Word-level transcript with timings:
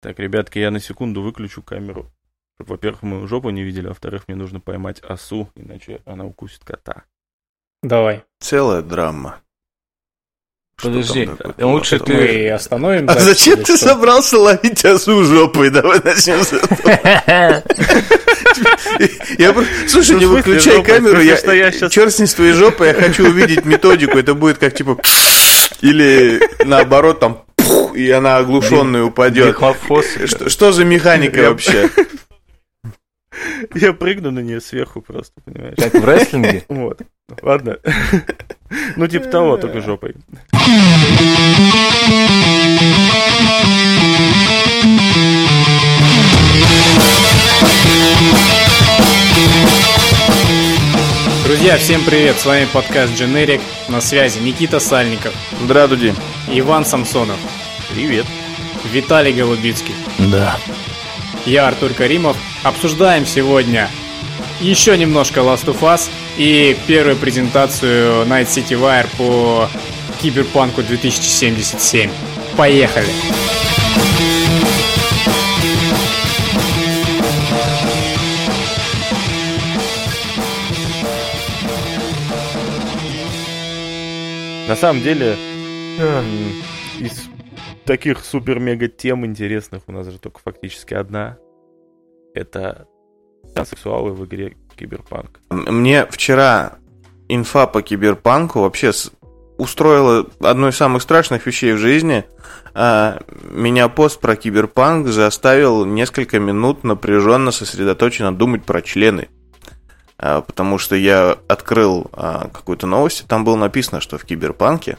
Так, 0.00 0.18
ребятки, 0.18 0.58
я 0.58 0.70
на 0.70 0.80
секунду 0.80 1.22
выключу 1.22 1.62
камеру. 1.62 2.10
Чтобы, 2.56 2.72
во-первых, 2.72 3.02
мы 3.02 3.26
жопу 3.28 3.50
не 3.50 3.62
видели, 3.62 3.86
а 3.86 3.90
во-вторых, 3.90 4.24
мне 4.28 4.36
нужно 4.36 4.60
поймать 4.60 5.00
осу, 5.00 5.50
иначе 5.54 6.00
она 6.04 6.24
укусит 6.24 6.64
кота. 6.64 7.04
Давай. 7.82 8.24
Целая 8.40 8.82
драма. 8.82 9.40
Что 10.76 10.88
Подожди, 10.90 11.26
там 11.26 11.36
такое? 11.36 11.66
лучше 11.66 11.96
Что? 11.96 12.04
ты- 12.04 12.14
Мы 12.14 12.50
остановим. 12.50 13.10
А 13.10 13.18
зачем 13.18 13.56
ты 13.58 13.76
что? 13.76 13.88
собрался 13.88 14.38
ловить 14.38 14.84
осу 14.84 15.24
жопой? 15.24 15.70
Давай 15.70 16.00
начнем 16.04 16.40
с 16.44 16.52
этого. 16.52 17.64
Слушай, 19.88 20.12
Ну, 20.14 20.18
не 20.20 20.26
выключай 20.26 20.84
камеру, 20.84 21.20
черт 21.90 22.12
с 22.14 22.18
ней 22.20 22.26
с 22.26 22.34
твоей 22.34 22.52
жопой, 22.52 22.88
я 22.88 22.94
хочу 22.94 23.28
увидеть 23.28 23.64
методику. 23.64 24.18
Это 24.18 24.34
будет 24.34 24.58
как 24.58 24.74
типа 24.74 24.96
или 25.80 26.40
наоборот 26.64 27.18
там 27.20 27.44
и 27.94 28.10
она 28.10 28.38
оглушенная 28.38 29.02
упадет. 29.04 29.48
Дихлофос. 29.48 30.06
Что, 30.26 30.48
что 30.48 30.72
за 30.72 30.84
механика 30.84 31.50
вообще? 31.50 31.88
Я 33.74 33.92
прыгну 33.92 34.30
на 34.30 34.40
нее 34.40 34.60
сверху 34.60 35.00
просто, 35.00 35.40
понимаешь? 35.44 35.76
Как 35.76 35.94
в 35.94 36.04
рестлинге? 36.04 36.64
Вот. 36.68 37.00
Ладно. 37.42 37.78
Ну, 38.96 39.06
типа 39.06 39.26
того, 39.26 39.56
только 39.56 39.80
жопой. 39.80 40.14
Друзья, 51.44 51.78
всем 51.78 52.04
привет! 52.04 52.36
С 52.38 52.44
вами 52.44 52.66
подкаст 52.72 53.14
Generic. 53.14 53.60
На 53.88 54.00
связи 54.00 54.38
Никита 54.38 54.80
Сальников, 54.80 55.32
Драдуди. 55.66 56.14
Иван 56.50 56.84
Самсонов, 56.84 57.38
Привет. 57.90 58.26
Виталий 58.92 59.32
Голубицкий. 59.32 59.94
Да. 60.30 60.56
Я 61.46 61.68
Артур 61.68 61.94
Каримов. 61.94 62.36
Обсуждаем 62.62 63.24
сегодня 63.26 63.88
еще 64.60 64.96
немножко 64.98 65.40
Last 65.40 65.66
of 65.66 65.80
Us 65.80 66.10
и 66.36 66.76
первую 66.86 67.16
презентацию 67.16 68.26
Night 68.26 68.46
City 68.46 68.78
Wire 68.78 69.08
по 69.16 69.68
Киберпанку 70.20 70.82
2077. 70.82 72.10
Поехали! 72.56 73.08
На 84.66 84.76
самом 84.76 85.02
деле, 85.02 85.38
из 87.00 87.27
таких 87.88 88.22
супер-мега 88.22 88.88
тем 88.88 89.24
интересных 89.24 89.82
у 89.86 89.92
нас 89.92 90.06
же 90.06 90.18
только 90.18 90.40
фактически 90.44 90.92
одна. 90.92 91.38
Это 92.34 92.86
сексуалы 93.64 94.12
в 94.12 94.26
игре 94.26 94.58
Киберпанк. 94.76 95.40
Мне 95.48 96.04
вчера 96.04 96.74
инфа 97.28 97.66
по 97.66 97.80
киберпанку 97.80 98.60
вообще 98.60 98.92
устроила 99.56 100.26
одну 100.40 100.68
из 100.68 100.76
самых 100.76 101.00
страшных 101.00 101.46
вещей 101.46 101.72
в 101.72 101.78
жизни. 101.78 102.24
А, 102.74 103.22
Меня 103.50 103.88
пост 103.88 104.20
про 104.20 104.36
киберпанк 104.36 105.08
заставил 105.08 105.86
несколько 105.86 106.38
минут 106.38 106.84
напряженно 106.84 107.52
сосредоточенно 107.52 108.36
думать 108.36 108.64
про 108.64 108.82
члены. 108.82 109.28
А, 110.18 110.40
Потому 110.40 110.78
что 110.78 110.96
я 110.96 111.36
открыл 111.48 112.08
а, 112.12 112.48
какую-то 112.52 112.86
новость, 112.86 113.22
и 113.22 113.26
там 113.26 113.44
было 113.44 113.56
написано, 113.56 114.00
что 114.00 114.18
в 114.18 114.24
киберпанке 114.24 114.98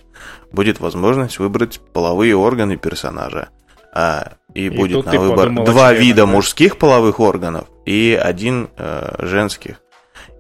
будет 0.52 0.80
возможность 0.80 1.39
выбрать 1.39 1.80
половые 1.94 2.36
органы 2.36 2.78
персонажа. 2.78 3.50
А, 3.94 4.34
И, 4.53 4.66
И 4.66 4.70
будет 4.70 5.06
на 5.06 5.20
выбор 5.20 5.48
подумал 5.50 5.66
два 5.66 5.94
вида 5.94 6.22
да? 6.22 6.26
мужских 6.26 6.78
половых 6.78 7.20
органов 7.20 7.67
и 7.86 8.20
один 8.22 8.70
э, 8.78 9.16
женских. 9.20 9.81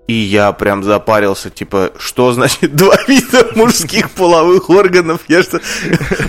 И 0.09 0.13
я 0.13 0.51
прям 0.53 0.83
запарился, 0.83 1.51
типа, 1.51 1.91
что 1.99 2.31
значит 2.31 2.75
два 2.75 2.95
вида 3.07 3.51
мужских 3.53 4.09
половых 4.09 4.71
органов? 4.71 5.21
Я 5.27 5.43
что, 5.43 5.61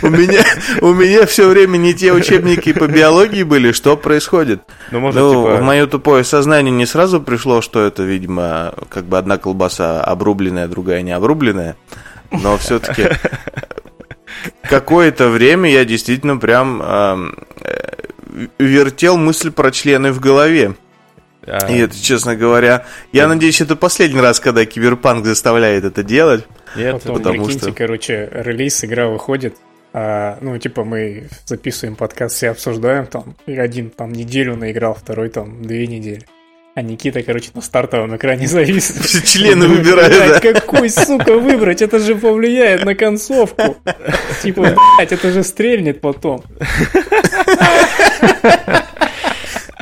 у 0.02 0.10
меня, 0.10 0.44
у 0.82 0.92
меня 0.92 1.24
все 1.24 1.48
время 1.48 1.78
не 1.78 1.94
те 1.94 2.12
учебники 2.12 2.74
по 2.74 2.86
биологии 2.86 3.42
были, 3.42 3.72
что 3.72 3.96
происходит? 3.96 4.60
Ну, 4.90 5.00
может, 5.00 5.18
Ну, 5.18 5.30
типа... 5.30 5.56
в 5.56 5.62
мое 5.62 5.86
тупое 5.86 6.24
сознание 6.24 6.70
не 6.70 6.84
сразу 6.84 7.22
пришло, 7.22 7.62
что 7.62 7.82
это, 7.82 8.02
видимо, 8.02 8.74
как 8.90 9.06
бы 9.06 9.16
одна 9.16 9.38
колбаса 9.38 10.04
обрубленная, 10.04 10.68
другая 10.68 11.00
не 11.00 11.12
обрубленная. 11.12 11.74
Но 12.32 12.58
все-таки 12.58 13.08
какое-то 14.68 15.30
время 15.30 15.70
я 15.70 15.86
действительно 15.86 16.36
прям 16.36 16.82
э, 16.84 17.32
вертел 18.58 19.16
мысль 19.16 19.50
про 19.50 19.70
члены 19.70 20.12
в 20.12 20.20
голове. 20.20 20.74
А, 21.46 21.66
И 21.70 21.78
это, 21.78 22.00
честно 22.00 22.36
говоря, 22.36 22.84
я 23.12 23.28
надеюсь, 23.28 23.60
это 23.60 23.76
последний 23.76 24.20
раз, 24.20 24.40
когда 24.40 24.64
Киберпанк 24.64 25.24
заставляет 25.24 25.84
это 25.84 26.02
делать. 26.02 26.44
Нет, 26.76 26.94
Потом, 27.02 27.16
потому 27.16 27.44
прикиньте, 27.44 27.66
что- 27.66 27.72
короче, 27.72 28.28
релиз, 28.32 28.84
игра 28.84 29.08
выходит, 29.08 29.56
а, 29.92 30.38
ну, 30.40 30.56
типа, 30.58 30.84
мы 30.84 31.28
записываем 31.46 31.96
подкаст, 31.96 32.36
все 32.36 32.50
обсуждаем, 32.50 33.06
там, 33.06 33.34
и 33.46 33.56
один 33.56 33.90
там 33.90 34.12
неделю 34.12 34.56
наиграл, 34.56 34.94
второй 34.94 35.30
там 35.30 35.62
две 35.62 35.86
недели. 35.86 36.22
А 36.76 36.82
Никита, 36.82 37.22
короче, 37.24 37.50
на 37.54 37.62
стартовом 37.62 38.14
экране 38.16 38.46
завис. 38.46 38.90
Все 38.92 39.26
члены 39.26 39.68
«Блядь, 39.68 40.40
да? 40.42 40.52
какой, 40.52 40.88
сука, 40.88 41.36
выбрать? 41.36 41.82
Это 41.82 41.98
же 41.98 42.14
повлияет 42.14 42.84
на 42.84 42.94
концовку. 42.94 43.76
Типа, 44.42 44.76
блядь, 44.96 45.12
это 45.12 45.32
же 45.32 45.42
стрельнет 45.42 46.00
потом. 46.00 46.44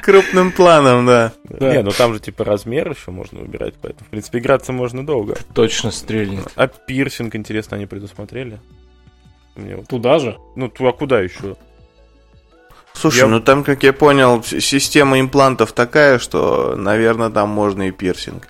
Крупным 0.08 0.52
планом, 0.52 1.04
да. 1.04 1.32
Да. 1.44 1.70
Не, 1.70 1.82
ну 1.82 1.90
там 1.90 2.14
же 2.14 2.20
типа 2.20 2.42
размер 2.42 2.90
еще 2.92 3.10
можно 3.10 3.40
выбирать, 3.40 3.74
поэтому, 3.82 4.06
в 4.06 4.08
принципе, 4.10 4.38
играться 4.38 4.72
можно 4.72 5.04
долго. 5.04 5.36
Точно 5.54 5.90
стрельнет. 5.90 6.50
А 6.56 6.66
пирсинг, 6.66 7.34
интересно, 7.36 7.76
они 7.76 7.84
предусмотрели? 7.84 8.58
Мне 9.54 9.76
вот- 9.76 9.88
Туда 9.88 10.18
же? 10.18 10.38
Ну, 10.56 10.72
а 10.80 10.92
куда 10.92 11.20
еще? 11.20 11.56
Слушай, 12.94 13.18
Я- 13.18 13.26
ну 13.26 13.40
там, 13.40 13.64
как 13.64 13.82
я 13.82 13.92
понял, 13.92 14.42
система 14.42 15.20
имплантов 15.20 15.72
такая, 15.72 16.18
что, 16.18 16.74
наверное, 16.74 17.28
там 17.28 17.50
можно 17.50 17.88
и 17.88 17.90
пирсинг. 17.90 18.48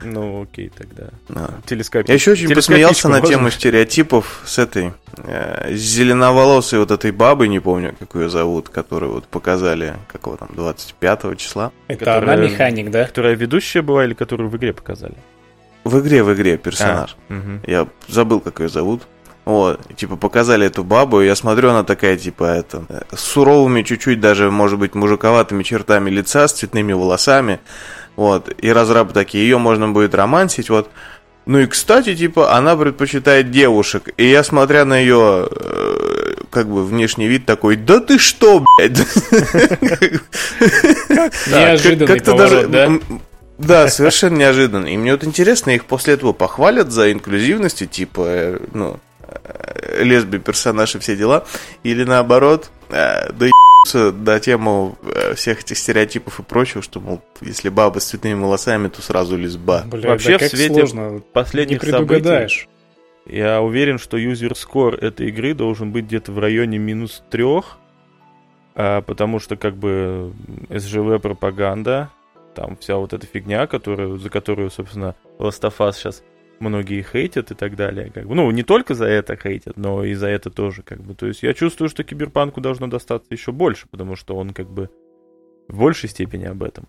Ну, 0.00 0.42
окей, 0.42 0.70
тогда. 0.76 1.08
Да. 1.28 1.50
Телескоп. 1.66 2.06
Я 2.08 2.14
еще 2.14 2.32
очень 2.32 2.54
посмеялся 2.54 3.08
на 3.08 3.20
тему 3.20 3.50
стереотипов 3.50 4.42
с 4.44 4.58
этой 4.58 4.92
э, 5.16 5.74
с 5.74 5.78
зеленоволосой 5.78 6.78
вот 6.80 6.90
этой 6.90 7.10
бабой, 7.12 7.48
не 7.48 7.60
помню, 7.60 7.94
как 7.98 8.14
ее 8.14 8.28
зовут, 8.28 8.68
которую 8.68 9.12
вот 9.12 9.26
показали, 9.26 9.94
какого 10.08 10.36
там, 10.36 10.48
25 10.54 11.36
числа. 11.38 11.72
Это 11.88 12.04
Которая- 12.04 12.22
она 12.36 12.36
механик, 12.36 12.90
да? 12.90 13.04
Которая 13.06 13.34
ведущая 13.34 13.82
была 13.82 14.04
или 14.04 14.14
которую 14.14 14.50
в 14.50 14.56
игре 14.56 14.72
показали? 14.72 15.14
В 15.84 16.00
игре, 16.00 16.22
в 16.22 16.34
игре 16.34 16.58
персонаж. 16.58 17.16
Мгм. 17.28 17.60
Я 17.66 17.86
забыл, 18.08 18.40
как 18.40 18.60
ее 18.60 18.68
зовут. 18.68 19.02
Вот, 19.44 19.80
типа, 19.94 20.16
показали 20.16 20.66
эту 20.66 20.82
бабу, 20.82 21.20
и 21.20 21.26
я 21.26 21.36
смотрю, 21.36 21.70
она 21.70 21.84
такая, 21.84 22.16
типа, 22.16 22.42
это, 22.42 22.84
э, 22.88 23.02
с 23.14 23.20
суровыми, 23.20 23.82
чуть-чуть 23.84 24.18
даже, 24.18 24.50
может 24.50 24.76
быть, 24.80 24.96
мужиковатыми 24.96 25.62
чертами 25.62 26.10
лица, 26.10 26.48
с 26.48 26.52
цветными 26.52 26.92
волосами, 26.92 27.60
вот, 28.16 28.52
и 28.58 28.70
разрабы 28.70 29.12
такие, 29.12 29.44
ее 29.44 29.58
можно 29.58 29.88
будет 29.88 30.14
романсить, 30.14 30.70
вот. 30.70 30.90
Ну 31.44 31.60
и, 31.60 31.66
кстати, 31.66 32.16
типа, 32.16 32.56
она 32.56 32.76
предпочитает 32.76 33.52
девушек, 33.52 34.08
и 34.16 34.28
я, 34.28 34.42
смотря 34.42 34.84
на 34.84 34.98
ее, 34.98 35.48
э, 35.48 36.34
как 36.50 36.68
бы, 36.68 36.84
внешний 36.84 37.28
вид 37.28 37.46
такой, 37.46 37.76
да 37.76 38.00
ты 38.00 38.18
что, 38.18 38.64
блядь? 38.78 38.98
Неожиданный 41.46 42.20
поворот, 42.20 42.70
да? 42.70 42.90
Да, 43.58 43.88
совершенно 43.88 44.36
неожиданно. 44.36 44.86
И 44.86 44.96
мне 44.96 45.12
вот 45.12 45.24
интересно, 45.24 45.70
их 45.70 45.84
после 45.84 46.14
этого 46.14 46.32
похвалят 46.32 46.90
за 46.90 47.12
инклюзивность, 47.12 47.88
типа, 47.90 48.24
э, 48.26 48.58
ну, 48.72 48.98
э, 49.20 50.02
лесби 50.02 50.38
персонаж 50.38 50.96
и 50.96 50.98
все 50.98 51.16
дела, 51.16 51.44
или 51.82 52.04
наоборот, 52.04 52.70
э, 52.88 53.32
доебутся 53.32 54.12
до 54.12 54.40
тему 54.40 54.98
э, 55.02 55.34
всех 55.34 55.60
этих 55.60 55.78
стереотипов 55.78 56.40
и 56.40 56.42
прочего, 56.42 56.82
что, 56.82 57.00
мол, 57.00 57.22
если 57.40 57.68
баба 57.68 57.98
с 57.98 58.06
цветными 58.06 58.40
волосами, 58.40 58.88
то 58.88 59.02
сразу 59.02 59.36
лесба. 59.36 59.84
Бля, 59.86 60.10
Вообще 60.10 60.38
да 60.38 60.46
в 60.46 60.48
свете 60.48 60.74
сложно. 60.86 61.10
Не 61.10 61.20
Последних 61.20 61.80
предугадаешь. 61.80 62.60
событий, 62.62 62.76
я 63.26 63.60
уверен, 63.60 63.98
что 63.98 64.16
юзер 64.16 64.54
скор 64.56 64.94
этой 64.94 65.28
игры 65.28 65.54
должен 65.54 65.90
быть 65.90 66.04
где-то 66.04 66.32
в 66.32 66.38
районе 66.38 66.78
минус 66.78 67.22
трех, 67.30 67.78
а, 68.74 69.00
потому 69.02 69.40
что 69.40 69.56
как 69.56 69.76
бы 69.76 70.32
СЖВ 70.70 71.20
пропаганда, 71.20 72.10
там 72.54 72.76
вся 72.76 72.96
вот 72.96 73.12
эта 73.12 73.26
фигня, 73.26 73.66
которую, 73.66 74.18
за 74.18 74.30
которую, 74.30 74.70
собственно, 74.70 75.14
Last 75.38 75.62
of 75.62 75.74
Us 75.78 75.94
сейчас 75.94 76.22
многие 76.58 77.02
хейтят 77.02 77.50
и 77.50 77.54
так 77.54 77.76
далее. 77.76 78.10
Как 78.12 78.26
бы. 78.26 78.34
Ну, 78.34 78.50
не 78.50 78.62
только 78.62 78.94
за 78.94 79.06
это 79.06 79.36
хейтят, 79.36 79.76
но 79.76 80.04
и 80.04 80.14
за 80.14 80.28
это 80.28 80.50
тоже. 80.50 80.82
Как 80.82 81.00
бы. 81.00 81.14
То 81.14 81.26
есть 81.26 81.42
я 81.42 81.54
чувствую, 81.54 81.88
что 81.88 82.04
Киберпанку 82.04 82.60
должно 82.60 82.86
достаться 82.86 83.28
еще 83.32 83.52
больше, 83.52 83.86
потому 83.90 84.16
что 84.16 84.36
он 84.36 84.50
как 84.50 84.68
бы 84.70 84.90
в 85.68 85.78
большей 85.78 86.08
степени 86.08 86.44
об 86.44 86.62
этом. 86.62 86.88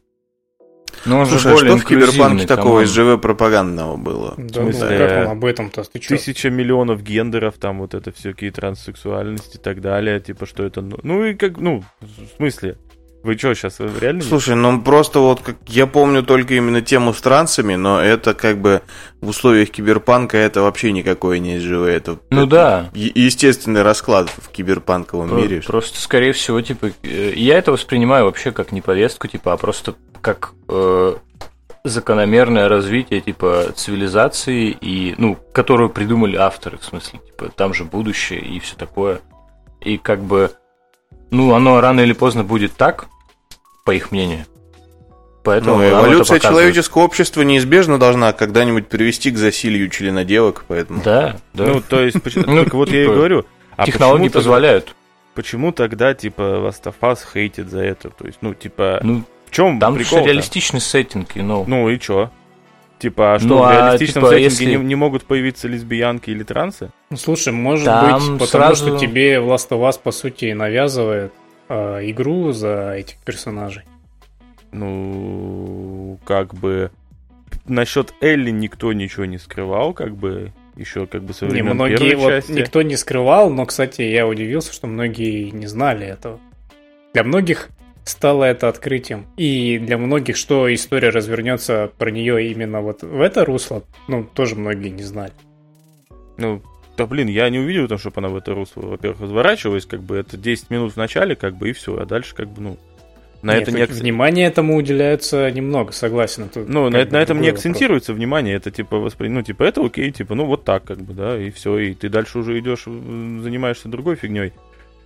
Ну, 1.05 1.19
он 1.19 1.25
же 1.25 1.39
Слушай, 1.39 1.51
а 1.51 1.55
более 1.55 1.77
что 1.77 1.85
в 1.85 1.89
Киберпанке 1.89 2.47
такого 2.47 2.81
из. 2.81 2.91
ЖВ 2.91 3.21
пропагандного 3.21 3.97
было? 3.97 4.33
Да, 4.37 4.61
ну, 4.63 4.71
как 4.71 5.27
он 5.27 5.31
об 5.31 5.45
этом-то? 5.45 5.83
Ты? 5.83 5.99
Тысяча 5.99 6.49
миллионов 6.49 7.03
гендеров, 7.03 7.57
там 7.57 7.79
вот 7.79 7.93
это 7.93 8.11
всякие 8.11 8.51
транссексуальности 8.51 9.57
и 9.57 9.59
так 9.59 9.81
далее, 9.81 10.19
типа 10.19 10.45
что 10.45 10.63
это, 10.63 10.81
ну, 10.81 10.97
ну 11.03 11.25
и 11.25 11.33
как, 11.35 11.57
ну, 11.57 11.83
в 12.01 12.37
смысле, 12.37 12.77
вы 13.23 13.37
что 13.37 13.53
сейчас 13.53 13.79
реально? 13.79 14.21
не- 14.21 14.27
Слушай, 14.27 14.55
ну 14.55 14.81
просто 14.81 15.19
вот 15.19 15.41
как 15.41 15.57
я 15.67 15.85
помню 15.87 16.23
только 16.23 16.53
именно 16.53 16.81
тему 16.81 17.13
с 17.13 17.21
трансами, 17.21 17.75
но 17.75 18.01
это 18.01 18.33
как 18.33 18.59
бы 18.59 18.81
в 19.21 19.29
условиях 19.29 19.69
киберпанка 19.71 20.37
это 20.37 20.61
вообще 20.61 20.91
никакое 20.91 21.39
не 21.39 21.59
СЖВ. 21.59 21.83
Это, 21.87 22.19
Ну 22.29 22.41
это 22.43 22.49
да. 22.49 22.89
е- 22.93 23.11
естественный 23.15 23.81
расклад 23.81 24.29
в 24.29 24.49
киберпанковом 24.49 25.29
Про- 25.29 25.37
мире. 25.37 25.61
Просто, 25.65 25.99
скорее 25.99 26.31
всего, 26.33 26.61
типа, 26.61 26.91
э, 27.03 27.33
я 27.35 27.57
это 27.57 27.71
воспринимаю 27.71 28.25
вообще 28.25 28.51
как 28.51 28.71
не 28.71 28.81
повестку, 28.81 29.27
типа, 29.27 29.53
а 29.53 29.57
просто 29.57 29.95
как 30.21 30.53
э, 30.69 31.15
закономерное 31.83 32.67
развитие, 32.67 33.21
типа, 33.21 33.71
цивилизации, 33.75 34.69
и, 34.79 35.15
ну, 35.17 35.37
которую 35.53 35.89
придумали 35.89 36.35
авторы, 36.35 36.77
в 36.77 36.83
смысле, 36.83 37.19
типа, 37.25 37.49
там 37.55 37.73
же 37.73 37.83
будущее 37.85 38.39
и 38.41 38.59
все 38.59 38.75
такое. 38.75 39.19
И 39.81 39.97
как 39.97 40.21
бы, 40.21 40.51
ну, 41.31 41.53
оно 41.53 41.81
рано 41.81 42.01
или 42.01 42.13
поздно 42.13 42.43
будет 42.43 42.73
так, 42.73 43.07
по 43.85 43.91
их 43.91 44.11
мнению. 44.11 44.45
Поэтому 45.43 45.77
Ну, 45.77 45.89
эволюция 45.89 46.39
человеческого 46.39 47.03
общества 47.03 47.41
неизбежно 47.41 47.97
должна 47.97 48.33
когда-нибудь 48.33 48.89
привести 48.89 49.31
к 49.31 49.37
засилию 49.37 49.89
членоделок, 49.89 50.65
поэтому... 50.67 51.01
Да, 51.01 51.37
да. 51.53 51.67
Ну, 51.67 51.81
то 51.81 52.01
есть, 52.01 52.17
Ну, 52.35 52.65
вот 52.73 52.91
я 52.91 53.01
и 53.01 53.03
типа, 53.05 53.15
говорю. 53.15 53.45
А 53.77 53.85
Технологии 53.85 54.27
позволяют. 54.27 54.93
Почему 55.35 55.71
тогда, 55.71 56.13
типа, 56.13 56.73
Us 57.01 57.19
хейтит 57.31 57.69
за 57.69 57.79
это? 57.79 58.09
То 58.09 58.25
есть, 58.25 58.39
ну, 58.41 58.53
типа, 58.55 58.99
Ну, 59.03 59.23
в 59.45 59.51
чем 59.51 59.79
там 59.79 59.95
прикол 59.95 60.19
же 60.19 60.25
реалистичный 60.25 60.81
сеттинг, 60.81 61.37
и, 61.37 61.41
ну, 61.41 61.63
Ну 61.65 61.87
и 61.89 61.97
чё? 61.97 62.29
Типа, 62.99 63.35
а 63.35 63.39
что, 63.39 63.47
Ну, 63.47 63.57
в 63.59 63.63
а, 63.63 63.71
реалистичном 63.73 64.23
типа, 64.23 64.29
сеттинге 64.29 64.43
если- 64.43 64.65
не, 64.65 64.75
не 64.83 64.95
могут 64.95 65.23
появиться 65.25 65.67
лесбиянки 65.67 66.31
или 66.31 66.41
трансы? 66.43 66.89
Ну, 67.11 67.17
слушай, 67.17 67.53
может 67.53 67.85
Там 67.85 68.13
быть, 68.15 68.23
потому 68.39 68.47
сразу- 68.47 68.87
что 68.87 68.97
тебе 68.97 69.35
Last 69.35 69.69
of 69.69 69.87
Us, 69.87 69.99
по 70.01 70.11
сути, 70.11 70.51
навязывает 70.53 71.31
э, 71.69 72.09
игру 72.09 72.53
за 72.53 72.93
этих 72.97 73.17
персонажей. 73.17 73.83
Ну, 74.71 76.17
как 76.25 76.53
бы... 76.53 76.91
Насчет 77.65 78.13
Элли 78.21 78.51
никто 78.51 78.93
ничего 78.93 79.25
не 79.25 79.37
скрывал, 79.37 79.93
как 79.93 80.15
бы, 80.15 80.53
еще 80.77 81.05
как 81.05 81.23
бы 81.23 81.33
со 81.33 81.45
Не, 81.45 81.51
времен 81.51 81.73
многие 81.75 81.97
первой 81.97 82.15
вот 82.15 82.29
части. 82.29 82.51
никто 82.53 82.81
не 82.81 82.95
скрывал, 82.95 83.49
но, 83.49 83.65
кстати, 83.65 84.01
я 84.03 84.25
удивился, 84.25 84.71
что 84.73 84.87
многие 84.87 85.49
не 85.49 85.67
знали 85.67 86.05
этого. 86.07 86.39
Для 87.13 87.23
многих 87.25 87.69
стало 88.07 88.43
это 88.45 88.69
открытием. 88.69 89.25
И 89.37 89.77
для 89.79 89.97
многих, 89.97 90.35
что 90.37 90.73
история 90.73 91.09
развернется 91.09 91.91
про 91.97 92.09
нее 92.11 92.49
именно 92.51 92.81
вот 92.81 93.03
в 93.03 93.21
это 93.21 93.45
русло, 93.45 93.83
ну, 94.07 94.23
тоже 94.23 94.55
многие 94.55 94.89
не 94.89 95.03
знали. 95.03 95.33
Ну, 96.37 96.61
да 96.97 97.05
блин, 97.05 97.27
я 97.27 97.49
не 97.49 97.59
увидел, 97.59 97.87
там, 97.87 97.97
чтобы 97.97 98.19
она 98.19 98.29
в 98.29 98.35
это 98.35 98.53
русло, 98.53 98.81
во-первых, 98.81 99.21
разворачивалась, 99.21 99.85
как 99.85 100.01
бы 100.01 100.17
это 100.17 100.37
10 100.37 100.69
минут 100.69 100.93
в 100.93 100.97
начале, 100.97 101.35
как 101.35 101.55
бы, 101.55 101.69
и 101.69 101.73
все, 101.73 101.97
а 101.97 102.05
дальше, 102.05 102.35
как 102.35 102.47
бы, 102.49 102.61
ну, 102.61 102.77
на 103.43 103.53
Нет, 103.53 103.63
это 103.63 103.71
не... 103.71 103.85
хоть 103.85 103.95
акц- 103.95 103.99
внимание 104.01 104.47
этому 104.47 104.75
уделяется 104.75 105.49
немного, 105.51 105.91
согласен. 105.91 106.45
это 106.45 106.65
Ну, 106.67 106.89
на, 106.89 106.97
это- 106.97 107.13
на 107.13 107.17
этом 107.21 107.37
не 107.37 107.41
другой 107.43 107.51
вопрос. 107.51 107.59
акцентируется 107.59 108.13
внимание, 108.13 108.55
это 108.55 108.71
типа 108.71 108.97
воспри... 108.97 109.27
ну, 109.29 109.43
типа, 109.43 109.63
это 109.63 109.85
окей, 109.85 110.09
типа, 110.11 110.33
ну, 110.33 110.45
вот 110.45 110.63
так, 110.63 110.85
как 110.85 110.99
бы, 111.01 111.13
да, 111.13 111.37
и 111.39 111.51
все, 111.51 111.77
и 111.77 111.93
ты 111.93 112.09
дальше 112.09 112.39
уже 112.39 112.57
идешь, 112.59 112.85
занимаешься 112.85 113.89
другой 113.89 114.15
фигней. 114.15 114.53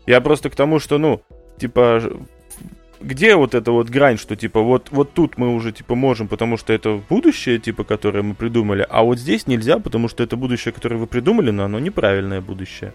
Я 0.07 0.21
просто 0.21 0.49
к 0.49 0.55
тому, 0.55 0.79
что, 0.79 0.97
ну, 0.97 1.21
типа, 1.59 2.01
где 3.03 3.35
вот 3.35 3.55
эта 3.55 3.71
вот 3.71 3.89
грань, 3.89 4.17
что, 4.17 4.35
типа, 4.35 4.61
вот, 4.61 4.89
вот 4.91 5.13
тут 5.13 5.37
мы 5.37 5.53
уже, 5.53 5.71
типа, 5.71 5.95
можем, 5.95 6.27
потому 6.27 6.57
что 6.57 6.73
это 6.73 7.01
будущее, 7.09 7.59
типа, 7.59 7.83
которое 7.83 8.21
мы 8.23 8.33
придумали, 8.35 8.85
а 8.89 9.03
вот 9.03 9.19
здесь 9.19 9.47
нельзя, 9.47 9.79
потому 9.79 10.07
что 10.07 10.23
это 10.23 10.35
будущее, 10.37 10.71
которое 10.71 10.97
вы 10.97 11.07
придумали, 11.07 11.51
но 11.51 11.63
оно 11.65 11.79
неправильное 11.79 12.41
будущее. 12.41 12.93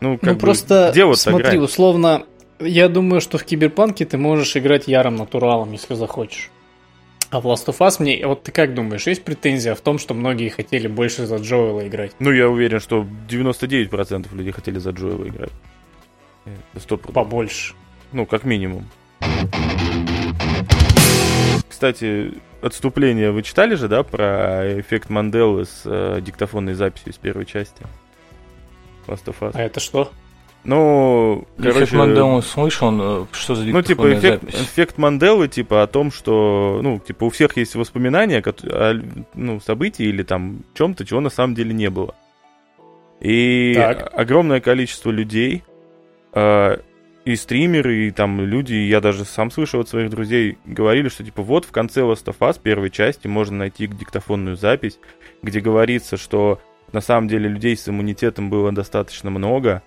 Ну, 0.00 0.14
как 0.16 0.22
Ну, 0.28 0.34
бы, 0.34 0.40
просто 0.40 0.90
где 0.92 1.04
вот 1.04 1.18
смотри, 1.18 1.44
грань? 1.44 1.58
условно, 1.58 2.24
я 2.58 2.88
думаю, 2.88 3.20
что 3.20 3.38
в 3.38 3.44
Киберпанке 3.44 4.04
ты 4.04 4.16
можешь 4.18 4.56
играть 4.56 4.88
ярым 4.88 5.16
натуралом, 5.16 5.72
если 5.72 5.94
захочешь. 5.94 6.50
А 7.30 7.40
в 7.40 7.46
Last 7.46 7.66
of 7.66 7.78
Us 7.78 7.96
мне... 8.00 8.26
Вот 8.26 8.42
ты 8.42 8.50
как 8.50 8.74
думаешь, 8.74 9.06
есть 9.06 9.22
претензия 9.22 9.74
в 9.76 9.80
том, 9.80 9.98
что 9.98 10.14
многие 10.14 10.48
хотели 10.48 10.88
больше 10.88 11.26
за 11.26 11.36
Джоэла 11.36 11.86
играть? 11.86 12.12
Ну, 12.18 12.32
я 12.32 12.48
уверен, 12.48 12.80
что 12.80 13.06
99% 13.28 14.34
людей 14.34 14.52
хотели 14.52 14.78
за 14.78 14.90
Джоэла 14.90 15.28
играть. 15.28 15.52
Э, 16.46 16.50
100%. 16.74 17.12
Побольше. 17.12 17.74
Ну, 18.12 18.26
как 18.26 18.44
минимум. 18.44 18.88
Кстати, 21.68 22.34
отступление 22.60 23.30
вы 23.30 23.42
читали 23.42 23.74
же, 23.74 23.88
да, 23.88 24.02
про 24.02 24.80
эффект 24.80 25.08
Манделы 25.08 25.64
с 25.64 25.82
э, 25.84 26.20
диктофонной 26.20 26.74
записью 26.74 27.12
из 27.12 27.16
первой 27.16 27.46
части? 27.46 27.82
Last 29.06 29.24
of 29.26 29.36
Us. 29.40 29.52
А 29.54 29.62
это 29.62 29.80
что? 29.80 30.12
Ну, 30.62 31.46
Эффект 31.56 31.74
короче... 31.74 31.96
Манделы 31.96 32.42
слышал, 32.42 33.22
э, 33.22 33.26
что 33.32 33.54
за 33.54 33.64
Ну, 33.64 33.80
типа, 33.80 34.12
эффект, 34.12 34.42
запись? 34.42 34.60
эффект 34.60 34.98
Манделы, 34.98 35.48
типа, 35.48 35.82
о 35.82 35.86
том, 35.86 36.12
что, 36.12 36.80
ну, 36.82 36.98
типа, 36.98 37.24
у 37.24 37.30
всех 37.30 37.56
есть 37.56 37.74
воспоминания 37.76 38.42
о, 38.44 39.00
ну, 39.32 39.58
событии 39.60 40.04
или 40.04 40.22
там 40.22 40.60
чем-то, 40.74 41.06
чего 41.06 41.20
на 41.20 41.30
самом 41.30 41.54
деле 41.54 41.72
не 41.72 41.88
было. 41.88 42.14
И 43.20 43.72
Так. 43.74 44.10
огромное 44.12 44.60
количество 44.60 45.10
людей, 45.10 45.62
э, 46.34 46.76
и 47.24 47.36
стримеры, 47.36 48.06
и 48.06 48.10
там 48.10 48.40
люди, 48.40 48.74
и 48.74 48.88
я 48.88 49.00
даже 49.00 49.24
сам 49.24 49.50
слышал 49.50 49.80
от 49.80 49.88
своих 49.88 50.10
друзей, 50.10 50.58
говорили, 50.64 51.08
что, 51.08 51.24
типа, 51.24 51.42
вот 51.42 51.64
в 51.64 51.72
конце 51.72 52.00
Last 52.00 52.24
of 52.26 52.38
Us 52.40 52.58
первой 52.60 52.90
части 52.90 53.26
можно 53.26 53.58
найти 53.58 53.86
диктофонную 53.86 54.56
запись, 54.56 54.98
где 55.42 55.60
говорится, 55.60 56.16
что 56.16 56.60
на 56.92 57.00
самом 57.00 57.28
деле 57.28 57.48
людей 57.48 57.76
с 57.76 57.88
иммунитетом 57.88 58.50
было 58.50 58.72
достаточно 58.72 59.30
много, 59.30 59.82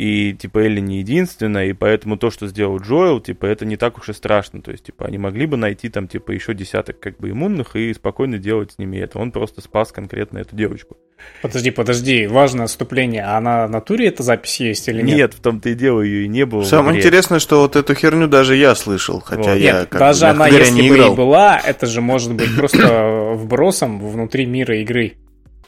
и, 0.00 0.32
типа, 0.32 0.60
Элли 0.60 0.80
не 0.80 1.00
единственная, 1.00 1.66
и 1.66 1.72
поэтому 1.74 2.16
то, 2.16 2.30
что 2.30 2.46
сделал 2.46 2.78
Джоэл, 2.78 3.20
типа, 3.20 3.44
это 3.44 3.66
не 3.66 3.76
так 3.76 3.98
уж 3.98 4.08
и 4.08 4.14
страшно. 4.14 4.62
То 4.62 4.70
есть, 4.70 4.84
типа, 4.84 5.04
они 5.04 5.18
могли 5.18 5.44
бы 5.44 5.58
найти 5.58 5.90
там, 5.90 6.08
типа, 6.08 6.30
еще 6.30 6.54
десяток, 6.54 6.98
как 7.00 7.18
бы, 7.18 7.28
иммунных 7.30 7.76
и 7.76 7.92
спокойно 7.92 8.38
делать 8.38 8.72
с 8.72 8.78
ними 8.78 8.96
это. 8.96 9.18
Он 9.18 9.30
просто 9.30 9.60
спас 9.60 9.92
конкретно 9.92 10.38
эту 10.38 10.56
девочку. 10.56 10.96
Подожди, 11.42 11.70
подожди, 11.70 12.26
важное 12.26 12.64
отступление. 12.64 13.24
А 13.26 13.38
на 13.42 13.68
натуре 13.68 14.06
эта 14.06 14.22
запись 14.22 14.58
есть 14.60 14.88
или 14.88 15.02
нет? 15.02 15.16
Нет, 15.16 15.34
в 15.34 15.40
том-то 15.40 15.68
и 15.68 15.74
дело, 15.74 16.00
ее 16.00 16.24
и 16.24 16.28
не 16.28 16.46
было. 16.46 16.62
Самое 16.62 16.96
интересное, 16.98 17.38
что 17.38 17.60
вот 17.60 17.76
эту 17.76 17.94
херню 17.94 18.26
даже 18.26 18.56
я 18.56 18.74
слышал, 18.74 19.20
хотя 19.20 19.50
Вот. 19.50 19.58
я 19.58 19.80
Нет, 19.80 19.88
как 19.90 20.00
даже 20.00 20.24
бы, 20.24 20.30
она, 20.30 20.46
говоря, 20.48 20.64
если 20.64 20.80
не 20.80 20.88
бы 20.88 20.94
и 20.94 20.98
играл. 20.98 21.14
была, 21.14 21.58
это 21.58 21.84
же 21.86 22.00
может 22.00 22.32
быть 22.32 22.56
просто 22.56 23.34
вбросом 23.36 24.00
внутри 24.00 24.46
мира 24.46 24.78
игры. 24.80 25.18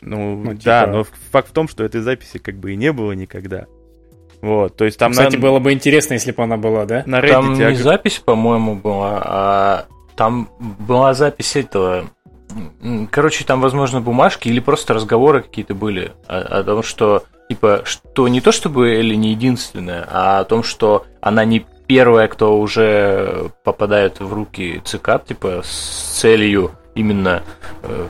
Ну, 0.01 0.37
Ну, 0.43 0.55
да, 0.65 0.85
типа- 0.85 0.93
но 0.93 1.07
факт 1.31 1.51
в 1.51 1.53
том, 1.53 1.69
что 1.69 1.85
этой 1.85 2.01
записи 2.01 2.39
как 2.39 2.57
бы 2.59 2.73
и 2.73 2.77
не 2.77 2.91
было 2.93 3.13
никогда. 3.13 3.67
Вот, 4.43 4.77
то 4.77 4.85
есть 4.85 4.99
там 4.99 5.13
Кстати, 5.13 5.37
на, 5.37 5.43
было 5.43 5.61
бы 5.61 5.73
интересно, 5.73 6.15
если 6.15 6.33
бы 6.33 6.43
она 6.43 6.57
была, 6.57 6.85
да? 6.85 7.05
на 7.07 7.21
Reddit... 7.21 7.31
Там 7.31 7.53
не 7.55 7.65
ог- 7.65 7.77
запись, 7.77 8.19
по-моему, 8.19 8.75
была, 8.75 9.23
а 9.25 9.85
там 10.17 10.49
была 10.59 11.15
запись 11.15 11.55
этого. 11.55 12.07
Короче, 13.11 13.45
там, 13.45 13.61
возможно, 13.61 14.01
бумажки 14.01 14.49
или 14.49 14.59
просто 14.59 14.95
разговоры 14.95 15.43
какие-то 15.43 15.75
были 15.75 16.13
о, 16.27 16.41
о 16.41 16.65
том, 16.65 16.83
что 16.83 17.23
типа, 17.49 17.83
что 17.85 18.29
не 18.29 18.41
то 18.41 18.51
чтобы 18.51 18.91
Элли 18.91 19.15
не 19.15 19.31
единственная, 19.31 20.07
а 20.11 20.41
о 20.41 20.45
том, 20.45 20.63
что 20.63 21.07
она 21.21 21.45
не 21.45 21.65
первая, 21.87 22.27
кто 22.27 22.59
уже 22.59 23.51
попадает 23.63 24.21
в 24.21 24.33
руки 24.33 24.83
ЦК, 24.85 25.25
типа, 25.25 25.63
с 25.65 26.19
целью 26.21 26.73
именно 26.95 27.43
э, 27.83 28.09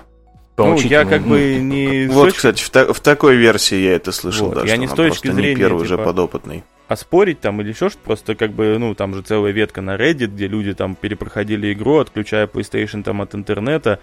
Ну, 0.56 0.76
я 0.78 1.04
как 1.04 1.22
бы 1.22 1.56
не... 1.60 2.06
Вот, 2.08 2.26
точки- 2.26 2.36
кстати, 2.36 2.62
в, 2.62 2.70
та- 2.70 2.92
в 2.92 3.00
такой 3.00 3.36
версии 3.36 3.76
я 3.76 3.94
это 3.94 4.12
слышал, 4.12 4.48
Вот, 4.48 4.56
да, 4.56 4.60
я 4.62 4.68
что 4.74 4.76
не 4.76 4.86
с 4.86 4.92
точки 4.92 5.30
зрения, 5.30 5.54
не 5.54 5.56
первый 5.56 5.82
уже 5.82 5.94
типа, 5.96 6.04
подопытный. 6.04 6.62
оспорить 6.88 7.40
там 7.40 7.60
или 7.62 7.68
еще 7.70 7.88
что-то, 7.88 8.04
просто 8.04 8.34
как 8.34 8.52
бы, 8.52 8.76
ну, 8.78 8.94
там 8.94 9.14
же 9.14 9.22
целая 9.22 9.52
ветка 9.52 9.80
на 9.80 9.96
Reddit, 9.96 10.26
где 10.26 10.46
люди 10.48 10.74
там 10.74 10.94
перепроходили 10.94 11.72
игру, 11.72 11.98
отключая 11.98 12.46
PlayStation 12.46 13.02
там 13.02 13.22
от 13.22 13.34
интернета, 13.34 13.98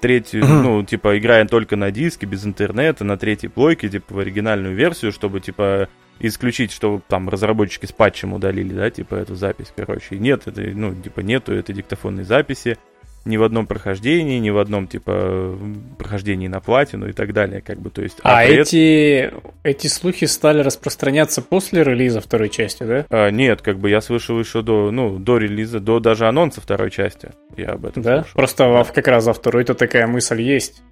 третью, 0.00 0.46
ну, 0.46 0.84
типа, 0.84 1.18
играя 1.18 1.44
только 1.46 1.74
на 1.74 1.90
диске, 1.90 2.26
без 2.26 2.44
интернета, 2.46 3.02
на 3.04 3.16
третьей 3.16 3.48
плойке, 3.48 3.88
типа, 3.88 4.14
в 4.14 4.18
оригинальную 4.20 4.76
версию, 4.76 5.10
чтобы, 5.10 5.40
типа, 5.40 5.88
исключить, 6.20 6.70
что 6.72 7.00
там 7.08 7.28
разработчики 7.28 7.86
с 7.86 7.92
патчем 7.92 8.32
удалили, 8.32 8.72
да, 8.72 8.88
типа, 8.90 9.16
эту 9.16 9.34
запись, 9.34 9.72
короче. 9.74 10.14
И 10.14 10.18
нет, 10.18 10.42
это, 10.46 10.60
ну, 10.60 10.94
типа, 10.94 11.20
нету 11.20 11.52
этой 11.52 11.74
диктофонной 11.74 12.22
записи 12.24 12.78
ни 13.24 13.36
в 13.36 13.42
одном 13.42 13.66
прохождении, 13.66 14.38
ни 14.38 14.50
в 14.50 14.58
одном, 14.58 14.86
типа, 14.86 15.56
прохождении 15.98 16.48
на 16.48 16.60
платину 16.60 17.08
и 17.08 17.12
так 17.12 17.32
далее, 17.32 17.60
как 17.60 17.78
бы, 17.80 17.90
то 17.90 18.02
есть... 18.02 18.18
А 18.22 18.44
этом- 18.44 18.62
эти, 18.62 19.30
эти 19.64 19.86
слухи 19.86 20.24
стали 20.26 20.60
распространяться 20.60 21.42
после 21.42 21.84
релиза 21.84 22.20
второй 22.20 22.48
части, 22.48 22.84
да? 22.84 23.04
А, 23.10 23.30
нет, 23.30 23.60
как 23.62 23.78
бы 23.78 23.90
я 23.90 24.00
слышал 24.00 24.38
еще 24.38 24.62
до, 24.62 24.90
ну, 24.90 25.18
до 25.18 25.38
релиза, 25.38 25.80
до 25.80 26.00
даже 26.00 26.26
анонса 26.26 26.60
второй 26.60 26.90
части. 26.90 27.30
Я 27.56 27.72
об 27.72 27.84
этом 27.86 28.02
Да? 28.02 28.22
слышал. 28.22 28.34
Просто 28.36 28.68
во- 28.68 28.84
как 28.84 29.06
раз 29.08 29.26
во 29.26 29.32
второй-то 29.34 29.74
такая 29.74 30.06
мысль 30.06 30.40
есть 30.40 30.82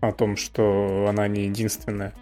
о 0.00 0.12
том, 0.12 0.36
что 0.36 1.06
она 1.08 1.28
не 1.28 1.44
единственная. 1.44 2.12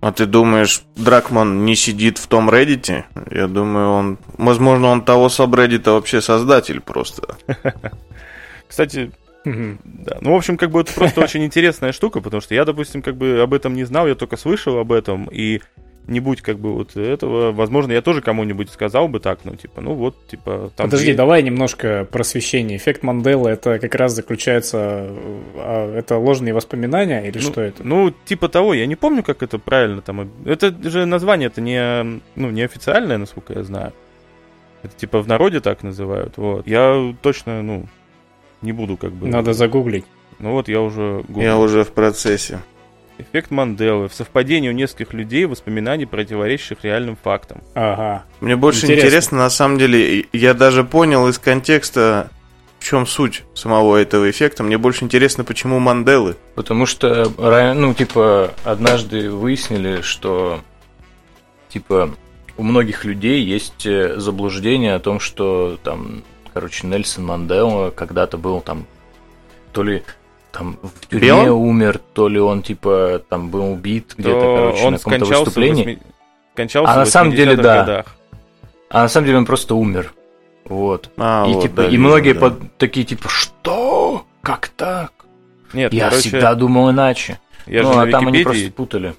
А 0.00 0.12
ты 0.12 0.24
думаешь, 0.24 0.82
Дракман 0.96 1.64
не 1.66 1.76
сидит 1.76 2.18
в 2.18 2.26
том 2.26 2.48
Reddit? 2.48 3.04
Я 3.30 3.46
думаю, 3.48 3.90
он... 3.90 4.18
Возможно, 4.38 4.88
он 4.88 5.04
того 5.04 5.28
сабреддита 5.28 5.92
вообще 5.92 6.22
создатель 6.22 6.80
просто. 6.80 7.36
Кстати, 8.68 9.12
да. 9.44 10.18
Ну, 10.20 10.32
в 10.32 10.36
общем, 10.36 10.56
как 10.56 10.70
бы 10.70 10.80
это 10.80 10.92
просто 10.94 11.20
очень 11.24 11.44
интересная 11.44 11.92
штука, 11.92 12.20
потому 12.20 12.40
что 12.40 12.54
я, 12.54 12.64
допустим, 12.64 13.02
как 13.02 13.16
бы 13.16 13.40
об 13.40 13.52
этом 13.52 13.74
не 13.74 13.84
знал, 13.84 14.06
я 14.06 14.14
только 14.14 14.36
слышал 14.36 14.78
об 14.78 14.92
этом, 14.92 15.28
и 15.30 15.60
не 16.06 16.20
будь 16.20 16.40
как 16.40 16.58
бы 16.58 16.72
вот 16.74 16.96
этого, 16.96 17.52
возможно, 17.52 17.92
я 17.92 18.02
тоже 18.02 18.20
кому-нибудь 18.20 18.70
сказал 18.70 19.08
бы 19.08 19.20
так, 19.20 19.40
ну, 19.44 19.54
типа, 19.54 19.80
ну 19.80 19.94
вот, 19.94 20.26
типа... 20.26 20.72
Там 20.76 20.86
Подожди, 20.86 21.08
есть... 21.08 21.16
давай 21.16 21.42
немножко 21.42 22.06
просвещение. 22.10 22.78
Эффект 22.78 23.02
Манделы, 23.02 23.50
это 23.50 23.78
как 23.78 23.94
раз 23.94 24.14
заключается... 24.14 24.78
А, 25.54 25.94
это 25.96 26.16
ложные 26.18 26.52
воспоминания 26.52 27.22
или 27.22 27.38
ну, 27.38 27.42
что 27.42 27.60
это? 27.60 27.84
Ну, 27.84 28.12
типа 28.24 28.48
того, 28.48 28.74
я 28.74 28.86
не 28.86 28.96
помню, 28.96 29.22
как 29.22 29.42
это 29.42 29.58
правильно 29.58 30.02
там... 30.02 30.30
Это 30.44 30.74
же 30.88 31.06
название, 31.06 31.46
это 31.46 31.60
не, 31.60 32.20
ну, 32.34 32.50
не 32.50 32.62
официальное, 32.62 33.18
насколько 33.18 33.52
я 33.52 33.62
знаю. 33.62 33.92
Это 34.82 34.94
типа 34.96 35.20
в 35.20 35.28
народе 35.28 35.60
так 35.60 35.82
называют, 35.82 36.38
вот. 36.38 36.66
Я 36.66 37.14
точно, 37.22 37.62
ну, 37.62 37.86
не 38.62 38.72
буду 38.72 38.96
как 38.96 39.12
бы... 39.12 39.28
Надо 39.28 39.52
загуглить. 39.52 40.06
Ну 40.38 40.52
вот 40.52 40.68
я 40.68 40.80
уже 40.80 41.22
гуглю. 41.28 41.42
Я 41.42 41.58
уже 41.58 41.84
в 41.84 41.92
процессе. 41.92 42.60
Эффект 43.20 43.50
Манделы. 43.50 44.08
В 44.08 44.14
совпадении 44.14 44.68
у 44.68 44.72
нескольких 44.72 45.12
людей 45.12 45.44
воспоминаний, 45.46 46.06
противоречащих 46.06 46.78
реальным 46.82 47.16
фактам. 47.22 47.62
Ага. 47.74 48.24
Мне 48.40 48.56
больше 48.56 48.86
интересно. 48.86 49.06
интересно, 49.06 49.38
на 49.38 49.50
самом 49.50 49.78
деле, 49.78 50.26
я 50.32 50.54
даже 50.54 50.84
понял 50.84 51.28
из 51.28 51.38
контекста, 51.38 52.30
в 52.78 52.84
чем 52.84 53.06
суть 53.06 53.44
самого 53.54 53.96
этого 53.96 54.30
эффекта. 54.30 54.62
Мне 54.62 54.78
больше 54.78 55.04
интересно, 55.04 55.44
почему 55.44 55.78
Манделы. 55.78 56.36
Потому 56.54 56.86
что, 56.86 57.30
ну, 57.74 57.94
типа, 57.94 58.54
однажды 58.64 59.30
выяснили, 59.30 60.00
что, 60.00 60.60
типа, 61.68 62.10
у 62.56 62.62
многих 62.62 63.04
людей 63.04 63.42
есть 63.42 63.86
э, 63.86 64.18
заблуждение 64.18 64.94
о 64.94 64.98
том, 64.98 65.18
что 65.18 65.78
там, 65.82 66.22
короче, 66.52 66.86
Нельсон 66.86 67.24
Мандела 67.24 67.90
когда-то 67.90 68.36
был 68.36 68.60
там 68.60 68.86
то 69.72 69.82
ли 69.82 70.02
там 70.52 70.78
в 70.82 71.06
тюрьме 71.06 71.28
Белым? 71.28 71.58
умер, 71.58 72.00
то 72.12 72.28
ли 72.28 72.40
он 72.40 72.62
типа 72.62 73.22
там 73.28 73.50
был 73.50 73.72
убит 73.72 74.14
где-то, 74.16 74.40
короче, 74.40 74.84
он 74.84 74.92
на 74.92 74.98
каком-то 74.98 75.24
выступлении. 75.24 75.84
8... 75.84 75.98
Скончался 76.52 76.92
а 76.92 76.96
на 76.96 77.06
самом 77.06 77.32
деле, 77.32 77.56
да. 77.56 77.80
Годах. 77.80 78.06
А 78.90 79.02
на 79.02 79.08
самом 79.08 79.26
деле 79.26 79.38
он 79.38 79.46
просто 79.46 79.74
умер. 79.74 80.12
Вот. 80.64 81.10
А, 81.16 81.46
и 81.48 81.54
вот, 81.54 81.62
типа, 81.62 81.76
да, 81.82 81.88
и 81.88 81.96
многие 81.96 82.32
да. 82.32 82.40
под, 82.40 82.76
такие 82.76 83.06
типа, 83.06 83.28
что? 83.28 84.26
Как 84.42 84.68
так? 84.68 85.12
Нет, 85.72 85.92
я 85.92 86.08
короче, 86.08 86.28
всегда 86.28 86.54
думал 86.54 86.90
иначе. 86.90 87.38
Я 87.66 87.82
ну, 87.82 87.92
же 87.92 88.00
а 88.00 88.10
там 88.10 88.28
они 88.28 88.42
просто 88.42 88.70
путали. 88.72 89.14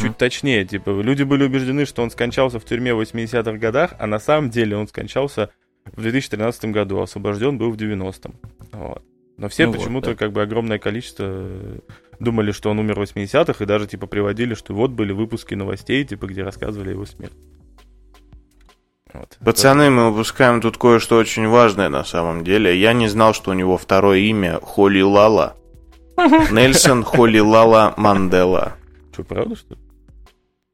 Чуть 0.00 0.10
угу. 0.10 0.14
точнее, 0.18 0.64
типа, 0.64 0.90
люди 1.00 1.22
были 1.22 1.44
убеждены, 1.44 1.86
что 1.86 2.02
он 2.02 2.10
скончался 2.10 2.58
в 2.58 2.64
тюрьме 2.64 2.92
в 2.92 3.00
80-х 3.00 3.52
годах, 3.52 3.94
а 4.00 4.06
на 4.06 4.18
самом 4.18 4.50
деле 4.50 4.76
он 4.76 4.88
скончался 4.88 5.50
в 5.84 6.02
2013 6.02 6.66
году, 6.66 7.00
освобожден 7.00 7.56
был 7.56 7.70
в 7.70 7.76
90-м. 7.76 8.34
Вот. 8.72 9.02
Но 9.36 9.48
все 9.48 9.66
ну 9.66 9.72
почему-то, 9.72 10.10
вот, 10.10 10.18
да. 10.18 10.24
как 10.24 10.32
бы, 10.32 10.42
огромное 10.42 10.78
количество 10.78 11.24
э, 11.28 11.78
думали, 12.18 12.52
что 12.52 12.70
он 12.70 12.78
умер 12.78 12.98
в 12.98 13.02
80-х, 13.02 13.62
и 13.62 13.66
даже, 13.66 13.86
типа, 13.86 14.06
приводили, 14.06 14.54
что 14.54 14.74
вот 14.74 14.90
были 14.90 15.12
выпуски 15.12 15.54
новостей, 15.54 16.04
типа, 16.04 16.26
где 16.26 16.42
рассказывали 16.42 16.90
его 16.90 17.04
смерть. 17.04 17.34
Вот. 19.12 19.36
Пацаны, 19.44 19.90
мы 19.90 20.10
выпускаем 20.10 20.60
тут 20.60 20.78
кое-что 20.78 21.16
очень 21.16 21.48
важное 21.48 21.88
на 21.88 22.04
самом 22.04 22.44
деле. 22.44 22.78
Я 22.78 22.92
не 22.92 23.08
знал, 23.08 23.34
что 23.34 23.50
у 23.50 23.54
него 23.54 23.76
второе 23.76 24.18
имя 24.18 24.58
Холи 24.62 25.02
Лала. 25.02 25.56
Нельсон 26.16 27.04
Холи 27.04 27.38
Лала 27.38 27.94
Мандела. 27.96 28.74
Что, 29.12 29.24
правда, 29.24 29.56
что 29.56 29.74
ли? 29.74 29.80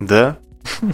Да. 0.00 0.38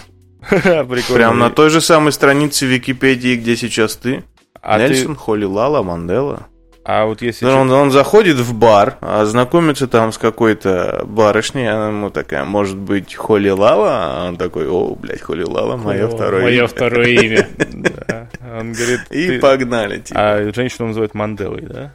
Прям 0.50 1.38
на 1.38 1.50
той 1.50 1.70
же 1.70 1.80
самой 1.80 2.12
странице 2.12 2.66
Википедии, 2.66 3.36
где 3.36 3.56
сейчас 3.56 3.96
ты. 3.96 4.24
А 4.60 4.78
Нельсон 4.78 5.14
ты... 5.14 5.20
Холи 5.20 5.44
Лала 5.44 5.82
Мандела. 5.82 6.48
А 6.90 7.04
вот 7.04 7.20
если... 7.20 7.44
Он, 7.44 7.70
он 7.70 7.90
заходит 7.90 8.38
в 8.38 8.54
бар, 8.54 8.96
а 9.02 9.26
знакомится 9.26 9.86
там 9.88 10.10
с 10.10 10.16
какой-то 10.16 11.02
барышней, 11.04 11.70
она 11.70 11.88
ему 11.88 12.08
такая, 12.08 12.46
может 12.46 12.78
быть, 12.78 13.14
Холи 13.14 13.50
Лала? 13.50 13.90
А 13.90 14.28
он 14.28 14.38
такой, 14.38 14.66
о, 14.66 14.94
блядь, 14.94 15.20
Холи 15.20 15.42
Лала, 15.42 15.76
мое 15.76 16.06
о, 16.06 16.08
второе 16.08 16.44
мое 16.44 16.52
имя. 16.52 16.60
Мое 16.60 16.66
второе 16.66 17.08
имя. 17.08 17.48
Он 18.58 18.72
говорит... 18.72 19.00
И 19.10 19.38
погнали. 19.38 19.98
Типа. 19.98 20.18
А 20.18 20.52
женщину 20.54 20.88
называют 20.88 21.12
Манделой, 21.12 21.60
да? 21.60 21.94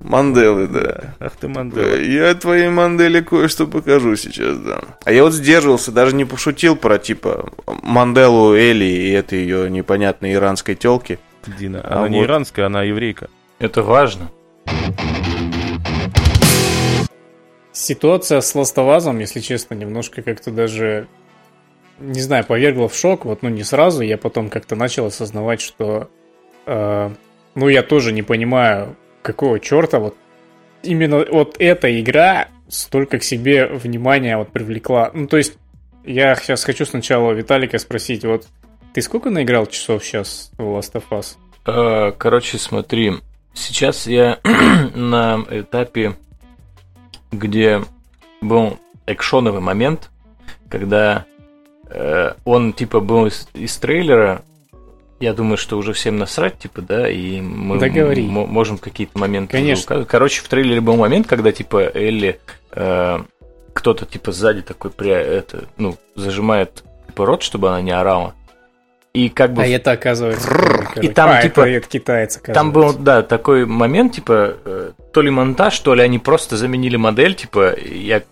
Манделы, 0.00 0.66
да. 0.68 1.14
Ах 1.20 1.32
ты 1.38 1.48
Мандела. 1.48 1.96
Я 2.00 2.34
твоей 2.36 2.70
Манделе 2.70 3.20
кое-что 3.20 3.66
покажу 3.66 4.16
сейчас, 4.16 4.56
да. 4.56 4.80
А 5.04 5.12
я 5.12 5.24
вот 5.24 5.34
сдерживался, 5.34 5.92
даже 5.92 6.14
не 6.14 6.24
пошутил 6.24 6.76
про, 6.76 6.96
типа, 6.96 7.50
Манделу 7.66 8.56
Эли 8.56 8.86
и 8.86 9.10
этой 9.10 9.40
ее 9.40 9.68
непонятной 9.68 10.32
иранской 10.32 10.74
телки. 10.74 11.18
Дина. 11.58 11.82
Она 11.84 12.04
а 12.04 12.08
не 12.08 12.20
вот... 12.20 12.24
иранская, 12.24 12.64
она 12.64 12.82
еврейка. 12.82 13.28
Это 13.58 13.82
важно. 13.82 14.30
Ситуация 17.72 18.40
с 18.40 18.54
ластовазом, 18.54 19.18
если 19.18 19.40
честно, 19.40 19.74
немножко 19.74 20.22
как-то 20.22 20.50
даже, 20.50 21.08
не 21.98 22.20
знаю, 22.20 22.44
повергла 22.44 22.88
в 22.88 22.94
шок. 22.94 23.24
Вот, 23.24 23.42
ну, 23.42 23.48
не 23.48 23.64
сразу, 23.64 24.02
я 24.02 24.18
потом 24.18 24.50
как-то 24.50 24.76
начал 24.76 25.06
осознавать, 25.06 25.60
что, 25.60 26.10
э, 26.66 27.10
ну, 27.54 27.68
я 27.68 27.82
тоже 27.82 28.12
не 28.12 28.22
понимаю, 28.22 28.96
какого 29.22 29.60
черта 29.60 29.98
вот 29.98 30.16
именно 30.82 31.24
вот 31.30 31.56
эта 31.58 32.00
игра 32.00 32.48
столько 32.68 33.18
к 33.18 33.22
себе 33.22 33.66
внимания 33.66 34.36
вот 34.36 34.52
привлекла. 34.52 35.10
Ну, 35.12 35.26
то 35.26 35.36
есть, 35.36 35.56
я 36.04 36.34
сейчас 36.36 36.64
хочу 36.64 36.86
сначала 36.86 37.32
Виталика 37.32 37.78
спросить, 37.78 38.24
вот 38.24 38.46
ты 38.94 39.02
сколько 39.02 39.30
наиграл 39.30 39.66
часов 39.66 40.04
сейчас 40.04 40.50
в 40.56 40.62
Last 40.62 40.92
of 40.94 41.04
Us? 41.10 41.36
Э, 41.66 42.12
короче, 42.16 42.58
смотри, 42.58 43.12
Сейчас 43.56 44.06
я 44.06 44.38
на 44.94 45.44
этапе, 45.50 46.14
где 47.32 47.82
был 48.42 48.78
экшоновый 49.06 49.60
момент, 49.62 50.10
когда 50.68 51.24
э, 51.88 52.32
он 52.44 52.74
типа 52.74 53.00
был 53.00 53.26
из, 53.26 53.48
из 53.54 53.76
трейлера. 53.78 54.42
Я 55.20 55.32
думаю, 55.32 55.56
что 55.56 55.78
уже 55.78 55.94
всем 55.94 56.18
насрать, 56.18 56.58
типа, 56.58 56.82
да, 56.82 57.08
и 57.08 57.40
мы 57.40 57.78
м- 58.20 58.28
можем 58.28 58.76
какие-то 58.76 59.18
моменты. 59.18 59.52
Конечно. 59.52 60.04
Короче, 60.04 60.42
в 60.42 60.48
трейлере 60.48 60.82
был 60.82 60.96
момент, 60.96 61.26
когда 61.26 61.50
типа 61.50 61.90
Элли 61.94 62.38
э, 62.72 63.18
кто-то 63.72 64.04
типа 64.04 64.32
сзади 64.32 64.60
такой 64.60 64.90
при 64.90 65.10
это, 65.10 65.64
ну, 65.78 65.96
зажимает 66.14 66.84
типа, 67.06 67.24
рот, 67.24 67.42
чтобы 67.42 67.68
она 67.70 67.80
не 67.80 67.92
орала. 67.92 68.34
И 69.16 69.30
как 69.30 69.54
бы... 69.54 69.62
А 69.62 69.66
это 69.66 69.92
оказывается... 69.92 70.50
И 71.00 71.08
там, 71.08 71.30
а, 71.30 71.40
типа... 71.40 71.66
Это 71.66 71.88
китаец, 71.88 72.38
Там 72.52 72.70
был, 72.70 72.92
да, 72.92 73.22
такой 73.22 73.64
момент, 73.64 74.12
типа, 74.12 74.58
э, 74.62 74.92
то 75.10 75.22
ли 75.22 75.30
монтаж, 75.30 75.78
то 75.80 75.94
ли 75.94 76.02
они 76.02 76.18
просто 76.18 76.58
заменили 76.58 76.96
модель, 76.96 77.34
типа, 77.34 77.74
я 77.80 78.22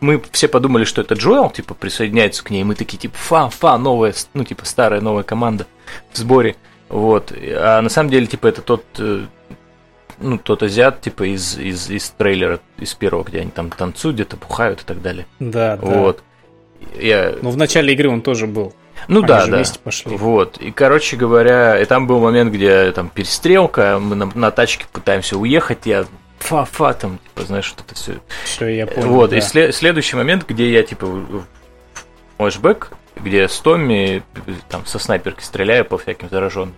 мы 0.00 0.20
все 0.32 0.48
подумали, 0.48 0.84
что 0.84 1.02
это 1.02 1.14
Джоэл, 1.14 1.50
типа, 1.50 1.74
присоединяется 1.74 2.42
к 2.42 2.50
ней, 2.50 2.62
и 2.62 2.64
мы 2.64 2.74
такие, 2.74 2.98
типа, 2.98 3.14
фа, 3.16 3.48
фа, 3.48 3.78
новая, 3.78 4.12
ну, 4.32 4.42
типа, 4.42 4.64
старая 4.64 5.00
новая 5.00 5.22
команда 5.22 5.66
в 6.10 6.16
сборе, 6.16 6.56
вот, 6.88 7.32
а 7.32 7.80
на 7.80 7.88
самом 7.88 8.10
деле, 8.10 8.26
типа, 8.26 8.48
это 8.48 8.60
тот, 8.60 8.84
э, 8.98 9.26
ну, 10.18 10.38
тот 10.38 10.64
азиат, 10.64 11.00
типа, 11.00 11.32
из, 11.32 11.56
из, 11.58 11.90
из 11.90 12.10
трейлера, 12.10 12.58
из 12.78 12.92
первого, 12.94 13.22
где 13.22 13.40
они 13.40 13.50
там 13.52 13.70
танцуют, 13.70 14.16
где-то 14.16 14.36
пухают 14.36 14.80
и 14.80 14.84
так 14.84 15.00
далее. 15.00 15.26
Да, 15.38 15.76
да. 15.76 15.86
Вот. 15.86 16.24
Я... 16.98 17.34
Ну, 17.40 17.50
в 17.50 17.56
начале 17.56 17.92
игры 17.92 18.08
он 18.08 18.20
тоже 18.20 18.48
был. 18.48 18.74
Ну 19.08 19.20
Они 19.20 19.28
да, 19.28 19.46
да. 19.46 19.56
Вместе 19.56 19.78
пошли. 19.78 20.16
Вот. 20.16 20.58
И, 20.58 20.70
короче 20.70 21.16
говоря, 21.16 21.78
и 21.80 21.84
там 21.84 22.06
был 22.06 22.20
момент, 22.20 22.52
где 22.52 22.90
там 22.92 23.08
перестрелка, 23.08 23.98
мы 24.00 24.14
на, 24.14 24.30
на 24.34 24.50
тачке 24.50 24.86
пытаемся 24.92 25.36
уехать, 25.36 25.80
я 25.84 26.06
фа-фа, 26.38 26.92
там, 26.92 27.18
типа, 27.18 27.46
знаешь, 27.46 27.64
что 27.64 27.82
это 27.82 27.94
все. 27.94 28.14
Все, 28.44 28.68
я 28.68 28.86
понял. 28.86 29.08
Вот, 29.08 29.30
да. 29.30 29.38
и 29.38 29.40
след- 29.40 29.74
следующий 29.74 30.16
момент, 30.16 30.44
где 30.46 30.70
я, 30.70 30.82
типа, 30.82 31.06
флешбэк, 32.36 32.92
где 33.16 33.48
с 33.48 33.58
Томми 33.60 34.22
там 34.68 34.84
со 34.86 34.98
снайперки 34.98 35.42
стреляю 35.42 35.84
по 35.84 35.98
всяким 35.98 36.28
зараженным. 36.28 36.74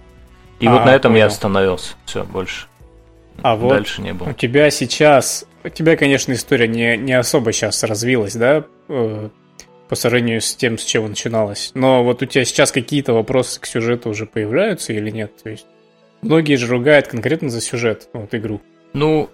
И 0.60 0.66
а, 0.66 0.72
вот 0.72 0.86
на 0.86 0.94
этом 0.94 1.12
понял. 1.12 1.20
я 1.20 1.26
остановился. 1.26 1.94
Все, 2.04 2.24
больше. 2.24 2.66
А 3.42 3.56
вот 3.56 3.70
дальше 3.70 4.00
не 4.02 4.12
было. 4.12 4.30
У 4.30 4.32
тебя 4.32 4.70
сейчас. 4.70 5.44
У 5.64 5.68
тебя, 5.68 5.96
конечно, 5.96 6.32
история 6.32 6.68
не, 6.68 6.96
не 6.96 7.12
особо 7.12 7.52
сейчас 7.52 7.82
развилась, 7.82 8.34
да? 8.34 8.64
По 9.88 9.94
сравнению 9.94 10.40
с 10.40 10.54
тем, 10.56 10.78
с 10.78 10.84
чего 10.84 11.06
начиналось. 11.06 11.70
Но 11.74 12.02
вот 12.02 12.22
у 12.22 12.26
тебя 12.26 12.44
сейчас 12.44 12.72
какие-то 12.72 13.12
вопросы 13.12 13.60
к 13.60 13.66
сюжету 13.66 14.10
уже 14.10 14.26
появляются 14.26 14.92
или 14.92 15.10
нет? 15.10 15.32
То 15.42 15.50
есть 15.50 15.66
многие 16.22 16.56
же 16.56 16.66
ругают 16.66 17.06
конкретно 17.06 17.50
за 17.50 17.60
сюжет, 17.60 18.08
вот 18.12 18.34
игру. 18.34 18.60
Ну, 18.92 19.30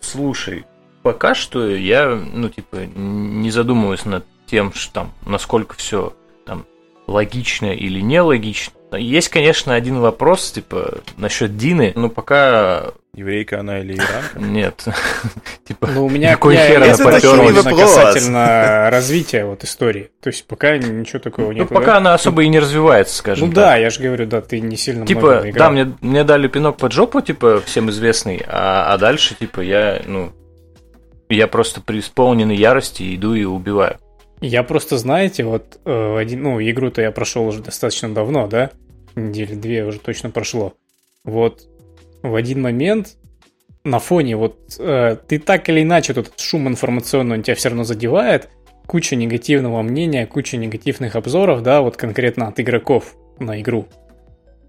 слушай, 0.00 0.64
пока 1.02 1.34
что 1.34 1.68
я, 1.68 2.08
ну, 2.08 2.48
типа, 2.48 2.86
не 2.94 3.50
задумываюсь 3.50 4.04
над 4.04 4.24
тем, 4.46 4.72
что 4.72 4.92
там, 4.92 5.14
насколько 5.26 5.74
все 5.74 6.16
там 6.46 6.64
логично 7.06 7.66
или 7.66 8.00
нелогично. 8.00 8.72
Есть, 8.96 9.28
конечно, 9.28 9.74
один 9.74 9.98
вопрос, 9.98 10.52
типа, 10.52 11.00
насчет 11.16 11.56
Дины, 11.56 11.92
но 11.96 12.08
пока 12.08 12.92
Еврейка 13.16 13.60
она 13.60 13.80
или 13.80 13.94
иранка? 13.94 14.38
Нет. 14.38 14.84
типа, 15.64 15.86
ну, 15.86 16.04
у 16.04 16.10
меня 16.10 16.32
какой 16.32 16.54
хер 16.54 16.82
она 16.82 16.96
поперлась 16.98 17.64
касательно 17.64 18.90
развития 18.92 19.46
вот 19.46 19.64
истории. 19.64 20.10
То 20.20 20.28
есть 20.28 20.46
пока 20.46 20.76
ничего 20.76 21.18
такого 21.18 21.50
нет. 21.52 21.70
Ну, 21.70 21.74
пока 21.74 21.96
она 21.96 22.12
особо 22.12 22.42
и 22.42 22.48
не 22.48 22.58
развивается, 22.58 23.16
скажем 23.16 23.48
Ну 23.48 23.54
да, 23.54 23.76
я 23.76 23.88
же 23.88 24.02
говорю, 24.02 24.26
да, 24.26 24.42
ты 24.42 24.60
не 24.60 24.76
сильно 24.76 25.06
Типа, 25.06 25.44
да, 25.54 25.70
мне, 25.70 25.96
мне 26.02 26.24
дали 26.24 26.46
пинок 26.46 26.76
под 26.76 26.92
жопу, 26.92 27.22
типа, 27.22 27.62
всем 27.64 27.88
известный, 27.88 28.44
а, 28.46 28.92
а 28.92 28.98
дальше, 28.98 29.34
типа, 29.34 29.62
я, 29.62 30.02
ну, 30.04 30.32
я 31.30 31.46
просто 31.46 31.80
преисполненный 31.80 32.56
ярости 32.56 33.16
иду 33.16 33.32
и 33.32 33.44
убиваю. 33.44 33.98
Я 34.42 34.62
просто, 34.62 34.98
знаете, 34.98 35.44
вот 35.44 35.78
э, 35.86 36.16
один, 36.18 36.42
ну, 36.42 36.60
игру-то 36.60 37.00
я 37.00 37.10
прошел 37.12 37.46
уже 37.46 37.62
достаточно 37.62 38.12
давно, 38.12 38.46
да? 38.46 38.72
Недели 39.14 39.54
две 39.54 39.84
уже 39.84 40.00
точно 40.00 40.28
прошло. 40.28 40.74
Вот 41.24 41.62
в 42.30 42.34
один 42.34 42.62
момент 42.62 43.16
на 43.84 43.98
фоне 43.98 44.36
вот 44.36 44.76
э, 44.78 45.16
ты 45.28 45.38
так 45.38 45.68
или 45.68 45.82
иначе 45.82 46.12
этот 46.12 46.38
шум 46.40 46.68
информационный 46.68 47.36
он 47.36 47.42
тебя 47.42 47.54
все 47.54 47.68
равно 47.68 47.84
задевает, 47.84 48.48
куча 48.86 49.16
негативного 49.16 49.82
мнения, 49.82 50.26
куча 50.26 50.56
негативных 50.56 51.16
обзоров, 51.16 51.62
да, 51.62 51.80
вот 51.80 51.96
конкретно 51.96 52.48
от 52.48 52.60
игроков 52.60 53.14
на 53.38 53.60
игру. 53.60 53.86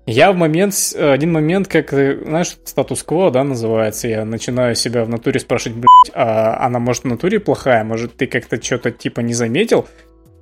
Я 0.09 0.31
в 0.31 0.37
момент, 0.37 0.73
один 0.97 1.33
момент, 1.33 1.67
как, 1.67 1.89
знаешь, 1.89 2.57
статус-кво, 2.63 3.29
да, 3.29 3.43
называется, 3.43 4.07
я 4.07 4.23
начинаю 4.23 4.73
себя 4.73 5.03
в 5.03 5.09
натуре 5.09 5.37
спрашивать, 5.39 5.79
блядь, 5.79 6.13
а 6.13 6.65
она, 6.65 6.79
может, 6.79 7.03
в 7.03 7.07
натуре 7.07 7.41
плохая, 7.41 7.83
может, 7.83 8.15
ты 8.15 8.25
как-то 8.25 8.61
что-то, 8.61 8.91
типа, 8.91 9.19
не 9.19 9.33
заметил? 9.33 9.85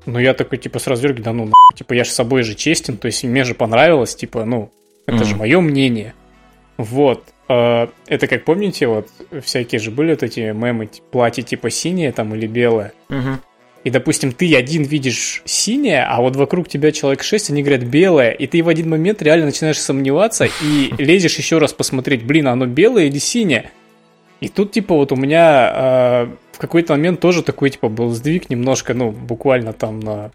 Но 0.05 0.19
я 0.19 0.35
такой, 0.35 0.59
типа, 0.59 0.77
сразу 0.77 1.01
говорю, 1.01 1.23
да 1.23 1.33
ну, 1.33 1.45
нахуй, 1.45 1.75
типа, 1.75 1.93
я 1.93 2.03
же 2.03 2.11
с 2.11 2.13
собой 2.13 2.43
же 2.43 2.53
честен, 2.53 2.97
то 2.97 3.07
есть 3.07 3.23
мне 3.23 3.43
же 3.43 3.55
понравилось, 3.55 4.15
типа, 4.15 4.45
ну, 4.45 4.71
это 5.07 5.17
mm-hmm. 5.17 5.23
же 5.23 5.35
мое 5.35 5.59
мнение. 5.61 6.13
Вот. 6.77 7.23
А, 7.47 7.89
это 8.07 8.27
как 8.27 8.45
помните, 8.45 8.87
вот 8.87 9.09
всякие 9.43 9.79
же 9.79 9.91
были 9.91 10.11
вот 10.11 10.23
эти 10.23 10.39
мемы, 10.39 10.89
платье 11.11 11.43
типа 11.43 11.69
синее 11.69 12.11
там 12.11 12.33
или 12.35 12.47
белое. 12.47 12.93
Угу 13.09 13.39
и, 13.85 13.91
допустим, 13.91 14.31
ты 14.31 14.55
один 14.55 14.81
видишь 14.81 15.43
синее, 15.45 16.05
а 16.05 16.19
вот 16.19 16.35
вокруг 16.35 16.67
тебя 16.67 16.91
человек 16.91 17.21
6, 17.21 17.51
они 17.51 17.61
говорят 17.61 17.83
белое, 17.83 18.31
и 18.31 18.47
ты 18.47 18.63
в 18.63 18.67
один 18.67 18.89
момент 18.89 19.21
реально 19.21 19.45
начинаешь 19.45 19.79
сомневаться 19.79 20.45
и 20.45 20.91
лезешь 20.97 21.37
еще 21.37 21.59
раз 21.59 21.71
посмотреть, 21.71 22.25
блин, 22.25 22.47
оно 22.47 22.65
белое 22.65 23.05
или 23.05 23.19
синее? 23.19 23.69
И 24.41 24.49
тут, 24.49 24.71
типа, 24.71 24.95
вот 24.95 25.11
у 25.11 25.15
меня 25.15 25.71
э, 25.71 26.27
в 26.53 26.57
какой-то 26.57 26.93
момент 26.93 27.19
тоже 27.19 27.43
такой, 27.43 27.69
типа, 27.69 27.87
был 27.87 28.09
сдвиг 28.09 28.49
немножко, 28.49 28.95
ну, 28.95 29.11
буквально 29.11 29.71
там 29.71 29.99
на, 29.99 30.31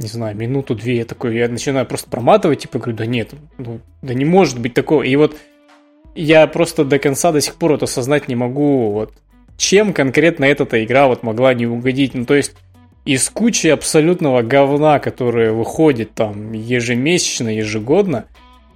не 0.00 0.08
знаю, 0.08 0.36
минуту-две, 0.36 0.96
я 0.96 1.04
такой, 1.04 1.36
я 1.36 1.48
начинаю 1.48 1.86
просто 1.86 2.10
проматывать, 2.10 2.62
типа, 2.62 2.80
говорю, 2.80 2.96
да 2.96 3.06
нет, 3.06 3.30
ну, 3.58 3.78
да 4.02 4.12
не 4.12 4.24
может 4.24 4.58
быть 4.58 4.74
такого. 4.74 5.04
И 5.04 5.14
вот 5.14 5.36
я 6.22 6.46
просто 6.46 6.84
до 6.84 6.98
конца 6.98 7.32
до 7.32 7.40
сих 7.40 7.54
пор 7.54 7.74
это 7.74 7.84
осознать 7.84 8.28
не 8.28 8.34
могу, 8.34 8.92
вот, 8.92 9.12
чем 9.56 9.92
конкретно 9.92 10.44
эта 10.44 10.84
игра 10.84 11.06
вот 11.06 11.22
могла 11.22 11.54
не 11.54 11.66
угодить. 11.66 12.14
Ну, 12.14 12.24
то 12.24 12.34
есть, 12.34 12.54
из 13.04 13.28
кучи 13.30 13.68
абсолютного 13.68 14.42
говна, 14.42 14.98
которое 14.98 15.52
выходит 15.52 16.14
там 16.14 16.52
ежемесячно, 16.52 17.48
ежегодно, 17.48 18.26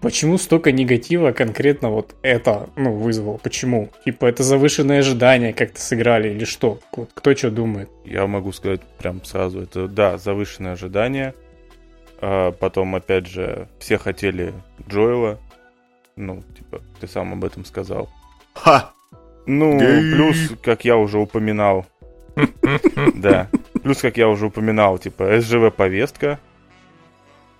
почему 0.00 0.38
столько 0.38 0.72
негатива 0.72 1.32
конкретно 1.32 1.90
вот 1.90 2.14
это, 2.22 2.68
ну, 2.76 2.92
вызвало? 2.94 3.38
Почему? 3.38 3.90
Типа, 4.04 4.26
это 4.26 4.42
завышенные 4.42 5.00
ожидания 5.00 5.52
как-то 5.52 5.80
сыграли 5.80 6.30
или 6.30 6.44
что? 6.44 6.78
Вот, 6.96 7.10
кто 7.12 7.34
что 7.34 7.50
думает? 7.50 7.90
Я 8.04 8.26
могу 8.26 8.52
сказать 8.52 8.82
прям 8.98 9.24
сразу, 9.24 9.62
это, 9.62 9.88
да, 9.88 10.16
завышенные 10.16 10.74
ожидания. 10.74 11.34
А 12.20 12.52
потом, 12.52 12.94
опять 12.94 13.26
же, 13.26 13.68
все 13.80 13.98
хотели 13.98 14.52
Джоэла. 14.88 15.40
Ну, 16.16 16.42
типа, 16.56 16.82
ты 17.00 17.08
сам 17.08 17.32
об 17.32 17.44
этом 17.44 17.64
сказал. 17.64 18.08
Ха! 18.54 18.92
Ну, 19.46 19.78
плюс, 19.78 20.36
как 20.62 20.84
я 20.84 20.96
уже 20.96 21.18
упоминал, 21.18 21.86
да. 23.14 23.48
Плюс, 23.82 23.98
как 23.98 24.16
я 24.16 24.28
уже 24.28 24.46
упоминал, 24.46 24.98
типа 24.98 25.40
СЖВ-повестка. 25.40 26.38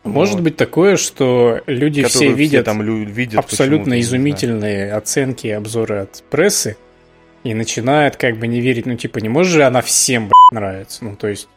Может 0.04 0.36
вот. 0.36 0.44
быть 0.44 0.56
такое, 0.56 0.96
что 0.96 1.60
люди 1.66 2.02
все 2.04 2.32
видят, 2.32 2.66
все 2.66 2.72
там 2.76 3.04
видят 3.04 3.38
абсолютно 3.38 4.00
изумительные 4.00 4.92
оценки 4.94 5.46
и 5.46 5.50
обзоры 5.50 5.98
от 5.98 6.24
прессы 6.28 6.76
и 7.44 7.54
начинают 7.54 8.16
как 8.16 8.36
бы 8.36 8.48
не 8.48 8.60
верить, 8.60 8.86
ну 8.86 8.96
типа 8.96 9.18
не 9.18 9.28
может 9.28 9.52
же 9.52 9.62
она 9.62 9.80
всем 9.80 10.24
блядь, 10.24 10.52
нравится, 10.52 11.04
ну 11.04 11.16
то 11.16 11.28
есть. 11.28 11.48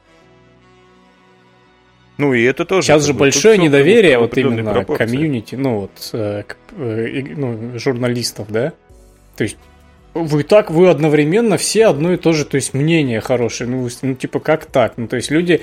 Ну 2.17 2.33
и 2.33 2.43
это 2.43 2.65
тоже. 2.65 2.87
Сейчас 2.87 3.05
же 3.05 3.13
большое 3.13 3.57
недоверие 3.57 4.19
вот 4.19 4.37
именно 4.37 4.85
к 4.85 4.95
комьюнити, 4.95 5.55
ну 5.55 5.81
вот 5.81 6.09
э, 6.13 6.43
к, 6.47 6.57
э, 6.77 7.23
ну, 7.35 7.77
журналистов, 7.77 8.47
да. 8.49 8.73
То 9.35 9.43
есть 9.43 9.57
вы 10.13 10.43
так, 10.43 10.71
вы 10.71 10.89
одновременно 10.89 11.57
все 11.57 11.87
одно 11.87 12.13
и 12.13 12.17
то 12.17 12.31
же, 12.31 12.45
то 12.45 12.55
есть 12.55 12.73
мнение 12.73 13.19
хорошее. 13.19 13.69
Ну, 13.69 13.89
ну 14.01 14.15
типа, 14.15 14.39
как 14.39 14.65
так? 14.65 14.93
Ну, 14.95 15.07
то 15.07 15.17
есть 15.17 15.29
люди 15.29 15.61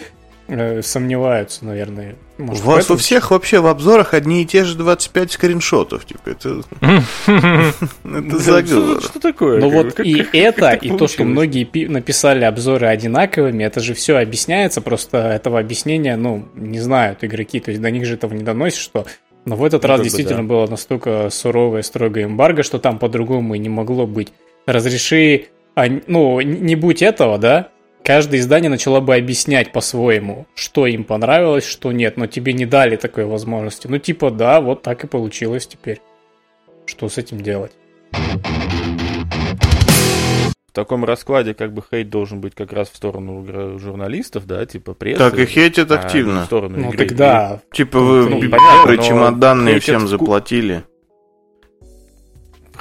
сомневаются, 0.83 1.64
наверное. 1.64 2.16
Может, 2.38 2.64
У 2.64 2.66
вас 2.66 2.90
у 2.90 2.96
всех 2.96 3.31
вообще 3.31 3.61
в 3.61 3.66
обзорах 3.66 4.14
одни 4.14 4.42
и 4.42 4.46
те 4.46 4.64
же 4.64 4.76
25 4.76 5.33
скриншотов. 5.33 6.05
Типа, 6.05 6.31
это... 6.31 6.62
Это 8.05 8.38
заговор. 8.38 9.02
Что 9.02 9.20
такое? 9.20 9.61
Ну 9.61 9.70
вот 9.70 10.00
и 10.00 10.26
это, 10.33 10.72
и 10.72 10.96
то, 10.96 11.07
что 11.07 11.24
многие 11.24 11.87
написали 11.87 12.44
обзоры 12.44 12.87
одинаковыми, 12.88 13.62
это 13.64 13.81
же 13.81 13.94
все 13.94 14.16
объясняется, 14.16 14.81
просто 14.81 15.18
этого 15.18 15.59
объяснения, 15.59 16.16
ну, 16.16 16.48
не 16.55 16.81
знают 16.81 17.24
игроки, 17.24 17.61
то 17.61 17.70
есть 17.70 17.81
до 17.81 17.90
них 17.90 18.05
же 18.07 18.14
этого 18.14 18.35
не 18.35 18.42
доносит, 18.42 18.78
что 18.78 19.07
но 19.44 19.57
в 19.57 19.64
этот 19.64 19.83
ну, 19.83 19.88
раз 19.88 20.02
действительно 20.02 20.44
было 20.44 20.66
настолько 20.66 21.28
суровое, 21.31 21.83
строгое 21.83 22.24
эмбарго, 22.24 22.62
что 22.62 22.78
там 22.78 22.98
по-другому 22.98 23.55
и 23.55 23.59
не 23.59 23.68
могло 23.68 24.07
быть. 24.07 24.33
Разреши, 24.66 25.46
а, 25.74 25.87
ну, 26.07 26.40
не 26.40 26.76
будь 26.76 27.02
этого, 27.02 27.38
да, 27.38 27.68
каждое 28.04 28.40
издание 28.40 28.70
начало 28.70 29.00
бы 29.00 29.14
объяснять 29.14 29.72
по-своему, 29.72 30.46
что 30.54 30.86
им 30.86 31.04
понравилось, 31.04 31.64
что 31.64 31.92
нет, 31.92 32.16
но 32.16 32.26
тебе 32.26 32.52
не 32.52 32.66
дали 32.66 32.96
такой 32.96 33.24
возможности. 33.24 33.86
Ну, 33.86 33.98
типа, 33.98 34.30
да, 34.30 34.60
вот 34.60 34.82
так 34.82 35.04
и 35.04 35.06
получилось 35.06 35.66
теперь. 35.66 36.00
Что 36.86 37.08
с 37.08 37.18
этим 37.18 37.40
делать? 37.40 37.72
в 40.72 40.74
таком 40.74 41.04
раскладе 41.04 41.52
как 41.52 41.74
бы 41.74 41.82
хейт 41.82 42.08
должен 42.08 42.40
быть 42.40 42.54
как 42.54 42.72
раз 42.72 42.88
в 42.88 42.96
сторону 42.96 43.78
журналистов, 43.78 44.46
да, 44.46 44.64
типа 44.64 44.94
прессы. 44.94 45.18
Так 45.18 45.38
и 45.38 45.44
хейтят 45.44 45.92
а 45.92 45.96
активно. 45.96 46.42
в 46.42 46.44
сторону 46.46 46.78
ну 46.78 46.88
игры. 46.88 47.06
тогда... 47.06 47.60
Типа 47.72 48.00
вы 48.00 48.30
ну, 48.30 48.40
понятно, 48.40 48.96
чемоданные 48.96 49.80
всем 49.80 50.08
заплатили. 50.08 50.84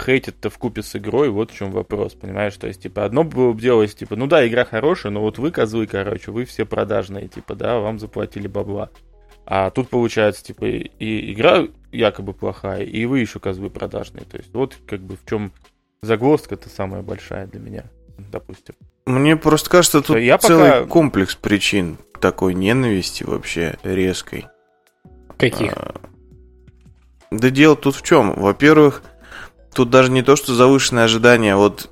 Хейтят-то 0.03 0.49
в 0.49 0.57
купе 0.57 0.81
с 0.81 0.95
игрой, 0.95 1.29
вот 1.29 1.51
в 1.51 1.55
чем 1.55 1.71
вопрос, 1.71 2.13
понимаешь? 2.13 2.55
То 2.55 2.67
есть, 2.67 2.81
типа, 2.81 3.05
одно 3.05 3.23
было 3.23 3.53
бы 3.53 3.61
делать, 3.61 3.95
типа, 3.95 4.15
ну 4.15 4.27
да, 4.27 4.47
игра 4.47 4.65
хорошая, 4.65 5.11
но 5.11 5.21
вот 5.21 5.37
вы 5.37 5.51
козлы, 5.51 5.85
короче, 5.85 6.31
вы 6.31 6.45
все 6.45 6.65
продажные, 6.65 7.27
типа, 7.27 7.55
да, 7.55 7.79
вам 7.79 7.99
заплатили 7.99 8.47
бабла. 8.47 8.89
А 9.45 9.69
тут 9.69 9.89
получается, 9.89 10.43
типа, 10.43 10.65
и 10.65 11.33
игра 11.33 11.67
якобы 11.91 12.33
плохая, 12.33 12.83
и 12.83 13.05
вы 13.05 13.19
еще 13.19 13.39
козлы 13.39 13.69
продажные. 13.69 14.25
То 14.25 14.37
есть, 14.37 14.53
вот 14.53 14.77
как 14.87 15.01
бы 15.01 15.17
в 15.17 15.25
чем 15.27 15.51
загвоздка 16.01 16.55
это 16.55 16.69
самая 16.69 17.01
большая 17.01 17.47
для 17.47 17.59
меня, 17.59 17.83
допустим. 18.17 18.75
Мне 19.05 19.35
просто 19.35 19.69
кажется, 19.69 20.01
тут 20.01 20.17
я 20.17 20.37
целый 20.37 20.71
пока... 20.71 20.85
комплекс 20.85 21.35
причин 21.35 21.97
такой 22.19 22.53
ненависти 22.53 23.23
вообще 23.23 23.77
резкой. 23.83 24.47
Каких? 25.37 25.73
А... 25.73 25.95
Да 27.31 27.49
дело 27.49 27.75
тут 27.75 27.95
в 27.95 28.03
чем? 28.03 28.33
Во-первых, 28.33 29.03
тут 29.73 29.89
даже 29.89 30.11
не 30.11 30.21
то, 30.21 30.35
что 30.35 30.53
завышенные 30.53 31.05
ожидания. 31.05 31.55
Вот 31.55 31.89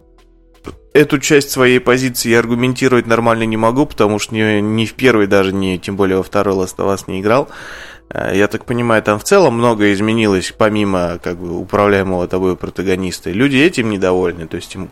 эту 0.93 1.19
часть 1.19 1.51
своей 1.51 1.79
позиции 1.79 2.29
я 2.29 2.39
аргументировать 2.39 3.07
нормально 3.07 3.43
не 3.43 3.57
могу, 3.57 3.85
потому 3.85 4.19
что 4.19 4.35
ни, 4.35 4.59
ни 4.59 4.85
в 4.85 4.93
первой, 4.93 5.27
даже 5.27 5.53
не, 5.53 5.79
тем 5.79 5.95
более 5.95 6.17
во 6.17 6.23
второй 6.23 6.55
Last 6.55 6.77
of 6.77 6.93
Us 6.93 7.03
не 7.07 7.21
играл. 7.21 7.49
Э, 8.09 8.31
я 8.35 8.47
так 8.47 8.65
понимаю, 8.65 9.01
там 9.03 9.19
в 9.19 9.23
целом 9.23 9.55
многое 9.55 9.93
изменилось, 9.93 10.53
помимо 10.57 11.19
как 11.23 11.37
бы 11.37 11.57
управляемого 11.57 12.27
тобой 12.27 12.55
протагониста. 12.55 13.31
Люди 13.31 13.57
этим 13.57 13.89
недовольны, 13.89 14.47
то 14.47 14.57
есть 14.57 14.75
им, 14.75 14.89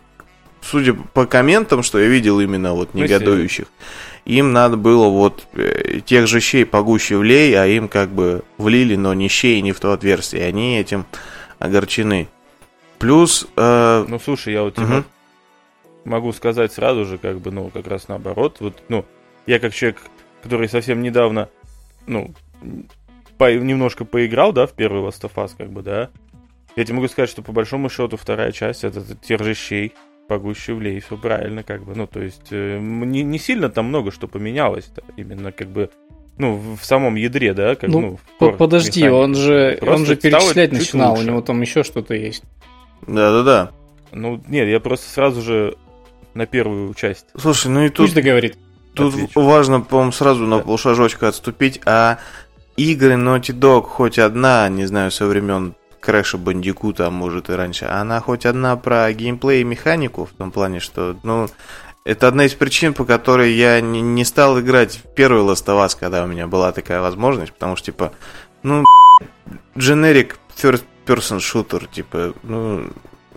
судя 0.62 0.94
по 0.94 1.26
комментам, 1.26 1.82
что 1.82 1.98
я 1.98 2.06
видел 2.06 2.40
именно 2.40 2.74
вот 2.74 2.94
негодующих, 2.94 3.66
им 4.24 4.52
надо 4.52 4.76
было 4.76 5.08
вот 5.08 5.46
э, 5.54 6.00
тех 6.04 6.26
же 6.26 6.40
щей 6.40 6.64
погуще 6.64 7.16
влей, 7.16 7.54
а 7.58 7.66
им 7.66 7.88
как 7.88 8.10
бы 8.10 8.42
влили, 8.56 8.94
но 8.94 9.14
не 9.14 9.28
щей, 9.28 9.60
не 9.62 9.72
в 9.72 9.80
то 9.80 9.92
отверстие, 9.92 10.44
они 10.44 10.78
этим 10.78 11.06
огорчены. 11.58 12.28
Плюс... 12.98 13.46
Э... 13.56 14.04
Ну, 14.08 14.18
слушай, 14.18 14.52
я 14.52 14.62
вот 14.62 14.74
тебе 14.74 14.86
угу. 14.86 15.04
могу 16.04 16.32
сказать 16.32 16.72
сразу 16.72 17.04
же, 17.04 17.18
как 17.18 17.40
бы, 17.40 17.50
ну, 17.50 17.70
как 17.70 17.86
раз 17.86 18.08
наоборот. 18.08 18.56
Вот, 18.60 18.82
ну, 18.88 19.04
я 19.46 19.58
как 19.58 19.72
человек, 19.72 20.02
который 20.42 20.68
совсем 20.68 21.02
недавно, 21.02 21.48
ну, 22.06 22.34
по, 23.38 23.54
немножко 23.54 24.04
поиграл, 24.04 24.52
да, 24.52 24.66
в 24.66 24.72
первый 24.72 25.02
Last 25.02 25.22
of 25.22 25.34
Us, 25.36 25.52
как 25.56 25.70
бы, 25.70 25.82
да, 25.82 26.10
я 26.76 26.84
тебе 26.84 26.96
могу 26.96 27.08
сказать, 27.08 27.30
что 27.30 27.42
по 27.42 27.52
большому 27.52 27.88
счету 27.88 28.16
вторая 28.16 28.52
часть 28.52 28.84
это 28.84 29.02
тех 29.16 29.42
же 29.42 29.54
щей, 29.54 29.94
погуще 30.28 30.74
влей, 30.74 31.00
все 31.00 31.16
правильно, 31.16 31.62
как 31.62 31.84
бы, 31.84 31.94
ну, 31.94 32.06
то 32.06 32.20
есть, 32.20 32.48
э, 32.50 32.78
не, 32.78 33.22
не 33.22 33.38
сильно 33.38 33.70
там 33.70 33.86
много 33.86 34.10
что 34.10 34.28
поменялось 34.28 34.90
-то, 34.94 35.02
именно, 35.16 35.52
как 35.52 35.68
бы, 35.68 35.90
ну, 36.36 36.76
в 36.76 36.84
самом 36.84 37.16
ядре, 37.16 37.54
да, 37.54 37.74
как 37.74 37.90
ну, 37.90 38.18
ну 38.40 38.52
подожди, 38.52 39.02
механики. 39.02 39.22
он 39.22 39.34
же, 39.34 39.76
Просто 39.80 39.94
он 39.94 40.06
же 40.06 40.16
перечислять 40.16 40.72
начинал, 40.72 41.10
лучше. 41.12 41.22
у 41.22 41.26
него 41.26 41.40
там 41.40 41.60
еще 41.60 41.82
что-то 41.82 42.14
есть. 42.14 42.44
Да-да-да. 43.06 43.70
Ну, 44.12 44.42
нет, 44.48 44.68
я 44.68 44.80
просто 44.80 45.08
сразу 45.10 45.42
же 45.42 45.76
на 46.34 46.46
первую 46.46 46.92
часть. 46.94 47.26
Слушай, 47.36 47.68
ну 47.68 47.84
и 47.84 47.88
тут... 47.88 48.06
Пусть 48.06 48.14
договорит. 48.14 48.58
Тут 48.94 49.14
Отвечу. 49.14 49.40
важно, 49.40 49.80
по-моему, 49.80 50.12
сразу 50.12 50.44
на 50.44 50.58
Да. 50.58 50.64
полшажочка 50.64 51.28
отступить, 51.28 51.80
а 51.84 52.18
игры 52.76 53.14
Naughty 53.14 53.56
Dog 53.56 53.82
хоть 53.82 54.18
одна, 54.18 54.68
не 54.68 54.86
знаю, 54.86 55.10
со 55.10 55.26
времен 55.26 55.74
Крэша 56.00 56.38
Бандикута, 56.38 57.08
а 57.08 57.10
может 57.10 57.50
и 57.50 57.52
раньше, 57.52 57.84
она 57.84 58.20
хоть 58.20 58.46
одна 58.46 58.76
про 58.76 59.12
геймплей 59.12 59.60
и 59.60 59.64
механику, 59.64 60.24
в 60.24 60.30
том 60.30 60.50
плане, 60.50 60.80
что, 60.80 61.16
ну, 61.22 61.48
это 62.04 62.28
одна 62.28 62.46
из 62.46 62.54
причин, 62.54 62.94
по 62.94 63.04
которой 63.04 63.52
я 63.52 63.80
не, 63.80 64.00
не 64.00 64.24
стал 64.24 64.58
играть 64.60 64.96
в 64.96 65.14
первый 65.14 65.42
Last 65.42 65.66
of 65.66 65.84
Us, 65.84 65.96
когда 65.98 66.24
у 66.24 66.26
меня 66.26 66.46
была 66.46 66.72
такая 66.72 67.00
возможность, 67.00 67.52
потому 67.52 67.76
что, 67.76 67.86
типа, 67.86 68.12
ну, 68.62 68.84
generic 69.76 70.34
first 70.56 70.84
person 71.08 71.38
shooter, 71.38 71.88
типа, 71.90 72.34
ну, 72.42 72.90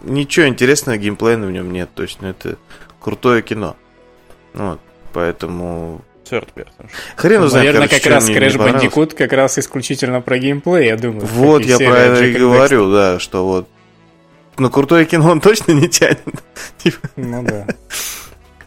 ничего 0.03 0.47
интересного 0.47 0.97
геймплейного 0.97 1.49
в 1.49 1.53
нем 1.53 1.71
нет, 1.71 1.89
то 1.93 2.03
есть, 2.03 2.21
ну, 2.21 2.29
это 2.29 2.57
крутое 2.99 3.41
кино. 3.41 3.75
Вот, 4.53 4.79
поэтому... 5.13 6.01
Third 6.29 6.49
person. 6.55 6.89
Хрен 7.15 7.43
узнает, 7.43 7.73
Наверное, 7.73 7.88
короче, 7.88 8.03
как 8.03 8.13
раз 8.13 8.29
Crash. 8.29 8.57
Bandicoot 8.57 9.15
как 9.15 9.34
раз 9.34 9.57
исключительно 9.57 10.21
про 10.21 10.38
геймплей, 10.38 10.88
я 10.88 10.97
думаю. 10.97 11.25
Вот, 11.25 11.65
я 11.65 11.77
про 11.77 11.97
это 11.97 12.25
и 12.25 12.34
говорю, 12.34 12.91
да, 12.91 13.19
что 13.19 13.45
вот... 13.45 13.67
Ну, 14.57 14.69
крутое 14.69 15.05
кино 15.05 15.31
он 15.31 15.41
точно 15.41 15.71
не 15.71 15.88
тянет. 15.89 16.21
Типа. 16.77 17.10
Ну 17.15 17.43
да. 17.43 17.67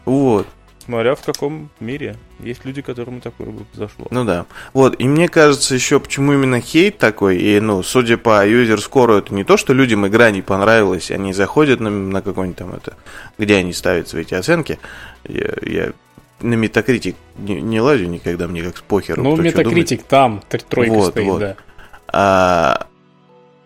Вот, 0.04 0.46
Смотря 0.84 1.14
в 1.14 1.22
каком 1.22 1.70
мире. 1.80 2.16
Есть 2.40 2.64
люди, 2.64 2.82
которым 2.82 3.20
такое 3.20 3.46
бы 3.48 3.64
зашло. 3.72 4.06
ну 4.10 4.24
да. 4.24 4.44
Вот, 4.74 5.00
и 5.00 5.08
мне 5.08 5.28
кажется 5.28 5.74
еще, 5.74 5.98
почему 5.98 6.34
именно 6.34 6.60
хейт 6.60 6.98
такой, 6.98 7.38
и, 7.38 7.58
ну, 7.60 7.82
судя 7.82 8.18
по 8.18 8.46
юзер-скору, 8.46 9.14
это 9.14 9.32
не 9.32 9.44
то, 9.44 9.56
что 9.56 9.72
людям 9.72 10.06
игра 10.06 10.30
не 10.30 10.42
понравилась, 10.42 11.10
они 11.10 11.32
заходят 11.32 11.80
на, 11.80 11.90
на 11.90 12.20
какой-нибудь 12.20 12.58
там 12.58 12.74
это, 12.74 12.94
где 13.38 13.56
они 13.56 13.72
ставят 13.72 14.08
свои 14.08 14.22
эти 14.22 14.34
оценки. 14.34 14.78
Я, 15.26 15.54
я 15.62 15.92
на 16.40 16.54
Metacritic 16.54 17.14
не, 17.38 17.60
не 17.60 17.80
лазю 17.80 18.06
никогда, 18.06 18.46
мне 18.46 18.62
как 18.62 18.76
с 18.76 18.82
похеру. 18.82 19.22
Ну. 19.22 19.36
Метакритик 19.36 20.02
там, 20.04 20.42
тр- 20.50 20.64
тройка 20.68 20.92
Вот, 20.92 21.10
стоит, 21.12 21.26
вот. 21.26 21.40
да. 21.40 21.56
а, 22.08 22.86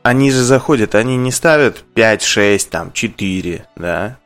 они 0.03 0.31
же 0.31 0.43
заходят, 0.43 0.95
они 0.95 1.17
не 1.17 1.33
ставят 1.33 1.85
5, 1.95 2.23
6, 2.23 2.71
там, 2.71 2.93
4, 2.93 3.67
да. 3.77 4.19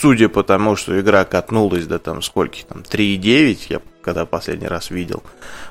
Судя 0.00 0.28
по 0.28 0.42
тому, 0.42 0.76
что 0.76 0.98
игра 1.00 1.24
катнулась 1.24 1.86
до 1.86 1.98
там 1.98 2.22
скольки, 2.22 2.64
там, 2.68 2.82
3,9, 2.82 3.58
я 3.68 3.80
когда 4.02 4.24
последний 4.24 4.66
раз 4.68 4.90
видел, 4.90 5.22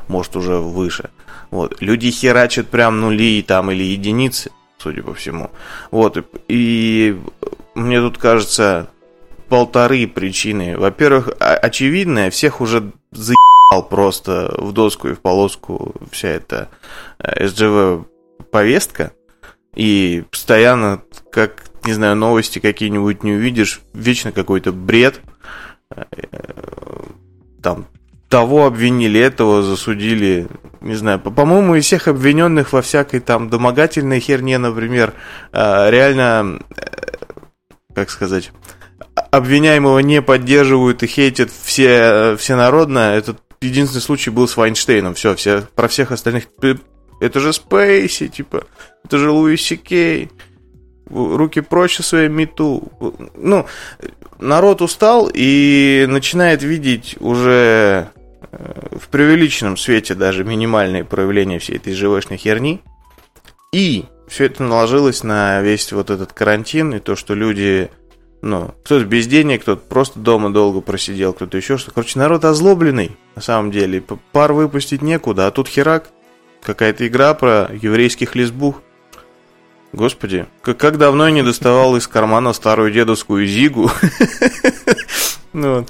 может 0.08 0.36
уже 0.36 0.58
выше. 0.58 1.10
Вот, 1.50 1.82
люди 1.82 2.12
херачат 2.12 2.68
прям 2.68 3.02
нули 3.02 3.42
там 3.42 3.72
или 3.72 3.84
единицы, 3.84 4.52
судя 4.78 5.02
по 5.02 5.14
всему. 5.14 5.50
Вот, 5.92 6.18
и, 6.18 6.24
и 6.48 7.18
мне 7.74 8.00
тут 8.00 8.18
кажется 8.18 8.90
полторы 9.50 10.08
причины. 10.08 10.78
Во-первых, 10.78 11.30
о- 11.40 11.56
очевидное, 11.56 12.30
всех 12.30 12.62
уже 12.62 12.92
заебал 13.12 13.90
просто 13.90 14.54
в 14.58 14.72
доску 14.72 15.08
и 15.10 15.14
в 15.14 15.20
полоску 15.20 15.96
вся 16.12 16.30
эта 16.30 16.70
э, 17.20 17.46
SGV 17.46 18.06
повестка, 18.52 19.14
и 19.76 20.24
постоянно, 20.30 21.02
как, 21.32 21.67
не 21.88 21.94
знаю, 21.94 22.16
новости 22.16 22.60
какие-нибудь 22.60 23.24
не 23.24 23.32
увидишь, 23.34 23.82
вечно 23.94 24.32
какой-то 24.32 24.72
бред. 24.72 25.22
Э, 25.96 26.04
Там 27.64 27.86
того 28.30 28.66
обвинили, 28.66 29.20
этого 29.20 29.64
засудили, 29.64 30.48
не 30.82 30.96
знаю, 30.96 31.20
по- 31.20 31.32
по-моему, 31.32 31.76
из 31.76 31.86
всех 31.86 32.08
обвиненных 32.10 32.74
во 32.74 32.82
всякой 32.82 33.22
там 33.22 33.50
домогательной 33.50 34.20
херне, 34.20 34.58
например, 34.58 35.14
э, 35.54 35.90
реально, 35.90 36.60
э, 36.76 36.84
как 37.96 38.10
сказать, 38.10 38.52
обвиняемого 39.32 40.00
не 40.00 40.22
поддерживают 40.22 41.04
и 41.04 41.08
хейтят 41.08 41.50
все, 41.52 42.36
всенародно. 42.38 43.16
Этот 43.16 43.40
единственный 43.62 44.02
случай 44.02 44.30
был 44.30 44.48
с 44.48 44.58
Вайнштейном. 44.58 45.14
Все, 45.16 45.34
все, 45.36 45.62
про 45.76 45.88
всех 45.88 46.12
остальных... 46.12 46.48
«Э, 46.62 46.76
Это 47.20 47.40
же 47.40 47.52
Спейси, 47.54 48.28
типа, 48.28 48.66
это 49.04 49.18
же 49.18 49.32
Луис 49.32 49.62
Сикей. 49.62 50.30
Руки 51.10 51.64
со 51.88 52.04
своей 52.04 52.30
мету. 52.30 52.92
Ну, 53.36 53.66
народ 54.40 54.82
устал 54.82 55.30
и 55.34 56.06
начинает 56.10 56.64
видеть 56.64 57.16
уже 57.20 58.10
э, 58.52 58.98
в 59.00 59.08
преувеличенном 59.10 59.78
свете 59.78 60.16
даже 60.16 60.44
минимальные 60.44 61.06
проявления 61.06 61.60
всей 61.60 61.78
этой 61.78 61.94
ЖВшной 61.94 62.38
херни. 62.38 62.82
И 63.74 64.06
все 64.28 64.46
это 64.46 64.64
наложилось 64.64 65.24
на 65.24 65.62
весь 65.62 65.92
вот 65.92 66.10
этот 66.10 66.34
карантин 66.34 66.94
и 66.94 67.00
то, 67.00 67.16
что 67.16 67.34
люди, 67.34 67.90
ну, 68.42 68.74
кто-то 68.84 69.06
без 69.06 69.28
денег, 69.28 69.62
кто-то 69.62 69.82
просто 69.88 70.20
дома 70.20 70.52
долго 70.52 70.82
просидел, 70.82 71.34
кто-то 71.34 71.58
еще 71.58 71.78
что. 71.78 71.92
Короче, 71.92 72.20
народ 72.20 72.46
озлобленный, 72.46 73.18
на 73.36 73.42
самом 73.42 73.72
деле. 73.72 74.04
Пар 74.32 74.54
выпустить 74.54 75.02
некуда, 75.02 75.48
а 75.48 75.52
тут 75.52 75.68
херак. 75.68 76.10
Какая-то 76.64 77.08
игра 77.08 77.34
про 77.34 77.70
еврейских 77.74 78.36
лесбух. 78.36 78.82
Господи, 79.94 80.46
как, 80.62 80.78
как 80.78 80.98
давно 80.98 81.26
я 81.28 81.32
не 81.32 81.44
доставал 81.44 81.96
из 81.96 82.08
кармана 82.08 82.54
старую 82.54 82.92
дедовскую 82.92 83.46
зигу. 83.48 83.90
Ну. 85.54 85.88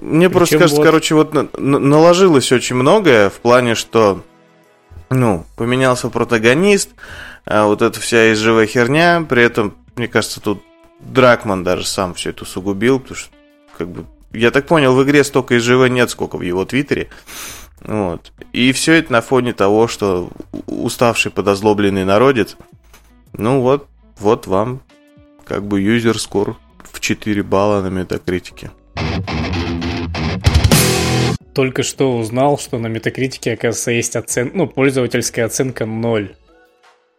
Мне 0.00 0.28
просто 0.28 0.58
кажется, 0.58 0.82
короче, 0.82 1.14
вот 1.14 1.32
на- 1.32 1.48
на- 1.56 1.78
наложилось 1.78 2.52
очень 2.52 2.76
многое 2.76 3.30
в 3.30 3.34
плане, 3.34 3.74
что, 3.74 4.22
ну, 5.08 5.46
поменялся 5.56 6.10
протагонист, 6.10 6.90
а 7.46 7.64
вот 7.64 7.80
эта 7.80 7.98
вся 8.00 8.30
изживая 8.34 8.66
херня, 8.66 9.24
при 9.26 9.42
этом, 9.42 9.74
мне 9.96 10.06
кажется, 10.08 10.40
тут 10.42 10.62
Дракман 11.00 11.64
даже 11.64 11.86
сам 11.86 12.12
все 12.12 12.30
это 12.30 12.42
усугубил, 12.42 13.00
потому 13.00 13.16
что, 13.16 13.30
как 13.78 13.88
бы, 13.88 14.04
я 14.34 14.50
так 14.50 14.66
понял, 14.66 14.94
в 14.94 15.02
игре 15.04 15.24
столько 15.24 15.56
изживы 15.56 15.88
нет, 15.88 16.10
сколько 16.10 16.36
в 16.36 16.42
его 16.42 16.64
твиттере. 16.64 17.08
Вот. 17.80 18.32
И 18.52 18.72
все 18.72 18.94
это 18.94 19.12
на 19.12 19.20
фоне 19.20 19.52
того, 19.52 19.88
что 19.88 20.30
уставший 20.66 21.30
подозлобленный 21.30 22.04
народец, 22.04 22.56
ну 23.32 23.60
вот, 23.60 23.88
вот 24.18 24.46
вам 24.46 24.80
как 25.44 25.66
бы 25.66 25.80
юзер 25.80 26.18
скор 26.18 26.56
в 26.82 27.00
4 27.00 27.42
балла 27.42 27.82
на 27.82 27.88
метакритике. 27.88 28.70
Только 31.54 31.84
что 31.84 32.18
узнал, 32.18 32.58
что 32.58 32.78
на 32.78 32.88
Метакритике, 32.88 33.52
оказывается, 33.52 33.92
есть 33.92 34.16
оценка, 34.16 34.56
ну, 34.56 34.66
пользовательская 34.66 35.46
оценка 35.46 35.86
0. 35.86 36.34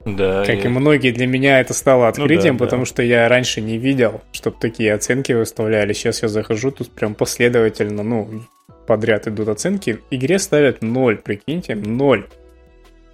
Да, 0.05 0.45
Как 0.45 0.55
и 0.63 0.65
и- 0.65 0.67
многие, 0.67 1.11
для 1.11 1.25
меня 1.25 1.59
это 1.59 1.73
стало 1.73 2.07
открытием, 2.07 2.57
да, 2.57 2.59
да. 2.59 2.65
потому 2.65 2.85
что 2.85 3.01
я 3.01 3.27
раньше 3.27 3.59
не 3.61 3.77
видел, 3.79 4.21
чтобы 4.31 4.57
такие 4.59 4.93
оценки 4.93 5.33
выставляли. 5.33 5.93
Сейчас 5.93 6.21
я 6.21 6.27
захожу, 6.29 6.69
тут 6.71 6.91
прям 6.91 7.15
последовательно, 7.15 8.03
ну, 8.03 8.43
подряд 8.85 9.27
идут 9.27 9.47
оценки. 9.47 9.99
Игре 10.11 10.37
ставят 10.37 10.83
0, 10.83 11.17
прикиньте, 11.17 11.73
0. 11.73 12.27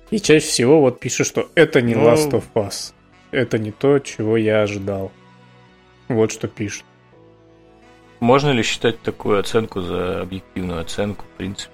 И 0.10 0.20
чаще 0.20 0.46
всего 0.46 0.82
вот 0.82 1.00
пишут, 1.00 1.28
что 1.28 1.50
это 1.56 1.82
не 1.82 1.96
Ну- 1.96 2.10
Last 2.10 2.32
of 2.32 2.44
Us. 2.56 2.92
Это 3.32 3.58
не 3.58 3.72
то, 3.72 4.00
чего 4.00 4.36
я 4.36 4.62
ожидал. 4.62 5.14
Вот 6.10 6.34
что 6.34 6.50
пишут. 6.50 6.84
Можно 8.20 8.52
ли 8.52 8.64
считать 8.64 9.02
такую 9.02 9.40
оценку 9.40 9.80
за 9.80 10.22
объективную 10.22 10.82
оценку, 10.82 11.24
в 11.34 11.38
принципе? 11.38 11.72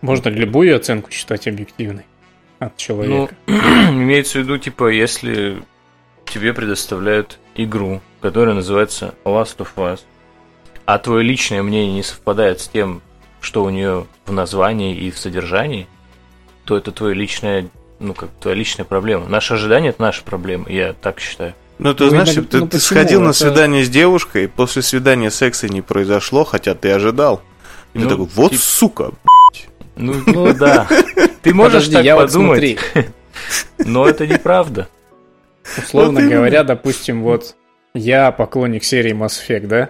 Можно 0.00 0.28
любую 0.28 0.76
оценку 0.76 1.10
считать 1.10 1.48
объективной 1.48 2.04
от 2.58 2.68
Ну, 2.72 2.76
человека. 2.76 3.34
имеется 3.46 4.38
в 4.38 4.42
виду, 4.42 4.58
типа, 4.58 4.88
если 4.88 5.62
тебе 6.26 6.52
предоставляют 6.52 7.38
игру, 7.54 8.00
которая 8.20 8.54
называется 8.54 9.14
Last 9.24 9.56
of 9.58 9.68
Us, 9.76 10.00
а 10.84 10.98
твое 10.98 11.22
личное 11.22 11.62
мнение 11.62 11.94
не 11.94 12.02
совпадает 12.02 12.60
с 12.60 12.68
тем, 12.68 13.02
что 13.40 13.62
у 13.64 13.70
нее 13.70 14.06
в 14.26 14.32
названии 14.32 14.96
и 14.96 15.10
в 15.10 15.18
содержании, 15.18 15.86
то 16.64 16.76
это 16.76 16.92
твое 16.92 17.14
личное, 17.14 17.68
ну, 17.98 18.14
как 18.14 18.30
твоя 18.40 18.56
личная 18.56 18.84
проблема. 18.84 19.26
Наши 19.28 19.54
ожидания– 19.54 19.88
это 19.90 20.02
наша 20.02 20.22
проблема, 20.24 20.66
я 20.68 20.92
так 20.94 21.20
считаю. 21.20 21.54
Ну, 21.78 21.94
ты 21.94 22.04
Ну, 22.04 22.10
знаешь, 22.10 22.28
иногда- 22.28 22.40
если 22.40 22.50
ты, 22.50 22.58
ну, 22.58 22.66
ты 22.68 22.80
сходил 22.80 23.20
на 23.20 23.30
Это- 23.30 23.38
свидание 23.38 23.84
с 23.84 23.88
девушкой, 23.88 24.48
после 24.48 24.82
свидания 24.82 25.30
секса 25.30 25.68
не 25.68 25.80
произошло, 25.80 26.44
хотя 26.44 26.74
ты 26.74 26.90
ожидал. 26.90 27.40
И 27.94 27.98
ты 28.00 28.04
Ну, 28.04 28.10
такой, 28.10 28.26
вот 28.34 28.50
тип- 28.52 28.60
сука, 28.60 29.12
Ну, 29.98 30.14
ну 30.26 30.52
да. 30.54 30.86
Ты 31.42 31.52
можешь 31.54 31.72
Подожди, 31.86 31.94
так 31.96 32.04
я 32.04 32.14
вот 32.16 32.26
подумать, 32.28 32.78
смотри, 32.94 33.08
но 33.78 34.08
это 34.08 34.26
неправда. 34.26 34.88
условно 35.76 36.12
Вот 36.14 36.20
именно. 36.20 36.36
говоря, 36.36 36.64
допустим, 36.64 37.22
вот 37.22 37.54
я 37.94 38.30
поклонник 38.32 38.84
серии 38.84 39.12
Mass 39.12 39.40
Effect, 39.46 39.66
да? 39.66 39.88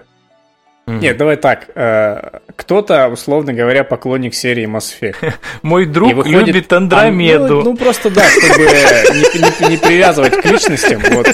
Мгм. 0.87 0.99
Нет, 1.01 1.17
давай 1.17 1.35
так. 1.37 1.67
э, 1.75 2.39
Кто-то, 2.55 3.07
условно 3.09 3.53
говоря, 3.53 3.83
поклонник 3.83 4.33
серии 4.33 4.65
Mass 4.67 4.91
Effect. 4.99 5.33
Мой 5.61 5.85
друг 5.85 6.11
выходит- 6.13 6.47
любит 6.47 6.73
А, 6.73 6.77
Андромеду. 6.77 7.57
ну, 7.57 7.63
ну, 7.71 7.77
просто 7.77 8.09
да, 8.09 8.23
чтобы 8.27 8.63
не, 8.63 9.65
не- 9.67 9.69
не 9.71 9.77
привязывать 9.77 10.35
к 10.41 10.45
личностям. 10.45 11.01
Вот. 11.11 11.27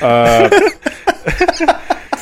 Э, 0.00 0.48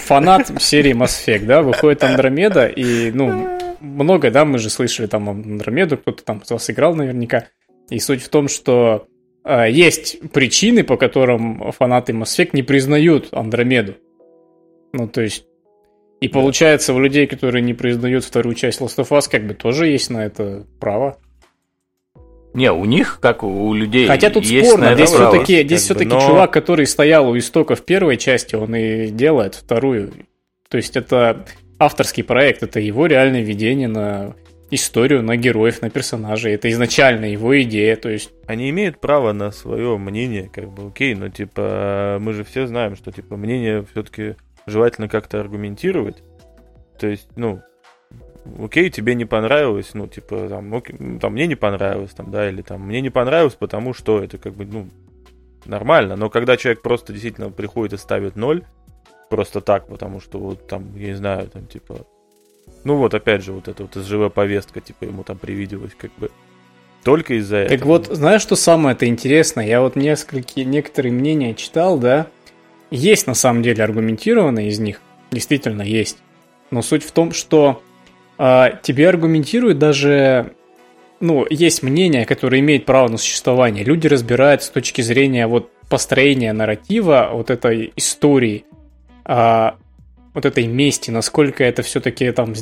Фанат 0.07 0.51
серии 0.63 0.93
Mass 0.95 1.25
Effect, 1.27 1.45
да, 1.47 1.63
выходит 1.63 2.05
Андромеда, 2.05 2.67
и, 2.67 3.11
ну, 3.11 3.49
много, 3.85 4.31
да, 4.31 4.45
мы 4.45 4.59
же 4.59 4.71
слышали 4.71 5.07
там 5.07 5.29
Андромеду, 5.29 5.99
кто-то 5.99 6.25
там 6.25 6.43
вас 6.49 6.71
играл 6.71 6.95
наверняка. 6.95 7.49
И 7.91 7.99
суть 7.99 8.23
в 8.23 8.29
том, 8.29 8.49
что 8.49 9.07
а, 9.45 9.67
есть 9.67 10.19
причины, 10.33 10.85
по 10.85 10.97
которым 10.97 11.73
фанаты 11.73 12.13
Mass 12.13 12.39
Effect 12.39 12.51
не 12.55 12.63
признают 12.63 13.29
Андромеду. 13.33 13.95
Ну, 14.93 15.09
то 15.09 15.21
есть... 15.21 15.45
И 16.21 16.29
получается, 16.29 16.95
у 16.95 17.01
людей, 17.01 17.27
которые 17.27 17.61
не 17.61 17.75
признают 17.75 18.25
вторую 18.25 18.55
часть 18.55 18.81
Last 18.81 18.97
of 18.97 19.09
Us, 19.11 19.29
как 19.31 19.47
бы 19.47 19.53
тоже 19.53 19.89
есть 19.89 20.09
на 20.09 20.25
это 20.25 20.67
право. 20.81 21.19
Не, 22.55 22.73
у 22.73 22.85
них, 22.85 23.19
как 23.21 23.43
у 23.43 23.75
людей, 23.75 24.07
Хотя 24.07 24.31
тут 24.31 24.45
есть 24.45 24.69
спорно, 24.69 24.95
здесь 24.95 25.11
право. 25.11 25.33
все-таки, 25.33 25.63
здесь 25.65 25.83
все-таки 25.83 26.11
но- 26.11 26.21
чувак, 26.21 26.53
который 26.53 26.87
стоял 26.87 27.29
у 27.29 27.37
истоков 27.37 27.83
первой 27.83 28.17
части, 28.17 28.55
он 28.55 28.75
и 28.75 29.09
делает 29.09 29.57
вторую. 29.57 30.13
То 30.71 30.77
есть 30.79 30.97
это 30.97 31.45
авторский 31.79 32.25
проект, 32.25 32.63
это 32.63 32.81
его 32.81 33.07
реальное 33.07 33.43
видение 33.43 33.89
на 33.89 34.35
историю, 34.71 35.23
на 35.23 35.37
героев, 35.37 35.83
на 35.83 35.91
персонажей. 35.91 36.55
Это 36.55 36.71
изначально 36.71 37.27
его 37.27 37.61
идея, 37.63 37.97
то 37.97 38.09
есть 38.09 38.33
Они 38.47 38.69
имеют 38.71 39.01
право 39.01 39.33
на 39.33 39.51
свое 39.51 39.97
мнение, 39.97 40.51
как 40.53 40.71
бы, 40.71 40.89
окей, 40.89 41.15
но, 41.15 41.29
типа, 41.29 42.19
мы 42.21 42.33
же 42.35 42.45
все 42.45 42.67
знаем, 42.67 42.95
что, 42.95 43.11
типа, 43.11 43.37
мнение 43.37 43.85
все-таки 43.93 44.37
желательно 44.67 45.09
как-то 45.09 45.41
аргументировать. 45.41 46.23
То 46.99 47.07
есть, 47.07 47.29
ну, 47.37 47.63
окей, 48.63 48.91
тебе 48.91 49.15
не 49.15 49.25
понравилось, 49.25 49.91
ну, 49.95 50.07
типа, 50.07 50.49
там, 50.49 50.75
окей, 50.75 50.97
ну, 50.99 51.19
там, 51.19 51.33
мне 51.33 51.47
не 51.47 51.55
понравилось, 51.55 52.11
там, 52.11 52.31
да, 52.31 52.49
или 52.49 52.61
там, 52.61 52.83
мне 52.83 53.01
не 53.01 53.11
понравилось, 53.11 53.55
потому 53.55 53.95
что 53.95 54.23
это, 54.23 54.37
как 54.37 54.55
бы, 54.55 54.67
ну, 54.67 54.91
нормально. 55.65 56.17
Но 56.17 56.29
когда 56.29 56.59
человек 56.59 56.83
просто 56.83 57.13
действительно 57.13 57.51
приходит 57.51 57.95
и 57.95 57.97
ставит 57.97 58.37
ноль, 58.37 58.65
просто 59.35 59.61
так, 59.61 59.89
потому 59.89 60.21
что 60.21 60.39
вот 60.39 60.69
там, 60.69 60.97
я 60.97 61.09
не 61.09 61.17
знаю, 61.17 61.49
там, 61.49 61.67
типа, 61.67 62.07
ну, 62.85 62.95
вот, 62.95 63.15
опять 63.15 63.43
же, 63.43 63.53
вот 63.53 63.67
эта 63.67 63.83
вот 63.83 63.95
живая 64.07 64.29
повестка, 64.29 64.81
типа, 64.81 65.05
ему 65.05 65.25
там 65.25 65.39
привиделась, 65.39 65.91
как 65.99 66.13
бы, 66.19 66.31
только 67.03 67.35
из-за 67.35 67.57
этого. 67.57 67.77
Так 67.77 67.87
вот, 67.87 68.07
знаешь, 68.07 68.43
что 68.43 68.55
самое-то 68.55 69.07
интересное? 69.07 69.67
Я 69.67 69.81
вот 69.81 69.97
несколько, 69.97 70.63
некоторые 70.63 71.13
мнения 71.13 71.55
читал, 71.55 71.99
да. 71.99 72.29
Есть 72.93 73.27
на 73.27 73.35
самом 73.35 73.65
деле 73.65 73.83
аргументированные 73.83 74.69
из 74.69 74.79
них, 74.79 75.01
действительно 75.33 75.83
есть. 75.83 76.19
Но 76.71 76.81
суть 76.81 77.03
в 77.03 77.11
том, 77.11 77.33
что 77.33 77.83
а, 78.39 78.71
тебе 78.83 79.09
аргументируют 79.09 79.81
даже... 79.81 80.55
Ну, 81.19 81.45
есть 81.51 81.83
мнение, 81.83 82.25
которое 82.25 82.61
имеет 82.61 82.85
право 82.85 83.09
на 83.09 83.17
существование. 83.17 83.83
Люди 83.83 84.07
разбирают 84.07 84.63
с 84.63 84.71
точки 84.71 85.01
зрения 85.03 85.49
вот 85.49 85.73
построения 85.89 86.53
нарратива, 86.53 87.31
вот 87.33 87.51
этой 87.51 87.93
истории, 87.97 88.65
а, 89.25 89.77
вот 90.33 90.45
этой 90.45 90.67
мести, 90.67 91.11
насколько 91.11 91.65
это 91.65 91.83
все-таки 91.83 92.31
там 92.33 92.55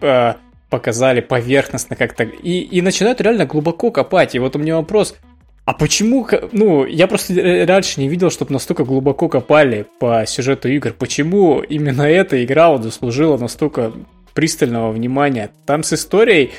а, 0.00 0.36
показали 0.70 1.20
поверхностно 1.20 1.96
как-то. 1.96 2.24
И, 2.24 2.60
и 2.60 2.82
начинают 2.82 3.20
реально 3.20 3.46
глубоко 3.46 3.90
копать. 3.90 4.34
И 4.34 4.38
вот 4.38 4.56
у 4.56 4.58
меня 4.58 4.76
вопрос, 4.76 5.16
а 5.64 5.72
почему, 5.72 6.26
ну, 6.52 6.84
я 6.84 7.08
просто 7.08 7.66
раньше 7.66 8.00
не 8.00 8.08
видел, 8.08 8.30
чтобы 8.30 8.52
настолько 8.52 8.84
глубоко 8.84 9.28
копали 9.28 9.86
по 9.98 10.24
сюжету 10.26 10.68
игр. 10.68 10.92
Почему 10.92 11.60
именно 11.60 12.02
эта 12.02 12.44
игра 12.44 12.70
вот 12.70 12.82
заслужила 12.82 13.36
настолько 13.36 13.92
пристального 14.32 14.92
внимания? 14.92 15.50
Там 15.66 15.82
с 15.82 15.92
историей, 15.92 16.52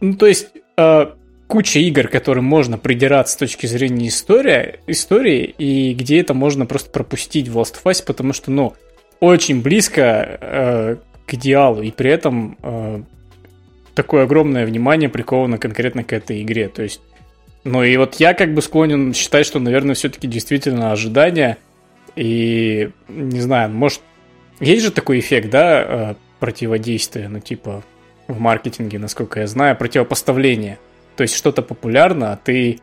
ну, 0.00 0.14
то 0.14 0.26
есть, 0.26 0.48
э, 0.76 1.06
куча 1.48 1.80
игр, 1.80 2.06
к 2.06 2.12
которым 2.12 2.44
можно 2.44 2.78
придираться 2.78 3.34
с 3.34 3.36
точки 3.36 3.66
зрения 3.66 4.08
истории, 4.08 4.78
истории, 4.86 5.42
и 5.58 5.94
где 5.94 6.20
это 6.20 6.34
можно 6.34 6.66
просто 6.66 6.90
пропустить 6.90 7.48
в 7.48 7.58
Last 7.58 7.74
of 7.82 7.90
Us, 7.90 8.04
потому 8.04 8.32
что, 8.32 8.52
ну, 8.52 8.74
очень 9.18 9.62
близко 9.62 10.38
э, 10.40 10.96
к 11.26 11.34
идеалу, 11.34 11.82
и 11.82 11.90
при 11.90 12.10
этом 12.10 12.56
э, 12.62 13.02
такое 13.94 14.24
огромное 14.24 14.64
внимание 14.66 15.08
приковано 15.08 15.58
конкретно 15.58 16.04
к 16.04 16.12
этой 16.12 16.42
игре. 16.42 16.68
То 16.68 16.82
есть, 16.82 17.00
ну 17.64 17.82
и 17.82 17.96
вот 17.96 18.16
я 18.16 18.34
как 18.34 18.54
бы 18.54 18.62
склонен 18.62 19.14
считать, 19.14 19.46
что, 19.46 19.58
наверное, 19.58 19.94
все-таки 19.94 20.28
действительно 20.28 20.92
ожидания, 20.92 21.56
и 22.14 22.90
не 23.08 23.40
знаю, 23.40 23.70
может, 23.70 24.02
есть 24.60 24.84
же 24.84 24.90
такой 24.90 25.18
эффект, 25.18 25.50
да, 25.50 25.82
э, 25.82 26.14
противодействия, 26.40 27.28
ну 27.28 27.40
типа 27.40 27.82
в 28.28 28.38
маркетинге, 28.38 28.98
насколько 28.98 29.40
я 29.40 29.46
знаю, 29.46 29.76
противопоставление. 29.76 30.78
То 31.18 31.22
есть 31.22 31.34
что-то 31.34 31.62
популярно, 31.62 32.30
а 32.30 32.36
ты 32.36 32.78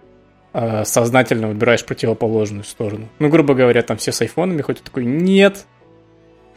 э, 0.52 0.84
сознательно 0.84 1.48
выбираешь 1.48 1.86
противоположную 1.86 2.66
сторону. 2.66 3.08
Ну, 3.18 3.30
грубо 3.30 3.54
говоря, 3.54 3.82
там 3.82 3.96
все 3.96 4.12
с 4.12 4.20
айфонами 4.20 4.62
ходят 4.62 4.84
такой, 4.84 5.06
нет, 5.06 5.66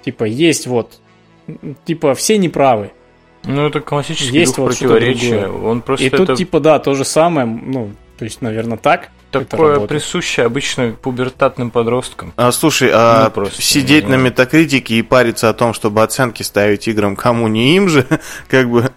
типа 0.02 0.24
есть 0.24 0.66
вот, 0.66 0.98
типа 1.84 2.16
все 2.16 2.36
неправы. 2.36 2.90
Ну, 3.44 3.68
это 3.68 3.78
классический 3.78 4.40
Есть 4.40 4.56
дух 4.56 4.66
вот 4.66 4.74
что-то 4.74 4.94
противоречия. 4.94 5.42
другое. 5.42 5.70
Он 5.70 5.82
просто 5.82 6.06
И 6.06 6.10
тут 6.10 6.30
это 6.30 6.34
типа 6.34 6.58
да, 6.58 6.80
то 6.80 6.94
же 6.94 7.04
самое, 7.04 7.46
ну, 7.46 7.92
то 8.18 8.24
есть, 8.24 8.42
наверное, 8.42 8.76
так. 8.76 9.10
такое 9.30 9.78
присуще 9.86 10.42
обычно 10.42 10.96
пубертатным 11.00 11.70
подросткам. 11.70 12.32
А, 12.34 12.50
слушай, 12.50 12.90
а 12.92 13.26
Ну, 13.26 13.30
просто, 13.30 13.62
сидеть 13.62 14.06
не 14.06 14.16
на 14.16 14.16
метакритике 14.16 14.96
и 14.96 15.02
париться 15.02 15.48
о 15.48 15.54
том, 15.54 15.74
чтобы 15.74 16.02
оценки 16.02 16.42
ставить 16.42 16.88
играм 16.88 17.14
кому 17.14 17.46
не 17.46 17.76
им 17.76 17.88
же, 17.88 18.04
как 18.48 18.68
бы 18.68 18.90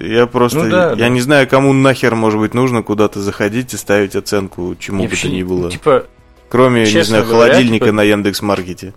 я 0.00 0.26
просто, 0.26 0.64
Ну 0.64 0.70
да, 0.70 0.90
я 0.90 0.96
да. 0.96 1.08
не 1.08 1.20
знаю, 1.20 1.48
кому 1.48 1.72
нахер, 1.72 2.14
может 2.14 2.40
быть, 2.40 2.54
нужно 2.54 2.82
куда-то 2.82 3.20
заходить 3.20 3.74
и 3.74 3.76
ставить 3.76 4.14
оценку 4.16 4.74
чему 4.78 4.98
И 5.02 5.06
бы 5.06 5.10
то 5.10 5.16
вообще, 5.16 5.30
ни 5.30 5.42
было. 5.42 5.70
Типа, 5.70 6.06
Кроме, 6.48 6.82
не 6.84 7.02
знаю, 7.02 7.24
говоря, 7.24 7.52
холодильника 7.52 7.86
типа- 7.86 7.96
на 7.96 8.02
Яндекс.Маркете. 8.02 8.94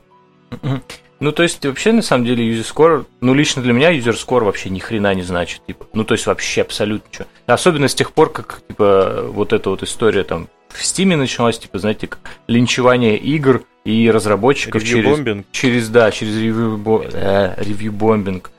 Ну, 1.19 1.31
то 1.31 1.41
есть, 1.41 1.65
вообще, 1.65 1.91
на 1.93 2.03
самом 2.03 2.25
деле, 2.25 2.47
user 2.47 2.63
score, 2.63 3.05
ну, 3.21 3.33
лично 3.33 3.63
для 3.63 3.73
меня 3.73 3.91
user 3.91 4.13
score 4.13 4.43
вообще 4.43 4.69
ни 4.69 4.77
хрена 4.77 5.15
не 5.15 5.23
значит, 5.23 5.61
типа, 5.65 5.87
ну, 5.93 6.03
то 6.03 6.13
есть, 6.13 6.27
вообще 6.27 6.61
абсолютно 6.61 7.07
ничего. 7.09 7.25
Особенно 7.47 7.87
с 7.87 7.95
тех 7.95 8.11
пор, 8.11 8.31
как, 8.31 8.61
типа, 8.67 9.25
вот 9.29 9.51
эта 9.51 9.71
вот 9.71 9.81
история 9.81 10.23
там 10.23 10.47
в 10.69 10.85
Стиме 10.85 11.15
началась, 11.15 11.57
типа, 11.57 11.79
знаете, 11.79 12.05
как 12.05 12.19
линчевание 12.47 13.17
игр 13.17 13.63
и 13.83 14.11
разработчиков 14.11 14.83
через, 14.83 15.05
Ревью-бомбинг. 15.05 15.45
через, 15.51 15.89
да, 15.89 16.11
через 16.11 16.35
ревью, 16.37 16.77
бомбинг, 16.77 18.51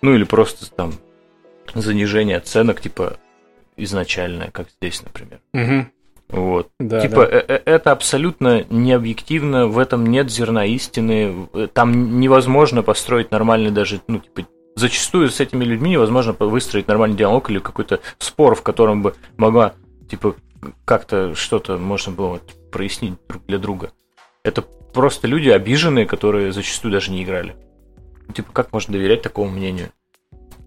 ну, 0.00 0.14
или 0.14 0.22
просто 0.24 0.70
там 0.72 0.92
занижение 1.74 2.36
оценок, 2.36 2.80
типа, 2.80 3.18
изначальное, 3.76 4.50
как 4.50 4.68
здесь, 4.80 5.02
например. 5.02 5.40
Мгм. 5.52 5.90
Вот. 6.28 6.70
Да, 6.80 7.00
типа, 7.00 7.26
да. 7.26 7.38
э- 7.38 7.44
э- 7.48 7.62
это 7.64 7.92
абсолютно 7.92 8.64
необъективно, 8.68 9.68
в 9.68 9.78
этом 9.78 10.06
нет 10.06 10.30
зерна 10.30 10.64
истины, 10.64 11.48
э, 11.52 11.68
там 11.72 12.18
невозможно 12.18 12.82
построить 12.82 13.30
нормальный 13.30 13.70
даже, 13.70 14.00
ну, 14.08 14.18
типа, 14.18 14.48
зачастую 14.74 15.30
с 15.30 15.40
этими 15.40 15.64
людьми 15.64 15.90
невозможно 15.90 16.32
выстроить 16.38 16.88
нормальный 16.88 17.16
диалог 17.16 17.50
или 17.50 17.58
какой-то 17.60 18.00
спор, 18.18 18.54
в 18.54 18.62
котором 18.62 19.02
бы 19.02 19.14
могла, 19.36 19.74
типа, 20.08 20.34
как-то 20.84 21.34
что-то 21.34 21.78
можно 21.78 22.12
было 22.12 22.26
вот 22.28 22.42
прояснить 22.72 23.14
друг 23.28 23.44
для 23.46 23.58
друга. 23.58 23.92
Это 24.42 24.62
просто 24.62 25.28
люди 25.28 25.48
обиженные, 25.48 26.06
которые 26.06 26.52
зачастую 26.52 26.92
даже 26.92 27.12
не 27.12 27.22
играли. 27.22 27.56
Типа, 28.34 28.50
как 28.52 28.72
можно 28.72 28.92
доверять 28.92 29.22
такому 29.22 29.50
мнению? 29.50 29.90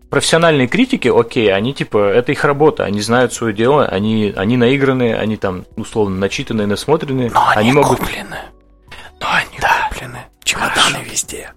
Профессиональные 0.10 0.67
критики, 0.67 1.08
окей, 1.08 1.54
они 1.54 1.74
типа, 1.74 1.98
это 2.10 2.32
их 2.32 2.43
работа, 2.43 2.84
они 2.86 3.00
знают 3.02 3.32
свое 3.34 3.54
дело, 3.54 3.86
они, 3.86 4.34
они 4.36 4.58
наигранные, 4.58 5.15
они 5.15 5.38
там, 5.38 5.65
условно, 5.76 6.17
начитанные, 6.17 6.65
насмотренные, 6.65 7.32
они, 7.56 7.72
могут... 7.74 8.00
куплены. 8.00 8.38
Но 9.22 9.28
они 9.30 9.60
куплены. 9.89 10.19
Чемоданы 10.43 11.04
везде. 11.10 11.52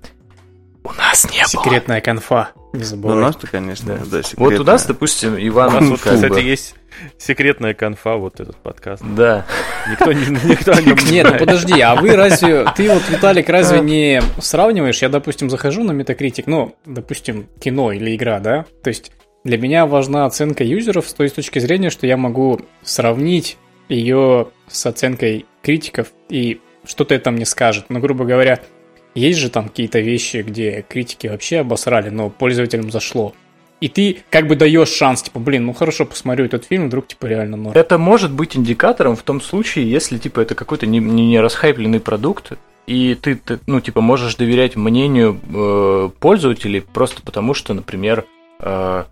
У 0.84 0.92
нас 0.92 1.24
не 1.30 1.42
Секретная 1.46 2.00
конфа, 2.02 2.50
не 2.74 2.80
Ну, 2.80 2.80
у 2.80 2.84
забывай. 2.84 3.16
нас-то, 3.22 3.46
конечно, 3.46 3.96
да, 4.04 4.16
Вот 4.18 4.26
секретная. 4.26 4.60
у 4.60 4.64
нас, 4.64 4.84
допустим, 4.84 5.34
У 5.34 5.38
Иван, 5.38 5.72
нас 5.72 5.84
вот, 5.84 6.00
как 6.00 6.12
бы- 6.18 6.26
кстати, 6.28 6.44
есть 6.44 6.74
секретная 7.18 7.74
конфа, 7.74 8.16
вот 8.16 8.40
этот 8.40 8.56
подкаст. 8.56 9.02
Да. 9.16 9.46
Никто, 9.90 10.12
не, 10.12 10.26
никто 10.48 10.72
о 10.72 10.80
нем 10.80 10.96
не 10.96 11.12
Нет, 11.12 11.28
ну 11.30 11.38
подожди, 11.38 11.80
а 11.80 11.96
вы 11.96 12.14
разве, 12.14 12.66
ты 12.76 12.88
вот, 12.90 13.02
Виталик, 13.08 13.48
разве 13.48 13.80
не 13.80 14.22
сравниваешь? 14.40 15.02
Я, 15.02 15.08
допустим, 15.08 15.50
захожу 15.50 15.84
на 15.84 15.92
Metacritic, 15.92 16.44
ну, 16.46 16.76
допустим, 16.86 17.48
кино 17.60 17.92
или 17.92 18.14
игра, 18.14 18.40
да? 18.40 18.66
То 18.82 18.88
есть 18.88 19.12
для 19.44 19.58
меня 19.58 19.86
важна 19.86 20.26
оценка 20.26 20.64
юзеров 20.64 21.08
с 21.08 21.14
той 21.14 21.28
точки 21.28 21.58
зрения, 21.58 21.90
что 21.90 22.06
я 22.06 22.16
могу 22.16 22.60
сравнить 22.82 23.58
ее 23.88 24.48
с 24.68 24.86
оценкой 24.86 25.46
критиков 25.62 26.08
и 26.28 26.60
что-то 26.84 27.14
это 27.14 27.30
мне 27.30 27.44
скажет. 27.44 27.86
Ну, 27.88 28.00
грубо 28.00 28.24
говоря, 28.24 28.60
есть 29.14 29.38
же 29.38 29.50
там 29.50 29.68
какие-то 29.68 30.00
вещи, 30.00 30.38
где 30.38 30.84
критики 30.88 31.26
вообще 31.26 31.58
обосрали, 31.58 32.08
но 32.08 32.30
пользователям 32.30 32.90
зашло. 32.90 33.34
И 33.82 33.88
ты 33.88 34.22
как 34.30 34.46
бы 34.46 34.54
даешь 34.54 34.90
шанс, 34.90 35.22
типа, 35.22 35.40
блин, 35.40 35.66
ну 35.66 35.72
хорошо, 35.72 36.06
посмотрю 36.06 36.44
этот 36.44 36.66
фильм, 36.66 36.86
вдруг 36.86 37.08
типа 37.08 37.26
реально 37.26 37.56
норм. 37.56 37.76
Это 37.76 37.98
может 37.98 38.30
быть 38.30 38.56
индикатором 38.56 39.16
в 39.16 39.24
том 39.24 39.40
случае, 39.40 39.90
если, 39.90 40.18
типа, 40.18 40.38
это 40.38 40.54
какой-то 40.54 40.86
не, 40.86 41.00
не, 41.00 41.40
расхайпленный 41.40 41.98
продукт, 41.98 42.52
и 42.86 43.16
ты, 43.20 43.34
ты, 43.34 43.58
ну, 43.66 43.80
типа, 43.80 44.00
можешь 44.00 44.36
доверять 44.36 44.76
мнению 44.76 45.36
э, 45.52 46.10
пользователей 46.20 46.80
просто 46.80 47.22
потому, 47.22 47.54
что, 47.54 47.74
например, 47.74 48.24
э, 48.60 49.02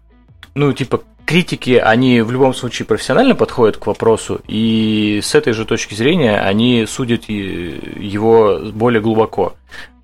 ну, 0.54 0.72
типа, 0.72 1.02
критики, 1.30 1.80
они 1.80 2.22
в 2.22 2.32
любом 2.32 2.52
случае 2.54 2.86
профессионально 2.86 3.36
подходят 3.36 3.76
к 3.76 3.86
вопросу, 3.86 4.40
и 4.48 5.20
с 5.22 5.36
этой 5.36 5.52
же 5.52 5.64
точки 5.64 5.94
зрения 5.94 6.40
они 6.40 6.86
судят 6.88 7.28
его 7.28 8.58
более 8.72 9.00
глубоко. 9.00 9.54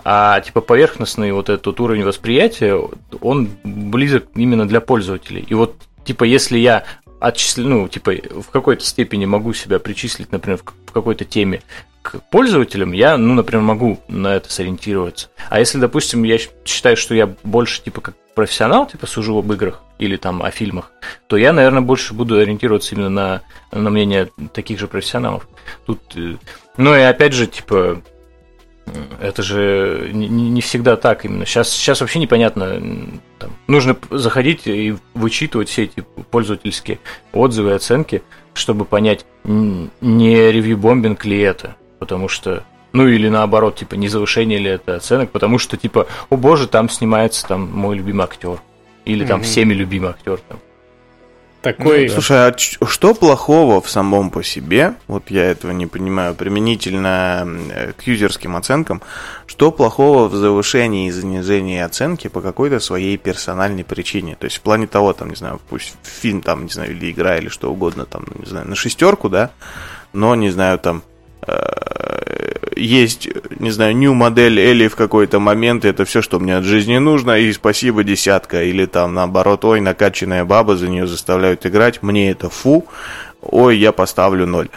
А 0.05 0.41
типа 0.41 0.61
поверхностный 0.61 1.33
вот 1.33 1.49
этот 1.49 1.81
уровень 1.81 2.05
восприятия, 2.05 2.81
он 3.21 3.49
близок 3.65 4.27
именно 4.37 4.69
для 4.69 4.81
пользователей. 4.81 5.45
И 5.49 5.55
вот 5.55 5.75
типа 6.05 6.23
если 6.23 6.59
я 6.59 6.85
отчислить, 7.19 7.67
ну, 7.67 7.89
типа, 7.89 8.13
в 8.43 8.51
какой-то 8.53 8.85
степени 8.85 9.25
могу 9.25 9.53
себя 9.53 9.81
причислить, 9.81 10.31
например, 10.31 10.59
в 10.59 10.93
какой-то 10.93 11.25
теме 11.25 11.63
к 12.03 12.21
пользователям, 12.31 12.93
я, 12.93 13.17
ну, 13.17 13.35
например, 13.35 13.65
могу 13.65 13.99
на 14.07 14.37
это 14.37 14.53
сориентироваться. 14.53 15.31
А 15.49 15.59
если, 15.59 15.79
допустим, 15.79 16.23
я 16.23 16.39
считаю, 16.65 16.97
что 16.97 17.17
я 17.17 17.35
больше, 17.43 17.83
типа, 17.83 18.01
как 18.01 18.15
профессионал, 18.37 18.87
типа, 18.87 19.07
сужу 19.07 19.37
об 19.39 19.51
играх 19.51 19.83
или 19.99 20.17
там 20.17 20.43
о 20.43 20.51
фильмах, 20.51 20.93
то 21.27 21.39
я, 21.39 21.55
наверное, 21.55 21.81
больше 21.81 22.13
буду 22.13 22.37
ориентироваться 22.37 22.95
именно 22.95 23.09
на, 23.09 23.43
на 23.73 23.91
мнение 23.91 24.31
таких 24.53 24.79
же 24.79 24.89
профессионалов. 24.89 25.49
Тут, 25.87 26.01
э, 26.17 26.37
ну 26.77 26.95
и 26.95 27.01
опять 27.01 27.33
же, 27.33 27.47
типа, 27.47 28.03
это 29.21 29.43
же 29.43 30.11
не, 30.13 30.29
не 30.29 30.61
всегда 30.61 30.97
так 30.97 31.25
именно. 31.25 31.47
Сейчас, 31.47 31.71
сейчас 31.71 32.03
вообще 32.03 32.19
непонятно. 32.19 32.79
Там, 33.39 33.57
нужно 33.67 33.97
заходить 34.11 34.67
и 34.67 34.95
вычитывать 35.15 35.71
все 35.71 35.85
эти 35.85 36.05
пользовательские 36.31 37.01
отзывы 37.33 37.71
и 37.71 37.75
оценки, 37.75 38.23
чтобы 38.53 38.85
понять, 38.85 39.25
не 39.45 40.53
ревью-бомбинг 40.53 41.25
ли 41.25 41.41
это. 41.41 41.77
Потому 41.99 42.29
что 42.29 42.65
ну 42.97 43.07
или 43.07 43.29
наоборот, 43.29 43.77
типа, 43.77 43.95
не 43.95 44.09
завышение 44.09 44.59
ли 44.59 44.71
это 44.71 44.97
оценок, 44.97 45.31
потому 45.31 45.59
что, 45.59 45.77
типа, 45.77 46.07
о 46.31 46.37
боже, 46.37 46.67
там 46.67 46.89
снимается 46.89 47.47
там 47.47 47.71
мой 47.71 47.97
любимый 47.97 48.25
актер. 48.25 48.59
Или 49.05 49.25
там 49.25 49.41
mm-hmm. 49.41 49.45
всеми 49.45 49.75
любимый 49.75 50.11
актер. 50.11 50.41
Там. 50.49 50.59
Такой... 51.61 52.07
Ну, 52.07 52.13
слушай, 52.15 52.49
а 52.49 52.55
что 52.57 53.15
плохого 53.15 53.83
в 53.83 53.91
самом 53.91 54.31
по 54.31 54.43
себе, 54.43 54.95
вот 55.09 55.31
я 55.31 55.45
этого 55.45 55.73
не 55.73 55.87
понимаю, 55.87 56.35
применительно 56.35 57.47
э, 57.71 57.93
к 57.93 58.03
юзерским 58.03 58.57
оценкам, 58.57 59.03
что 59.47 59.71
плохого 59.71 60.29
в 60.29 60.35
завышении 60.35 61.09
и 61.09 61.11
занижении 61.11 61.81
оценки 61.81 62.29
по 62.29 62.41
какой-то 62.41 62.81
своей 62.81 63.19
персональной 63.19 63.85
причине? 63.85 64.37
То 64.37 64.47
есть 64.47 64.57
в 64.57 64.61
плане 64.63 64.87
того, 64.87 65.13
там, 65.13 65.29
не 65.29 65.37
знаю, 65.37 65.61
пусть 65.69 65.97
фильм, 66.03 66.41
там, 66.41 66.65
не 66.65 66.71
знаю, 66.71 66.93
или 66.93 67.11
игра, 67.11 67.37
или 67.37 67.49
что 67.49 67.71
угодно, 67.71 68.07
там, 68.07 68.25
не 68.39 68.47
знаю, 68.47 68.67
на 68.67 68.75
шестерку, 68.75 69.29
да, 69.29 69.51
но, 70.13 70.35
не 70.35 70.51
знаю, 70.51 70.79
там, 70.79 71.03
Э, 71.47 71.76
есть, 72.77 73.29
не 73.59 73.71
знаю, 73.71 73.97
new 73.97 74.15
модель 74.15 74.61
Элли 74.61 74.89
в 74.89 74.97
какой-то 74.97 75.41
момент, 75.41 75.85
это 75.85 76.05
все, 76.05 76.23
что 76.23 76.39
мне 76.39 76.57
от 76.57 76.65
жизни 76.65 76.99
нужно, 76.99 77.39
и 77.39 77.53
спасибо 77.53 78.05
десятка, 78.05 78.63
или 78.63 78.87
там 78.87 79.15
наоборот, 79.15 79.65
ой, 79.65 79.81
накачанная 79.81 80.45
баба, 80.45 80.77
за 80.77 80.89
нее 80.89 81.07
заставляют 81.07 81.65
играть, 81.67 82.03
мне 82.03 82.31
это 82.31 82.51
фу, 82.51 82.87
ой, 83.41 83.79
я 83.79 83.93
поставлю 83.93 84.47
ноль. 84.47 84.69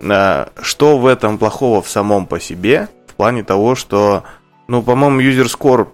Э, 0.00 0.46
что 0.60 0.98
в 0.98 1.06
этом 1.06 1.38
плохого 1.38 1.80
в 1.80 1.88
самом 1.88 2.26
по 2.26 2.40
себе, 2.40 2.88
в 3.06 3.14
плане 3.14 3.44
того, 3.44 3.74
что, 3.74 4.24
ну, 4.66 4.82
по-моему, 4.82 5.20
user 5.20 5.46
score, 5.46 5.88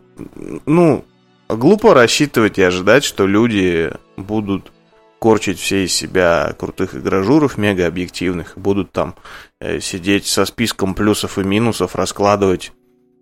ну, 0.66 1.04
глупо 1.48 1.94
рассчитывать 1.94 2.58
и 2.58 2.62
ожидать, 2.62 3.04
что 3.04 3.26
люди 3.26 3.92
будут 4.16 4.72
корчить 5.20 5.60
все 5.60 5.84
из 5.84 5.92
себя 5.92 6.54
крутых 6.58 6.96
игражуров, 6.96 7.58
мега 7.58 7.86
объективных, 7.86 8.54
будут 8.56 8.90
там 8.90 9.14
э, 9.60 9.78
сидеть 9.78 10.26
со 10.26 10.44
списком 10.46 10.94
плюсов 10.94 11.38
и 11.38 11.44
минусов, 11.44 11.94
раскладывать, 11.94 12.72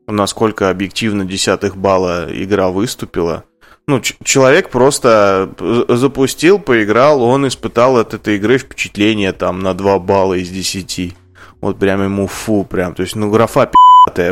насколько 0.06 0.70
объективно 0.70 1.24
десятых 1.24 1.76
балла 1.76 2.28
игра 2.30 2.68
выступила. 2.70 3.44
Ну, 3.88 4.00
человек 4.00 4.70
просто 4.70 5.50
запустил, 5.88 6.58
поиграл, 6.58 7.22
он 7.22 7.48
испытал 7.48 7.96
от 7.96 8.14
этой 8.14 8.36
игры 8.36 8.58
впечатление 8.58 9.32
там 9.32 9.60
на 9.60 9.74
2 9.74 9.98
балла 9.98 10.34
из 10.34 10.50
10. 10.50 11.14
Вот 11.60 11.78
прям 11.78 12.02
ему 12.02 12.26
фу, 12.26 12.64
прям. 12.64 12.94
То 12.94 13.02
есть, 13.02 13.16
ну, 13.16 13.30
графа 13.30 13.70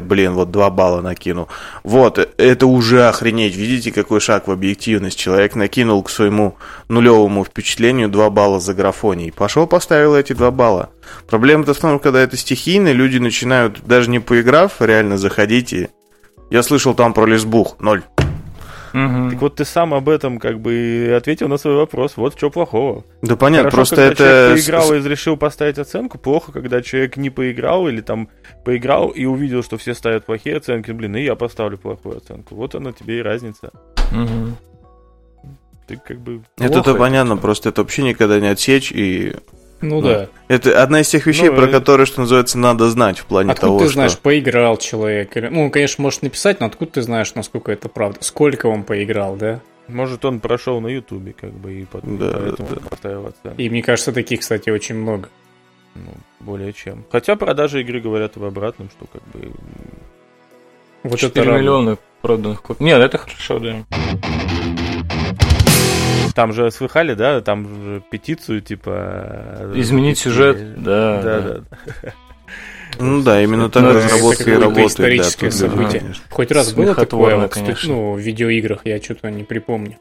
блин, 0.02 0.32
вот 0.34 0.50
2 0.50 0.70
балла 0.70 1.00
накинул. 1.00 1.48
Вот, 1.84 2.18
это 2.18 2.66
уже 2.66 3.08
охренеть. 3.08 3.56
Видите, 3.56 3.92
какой 3.92 4.20
шаг 4.20 4.48
в 4.48 4.50
объективность. 4.50 5.18
Человек 5.18 5.54
накинул 5.54 6.02
к 6.02 6.10
своему 6.10 6.56
нулевому 6.88 7.44
впечатлению 7.44 8.08
2 8.08 8.30
балла 8.30 8.60
за 8.60 8.74
графоний. 8.74 9.32
Пошел, 9.32 9.66
поставил 9.66 10.14
эти 10.14 10.32
2 10.32 10.50
балла. 10.50 10.90
Проблема-то 11.28 11.74
в 11.74 11.78
том, 11.78 11.98
когда 11.98 12.20
это 12.20 12.36
стихийно, 12.36 12.92
люди 12.92 13.18
начинают, 13.18 13.84
даже 13.84 14.10
не 14.10 14.18
поиграв, 14.18 14.80
реально 14.80 15.18
заходить 15.18 15.72
и... 15.72 15.88
Я 16.48 16.62
слышал 16.62 16.94
там 16.94 17.12
про 17.12 17.26
лесбух, 17.26 17.76
ноль. 17.80 18.04
Угу. 18.96 19.30
Так 19.30 19.42
вот 19.42 19.56
ты 19.56 19.66
сам 19.66 19.92
об 19.92 20.08
этом 20.08 20.38
как 20.38 20.58
бы 20.58 21.12
ответил 21.14 21.48
на 21.48 21.58
свой 21.58 21.76
вопрос. 21.76 22.16
Вот 22.16 22.34
что 22.34 22.50
плохого. 22.50 23.04
Да 23.20 23.36
понятно, 23.36 23.70
Хорошо, 23.70 23.76
просто 23.76 23.96
когда 23.96 24.12
это... 24.12 24.24
человек 24.24 24.64
поиграл 24.64 24.94
и 24.94 25.08
решил 25.08 25.36
поставить 25.36 25.78
оценку. 25.78 26.16
Плохо, 26.16 26.50
когда 26.50 26.80
человек 26.80 27.18
не 27.18 27.28
поиграл 27.28 27.88
или 27.88 28.00
там 28.00 28.30
поиграл 28.64 29.10
и 29.10 29.26
увидел, 29.26 29.62
что 29.62 29.76
все 29.76 29.92
ставят 29.92 30.24
плохие 30.24 30.56
оценки. 30.56 30.92
Блин, 30.92 31.14
и 31.16 31.22
я 31.22 31.34
поставлю 31.34 31.76
плохую 31.76 32.16
оценку. 32.16 32.54
Вот 32.54 32.74
она 32.74 32.92
тебе 32.92 33.18
и 33.18 33.22
разница. 33.22 33.70
Угу. 34.12 34.56
Ты 35.88 35.96
как 35.98 36.18
бы... 36.20 36.42
Это-то 36.58 36.94
понятно, 36.94 37.36
просто 37.36 37.68
это 37.68 37.82
вообще 37.82 38.02
никогда 38.02 38.40
не 38.40 38.48
отсечь 38.48 38.90
и 38.92 39.36
ну, 39.80 40.00
ну 40.00 40.02
да. 40.02 40.28
Это 40.48 40.82
одна 40.82 41.00
из 41.00 41.08
тех 41.08 41.26
вещей, 41.26 41.50
ну, 41.50 41.56
про 41.56 41.66
которые, 41.68 42.06
что 42.06 42.20
называется, 42.20 42.58
надо 42.58 42.88
знать 42.88 43.18
в 43.18 43.26
плане 43.26 43.52
откуда 43.52 43.66
того, 43.66 43.78
ты 43.78 43.84
что... 43.86 43.94
знаешь, 43.94 44.18
поиграл 44.18 44.76
человек? 44.78 45.34
Ну, 45.34 45.70
конечно, 45.70 46.02
можешь 46.02 46.22
написать, 46.22 46.60
но 46.60 46.66
откуда 46.66 46.92
ты 46.92 47.02
знаешь, 47.02 47.34
насколько 47.34 47.72
это 47.72 47.88
правда? 47.88 48.18
Сколько 48.22 48.66
он 48.66 48.84
поиграл, 48.84 49.36
да? 49.36 49.60
Может, 49.88 50.24
он 50.24 50.40
прошел 50.40 50.80
на 50.80 50.88
Ютубе, 50.88 51.32
как 51.32 51.52
бы, 51.52 51.74
и 51.74 51.84
потом, 51.84 52.18
да, 52.18 52.32
поэтому 52.32 52.68
да. 52.70 52.80
поставил 52.88 53.26
оценку. 53.26 53.60
И 53.60 53.70
мне 53.70 53.82
кажется, 53.82 54.12
таких, 54.12 54.40
кстати, 54.40 54.70
очень 54.70 54.96
много. 54.96 55.28
Ну, 55.94 56.12
более 56.40 56.72
чем. 56.72 57.04
Хотя 57.10 57.36
продажи 57.36 57.80
игры 57.82 58.00
говорят 58.00 58.36
об 58.36 58.44
обратном, 58.44 58.90
что 58.90 59.06
как 59.06 59.22
бы... 59.28 59.52
Вот 61.02 61.20
4 61.20 61.44
это 61.44 61.58
миллиона 61.58 61.98
проданных 62.20 62.62
копий. 62.62 62.84
Нет, 62.84 63.00
это 63.00 63.18
хорошо, 63.18 63.58
да. 63.60 63.84
Там 66.36 66.52
же 66.52 66.70
слыхали, 66.70 67.14
да, 67.14 67.40
там 67.40 67.66
же 67.66 68.02
петицию, 68.10 68.60
типа... 68.60 69.72
Изменить 69.74 70.18
сюжет, 70.18 70.82
да. 70.82 71.22
Да, 71.22 71.40
да. 71.40 71.60
да. 72.02 72.12
Ну 72.98 73.22
да, 73.22 73.42
именно 73.42 73.68
так 73.68 73.84
разработка 73.84 74.50
и 74.50 74.54
работает. 74.54 74.88
историческое 74.88 75.50
да, 75.50 75.56
событие. 75.56 76.00
Да, 76.00 76.14
Хоть 76.30 76.50
раз 76.50 76.72
было 76.72 76.94
такое 76.94 77.36
вот, 77.36 77.56
ну, 77.84 78.12
в 78.12 78.18
видеоиграх, 78.18 78.80
я 78.84 79.00
что-то 79.02 79.30
не 79.30 79.44
припомню. 79.44 79.96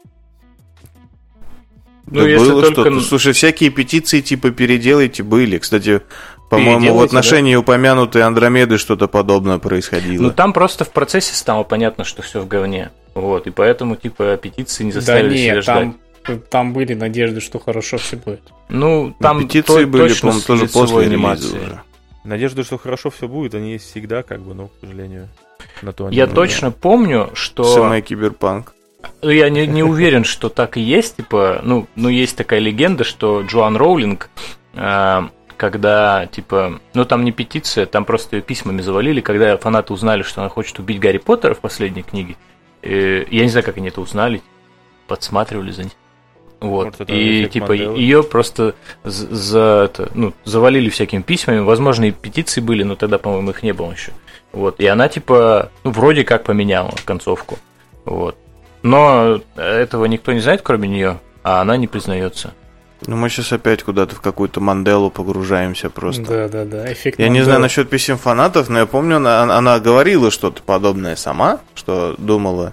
Ну, 2.06 2.20
да 2.20 2.28
если 2.28 2.50
было 2.50 2.62
только... 2.62 2.82
что-то. 2.82 3.00
Слушай, 3.00 3.32
всякие 3.32 3.70
петиции 3.70 4.20
типа 4.20 4.50
переделайте 4.50 5.22
были. 5.22 5.58
Кстати, 5.58 6.02
по-моему, 6.50 6.94
в 6.94 7.02
отношении 7.02 7.54
да? 7.54 7.60
упомянутой 7.60 8.22
Андромеды 8.22 8.78
что-то 8.78 9.08
подобное 9.08 9.58
происходило. 9.58 10.22
Ну, 10.22 10.30
там 10.30 10.52
просто 10.52 10.84
в 10.84 10.90
процессе 10.90 11.34
стало 11.34 11.64
понятно, 11.64 12.04
что 12.04 12.22
все 12.22 12.40
в 12.40 12.48
говне. 12.48 12.90
Вот, 13.14 13.46
и 13.46 13.50
поэтому, 13.50 13.96
типа, 13.96 14.36
петиции 14.36 14.84
не 14.84 14.92
заставили 14.92 15.28
да 15.28 15.34
нет, 15.34 15.42
себя 15.42 15.62
ждать. 15.62 15.76
Там 15.76 15.96
там 16.50 16.72
были 16.72 16.94
надежды, 16.94 17.40
что 17.40 17.58
хорошо 17.58 17.98
все 17.98 18.16
будет. 18.16 18.42
Ну, 18.68 19.14
там 19.20 19.40
петиции 19.40 19.84
то, 19.84 19.86
были, 19.86 20.12
по-моему, 20.14 20.40
тоже 20.40 20.66
после 20.66 21.06
анимации. 21.06 21.58
Уже. 21.58 21.80
Надежды, 22.24 22.64
что 22.64 22.78
хорошо 22.78 23.10
все 23.10 23.28
будет, 23.28 23.54
они 23.54 23.72
есть 23.72 23.88
всегда, 23.88 24.22
как 24.22 24.40
бы, 24.40 24.54
но, 24.54 24.68
к 24.68 24.72
сожалению, 24.80 25.28
на 25.82 25.92
то 25.92 26.08
Я 26.10 26.26
точно 26.26 26.70
помню, 26.70 27.30
что... 27.34 27.64
Самый 27.64 28.02
киберпанк. 28.02 28.74
Ну, 29.22 29.30
я 29.30 29.48
не, 29.48 29.66
не 29.66 29.82
уверен, 29.82 30.24
что 30.24 30.48
так 30.48 30.76
и 30.76 30.80
есть, 30.80 31.16
типа, 31.16 31.60
ну, 31.62 31.86
ну, 31.94 32.08
есть 32.08 32.36
такая 32.36 32.58
легенда, 32.60 33.04
что 33.04 33.42
Джоан 33.42 33.76
Роулинг, 33.76 34.30
э, 34.74 35.22
когда, 35.56 36.26
типа, 36.26 36.80
ну, 36.94 37.04
там 37.04 37.24
не 37.24 37.32
петиция, 37.32 37.86
там 37.86 38.04
просто 38.04 38.36
ее 38.36 38.42
письмами 38.42 38.80
завалили, 38.82 39.20
когда 39.20 39.56
фанаты 39.56 39.92
узнали, 39.92 40.22
что 40.22 40.40
она 40.40 40.50
хочет 40.50 40.78
убить 40.78 40.98
Гарри 40.98 41.18
Поттера 41.18 41.54
в 41.54 41.60
последней 41.60 42.02
книге, 42.02 42.36
э, 42.82 43.24
я 43.30 43.42
не 43.42 43.48
знаю, 43.48 43.64
как 43.64 43.76
они 43.76 43.88
это 43.88 44.00
узнали, 44.00 44.42
подсматривали 45.06 45.70
за 45.70 45.84
ней. 45.84 45.92
Вот. 46.60 46.98
Может, 46.98 47.10
и 47.10 47.46
типа 47.48 47.72
ее 47.72 48.22
просто 48.22 48.74
за 49.04 49.88
это, 49.90 50.10
ну, 50.14 50.32
завалили 50.44 50.88
всякими 50.88 51.22
письмами, 51.22 51.60
возможно, 51.60 52.04
и 52.04 52.12
петиции 52.12 52.60
были, 52.60 52.82
но 52.82 52.96
тогда, 52.96 53.18
по-моему, 53.18 53.50
их 53.50 53.62
не 53.62 53.72
было 53.72 53.92
еще. 53.92 54.12
Вот. 54.52 54.80
И 54.80 54.86
она 54.86 55.08
типа, 55.08 55.70
ну, 55.84 55.90
вроде 55.90 56.24
как 56.24 56.44
поменяла 56.44 56.94
концовку. 57.04 57.58
Вот. 58.04 58.36
Но 58.82 59.40
этого 59.56 60.06
никто 60.06 60.32
не 60.32 60.40
знает, 60.40 60.62
кроме 60.62 60.88
нее, 60.88 61.20
а 61.42 61.60
она 61.60 61.76
не 61.76 61.88
признается. 61.88 62.54
Ну, 63.06 63.16
мы 63.16 63.28
сейчас 63.28 63.52
опять 63.52 63.82
куда-то 63.82 64.14
в 64.14 64.20
какую-то 64.20 64.60
Манделу 64.60 65.10
погружаемся 65.10 65.90
просто. 65.90 66.22
Да, 66.22 66.48
да, 66.48 66.64
да. 66.64 66.92
Эффект 66.92 67.18
я 67.18 67.26
Манделы. 67.26 67.38
не 67.38 67.44
знаю 67.44 67.60
насчет 67.60 67.90
писем 67.90 68.16
фанатов, 68.16 68.70
но 68.70 68.78
я 68.78 68.86
помню, 68.86 69.16
она, 69.16 69.42
она 69.42 69.78
говорила 69.78 70.30
что-то 70.30 70.62
подобное 70.62 71.16
сама, 71.16 71.60
что 71.74 72.14
думала, 72.16 72.72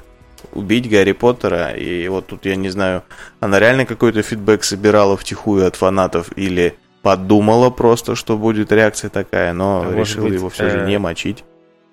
убить 0.54 0.90
Гарри 0.90 1.12
Поттера. 1.12 1.72
И 1.72 2.08
вот 2.08 2.28
тут 2.28 2.46
я 2.46 2.56
не 2.56 2.70
знаю, 2.70 3.04
она 3.40 3.60
реально 3.60 3.86
какой-то 3.86 4.22
фидбэк 4.22 4.64
собирала 4.64 5.18
втихую 5.18 5.68
от 5.68 5.76
фанатов 5.76 6.30
или 6.36 6.76
подумала 7.02 7.70
просто, 7.70 8.16
что 8.16 8.38
будет 8.38 8.72
реакция 8.72 9.10
такая, 9.10 9.54
но 9.54 9.86
а 9.88 9.94
решила 9.94 10.26
быть, 10.26 10.34
его 10.34 10.50
все 10.50 10.70
же 10.70 10.80
э, 10.80 10.88
не 10.88 10.98
мочить. 10.98 11.44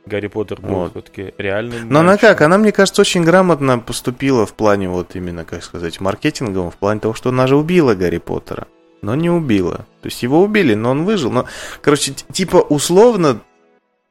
Гарри 0.06 0.28
Поттер 0.28 0.60
был 0.60 0.74
вот. 0.74 0.90
все-таки 0.92 1.34
реальным. 1.36 1.88
Но 1.88 2.00
она 2.00 2.16
как? 2.16 2.40
Она, 2.40 2.58
мне 2.58 2.72
кажется, 2.72 3.02
очень 3.02 3.24
грамотно 3.24 3.78
поступила 3.78 4.46
в 4.46 4.54
плане 4.54 4.88
вот 4.88 5.14
именно, 5.14 5.44
как 5.44 5.62
сказать, 5.62 6.00
маркетинговом, 6.00 6.70
в 6.70 6.76
плане 6.76 7.00
того, 7.00 7.14
что 7.14 7.30
она 7.30 7.46
же 7.46 7.56
убила 7.56 7.94
Гарри 7.94 8.18
Поттера. 8.18 8.66
Но 9.02 9.14
не 9.14 9.30
убила. 9.30 9.86
То 10.02 10.06
есть 10.06 10.22
его 10.22 10.42
убили, 10.42 10.74
но 10.74 10.90
он 10.90 11.04
выжил. 11.04 11.30
Но, 11.30 11.46
короче, 11.80 12.12
типа 12.32 12.58
условно 12.58 13.40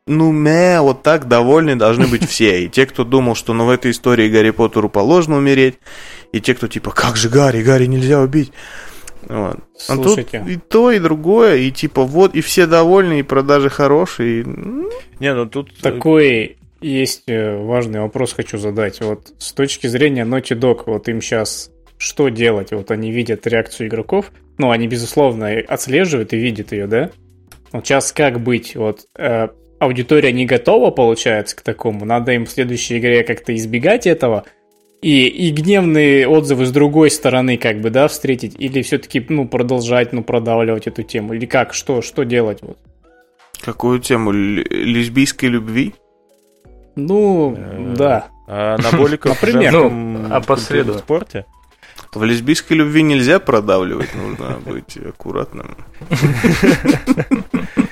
ну, 0.09 0.31
мэ, 0.31 0.81
вот 0.81 1.03
так 1.03 1.27
довольны 1.27 1.75
должны 1.75 2.07
быть 2.07 2.27
все. 2.27 2.63
И 2.63 2.67
те, 2.67 2.85
кто 2.85 3.03
думал, 3.03 3.35
что 3.35 3.53
ну, 3.53 3.65
в 3.65 3.69
этой 3.69 3.91
истории 3.91 4.27
Гарри 4.29 4.49
Поттеру 4.49 4.89
положено 4.89 5.37
умереть, 5.37 5.75
и 6.31 6.41
те, 6.41 6.55
кто 6.55 6.67
типа, 6.67 6.91
как 6.91 7.15
же 7.15 7.29
Гарри, 7.29 7.63
Гарри 7.63 7.85
нельзя 7.85 8.19
убить. 8.19 8.51
Вот. 9.27 9.57
А 9.87 9.95
Слушайте. 9.95 10.39
тут 10.39 10.49
и 10.49 10.55
то, 10.57 10.91
и 10.91 10.99
другое, 10.99 11.57
и 11.57 11.71
типа 11.71 12.03
вот, 12.03 12.35
и 12.35 12.41
все 12.41 12.65
довольны, 12.65 13.19
и 13.19 13.23
продажи 13.23 13.69
хорошие. 13.69 14.41
и, 14.41 14.43
м, 14.43 14.89
Не, 15.19 15.33
ну 15.33 15.45
тут... 15.45 15.71
э, 15.71 15.81
Такой 15.81 16.57
есть 16.81 17.23
э, 17.27 17.57
важный 17.57 17.99
вопрос 17.99 18.33
хочу 18.33 18.57
задать. 18.57 19.01
Вот 19.01 19.33
с 19.37 19.51
точки 19.53 19.87
зрения 19.87 20.25
Naughty 20.25 20.57
Dog, 20.57 20.83
вот 20.85 21.07
им 21.09 21.21
сейчас 21.21 21.69
что 21.97 22.29
делать? 22.29 22.71
Вот 22.71 22.91
они 22.91 23.11
видят 23.11 23.45
реакцию 23.45 23.87
игроков, 23.87 24.31
ну, 24.57 24.71
они, 24.71 24.87
безусловно, 24.87 25.51
отслеживают 25.67 26.33
и 26.33 26.37
видят 26.37 26.71
ее, 26.71 26.87
да? 26.87 27.11
Вот 27.71 27.85
сейчас 27.85 28.11
как 28.11 28.39
быть? 28.39 28.75
Вот 28.75 29.01
э, 29.17 29.49
аудитория 29.79 30.31
не 30.31 30.45
готова, 30.45 30.91
получается, 30.91 31.55
к 31.55 31.61
такому. 31.61 32.05
Надо 32.05 32.33
им 32.33 32.45
в 32.45 32.51
следующей 32.51 32.99
игре 32.99 33.23
как-то 33.23 33.55
избегать 33.55 34.05
этого. 34.07 34.43
И, 35.01 35.27
и 35.27 35.51
гневные 35.51 36.27
отзывы 36.27 36.65
с 36.65 36.71
другой 36.71 37.09
стороны, 37.09 37.57
как 37.57 37.79
бы, 37.79 37.89
да, 37.89 38.07
встретить? 38.09 38.55
Или 38.59 38.81
все-таки, 38.81 39.25
ну, 39.29 39.47
продолжать, 39.47 40.11
ну, 40.11 40.23
продавливать 40.23 40.87
эту 40.87 41.03
тему? 41.03 41.33
Или 41.33 41.45
как? 41.45 41.73
Что, 41.73 42.01
что 42.01 42.23
делать? 42.23 42.59
Вот? 42.61 42.77
Какую 43.61 43.99
тему? 43.99 44.31
Л- 44.31 44.35
лесбийской 44.69 45.47
любви? 45.49 45.93
Ну, 46.97 47.55
Э, 47.57 47.93
да. 47.97 48.27
А 48.47 48.75
анаболиков 48.75 49.37
в 49.37 49.41
Например. 49.41 49.71
Ну, 49.71 50.33
опосредованно. 50.35 50.99
культурном 50.99 50.99
спорте? 50.99 51.45
В 52.13 52.23
лесбийской 52.23 52.75
любви 52.75 53.03
нельзя 53.03 53.39
продавливать, 53.39 54.09
нужно 54.15 54.59
быть 54.65 54.97
аккуратным. 54.97 55.77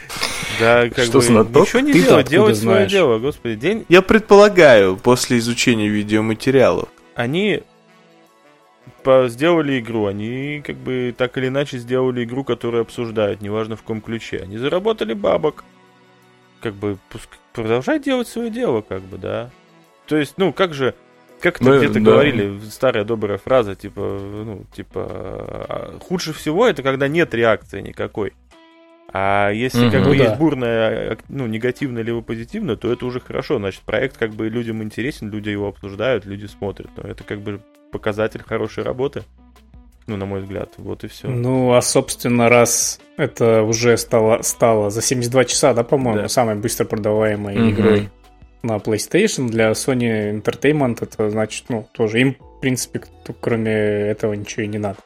Да, 0.59 0.89
как 0.89 1.05
Что, 1.05 1.19
бы 1.19 1.23
знаток? 1.23 1.63
ничего 1.67 1.79
не 1.81 1.93
Ты-то 1.93 2.07
делать, 2.09 2.27
делать 2.29 2.57
свое 2.57 2.87
дело, 2.87 3.19
господи. 3.19 3.55
День, 3.55 3.85
Я 3.89 4.01
предполагаю, 4.01 4.97
после 4.97 5.37
изучения 5.39 5.87
видеоматериалов. 5.87 6.89
они 7.15 7.63
сделали 9.27 9.79
игру, 9.79 10.07
они 10.07 10.61
как 10.65 10.75
бы 10.75 11.13
так 11.17 11.37
или 11.37 11.47
иначе 11.47 11.77
сделали 11.77 12.23
игру, 12.25 12.43
которую 12.43 12.81
обсуждают, 12.81 13.41
неважно 13.41 13.75
в 13.77 13.81
каком 13.81 14.01
ключе. 14.01 14.39
Они 14.43 14.57
заработали 14.57 15.13
бабок. 15.13 15.63
Как 16.61 16.73
бы 16.73 16.97
пуск... 17.09 17.29
продолжай 17.53 17.99
делать 17.99 18.27
свое 18.27 18.49
дело, 18.49 18.81
как 18.81 19.01
бы, 19.03 19.17
да. 19.17 19.49
То 20.07 20.17
есть, 20.17 20.33
ну, 20.37 20.51
как 20.51 20.73
же, 20.73 20.93
как 21.39 21.57
это 21.61 21.69
Ну, 21.69 21.77
где-то 21.77 21.93
да. 21.93 21.99
говорили, 21.99 22.59
старая 22.69 23.03
добрая 23.05 23.37
фраза, 23.37 23.75
типа, 23.75 24.01
ну, 24.01 24.63
типа, 24.75 25.05
а, 25.09 25.99
худше 26.01 26.33
всего 26.33 26.67
это 26.67 26.81
когда 26.83 27.07
нет 27.07 27.33
реакции 27.33 27.79
никакой. 27.81 28.33
А 29.13 29.49
если 29.51 29.83
Мгм. 29.83 29.91
как 29.91 30.01
Ну 30.01 30.09
бы 30.09 30.17
да. 30.17 30.23
есть 30.25 30.37
бурная, 30.37 31.11
ак- 31.13 31.23
ну, 31.29 31.47
негативная 31.47 32.03
либо 32.03 32.21
позитивная, 32.21 32.75
то 32.75 32.91
это 32.91 33.05
уже 33.05 33.19
хорошо. 33.19 33.57
Значит, 33.57 33.81
проект 33.81 34.17
как 34.17 34.31
бы 34.31 34.49
людям 34.49 34.83
интересен, 34.83 35.29
люди 35.31 35.49
его 35.49 35.67
обсуждают, 35.69 36.25
люди 36.25 36.45
смотрят. 36.45 36.89
Но 36.97 37.09
это 37.09 37.23
как 37.23 37.39
бы 37.41 37.61
показатель 37.91 38.41
хорошей 38.45 38.83
работы. 38.83 39.23
Ну, 40.07 40.15
на 40.17 40.25
мой 40.25 40.41
взгляд. 40.41 40.73
Вот 40.77 41.03
и 41.03 41.07
все. 41.07 41.27
Ну, 41.27 41.73
а, 41.73 41.81
собственно, 41.81 42.47
раз 42.49 42.99
это 43.17 43.63
уже 43.63 43.97
стало, 43.97 44.41
стало 44.41 44.89
за 44.89 45.01
72 45.01 45.45
часа, 45.45 45.73
да, 45.73 45.83
по-моему, 45.83 46.21
Да. 46.23 46.27
самой 46.29 46.55
быстро 46.55 46.85
продаваемой 46.85 47.55
Мгм. 47.57 47.69
игрой 47.71 48.09
на 48.63 48.77
PlayStation, 48.77 49.47
для 49.49 49.71
Sony 49.71 50.41
Entertainment 50.41 50.97
это 51.01 51.29
значит, 51.29 51.65
ну, 51.69 51.87
тоже 51.93 52.19
им, 52.21 52.35
в 52.39 52.59
принципе, 52.61 53.01
кроме 53.39 53.71
этого 53.73 54.33
ничего 54.33 54.63
и 54.63 54.67
не 54.67 54.77
надо. 54.77 54.97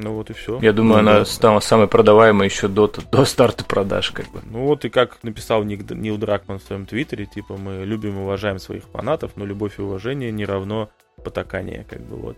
Ну 0.00 0.12
вот 0.14 0.30
и 0.30 0.32
все. 0.32 0.58
Я 0.62 0.72
думаю, 0.72 1.02
Ну, 1.02 1.10
она 1.10 1.18
да. 1.20 1.24
стала 1.24 1.58
самой 1.60 1.88
продаваемой 1.88 2.46
еще 2.46 2.68
до, 2.68 2.86
до 3.10 3.24
старта 3.24 3.64
продаж, 3.64 4.12
как 4.12 4.28
бы. 4.30 4.40
Ну 4.44 4.66
вот 4.66 4.84
и 4.84 4.88
как 4.90 5.18
написал 5.24 5.64
Ник- 5.64 5.90
Нил 5.90 6.16
Дракман 6.18 6.60
в 6.60 6.62
своем 6.62 6.86
твиттере, 6.86 7.26
типа 7.26 7.56
мы 7.56 7.84
любим 7.84 8.16
и 8.18 8.22
уважаем 8.22 8.58
своих 8.60 8.84
фанатов, 8.92 9.32
но 9.36 9.44
любовь 9.44 9.78
и 9.78 9.82
уважение 9.82 10.30
не 10.30 10.44
равно 10.46 10.88
потакание, 11.24 11.84
как 11.90 12.00
бы 12.02 12.16
вот. 12.16 12.36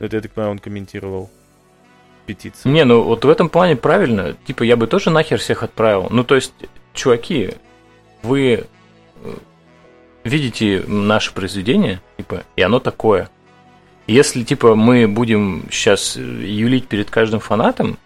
Это, 0.00 0.16
я 0.16 0.22
так 0.22 0.32
понимаю, 0.32 0.52
он 0.52 0.58
комментировал 0.58 1.30
петицию. 2.26 2.72
Не, 2.72 2.84
ну 2.84 3.02
вот 3.02 3.24
в 3.24 3.28
этом 3.28 3.48
плане 3.48 3.76
правильно. 3.76 4.34
Типа, 4.46 4.64
я 4.64 4.76
бы 4.76 4.88
тоже 4.88 5.10
нахер 5.10 5.38
всех 5.38 5.62
отправил. 5.62 6.08
Ну, 6.10 6.24
то 6.24 6.34
есть, 6.34 6.52
чуваки, 6.92 7.50
вы 8.24 8.64
э, 9.22 9.34
видите 10.24 10.82
наше 10.88 11.32
произведение, 11.32 12.00
типа, 12.16 12.42
и 12.56 12.62
оно 12.62 12.80
такое. 12.80 13.30
Если, 14.06 14.42
типа, 14.44 14.74
мы 14.74 15.08
будем 15.08 15.66
сейчас 15.70 16.16
юлить 16.16 16.86
перед 16.86 17.10
каждым 17.10 17.40
фанатом, 17.40 17.98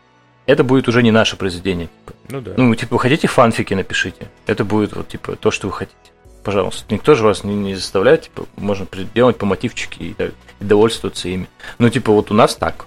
это 0.46 0.64
будет 0.64 0.88
уже 0.88 1.02
не 1.02 1.10
наше 1.10 1.36
произведение. 1.36 1.88
типа. 1.88 2.18
Ну 2.30 2.40
да. 2.40 2.54
Ну, 2.56 2.74
типа, 2.74 2.94
вы 2.94 2.98
хотите 3.00 3.28
фанфики, 3.28 3.74
напишите. 3.74 4.28
Это 4.46 4.64
будет, 4.64 4.96
вот, 4.96 5.08
типа, 5.08 5.36
то, 5.36 5.50
что 5.50 5.66
вы 5.68 5.74
хотите. 5.74 5.96
Пожалуйста. 6.42 6.84
Никто 6.92 7.14
же 7.14 7.22
вас 7.24 7.44
не, 7.44 7.54
не 7.54 7.74
заставляет, 7.74 8.22
типа, 8.22 8.46
можно 8.56 8.86
делать 9.14 9.36
по 9.36 9.44
мотивчике 9.44 10.04
и, 10.06 10.14
так- 10.14 10.32
и 10.58 10.64
довольствоваться 10.64 11.28
ими. 11.28 11.48
Ну, 11.78 11.90
типа, 11.90 12.12
вот 12.12 12.30
у 12.30 12.34
нас 12.34 12.56
так. 12.56 12.86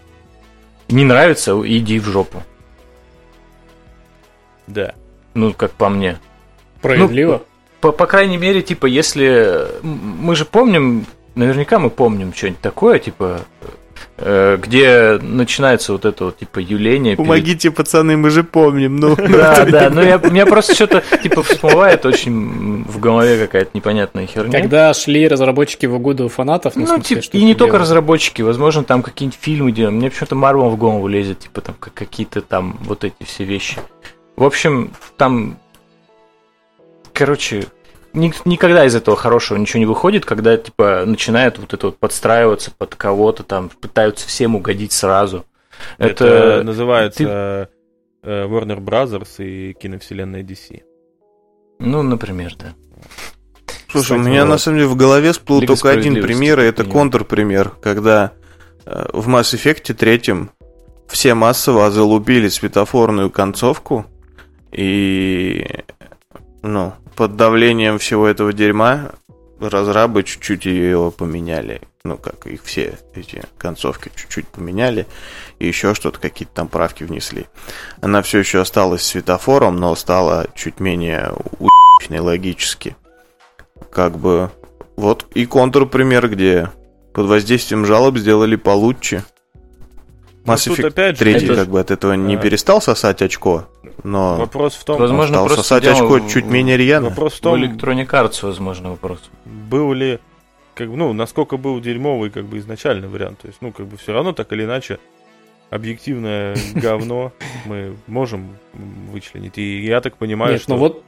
Не 0.90 1.06
нравится, 1.06 1.60
иди 1.64 2.00
в 2.00 2.06
жопу. 2.06 2.42
Да. 4.68 4.96
Ну, 5.34 5.54
как 5.54 5.72
по 5.72 5.90
мне. 5.90 6.18
Справедливо? 6.80 7.44
По, 7.80 7.92
по 7.92 8.08
крайней 8.08 8.38
мере, 8.38 8.62
типа, 8.62 8.86
если... 8.88 9.68
Мы 9.84 10.36
же 10.36 10.46
помним, 10.46 11.06
наверняка 11.36 11.80
мы 11.80 11.90
помним 11.90 12.34
что-нибудь 12.34 12.62
такое, 12.62 13.00
типа, 13.00 13.42
э, 14.18 14.58
где 14.62 15.18
начинается 15.22 15.92
вот 15.94 16.06
это 16.06 16.26
вот, 16.26 16.38
типа, 16.38 16.60
юление. 16.60 17.16
перед- 17.16 17.28
Помогите, 17.28 17.72
пацаны, 17.72 18.16
мы 18.18 18.30
же 18.30 18.44
помним, 18.44 18.98
ну. 18.98 19.16
Да, 19.18 19.66
да, 19.66 19.90
ну 19.94 20.02
я, 20.02 20.18
у 20.18 20.30
меня 20.30 20.46
просто 20.46 20.76
что-то, 20.76 21.04
типа, 21.22 21.42
всплывает 21.44 22.06
очень 22.06 22.84
в 22.84 23.00
голове 23.00 23.38
какая-то 23.38 23.72
непонятная 23.74 24.28
херня. 24.28 24.52
Когда 24.60 24.94
шли 24.94 25.28
разработчики 25.28 25.86
в 25.86 25.96
угоду 25.96 26.28
фанатов, 26.30 26.76
ну, 26.76 26.82
Ну, 26.82 26.88
смысле, 26.96 27.22
типа, 27.22 27.38
и 27.38 27.44
не 27.44 27.56
только 27.56 27.78
разработчики, 27.80 28.42
возможно, 28.42 28.84
там 28.84 29.02
какие-нибудь 29.04 29.40
фильмы 29.42 29.72
делают. 29.72 29.96
Мне 29.98 30.10
почему-то 30.10 30.36
Марвел 30.36 30.70
в 30.70 30.78
голову 30.78 31.08
лезет, 31.08 31.40
типа, 31.40 31.62
там, 31.62 31.76
как 31.80 31.94
какие-то 31.94 32.42
там 32.42 32.78
вот 32.84 33.04
эти 33.04 33.24
все 33.26 33.44
вещи. 33.44 33.78
В 34.36 34.44
общем, 34.44 34.92
там, 35.18 35.58
короче, 37.14 37.66
ни- 38.14 38.34
никогда 38.46 38.86
из 38.86 38.96
этого 38.96 39.18
хорошего 39.18 39.58
ничего 39.58 39.80
не 39.80 39.86
выходит, 39.86 40.26
когда, 40.26 40.58
типа, 40.58 41.04
начинают 41.06 41.60
вот 41.60 41.74
это 41.74 41.88
вот 41.88 41.98
подстраиваться 41.98 42.72
под 42.78 42.96
кого-то, 42.96 43.44
там, 43.44 43.70
пытаются 43.70 44.28
всем 44.28 44.56
угодить 44.56 44.92
сразу. 44.92 45.46
Это, 45.98 46.26
Это, 46.26 46.64
называется 46.64 47.70
э, 48.24 48.46
Warner 48.46 48.80
Brothers 48.80 49.44
и 49.44 49.74
киновселенная 49.74 50.44
DC. 50.44 50.82
ну, 51.80 52.04
например, 52.04 52.56
да. 52.58 52.74
Слушай, 53.90 54.18
у 54.18 54.22
меня 54.22 54.44
вот. 54.44 54.50
на 54.50 54.58
самом 54.58 54.78
деле 54.78 54.90
в 54.90 54.96
голове 54.96 55.32
всплыл 55.34 55.62
Лига 55.62 55.76
только 55.76 55.92
один 55.92 56.22
пример, 56.22 56.60
и 56.60 56.64
это 56.64 56.84
контрпример, 56.84 57.74
когда 57.82 58.34
э, 58.86 59.06
в 59.14 59.30
Mass 59.30 59.54
Effect 59.54 59.94
третьем 59.94 60.50
все 61.08 61.36
массово 61.36 61.92
залупили 61.92 62.48
светофорную 62.48 63.30
концовку, 63.30 64.08
и 64.72 65.84
ну, 66.64 66.94
под 67.16 67.36
давлением 67.36 68.00
всего 68.00 68.28
этого 68.28 68.54
дерьма 68.54 69.12
разрабы 69.60 70.24
чуть-чуть 70.24 70.66
ее 70.66 71.14
поменяли. 71.16 71.82
Ну, 72.04 72.18
как 72.18 72.48
и 72.48 72.58
все 72.58 73.00
эти 73.14 73.44
концовки 73.58 74.12
чуть-чуть 74.14 74.48
поменяли, 74.48 75.08
и 75.60 75.68
еще 75.68 75.94
что-то, 75.94 76.20
какие-то 76.20 76.54
там 76.54 76.68
правки 76.68 77.04
внесли. 77.04 77.46
Она 78.02 78.22
все 78.22 78.40
еще 78.40 78.60
осталась 78.60 79.04
светофором, 79.04 79.78
но 79.78 79.96
стала 79.96 80.48
чуть 80.54 80.80
менее 80.80 81.32
у***чной 81.60 82.20
логически. 82.20 82.96
Как 83.92 84.18
бы... 84.18 84.52
Вот 84.96 85.26
и 85.34 85.46
контрпример, 85.46 86.30
где 86.30 86.70
под 87.14 87.28
воздействием 87.28 87.86
жалоб 87.86 88.18
сделали 88.18 88.56
получше. 88.56 89.24
Ну, 90.46 90.54
Mass 90.54 90.68
тут 90.68 90.80
Effect 90.80 90.88
опять 90.88 91.18
же, 91.18 91.24
3 91.26 91.34
это- 91.36 91.56
как 91.56 91.70
бы 91.70 91.80
от 91.80 91.92
этого 91.92 92.14
не 92.14 92.36
А. 92.36 92.38
перестал 92.38 92.82
сосать 92.82 93.22
очко, 93.22 93.66
но 94.04 94.36
Вопрос 94.38 94.76
в 94.76 94.84
том, 94.84 95.00
Возможно, 95.00 95.36
стал 95.36 95.46
просто 95.48 95.64
сосать 95.64 95.88
очко 95.88 96.20
в- 96.20 96.30
чуть 96.30 96.46
менее 96.46 96.76
рьяно. 96.78 97.10
вопрос 97.10 97.34
в 97.34 97.38
В 97.38 97.42
том, 97.42 97.64
Electronic 97.64 98.08
Arts, 98.10 98.40
возможно, 98.46 98.90
вопрос. 98.90 99.20
был 99.46 99.94
ли, 99.94 100.20
как 100.76 100.90
бы, 100.90 100.98
ну, 100.98 101.14
насколько 101.14 101.56
был 101.58 101.80
дерьмовый, 101.80 102.30
как 102.30 102.46
бы, 102.46 102.58
изначальный 102.58 103.08
вариант. 103.08 103.40
То 103.40 103.48
есть, 103.48 103.60
ну, 103.62 103.72
как 103.72 103.86
бы, 103.88 103.96
все 103.98 104.12
равно, 104.12 104.34
так 104.34 104.52
или 104.52 104.64
иначе, 104.66 105.00
объективное 105.70 106.56
говно 106.74 107.32
мы 107.66 107.96
можем 108.08 108.58
вычленить. 109.12 109.58
И 109.58 109.86
я 109.86 110.02
так 110.02 110.18
понимаю, 110.18 110.54
Нет, 110.54 110.62
что 110.62 110.74
ну 110.74 110.78
вот 110.80 111.04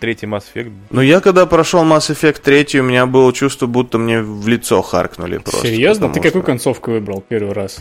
третий 0.00 0.26
Mass 0.26 0.44
Effect... 0.54 0.72
Но 0.90 1.02
я 1.02 1.20
когда 1.20 1.46
прошел 1.46 1.82
Mass 1.84 2.10
Effect 2.10 2.40
3, 2.42 2.80
у 2.80 2.84
меня 2.84 3.06
было 3.06 3.32
чувство, 3.32 3.66
будто 3.66 3.98
мне 3.98 4.22
в 4.22 4.46
лицо 4.48 4.80
харкнули 4.82 5.38
просто. 5.38 5.66
серьезно? 5.66 6.08
Ты 6.08 6.20
какую 6.20 6.42
что- 6.42 6.42
концовку 6.42 6.90
выбрал 6.92 7.20
первый 7.26 7.52
раз? 7.52 7.80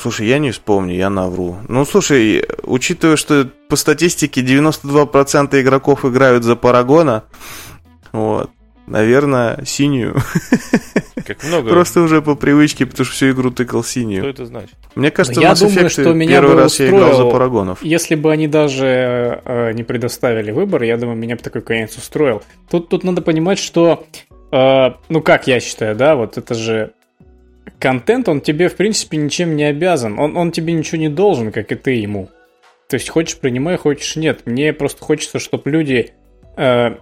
Слушай, 0.00 0.28
я 0.28 0.38
не 0.38 0.50
вспомню, 0.50 0.94
я 0.94 1.10
навру. 1.10 1.58
Ну, 1.68 1.84
слушай, 1.84 2.42
учитывая, 2.62 3.16
что 3.16 3.50
по 3.68 3.76
статистике 3.76 4.40
92% 4.40 5.60
игроков 5.60 6.06
играют 6.06 6.42
за 6.42 6.56
Парагона, 6.56 7.24
вот, 8.10 8.50
наверное, 8.86 9.62
синюю. 9.66 10.16
Как 11.26 11.44
много... 11.44 11.68
Просто 11.68 12.00
уже 12.00 12.22
по 12.22 12.34
привычке, 12.34 12.86
потому 12.86 13.04
что 13.04 13.14
всю 13.14 13.30
игру 13.32 13.50
тыкал 13.50 13.82
Что 13.82 13.92
синюю. 13.92 14.24
это 14.26 14.46
значит? 14.46 14.74
Мне 14.94 15.10
кажется, 15.10 15.38
я 15.38 15.54
думаю, 15.54 15.86
Effect 15.86 15.88
что 15.90 16.12
меня 16.14 16.40
первый 16.40 16.56
раз 16.56 16.80
я 16.80 16.88
играл 16.88 17.14
за 17.14 17.24
Парагонов. 17.26 17.82
Если 17.82 18.14
бы 18.14 18.32
они 18.32 18.48
даже 18.48 19.42
э, 19.44 19.72
не 19.74 19.82
предоставили 19.82 20.50
выбор, 20.50 20.82
я 20.82 20.96
думаю, 20.96 21.18
меня 21.18 21.36
бы 21.36 21.42
такой 21.42 21.60
конец 21.60 21.94
устроил. 21.98 22.42
Тут, 22.70 22.88
тут 22.88 23.04
надо 23.04 23.20
понимать, 23.20 23.58
что, 23.58 24.06
э, 24.50 24.90
ну 25.10 25.20
как 25.20 25.46
я 25.46 25.60
считаю, 25.60 25.94
да, 25.94 26.16
вот 26.16 26.38
это 26.38 26.54
же 26.54 26.94
контент, 27.80 28.28
он 28.28 28.40
тебе, 28.40 28.68
в 28.68 28.76
принципе, 28.76 29.16
ничем 29.16 29.56
не 29.56 29.64
обязан. 29.64 30.18
Он, 30.18 30.36
он 30.36 30.52
тебе 30.52 30.72
ничего 30.72 30.98
не 30.98 31.08
должен, 31.08 31.50
как 31.50 31.72
и 31.72 31.74
ты 31.74 31.92
ему. 31.92 32.28
То 32.88 32.94
есть 32.94 33.08
хочешь 33.08 33.38
принимай, 33.38 33.76
хочешь 33.76 34.16
нет. 34.16 34.42
Мне 34.46 34.72
просто 34.72 35.02
хочется, 35.02 35.38
чтобы 35.38 35.70
люди, 35.70 36.12
э, 36.56 36.96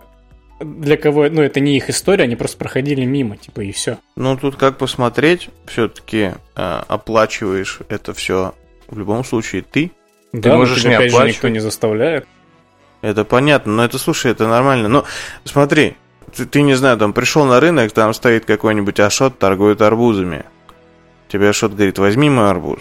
для 0.61 0.97
кого, 0.97 1.29
ну, 1.29 1.43
это 1.43 1.61
не 1.61 1.76
их 1.76 1.91
история, 1.91 2.24
они 2.24 2.37
просто 2.37 2.59
проходили 2.59 3.05
мимо, 3.05 3.37
типа, 3.37 3.62
и 3.62 3.72
все. 3.72 3.99
Ну, 4.16 4.37
тут 4.37 4.57
как 4.57 4.79
посмотреть, 4.79 5.49
все-таки 5.66 6.33
э, 6.57 6.83
оплачиваешь 6.89 7.81
это 7.89 8.14
все 8.14 8.55
в 8.87 8.99
любом 8.99 9.24
случае 9.24 9.62
ты. 9.62 9.91
Да, 10.33 10.57
можешь 10.57 10.81
тебя, 10.81 10.91
не 10.91 10.97
опять 10.97 11.12
же, 11.12 11.29
никто 11.29 11.49
не 11.49 11.59
заставляет. 11.59 12.26
Это 13.01 13.24
понятно, 13.24 13.72
но 13.72 13.85
это, 13.85 13.99
слушай, 13.99 14.31
это 14.31 14.47
нормально. 14.47 14.89
Но 14.89 15.05
смотри, 15.45 15.97
ты, 16.37 16.45
ты 16.45 16.62
не 16.62 16.74
знаю, 16.74 16.99
там 16.99 17.12
пришел 17.12 17.45
на 17.45 17.61
рынок, 17.61 17.93
там 17.93 18.12
стоит 18.12 18.45
какой-нибудь 18.45 19.01
Ашот, 19.01 19.39
торгует 19.39 19.81
арбузами. 19.81 20.45
Тебе 21.29 21.51
Ашот 21.51 21.74
говорит, 21.74 21.99
возьми 21.99 22.31
мой 22.31 22.51
арбуз. 22.51 22.81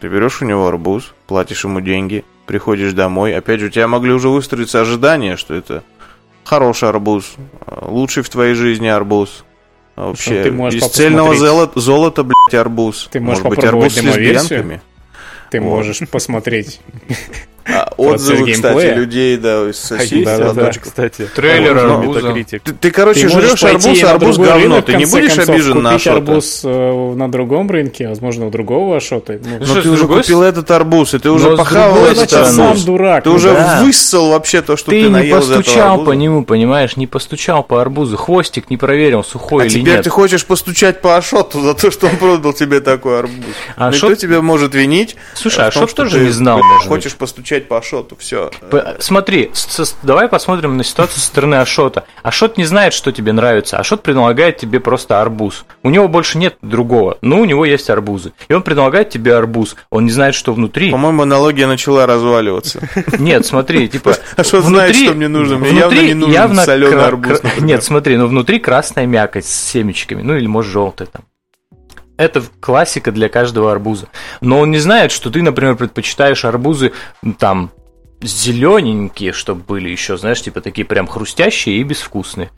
Ты 0.00 0.08
берешь 0.08 0.42
у 0.42 0.44
него 0.44 0.66
арбуз, 0.66 1.14
платишь 1.26 1.64
ему 1.64 1.80
деньги, 1.80 2.24
приходишь 2.46 2.92
домой. 2.92 3.34
Опять 3.34 3.60
же, 3.60 3.66
у 3.66 3.70
тебя 3.70 3.88
могли 3.88 4.12
уже 4.12 4.28
выстроиться 4.28 4.80
ожидания, 4.80 5.36
что 5.36 5.54
это 5.54 5.82
хороший 6.44 6.88
арбуз, 6.88 7.34
лучший 7.66 8.22
в 8.22 8.28
твоей 8.28 8.54
жизни 8.54 8.88
арбуз. 8.88 9.44
Вообще, 9.96 10.42
ты 10.42 10.52
можешь 10.52 10.82
из 10.82 10.88
цельного 10.90 11.34
золота, 11.34 11.80
золота, 11.80 12.22
блядь, 12.22 12.60
арбуз. 12.60 13.08
Ты 13.10 13.18
можешь 13.20 13.42
Может 13.42 13.58
быть, 13.58 13.66
арбуз 13.66 13.94
с 13.94 14.02
лесбиянками? 14.02 14.82
Ты 15.50 15.60
вот. 15.60 15.68
можешь 15.68 16.06
посмотреть 16.10 16.80
отзывы, 17.96 18.52
кстати, 18.52 18.94
людей, 18.94 19.36
да, 19.36 19.72
соседей. 19.72 20.24
Да, 20.24 20.52
да, 20.52 20.70
кстати. 20.70 21.28
Трейлер 21.34 21.76
арбуза. 21.76 22.32
Ты, 22.32 22.58
ты, 22.58 22.90
короче, 22.90 23.28
жрешь 23.28 23.62
арбуз, 23.64 24.02
арбуз 24.02 24.38
говно. 24.38 24.82
Ты 24.82 24.94
не 24.94 25.04
будешь 25.04 25.38
обижен 25.38 25.82
на 25.82 25.94
Ашота? 25.94 26.16
арбуз 26.16 26.60
э, 26.64 27.14
на 27.14 27.30
другом 27.30 27.70
рынке, 27.70 28.08
возможно, 28.08 28.46
у 28.46 28.50
другого 28.50 28.96
Ашота. 28.96 29.38
Ну, 29.42 29.74
но 29.74 29.82
ты 29.82 29.90
уже 29.90 30.06
купил 30.06 30.42
этот 30.42 30.70
арбуз, 30.70 31.14
и 31.14 31.18
ты 31.18 31.30
уже 31.30 31.56
похавал 31.56 32.06
этот 32.06 32.32
арбуз. 32.32 32.54
сам 32.54 32.84
дурак. 32.84 33.24
Ты 33.24 33.30
уже 33.30 33.50
высосал 33.80 34.30
вообще 34.30 34.62
то, 34.62 34.76
что 34.76 34.90
ты 34.90 35.08
наел 35.08 35.40
Ты 35.40 35.46
не 35.46 35.56
постучал 35.56 36.04
по 36.04 36.12
нему, 36.12 36.44
понимаешь, 36.44 36.96
не 36.96 37.06
постучал 37.06 37.62
по 37.62 37.80
арбузу. 37.80 38.16
Хвостик 38.16 38.70
не 38.70 38.76
проверил, 38.76 39.24
сухой 39.24 39.64
а 39.64 39.66
или 39.66 39.78
нет. 39.78 39.82
А 39.82 39.90
теперь 39.90 40.02
ты 40.02 40.10
хочешь 40.10 40.44
постучать 40.44 41.00
по 41.00 41.16
Ашоту 41.16 41.60
за 41.60 41.74
то, 41.74 41.90
что 41.90 42.06
он 42.06 42.16
продал 42.16 42.52
тебе 42.52 42.80
такой 42.80 43.20
арбуз. 43.20 43.44
А 43.76 43.90
Никто 43.90 44.14
тебя 44.14 44.40
может 44.42 44.74
винить. 44.74 45.16
Слушай, 45.34 45.66
Ашот 45.66 45.94
тоже 45.94 46.20
не 46.20 46.30
знал, 46.30 46.60
Хочешь 46.86 47.14
постучать 47.14 47.55
по 47.64 47.78
Ашоту, 47.78 48.16
все. 48.16 48.50
Смотри, 48.98 49.50
давай 50.02 50.28
посмотрим 50.28 50.76
на 50.76 50.84
ситуацию 50.84 51.20
со 51.20 51.26
стороны 51.26 51.56
Ашота. 51.56 52.04
Ашот 52.22 52.58
не 52.58 52.64
знает, 52.64 52.92
что 52.92 53.12
тебе 53.12 53.32
нравится. 53.32 53.78
Ашот 53.78 54.02
предлагает 54.02 54.58
тебе 54.58 54.80
просто 54.80 55.20
арбуз. 55.20 55.64
У 55.82 55.90
него 55.90 56.08
больше 56.08 56.38
нет 56.38 56.56
другого, 56.62 57.18
но 57.22 57.40
у 57.40 57.44
него 57.44 57.64
есть 57.64 57.90
арбузы. 57.90 58.32
И 58.48 58.52
он 58.52 58.62
предлагает 58.62 59.10
тебе 59.10 59.34
арбуз. 59.34 59.76
Он 59.90 60.04
не 60.04 60.10
знает, 60.10 60.34
что 60.34 60.52
внутри. 60.52 60.90
По-моему, 60.90 61.22
аналогия 61.22 61.66
начала 61.66 62.06
разваливаться. 62.06 62.80
Нет, 63.18 63.46
смотри, 63.46 63.88
типа... 63.88 64.16
Ашот 64.36 64.64
знает, 64.64 64.94
что 64.94 65.14
мне 65.14 65.28
нужно. 65.28 65.56
Мне 65.56 65.78
явно 65.78 66.00
не 66.00 66.14
нужен 66.14 66.56
соленый 66.56 67.04
арбуз. 67.04 67.40
Нет, 67.60 67.82
смотри, 67.82 68.16
ну 68.16 68.26
внутри 68.26 68.58
красная 68.58 69.06
мякоть 69.06 69.46
с 69.46 69.54
семечками. 69.54 70.22
Ну 70.22 70.36
или, 70.36 70.46
может, 70.46 70.72
желтая 70.72 71.08
там 71.08 71.22
это 72.16 72.42
классика 72.60 73.12
для 73.12 73.28
каждого 73.28 73.70
арбуза. 73.72 74.08
Но 74.40 74.60
он 74.60 74.70
не 74.70 74.78
знает, 74.78 75.12
что 75.12 75.30
ты, 75.30 75.42
например, 75.42 75.76
предпочитаешь 75.76 76.44
арбузы 76.44 76.92
там 77.38 77.70
зелененькие, 78.20 79.32
чтобы 79.32 79.62
были 79.62 79.88
еще, 79.88 80.16
знаешь, 80.16 80.42
типа 80.42 80.60
такие 80.60 80.86
прям 80.86 81.06
хрустящие 81.06 81.78
и 81.78 81.82
безвкусные. 81.82 82.50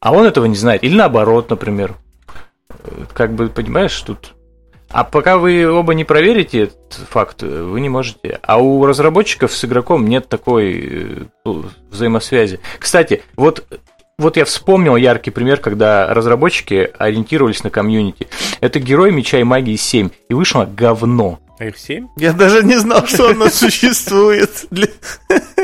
А 0.00 0.12
он 0.12 0.26
этого 0.26 0.46
не 0.46 0.56
знает. 0.56 0.84
Или 0.84 0.94
наоборот, 0.94 1.50
например. 1.50 1.94
Как 3.12 3.34
бы, 3.34 3.48
понимаешь, 3.48 3.98
тут... 4.00 4.34
А 4.90 5.04
пока 5.04 5.38
вы 5.38 5.70
оба 5.70 5.94
не 5.94 6.04
проверите 6.04 6.62
этот 6.62 6.94
факт, 7.08 7.42
вы 7.42 7.80
не 7.80 7.88
можете. 7.88 8.40
А 8.42 8.58
у 8.60 8.84
разработчиков 8.84 9.52
с 9.52 9.64
игроком 9.64 10.06
нет 10.06 10.28
такой 10.28 11.24
э, 11.44 11.62
взаимосвязи. 11.90 12.58
Кстати, 12.80 13.22
вот 13.36 13.64
вот 14.20 14.36
я 14.36 14.44
вспомнил 14.44 14.96
яркий 14.96 15.30
пример, 15.30 15.58
когда 15.58 16.12
разработчики 16.12 16.90
ориентировались 16.98 17.64
на 17.64 17.70
комьюнити. 17.70 18.28
Это 18.60 18.78
герой 18.78 19.10
Меча 19.10 19.38
и 19.38 19.42
Магии 19.42 19.76
7, 19.76 20.10
и 20.28 20.34
вышло 20.34 20.64
говно. 20.64 21.40
F7? 21.58 22.06
Я 22.16 22.32
даже 22.32 22.62
не 22.62 22.78
знал, 22.78 23.06
что 23.06 23.30
оно 23.30 23.50
существует. 23.50 24.66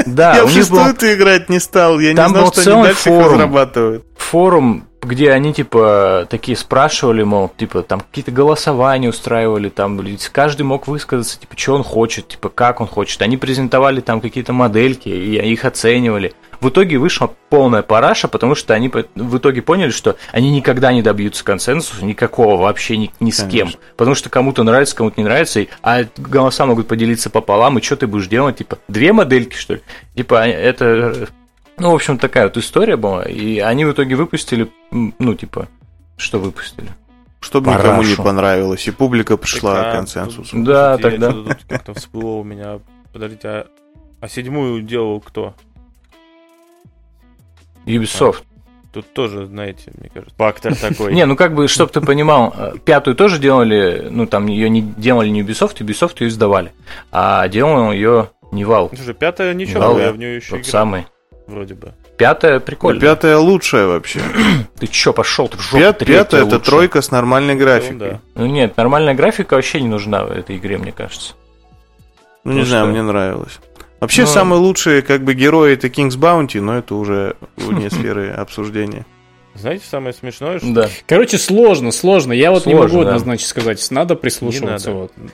Да, 0.06 0.36
я 0.36 0.44
в 0.44 0.50
шестую 0.50 0.94
ты 0.94 1.14
играть 1.14 1.48
не 1.48 1.58
стал. 1.58 2.00
Я 2.00 2.12
не 2.12 2.28
знал, 2.28 2.52
что 2.52 2.72
они 2.72 2.82
дальше 2.82 3.08
их 3.10 3.26
разрабатывают. 3.26 4.04
Форум, 4.18 4.86
где 5.06 5.30
они, 5.32 5.52
типа, 5.52 6.26
такие 6.28 6.56
спрашивали, 6.56 7.22
мол, 7.22 7.50
типа, 7.56 7.82
там 7.82 8.00
какие-то 8.00 8.32
голосования 8.32 9.08
устраивали, 9.08 9.68
там, 9.68 10.00
каждый 10.32 10.62
мог 10.62 10.86
высказаться, 10.86 11.38
типа, 11.40 11.54
что 11.56 11.74
он 11.74 11.84
хочет, 11.84 12.28
типа, 12.28 12.48
как 12.48 12.80
он 12.80 12.86
хочет. 12.86 13.22
Они 13.22 13.36
презентовали 13.36 14.00
там 14.00 14.20
какие-то 14.20 14.52
модельки, 14.52 15.08
и 15.08 15.36
их 15.52 15.64
оценивали. 15.64 16.34
В 16.60 16.70
итоге 16.70 16.98
вышла 16.98 17.32
полная 17.50 17.82
параша, 17.82 18.28
потому 18.28 18.54
что 18.54 18.74
они 18.74 18.88
в 18.88 19.36
итоге 19.36 19.62
поняли, 19.62 19.90
что 19.90 20.16
они 20.32 20.50
никогда 20.50 20.92
не 20.92 21.02
добьются 21.02 21.44
консенсуса 21.44 22.04
никакого 22.04 22.60
вообще 22.60 22.96
ни, 22.96 23.10
ни 23.20 23.30
с 23.30 23.46
кем. 23.46 23.70
Потому 23.96 24.14
что 24.14 24.30
кому-то 24.30 24.62
нравится, 24.62 24.96
кому-то 24.96 25.20
не 25.20 25.24
нравится, 25.24 25.66
а 25.82 26.04
голоса 26.16 26.66
могут 26.66 26.88
поделиться 26.88 27.30
пополам, 27.30 27.78
и 27.78 27.82
что 27.82 27.96
ты 27.96 28.06
будешь 28.06 28.28
делать? 28.28 28.56
Типа, 28.56 28.78
две 28.88 29.12
модельки, 29.12 29.54
что 29.54 29.74
ли? 29.74 29.82
Типа, 30.14 30.42
а, 30.42 30.46
это... 30.46 31.28
Ну, 31.78 31.90
в 31.90 31.94
общем, 31.94 32.18
такая 32.18 32.44
вот 32.44 32.56
история 32.56 32.96
была, 32.96 33.24
и 33.24 33.58
они 33.58 33.84
в 33.84 33.92
итоге 33.92 34.16
выпустили, 34.16 34.70
ну, 34.90 35.34
типа, 35.34 35.68
что 36.16 36.38
выпустили? 36.38 36.88
Чтобы 37.40 37.66
Парашу. 37.66 37.86
никому 37.86 38.02
не 38.02 38.16
понравилось, 38.16 38.88
и 38.88 38.90
публика 38.90 39.36
пришла 39.36 39.74
так, 39.74 39.92
к 39.92 39.96
консенсусу. 39.96 40.62
Да, 40.64 40.96
тогда. 40.96 41.34
Как-то 41.68 41.94
всплыло 41.94 42.36
у 42.36 42.44
меня. 42.44 42.80
Подождите, 43.12 43.48
а, 43.48 43.66
а 44.20 44.28
седьмую 44.28 44.82
делал 44.82 45.20
кто? 45.20 45.54
Ubisoft. 47.84 48.42
Тут 48.92 49.12
тоже, 49.12 49.46
знаете, 49.46 49.92
мне 49.98 50.08
кажется, 50.08 50.34
фактор 50.38 50.74
такой. 50.80 51.12
Не, 51.12 51.26
ну 51.26 51.36
как 51.36 51.54
бы, 51.54 51.68
чтобы 51.68 51.92
ты 51.92 52.00
понимал, 52.00 52.54
э, 52.56 52.72
пятую 52.82 53.14
тоже 53.14 53.38
делали, 53.38 54.08
ну 54.10 54.26
там 54.26 54.46
ее 54.46 54.70
не 54.70 54.80
делали 54.80 55.28
не 55.28 55.42
Ubisoft, 55.42 55.76
Ubisoft 55.80 56.16
ее 56.20 56.28
издавали, 56.28 56.72
а 57.12 57.46
делал 57.48 57.92
ее 57.92 58.30
не 58.50 58.64
Valve. 58.64 58.96
Слушай, 58.96 59.14
пятая 59.14 59.52
ничего, 59.52 59.98
я 59.98 60.12
в 60.12 60.16
нее 60.16 60.36
еще 60.36 60.56
играл. 60.56 60.64
самый. 60.64 61.06
Вроде 61.46 61.74
бы. 61.74 61.94
Пятая 62.16 62.58
прикольная. 62.58 63.00
Пятая 63.00 63.38
лучшая 63.38 63.86
вообще. 63.86 64.20
Ты 64.78 64.86
чё, 64.88 65.12
пошел 65.12 65.48
ты 65.48 65.56
в 65.56 65.60
жопу? 65.60 65.78
Пят, 65.78 65.98
пятая 66.04 66.44
это 66.44 66.58
тройка 66.58 67.02
с 67.02 67.10
нормальной 67.10 67.54
графикой. 67.54 67.92
Ну, 67.92 67.98
да. 67.98 68.20
ну 68.34 68.46
нет, 68.46 68.76
нормальная 68.76 69.14
графика 69.14 69.54
вообще 69.54 69.80
не 69.80 69.88
нужна 69.88 70.24
в 70.24 70.32
этой 70.32 70.56
игре, 70.56 70.78
мне 70.78 70.92
кажется. 70.92 71.34
Ну, 72.42 72.52
не 72.52 72.64
знаю, 72.64 72.86
мне 72.86 73.02
нравилось. 73.02 73.58
Вообще, 74.00 74.22
но... 74.22 74.28
самые 74.28 74.60
лучшие 74.60 75.02
как 75.02 75.22
бы 75.22 75.34
герои 75.34 75.74
это 75.74 75.86
King's 75.86 76.18
Bounty, 76.18 76.60
но 76.60 76.78
это 76.78 76.94
уже 76.94 77.36
вне 77.56 77.90
сферы 77.90 78.30
обсуждения. 78.30 79.06
Знаете, 79.54 79.84
самое 79.88 80.12
смешное, 80.12 80.58
что... 80.58 80.72
Да. 80.72 80.88
Короче, 81.06 81.38
сложно, 81.38 81.90
сложно. 81.90 82.32
Я 82.32 82.50
вот 82.50 82.64
сложно, 82.64 82.78
не 82.78 82.82
могу 82.84 83.02
да. 83.02 83.08
однозначно 83.08 83.46
сказать, 83.46 83.86
надо 83.90 84.14
прислушиваться 84.14 84.90
не 84.90 84.96
надо. 84.96 85.12
вот 85.14 85.30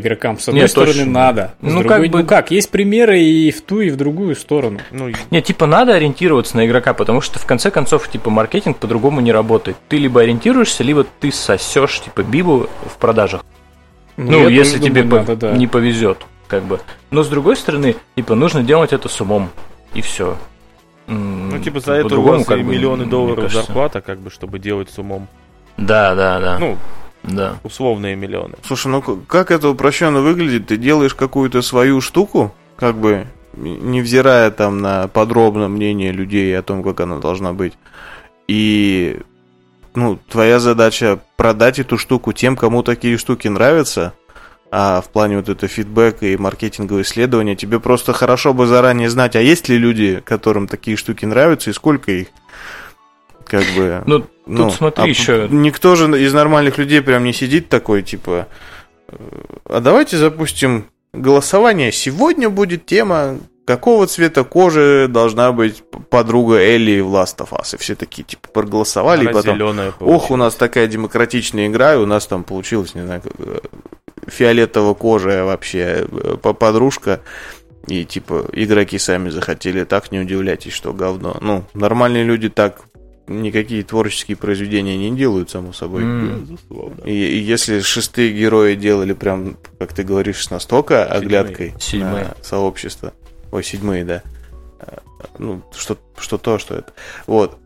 к 0.00 0.02
игрокам. 0.02 0.38
С 0.38 0.48
одной 0.48 0.62
Нет, 0.62 0.70
стороны, 0.70 0.92
точно. 0.92 1.10
надо. 1.10 1.54
С 1.60 1.62
ну, 1.62 1.80
другой, 1.80 1.88
как 1.88 2.10
бы... 2.10 2.18
ну 2.18 2.26
как, 2.26 2.50
есть 2.50 2.70
примеры 2.70 3.20
и 3.20 3.50
в 3.50 3.62
ту, 3.62 3.80
и 3.80 3.90
в 3.90 3.96
другую 3.96 4.36
сторону. 4.36 4.80
Ну, 4.90 5.10
не, 5.30 5.42
типа, 5.42 5.66
надо 5.66 5.94
ориентироваться 5.94 6.56
на 6.56 6.66
игрока, 6.66 6.94
потому 6.94 7.20
что 7.20 7.38
в 7.38 7.46
конце 7.46 7.70
концов, 7.70 8.08
типа, 8.08 8.30
маркетинг 8.30 8.78
по-другому 8.78 9.20
не 9.20 9.32
работает. 9.32 9.76
Ты 9.88 9.98
либо 9.98 10.20
ориентируешься, 10.20 10.82
либо 10.82 11.06
ты 11.20 11.32
сосешь, 11.32 12.00
типа, 12.00 12.22
бибу 12.22 12.68
в 12.86 12.98
продажах. 12.98 13.44
Ну, 14.16 14.42
ну 14.42 14.48
если 14.48 14.78
думаю, 14.78 14.90
тебе 14.90 15.02
надо, 15.04 15.36
да. 15.36 15.52
не 15.52 15.66
повезет 15.66 16.18
как 16.54 16.62
бы. 16.64 16.80
Но 17.10 17.22
с 17.22 17.28
другой 17.28 17.56
стороны, 17.56 17.96
типа, 18.16 18.34
нужно 18.34 18.62
делать 18.62 18.92
это 18.92 19.08
с 19.08 19.20
умом, 19.20 19.50
и 19.92 20.00
все. 20.00 20.36
Ну, 21.06 21.58
типа, 21.58 21.80
за 21.80 21.94
это 21.94 22.16
у 22.16 22.22
вас 22.22 22.46
как 22.46 22.58
и 22.58 22.62
миллионы 22.62 23.06
долларов 23.06 23.52
зарплата, 23.52 24.00
как 24.00 24.20
бы, 24.20 24.30
чтобы 24.30 24.58
делать 24.58 24.90
с 24.90 24.98
умом. 24.98 25.28
Да, 25.76 26.14
да, 26.14 26.40
да. 26.40 26.58
Ну, 26.58 26.78
да. 27.24 27.58
Условные 27.64 28.16
миллионы. 28.16 28.54
Слушай, 28.64 28.88
ну 28.88 29.02
как 29.02 29.50
это 29.50 29.68
упрощенно 29.68 30.20
выглядит? 30.20 30.66
Ты 30.66 30.76
делаешь 30.76 31.14
какую-то 31.14 31.62
свою 31.62 32.00
штуку, 32.00 32.54
как 32.76 32.96
бы, 32.96 33.26
невзирая 33.56 34.50
там 34.50 34.80
на 34.80 35.08
подробное 35.08 35.68
мнение 35.68 36.12
людей 36.12 36.56
о 36.56 36.62
том, 36.62 36.82
как 36.82 37.00
она 37.00 37.18
должна 37.18 37.52
быть. 37.52 37.74
И 38.46 39.20
ну, 39.94 40.18
твоя 40.28 40.58
задача 40.58 41.20
продать 41.36 41.78
эту 41.78 41.98
штуку 41.98 42.32
тем, 42.32 42.56
кому 42.56 42.82
такие 42.82 43.16
штуки 43.16 43.48
нравятся, 43.48 44.12
а 44.70 45.00
в 45.00 45.08
плане 45.08 45.36
вот 45.36 45.48
это 45.48 45.68
фидбэк 45.68 46.22
и 46.24 46.36
маркетинговые 46.36 47.04
исследования, 47.04 47.54
тебе 47.56 47.78
просто 47.78 48.12
хорошо 48.12 48.52
бы 48.52 48.66
заранее 48.66 49.08
знать, 49.08 49.36
а 49.36 49.40
есть 49.40 49.68
ли 49.68 49.78
люди, 49.78 50.20
которым 50.24 50.66
такие 50.66 50.96
штуки 50.96 51.24
нравятся 51.24 51.70
и 51.70 51.72
сколько 51.72 52.10
их. 52.10 52.28
Как 53.58 53.76
бы. 53.76 54.02
Ну, 54.06 54.20
тут 54.20 54.28
ну, 54.46 54.70
смотри 54.70 55.04
а 55.04 55.06
еще. 55.06 55.48
Никто 55.50 55.94
же 55.94 56.22
из 56.22 56.32
нормальных 56.34 56.76
людей 56.76 57.00
прям 57.00 57.24
не 57.24 57.32
сидит 57.32 57.68
такой, 57.68 58.02
типа. 58.02 58.46
А 59.64 59.80
давайте 59.80 60.18
запустим 60.18 60.86
голосование. 61.12 61.92
Сегодня 61.92 62.50
будет 62.50 62.84
тема 62.84 63.38
какого 63.64 64.06
цвета 64.06 64.44
кожи 64.44 65.06
должна 65.08 65.52
быть 65.52 65.82
подруга 66.10 66.56
Элли 66.56 67.00
в 67.00 67.14
Last 67.14 67.38
of 67.38 67.50
Us. 67.50 67.74
И 67.74 67.78
все 67.78 67.94
такие, 67.94 68.22
типа, 68.22 68.48
проголосовали, 68.48 69.22
Она 69.22 69.30
и 69.30 69.32
потом, 69.32 69.82
ох, 70.00 70.30
у 70.30 70.36
нас 70.36 70.54
такая 70.54 70.86
демократичная 70.86 71.68
игра, 71.68 71.94
и 71.94 71.96
у 71.96 72.06
нас 72.06 72.26
там 72.26 72.44
получилось, 72.44 72.94
не 72.94 73.02
знаю, 73.02 73.22
э, 73.38 73.58
фиолетово-кожая 74.26 75.44
вообще 75.44 76.06
э, 76.06 76.36
по- 76.42 76.52
подружка. 76.52 77.20
И, 77.86 78.04
типа, 78.04 78.46
игроки 78.52 78.98
сами 78.98 79.28
захотели, 79.28 79.84
так 79.84 80.10
не 80.10 80.20
удивляйтесь, 80.20 80.72
что 80.72 80.92
говно. 80.92 81.36
Ну, 81.40 81.64
нормальные 81.74 82.24
люди 82.24 82.48
так 82.48 82.80
никакие 83.26 83.82
творческие 83.82 84.36
произведения 84.36 84.96
не 84.96 85.16
делают, 85.16 85.50
само 85.50 85.72
собой. 85.72 86.04
Безусловно. 86.04 87.02
И, 87.04 87.12
и 87.12 87.38
если 87.38 87.80
шестые 87.80 88.32
герои 88.32 88.74
делали 88.74 89.12
прям, 89.12 89.56
как 89.78 89.92
ты 89.92 90.02
говоришь, 90.02 90.44
с 90.44 90.50
настолько 90.50 91.04
оглядкой 91.04 91.74
Седьмые. 91.78 92.24
на 92.24 92.36
сообщество, 92.42 93.12
ой, 93.50 93.64
седьмые, 93.64 94.04
да, 94.04 94.22
Э, 94.86 94.98
ну, 95.38 95.62
что, 95.72 95.98
что 96.16 96.38
то, 96.38 96.58
что 96.58 96.76
это, 96.76 96.92
вот, 97.26 97.58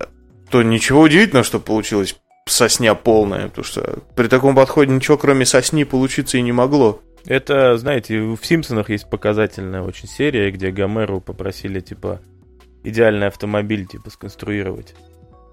то 0.50 0.62
ничего 0.62 1.02
удивительного, 1.02 1.44
что 1.44 1.60
получилось 1.60 2.16
сосня 2.46 2.94
полная, 2.94 3.48
потому 3.48 3.64
что 3.64 3.98
при 4.16 4.28
таком 4.28 4.54
подходе 4.54 4.92
ничего 4.92 5.18
кроме 5.18 5.44
сосни 5.44 5.84
получиться 5.84 6.38
и 6.38 6.42
не 6.42 6.52
могло. 6.52 7.02
Это, 7.26 7.76
знаете, 7.76 8.20
в 8.20 8.38
Симпсонах 8.42 8.88
есть 8.88 9.10
показательная 9.10 9.82
очень 9.82 10.08
серия, 10.08 10.50
где 10.50 10.70
Гомеру 10.70 11.20
попросили, 11.20 11.80
типа, 11.80 12.20
идеальный 12.84 13.26
автомобиль, 13.26 13.86
типа, 13.86 14.08
сконструировать. 14.08 14.94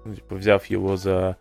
Ну, 0.06 0.14
типа, 0.14 0.36
взяв 0.36 0.64
его 0.66 0.96
за 0.96 1.36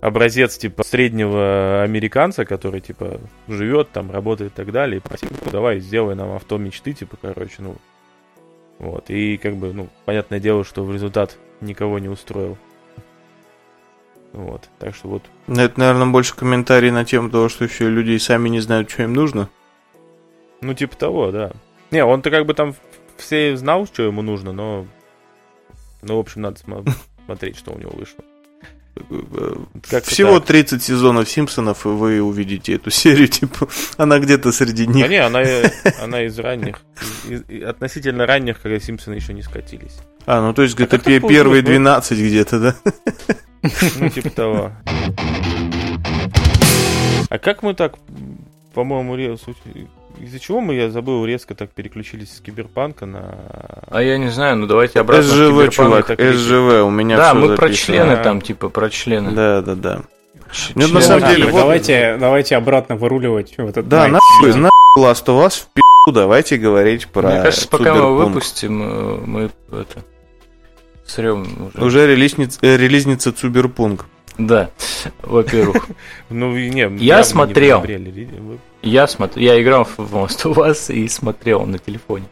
образец, 0.00 0.56
типа, 0.56 0.84
среднего 0.84 1.82
американца, 1.82 2.44
который, 2.44 2.80
типа, 2.80 3.20
живет 3.48 3.90
там, 3.90 4.10
работает 4.10 4.52
и 4.52 4.54
так 4.54 4.70
далее, 4.70 5.00
и 5.00 5.24
ну, 5.24 5.50
давай, 5.50 5.80
сделай 5.80 6.14
нам 6.14 6.32
авто 6.32 6.58
мечты, 6.58 6.92
типа, 6.92 7.16
короче, 7.20 7.56
ну, 7.58 7.76
вот. 8.78 9.10
И, 9.10 9.36
как 9.38 9.56
бы, 9.56 9.72
ну, 9.72 9.88
понятное 10.04 10.38
дело, 10.38 10.64
что 10.64 10.84
в 10.84 10.92
результат 10.92 11.36
никого 11.60 11.98
не 11.98 12.08
устроил. 12.08 12.56
Вот. 14.32 14.68
Так 14.80 14.94
что 14.94 15.08
вот 15.08 15.22
Ну, 15.46 15.60
Это, 15.60 15.78
наверное, 15.78 16.08
больше 16.08 16.34
комментарий 16.34 16.90
на 16.90 17.04
тему 17.04 17.30
того, 17.30 17.48
что 17.48 17.64
еще 17.64 17.88
люди 17.88 18.16
сами 18.18 18.48
не 18.48 18.60
знают, 18.60 18.90
что 18.90 19.04
им 19.04 19.12
нужно. 19.12 19.48
Ну, 20.60 20.74
типа 20.74 20.96
того, 20.96 21.30
да. 21.30 21.52
Не, 21.90 22.04
он-то 22.04 22.30
как 22.30 22.44
бы 22.44 22.54
там 22.54 22.74
все 23.16 23.56
знал, 23.56 23.86
что 23.86 24.02
ему 24.02 24.22
нужно, 24.22 24.52
но... 24.52 24.86
Ну, 26.02 26.16
в 26.16 26.18
общем, 26.18 26.42
надо 26.42 26.60
смо- 26.60 26.88
смотреть, 27.24 27.56
что 27.58 27.72
у 27.72 27.78
него 27.78 27.90
вышло. 27.94 28.22
Как-то 29.90 30.08
Всего 30.08 30.38
так. 30.38 30.46
30 30.48 30.80
сезонов 30.82 31.28
Симпсонов, 31.28 31.84
и 31.84 31.88
вы 31.88 32.22
увидите 32.22 32.74
эту 32.74 32.90
серию, 32.90 33.26
типа, 33.38 33.68
она 33.96 34.20
где-то 34.20 34.52
среди 34.52 34.86
Да 34.86 34.92
них. 34.92 35.08
не, 35.08 35.16
она, 35.16 35.40
она 36.00 36.22
из 36.22 36.38
ранних, 36.38 36.80
из- 37.28 37.42
из- 37.48 37.64
относительно 37.64 38.24
ранних, 38.24 38.60
когда 38.62 38.78
Симпсоны 38.78 39.14
еще 39.14 39.32
не 39.32 39.42
скатились. 39.42 39.96
А, 40.26 40.40
ну 40.40 40.54
то 40.54 40.62
есть 40.62 40.74
где-то 40.76 40.98
как 40.98 41.04
так 41.04 41.12
пе- 41.12 41.20
первые 41.28 41.62
получилось, 41.62 41.64
ну? 41.64 41.90
12 41.90 42.18
где-то, 42.18 42.60
да? 42.60 42.76
Ну, 43.98 44.08
типа 44.10 44.30
того. 44.30 44.72
А 47.30 47.38
как 47.38 47.62
мы 47.62 47.74
так, 47.74 47.96
по-моему, 48.74 49.16
из-за 50.18 50.40
чего 50.40 50.60
мы, 50.60 50.74
я 50.74 50.90
забыл, 50.90 51.24
резко 51.24 51.54
так 51.54 51.70
переключились 51.70 52.36
с 52.36 52.40
киберпанка 52.40 53.06
на... 53.06 53.34
А 53.88 54.02
я 54.02 54.18
не 54.18 54.28
знаю, 54.28 54.56
ну 54.56 54.66
давайте 54.66 55.00
обратно. 55.00 55.24
СЖВ, 55.24 55.70
чувак. 55.70 56.06
СЖВ, 56.18 56.84
у 56.84 56.90
меня 56.90 57.16
Да, 57.16 57.34
мы 57.34 57.54
про 57.56 57.72
члены 57.72 58.16
там, 58.16 58.40
типа, 58.40 58.68
про 58.68 58.90
члены. 58.90 59.32
Да, 59.32 59.62
да, 59.62 59.74
да. 59.74 60.02
Нет, 60.74 60.92
на 60.92 61.00
самом 61.00 61.28
деле, 61.28 61.46
вот- 61.46 61.60
давайте, 61.60 62.16
давайте 62.18 62.56
обратно 62.56 62.96
выруливать 62.96 63.56
в 63.56 63.66
этот 63.66 63.88
Да, 63.88 64.08
нахуй, 64.08 64.54
нахуй 64.54 64.70
Last 64.98 65.26
of 65.26 65.44
Us 65.46 65.62
в 65.62 65.66
пи***у, 65.72 66.12
давайте 66.12 66.56
говорить 66.56 67.08
про 67.08 67.28
Мне 67.28 67.42
кажется, 67.42 67.68
пока 67.68 67.94
мы 67.94 68.16
выпустим, 68.16 68.82
э, 68.82 69.20
мы 69.26 69.50
это 69.72 70.04
срем 71.04 71.70
уже. 71.74 71.84
Уже 71.84 72.00
э, 72.00 72.76
релизница 72.76 73.32
Цуберпунк. 73.32 74.06
Да, 74.38 74.70
во-первых. 75.22 75.86
Ну, 76.30 76.56
и 76.56 76.70
не, 76.70 76.88
Я 76.98 77.22
смотрел. 77.22 77.84
Я 78.82 79.06
смотрю, 79.06 79.42
я 79.42 79.62
играл 79.62 79.84
в 79.84 79.98
Most 79.98 80.44
of 80.44 80.56
Us 80.56 80.92
и 80.92 81.06
смотрел 81.08 81.64
на 81.66 81.78
телефоне. 81.78 82.26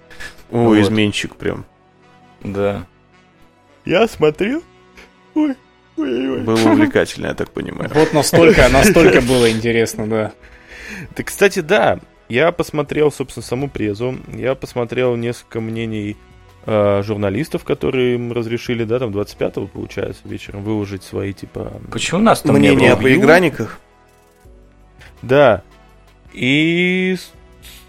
О, 0.50 0.78
изменщик 0.78 1.36
прям. 1.36 1.64
Да. 2.42 2.86
Я 3.84 4.06
смотрел? 4.08 4.62
Ой, 5.34 5.54
ой, 5.96 6.30
ой. 6.30 6.40
Было 6.42 6.70
увлекательно, 6.70 7.28
я 7.28 7.34
так 7.34 7.50
понимаю. 7.50 7.90
Вот 7.94 8.12
настолько, 8.12 8.68
настолько 8.72 9.20
было 9.20 9.50
интересно, 9.50 10.06
да. 10.06 10.32
Да, 11.16 11.22
кстати, 11.22 11.60
да. 11.60 12.00
Я 12.28 12.50
посмотрел, 12.52 13.12
собственно, 13.12 13.44
саму 13.44 13.68
презу. 13.68 14.16
Я 14.28 14.54
посмотрел 14.54 15.16
несколько 15.16 15.60
мнений 15.60 16.16
э, 16.66 17.02
журналистов, 17.02 17.64
которые 17.64 18.14
им 18.14 18.32
разрешили, 18.32 18.84
да, 18.84 18.98
там 18.98 19.10
25-го, 19.10 19.66
получается, 19.66 20.22
вечером 20.24 20.62
выложить 20.62 21.02
свои, 21.02 21.32
типа... 21.32 21.80
Почему 21.90 22.20
нас 22.20 22.42
там 22.42 22.54
не 22.56 22.70
Мнение 22.70 22.92
о 22.92 22.96
было? 22.96 23.04
поигранниках? 23.04 23.80
Да. 25.22 25.62
И 26.32 27.16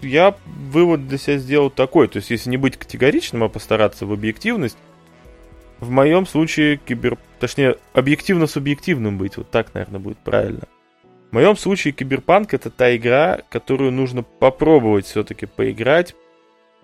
я 0.02 0.34
вывод 0.46 1.08
для 1.08 1.18
себя 1.18 1.38
сделал 1.38 1.70
такой. 1.70 2.08
То 2.08 2.18
есть, 2.18 2.30
если 2.30 2.50
не 2.50 2.56
быть 2.56 2.76
категоричным, 2.76 3.42
а 3.42 3.48
постараться 3.48 4.06
в 4.06 4.12
объективность, 4.12 4.76
в 5.80 5.90
моем 5.90 6.26
случае 6.26 6.76
кибер... 6.76 7.18
Точнее, 7.40 7.76
объективно-субъективным 7.92 9.18
быть. 9.18 9.36
Вот 9.36 9.50
так, 9.50 9.74
наверное, 9.74 10.00
будет 10.00 10.18
правильно. 10.18 10.62
В 11.30 11.34
моем 11.34 11.56
случае 11.56 11.92
киберпанк 11.92 12.54
это 12.54 12.70
та 12.70 12.94
игра, 12.96 13.40
которую 13.50 13.90
нужно 13.90 14.22
попробовать 14.22 15.06
все-таки 15.06 15.46
поиграть, 15.46 16.14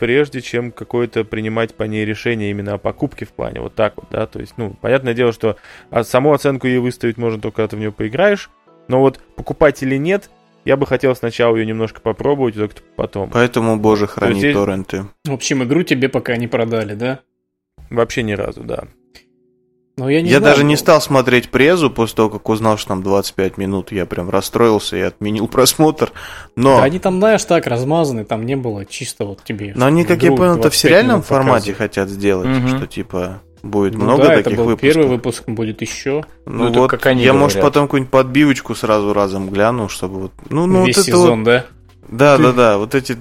прежде 0.00 0.40
чем 0.40 0.72
какое-то 0.72 1.24
принимать 1.24 1.74
по 1.74 1.84
ней 1.84 2.04
решение 2.04 2.50
именно 2.50 2.74
о 2.74 2.78
покупке 2.78 3.26
в 3.26 3.28
плане. 3.32 3.60
Вот 3.60 3.74
так 3.74 3.92
вот, 3.96 4.06
да. 4.10 4.26
То 4.26 4.40
есть, 4.40 4.54
ну, 4.56 4.74
понятное 4.80 5.14
дело, 5.14 5.32
что 5.32 5.56
саму 6.02 6.32
оценку 6.32 6.66
ей 6.66 6.78
выставить 6.78 7.18
можно 7.18 7.40
только, 7.40 7.56
когда 7.56 7.68
ты 7.68 7.76
в 7.76 7.78
нее 7.78 7.92
поиграешь. 7.92 8.50
Но 8.88 9.00
вот 9.00 9.20
покупать 9.36 9.82
или 9.84 9.96
нет, 9.96 10.30
я 10.64 10.76
бы 10.76 10.86
хотел 10.86 11.14
сначала 11.14 11.54
ее 11.54 11.66
немножко 11.66 12.00
попробовать, 12.00 12.56
только 12.56 12.74
потом. 12.96 13.30
Поэтому, 13.30 13.76
боже, 13.78 14.06
храни 14.08 14.40
есть- 14.40 14.54
торренты. 14.58 15.04
В 15.24 15.32
общем, 15.32 15.62
игру 15.62 15.82
тебе 15.84 16.08
пока 16.08 16.36
не 16.36 16.48
продали, 16.48 16.94
да? 16.94 17.20
Вообще 17.90 18.22
ни 18.22 18.32
разу, 18.32 18.64
да. 18.64 18.84
Но 20.00 20.08
я 20.08 20.22
не 20.22 20.30
я 20.30 20.38
знаю, 20.38 20.54
даже 20.54 20.64
не 20.64 20.76
стал 20.76 20.98
смотреть 21.02 21.50
презу 21.50 21.90
после 21.90 22.16
того, 22.16 22.30
как 22.30 22.48
узнал, 22.48 22.78
что 22.78 22.88
там 22.88 23.02
25 23.02 23.58
минут. 23.58 23.92
Я 23.92 24.06
прям 24.06 24.30
расстроился 24.30 24.96
и 24.96 25.00
отменил 25.02 25.46
просмотр. 25.52 26.10
Но, 26.56 26.78
Да 26.78 26.84
они 26.84 26.98
там, 26.98 27.18
знаешь, 27.18 27.44
так 27.44 27.66
размазаны, 27.66 28.24
там 28.24 28.46
не 28.46 28.56
было 28.56 28.86
чисто 28.86 29.26
вот 29.26 29.44
тебе. 29.44 29.74
но 29.76 29.84
они, 29.84 30.04
как 30.04 30.22
я 30.22 30.30
понял, 30.30 30.52
это 30.52 30.60
в 30.60 30.62
25 30.62 30.74
сериальном 30.74 31.22
формате 31.22 31.72
показывают. 31.72 31.78
хотят 31.78 32.08
сделать, 32.08 32.48
Мгм. 32.48 32.68
что 32.78 32.86
типа 32.86 33.42
будет 33.62 33.92
Ну 33.92 34.04
много 34.04 34.22
да, 34.22 34.32
это 34.36 34.44
таких 34.44 34.58
был 34.58 34.64
выпусков. 34.68 34.94
первый 34.94 35.08
выпуск, 35.08 35.42
будет 35.46 35.82
еще. 35.82 36.24
Ну, 36.46 36.52
Ну, 36.64 36.70
это 36.70 36.78
вот, 36.80 36.90
как 36.90 37.04
они 37.04 37.22
я, 37.22 37.34
может, 37.34 37.56
говорят. 37.58 37.72
потом 37.74 37.86
какую-нибудь 37.88 38.10
подбивочку 38.10 38.74
сразу 38.74 39.12
разом 39.12 39.50
гляну, 39.50 39.90
чтобы 39.90 40.20
вот... 40.20 40.32
Ну, 40.48 40.64
ну 40.66 40.86
Весь 40.86 40.96
вот 40.96 41.02
это 41.08 41.16
сезон, 41.16 41.38
вот... 41.40 41.44
да? 41.44 41.66
Да, 42.08 42.36
Ты- 42.38 42.42
да, 42.44 42.52
да, 42.52 42.78
вот 42.78 42.94
эти 42.94 43.18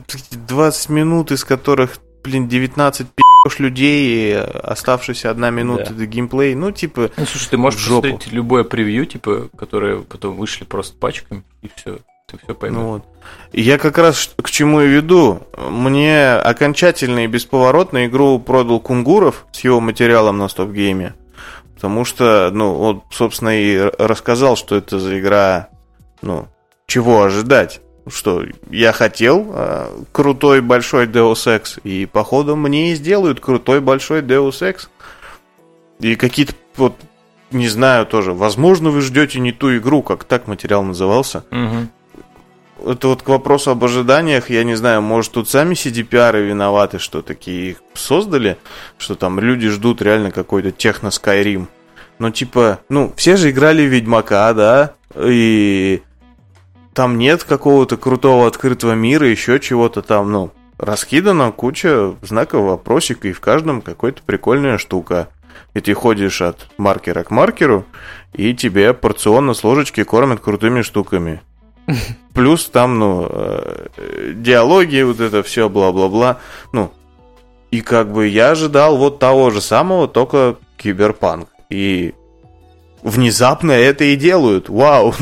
20 0.47 0.89
минут, 0.89 1.31
из 1.33 1.43
которых, 1.43 1.97
блин, 2.23 2.47
19 2.47 3.05
пи***ш 3.49 3.63
людей, 3.63 4.39
оставшаяся 4.39 5.31
одна 5.31 5.49
минута 5.49 5.93
Да. 5.93 6.05
геймплей, 6.05 6.55
ну, 6.55 6.71
типа... 6.71 7.11
Ну, 7.17 7.25
слушай, 7.25 7.49
ты 7.49 7.57
можешь 7.57 7.85
посмотреть 7.85 8.31
любое 8.31 8.63
превью, 8.63 9.05
типа, 9.05 9.49
которые 9.57 10.01
потом 10.01 10.35
вышли 10.35 10.63
просто 10.65 10.95
пачками, 10.97 11.43
и 11.61 11.69
все. 11.75 11.99
Ты 12.27 12.37
все 12.43 12.53
поймешь. 12.53 12.77
Ну 12.77 12.87
вот. 12.89 13.03
Я 13.53 13.79
как 13.79 13.97
раз 13.97 14.35
к 14.37 14.51
чему 14.51 14.81
и 14.81 14.87
веду. 14.87 15.41
Мне 15.57 16.33
окончательно 16.33 17.23
и 17.23 17.27
бесповоротно 17.27 18.05
игру 18.05 18.37
продал 18.39 18.79
Кунгуров 18.79 19.47
с 19.51 19.61
его 19.61 19.79
материалом 19.79 20.37
на 20.37 20.47
стоп-гейме. 20.47 21.15
Потому 21.73 22.05
что, 22.05 22.51
ну, 22.53 22.79
он, 22.79 23.03
собственно, 23.09 23.59
и 23.59 23.79
рассказал, 23.97 24.57
что 24.57 24.75
это 24.75 24.99
за 24.99 25.19
игра, 25.19 25.69
ну, 26.21 26.47
чего 26.85 27.23
ожидать. 27.23 27.81
Что 28.11 28.43
я 28.69 28.91
хотел 28.91 29.47
э, 29.53 30.03
крутой 30.11 30.61
большой 30.61 31.05
Deus 31.05 31.45
Ex, 31.45 31.79
и 31.83 32.05
походу 32.05 32.55
мне 32.55 32.91
и 32.91 32.95
сделают 32.95 33.39
крутой 33.39 33.81
большой 33.81 34.21
Deus 34.21 34.61
Ex. 34.61 34.87
И 35.99 36.15
какие-то 36.15 36.53
вот, 36.77 36.95
не 37.51 37.67
знаю 37.67 38.05
тоже, 38.05 38.33
возможно, 38.33 38.89
вы 38.89 39.01
ждете 39.01 39.39
не 39.39 39.51
ту 39.51 39.75
игру, 39.77 40.01
как 40.01 40.23
так 40.23 40.47
материал 40.47 40.83
назывался. 40.83 41.43
Мгм. 41.51 41.89
Это 42.85 43.09
вот 43.09 43.23
к 43.23 43.27
вопросу 43.27 43.71
об 43.71 43.83
ожиданиях, 43.83 44.49
я 44.49 44.63
не 44.63 44.75
знаю, 44.75 45.01
может 45.01 45.33
тут 45.33 45.49
сами 45.49 45.73
CDPR 45.73 46.41
виноваты, 46.41 46.97
что 46.97 47.21
такие 47.21 47.71
их 47.71 47.83
создали, 47.93 48.57
что 48.97 49.15
там 49.15 49.39
люди 49.39 49.67
ждут 49.67 50.01
реально 50.01 50.31
какой-то 50.31 50.71
техно 50.71 51.07
Skyrim. 51.07 51.67
Но 52.19 52.31
типа, 52.31 52.79
ну, 52.89 53.13
все 53.15 53.35
же 53.35 53.49
играли 53.49 53.85
в 53.85 53.89
Ведьмака, 53.89 54.53
да, 54.53 54.93
и 55.17 56.01
там 56.99 57.17
нет 57.17 57.45
какого-то 57.45 57.95
крутого 57.95 58.45
открытого 58.45 58.91
мира, 58.91 59.25
еще 59.25 59.61
чего-то 59.61 60.01
там, 60.01 60.33
ну, 60.33 60.51
раскидана 60.77 61.49
куча 61.53 62.13
знаков 62.21 62.65
вопросика, 62.65 63.29
и 63.29 63.31
в 63.31 63.39
каждом 63.39 63.81
какая-то 63.81 64.21
прикольная 64.25 64.77
штука. 64.77 65.29
И 65.73 65.79
ты 65.79 65.93
ходишь 65.93 66.41
от 66.41 66.67
маркера 66.77 67.23
к 67.23 67.31
маркеру, 67.31 67.85
и 68.33 68.53
тебе 68.53 68.93
порционно 68.93 69.53
с 69.53 69.63
ложечки 69.63 70.03
кормят 70.03 70.41
крутыми 70.41 70.81
штуками. 70.81 71.41
Плюс 72.33 72.65
там, 72.65 72.99
ну, 72.99 73.29
э, 73.31 74.33
диалоги, 74.35 75.01
вот 75.03 75.21
это 75.21 75.41
все, 75.41 75.69
бла-бла-бла. 75.69 76.39
Ну, 76.73 76.91
И 77.71 77.79
как 77.79 78.11
бы 78.11 78.27
я 78.27 78.51
ожидал 78.51 78.97
вот 78.97 79.19
того 79.19 79.51
же 79.51 79.61
самого, 79.61 80.09
только 80.09 80.57
киберпанк. 80.75 81.47
И 81.69 82.13
внезапно 83.01 83.71
это 83.71 84.03
и 84.03 84.15
делают. 84.15 84.69
Вау! 84.69 85.13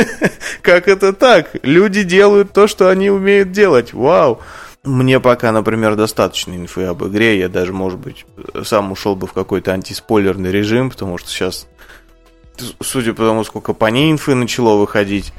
Как 0.62 0.88
это 0.88 1.12
так? 1.12 1.50
Люди 1.62 2.02
делают 2.02 2.52
то, 2.52 2.66
что 2.66 2.88
они 2.88 3.10
умеют 3.10 3.52
делать. 3.52 3.92
Вау! 3.92 4.40
Мне 4.84 5.18
пока, 5.18 5.50
например, 5.50 5.96
достаточно 5.96 6.54
инфы 6.54 6.84
об 6.84 7.04
игре. 7.04 7.38
Я 7.38 7.48
даже, 7.48 7.72
может 7.72 7.98
быть, 7.98 8.24
сам 8.62 8.92
ушел 8.92 9.16
бы 9.16 9.26
в 9.26 9.32
какой-то 9.32 9.72
антиспойлерный 9.72 10.52
режим, 10.52 10.90
потому 10.90 11.18
что 11.18 11.28
сейчас, 11.28 11.66
судя 12.80 13.12
по 13.12 13.24
тому, 13.24 13.42
сколько 13.42 13.72
по 13.72 13.86
ней 13.86 14.12
инфы 14.12 14.36
начало 14.36 14.76
выходить, 14.76 15.32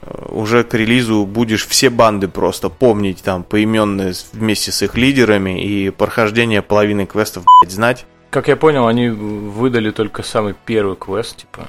э, 0.00 0.26
уже 0.28 0.62
к 0.62 0.74
релизу 0.74 1.26
будешь 1.26 1.66
все 1.66 1.90
банды 1.90 2.28
просто 2.28 2.68
помнить 2.68 3.22
там 3.24 3.42
поименные 3.42 4.14
вместе 4.32 4.70
с 4.70 4.80
их 4.82 4.96
лидерами 4.96 5.60
и 5.60 5.90
прохождение 5.90 6.62
половины 6.62 7.04
квестов, 7.04 7.44
блядь, 7.62 7.72
знать. 7.72 8.06
Как 8.34 8.48
я 8.48 8.56
понял, 8.56 8.88
они 8.88 9.10
выдали 9.10 9.92
только 9.92 10.24
самый 10.24 10.56
первый 10.66 10.96
квест, 10.96 11.36
типа. 11.36 11.68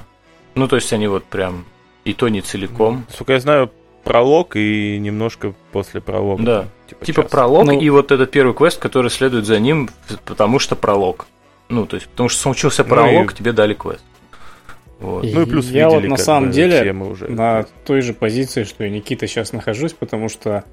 Ну, 0.56 0.66
то 0.66 0.74
есть 0.74 0.92
они 0.92 1.06
вот 1.06 1.22
прям 1.22 1.64
и 2.04 2.12
то 2.12 2.28
не 2.28 2.40
целиком. 2.40 3.06
Сколько 3.08 3.34
я 3.34 3.38
знаю, 3.38 3.70
пролог 4.02 4.56
и 4.56 4.98
немножко 4.98 5.54
после 5.70 6.00
пролога. 6.00 6.42
Да. 6.42 6.64
Типа, 6.88 7.04
типа 7.04 7.22
пролог 7.22 7.66
ну, 7.66 7.80
и 7.80 7.88
вот 7.88 8.10
этот 8.10 8.32
первый 8.32 8.52
квест, 8.52 8.80
который 8.80 9.12
следует 9.12 9.46
за 9.46 9.60
ним, 9.60 9.90
потому 10.24 10.58
что 10.58 10.74
пролог. 10.74 11.28
Ну, 11.68 11.86
то 11.86 11.98
есть, 11.98 12.08
потому 12.08 12.28
что 12.28 12.40
случился 12.40 12.82
ну 12.82 12.88
пролог, 12.88 13.30
и... 13.30 13.36
тебе 13.36 13.52
дали 13.52 13.74
квест. 13.74 14.02
Вот. 14.98 15.22
Ну 15.22 15.42
и 15.42 15.46
плюс 15.46 15.70
я 15.70 15.84
видели, 15.84 16.08
вот 16.08 16.08
на 16.08 16.16
самом 16.16 16.50
деле 16.50 16.92
уже 16.92 17.28
на 17.28 17.64
той 17.86 18.00
же 18.00 18.12
позиции, 18.12 18.64
что 18.64 18.82
и 18.82 18.90
Никита 18.90 19.28
сейчас 19.28 19.52
нахожусь, 19.52 19.92
потому 19.92 20.28
что 20.28 20.64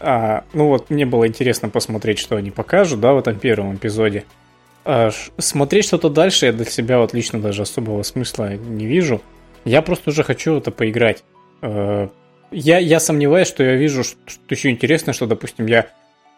а, 0.00 0.44
ну 0.52 0.66
вот 0.66 0.90
мне 0.90 1.06
было 1.06 1.26
интересно 1.26 1.70
посмотреть, 1.70 2.18
что 2.18 2.36
они 2.36 2.50
покажут, 2.50 3.00
да, 3.00 3.14
в 3.14 3.18
этом 3.20 3.36
первом 3.36 3.74
эпизоде. 3.76 4.26
А, 4.84 5.10
смотреть 5.38 5.86
что-то 5.86 6.10
дальше 6.10 6.46
я 6.46 6.52
для 6.52 6.64
себя 6.64 6.98
вот 6.98 7.14
лично 7.14 7.40
даже 7.40 7.62
особого 7.62 8.02
смысла 8.02 8.54
не 8.56 8.86
вижу. 8.86 9.22
Я 9.64 9.82
просто 9.82 10.10
уже 10.10 10.22
хочу 10.22 10.56
это 10.56 10.70
поиграть. 10.70 11.24
А, 11.62 12.08
я, 12.50 12.78
я 12.78 13.00
сомневаюсь, 13.00 13.48
что 13.48 13.64
я 13.64 13.76
вижу 13.76 14.04
что, 14.04 14.18
что 14.26 14.42
еще 14.48 14.70
интересное, 14.70 15.14
что, 15.14 15.26
допустим, 15.26 15.66
я 15.66 15.88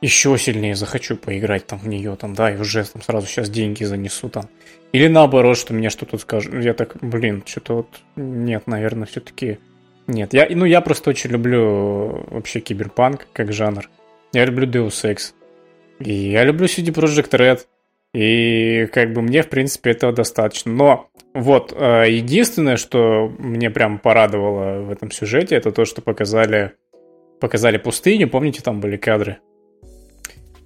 еще 0.01 0.37
сильнее 0.39 0.75
захочу 0.75 1.17
поиграть 1.17 1.67
там 1.67 1.79
в 1.79 1.89
нее, 1.89 2.17
там, 2.17 2.35
да, 2.35 2.51
и 2.51 2.59
уже 2.59 2.85
там 2.85 3.03
сразу 3.03 3.27
сейчас 3.27 3.49
деньги 3.51 3.85
занесу 3.85 4.29
там. 4.29 4.49
Или 4.93 5.09
наоборот, 5.09 5.59
что 5.59 5.75
мне 5.75 5.91
что-то 5.91 6.19
скажут. 6.19 6.55
Я 6.63 6.75
так, 6.75 6.97
блин, 7.01 7.43
что-то 7.45 7.75
вот 7.75 7.89
нет, 8.15 8.67
наверное, 8.67 9.07
все-таки 9.07 9.59
нет. 10.07 10.33
Я, 10.33 10.47
ну, 10.51 10.65
я 10.65 10.81
просто 10.81 11.11
очень 11.11 11.31
люблю 11.31 12.25
вообще 12.31 12.61
киберпанк 12.61 13.27
как 13.33 13.53
жанр. 13.53 13.89
Я 14.33 14.45
люблю 14.45 14.67
Deus 14.67 15.05
Ex. 15.05 15.33
И 15.99 16.13
я 16.13 16.45
люблю 16.45 16.67
CD 16.67 16.93
Projekt 16.93 17.31
Red. 17.31 17.61
И 18.15 18.87
как 18.93 19.13
бы 19.13 19.23
мне, 19.23 19.43
в 19.43 19.49
принципе, 19.49 19.91
этого 19.91 20.13
достаточно. 20.13 20.73
Но 20.73 21.11
вот, 21.35 21.73
э, 21.77 22.07
единственное, 22.11 22.77
что 22.77 23.33
мне 23.39 23.71
прям 23.71 23.99
порадовало 23.99 24.83
в 24.83 24.91
этом 24.91 25.11
сюжете, 25.11 25.57
это 25.57 25.71
то, 25.71 25.85
что 25.85 26.01
показали, 26.01 26.73
показали 27.41 27.77
пустыню. 27.77 28.29
Помните, 28.29 28.63
там 28.63 28.81
были 28.81 28.97
кадры? 28.97 29.39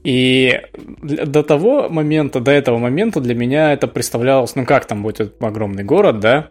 И 0.04 0.60
до 1.02 1.42
того 1.42 1.88
момента, 1.88 2.40
до 2.40 2.52
этого 2.52 2.78
момента 2.78 3.20
для 3.20 3.34
меня 3.34 3.72
это 3.72 3.86
представлялось, 3.86 4.54
ну 4.54 4.64
как 4.64 4.86
там 4.86 5.02
будет 5.02 5.34
огромный 5.42 5.84
город, 5.84 6.20
да? 6.20 6.50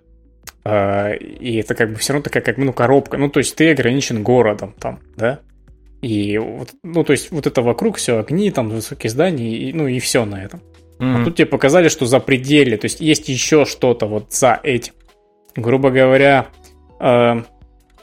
Э, 0.64 1.16
и 1.18 1.56
это 1.56 1.74
как 1.74 1.92
бы 1.92 1.96
все 1.96 2.14
равно 2.14 2.24
такая 2.24 2.44
как 2.44 2.58
ну 2.58 2.74
коробка. 2.74 3.18
Ну 3.18 3.30
то 3.30 3.40
есть 3.40 3.56
ты 3.56 3.72
ограничен 3.72 4.22
городом 4.22 4.76
там, 4.80 5.00
да? 5.16 5.40
И 6.02 6.38
вот, 6.38 6.70
ну 6.84 7.04
то 7.04 7.12
есть 7.12 7.32
вот 7.32 7.48
это 7.48 7.62
вокруг 7.62 7.98
все 7.98 8.20
огни, 8.20 8.52
там 8.52 8.70
высокие 8.70 9.10
здания, 9.10 9.50
и, 9.50 9.74
ну 9.74 9.88
и 9.88 10.00
все 10.00 10.26
на 10.26 10.44
этом. 10.44 10.62
Mm-hmm. 11.00 11.22
А 11.22 11.26
тут 11.26 11.36
тебе 11.36 11.45
показали, 11.45 11.88
что 11.88 12.06
за 12.06 12.20
пределе, 12.20 12.78
то 12.78 12.86
есть 12.86 13.00
есть 13.00 13.30
еще 13.30 13.66
что-то 13.66 14.06
вот 14.06 14.34
за 14.34 14.60
этим. 14.62 14.93
Грубо 15.56 15.89
говоря, 15.91 16.47
э, 17.00 17.41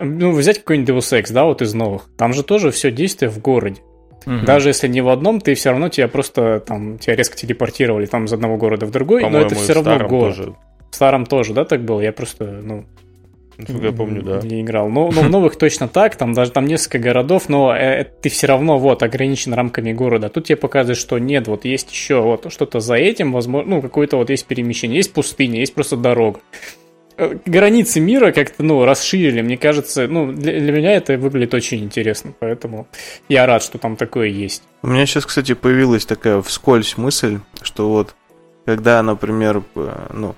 ну, 0.00 0.32
взять 0.32 0.58
какой-нибудь 0.58 0.88
Deus 0.88 1.20
Ex, 1.20 1.32
да, 1.32 1.44
вот 1.44 1.62
из 1.62 1.74
новых. 1.74 2.08
Там 2.16 2.32
же 2.32 2.42
тоже 2.42 2.70
все 2.70 2.90
действие 2.90 3.30
в 3.30 3.38
городе. 3.38 3.80
Угу. 4.26 4.44
Даже 4.44 4.70
если 4.70 4.88
не 4.88 5.00
в 5.02 5.08
одном, 5.08 5.40
ты 5.40 5.54
все 5.54 5.70
равно 5.70 5.88
тебя 5.88 6.08
просто 6.08 6.60
там 6.60 6.98
тебя 6.98 7.14
резко 7.14 7.36
телепортировали 7.36 8.06
там 8.06 8.24
из 8.24 8.32
одного 8.32 8.56
города 8.56 8.86
в 8.86 8.90
другой, 8.90 9.28
но 9.28 9.40
это 9.40 9.54
все 9.54 9.74
равно 9.74 9.98
город. 10.08 10.36
Тоже. 10.36 10.54
В 10.90 10.94
старом 10.94 11.26
тоже, 11.26 11.52
да, 11.52 11.64
так 11.64 11.84
было? 11.84 12.00
Я 12.00 12.12
просто, 12.12 12.44
ну, 12.44 12.86
я 13.58 13.92
помню, 13.92 14.22
да. 14.22 14.40
Не 14.42 14.62
играл. 14.62 14.88
Но, 14.88 15.10
но 15.10 15.22
в 15.22 15.30
новых 15.30 15.56
точно 15.56 15.88
так, 15.88 16.16
там 16.16 16.32
даже 16.32 16.50
там 16.50 16.66
несколько 16.66 16.98
городов, 16.98 17.48
но 17.48 17.74
э, 17.74 18.04
ты 18.04 18.28
все 18.28 18.46
равно 18.46 18.78
вот 18.78 19.02
ограничен 19.02 19.54
рамками 19.54 19.92
города. 19.92 20.28
Тут 20.28 20.46
тебе 20.46 20.56
показывают, 20.56 20.98
что 20.98 21.18
нет, 21.18 21.48
вот 21.48 21.64
есть 21.64 21.90
еще 21.90 22.20
вот 22.20 22.52
что-то 22.52 22.80
за 22.80 22.94
этим, 22.94 23.32
возможно, 23.32 23.76
ну, 23.76 23.82
какое-то 23.82 24.16
вот 24.16 24.30
есть 24.30 24.46
перемещение, 24.46 24.98
есть 24.98 25.12
пустыня, 25.12 25.60
есть 25.60 25.74
просто 25.74 25.96
дорога. 25.96 26.40
Э, 27.18 27.34
границы 27.46 28.00
мира 28.00 28.30
как-то, 28.32 28.62
ну, 28.62 28.84
расширили, 28.84 29.40
мне 29.40 29.56
кажется, 29.56 30.06
ну, 30.06 30.32
для, 30.32 30.60
для 30.60 30.72
меня 30.72 30.92
это 30.92 31.16
выглядит 31.16 31.54
очень 31.54 31.82
интересно, 31.82 32.34
поэтому 32.38 32.88
я 33.28 33.46
рад, 33.46 33.62
что 33.62 33.78
там 33.78 33.96
такое 33.96 34.28
есть. 34.28 34.62
У 34.82 34.88
меня 34.88 35.06
сейчас, 35.06 35.24
кстати, 35.24 35.54
появилась 35.54 36.04
такая 36.04 36.42
вскользь 36.42 36.98
мысль, 36.98 37.38
что 37.62 37.88
вот, 37.88 38.14
когда, 38.66 39.02
например, 39.02 39.62
э, 39.76 40.08
ну, 40.12 40.34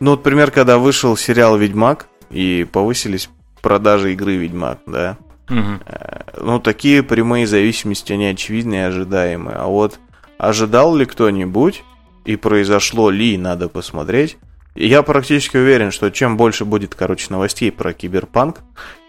ну, 0.00 0.12
вот 0.12 0.22
пример, 0.22 0.50
когда 0.50 0.78
вышел 0.78 1.16
сериал 1.16 1.56
«Ведьмак» 1.56 2.08
и 2.30 2.66
повысились 2.70 3.30
продажи 3.62 4.12
игры 4.12 4.36
«Ведьмак», 4.36 4.80
да? 4.86 5.16
Угу. 5.50 6.44
Ну, 6.44 6.60
такие 6.60 7.02
прямые 7.02 7.46
зависимости, 7.46 8.12
они 8.12 8.26
очевидны 8.26 8.74
и 8.74 8.78
ожидаемые. 8.78 9.56
А 9.56 9.66
вот 9.66 9.98
ожидал 10.36 10.94
ли 10.94 11.04
кто-нибудь, 11.04 11.82
и 12.24 12.36
произошло 12.36 13.10
ли, 13.10 13.38
надо 13.38 13.68
посмотреть. 13.68 14.36
Я 14.74 15.02
практически 15.02 15.56
уверен, 15.56 15.90
что 15.90 16.10
чем 16.10 16.36
больше 16.36 16.64
будет, 16.64 16.94
короче, 16.94 17.26
новостей 17.30 17.72
про 17.72 17.92
киберпанк, 17.92 18.60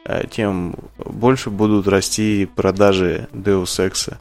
э, 0.05 0.23
тем 0.31 0.75
больше 0.97 1.49
будут 1.49 1.87
расти 1.87 2.49
продажи 2.55 3.27
Deus 3.33 3.65
Ex. 3.77 4.17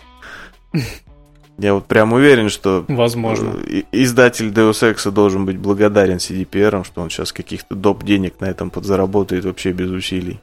Я 1.59 1.75
вот 1.75 1.87
прям 1.87 2.13
уверен, 2.13 2.49
что 2.49 2.85
Возможно. 2.87 3.59
Э, 3.67 3.83
издатель 3.91 4.49
Deus 4.49 4.83
Ex 4.83 5.11
должен 5.11 5.45
быть 5.45 5.59
благодарен 5.59 6.19
CDPR, 6.19 6.85
что 6.85 7.03
он 7.03 7.11
сейчас 7.11 7.33
каких-то 7.33 7.75
доп. 7.75 8.05
денег 8.05 8.41
на 8.41 8.47
этом 8.47 8.71
подзаработает 8.71 9.45
вообще 9.45 9.73
без 9.73 9.91
усилий. 9.91 10.41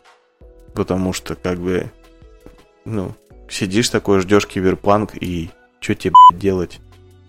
Потому 0.73 1.13
что, 1.13 1.35
как 1.35 1.59
бы, 1.59 1.89
ну, 2.83 3.13
сидишь 3.49 3.89
такой, 3.89 4.19
ждешь 4.19 4.45
киберпанк, 4.45 5.11
и 5.15 5.49
что 5.79 5.95
тебе, 5.95 6.13
блядь, 6.29 6.41
делать? 6.41 6.79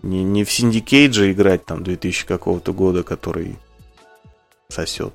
Не, 0.03 0.25
не 0.25 0.43
в 0.43 0.49
Syndicate 0.49 1.13
же 1.13 1.31
играть 1.31 1.65
там 1.65 1.85
2000 1.85 2.27
какого-то 2.27 2.73
года, 2.73 3.05
который 3.05 3.57
сосет. 4.69 5.15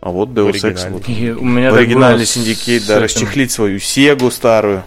А 0.00 0.10
вот 0.10 0.30
Deus 0.30 0.50
Ex 0.50 0.90
вот. 0.90 1.08
И 1.08 1.30
у 1.30 1.44
меня 1.44 1.72
оригинальный 1.72 2.24
Syndicate, 2.24 2.88
да, 2.88 2.98
расчехлить 2.98 3.52
свою 3.52 3.78
Сегу 3.78 4.32
старую. 4.32 4.82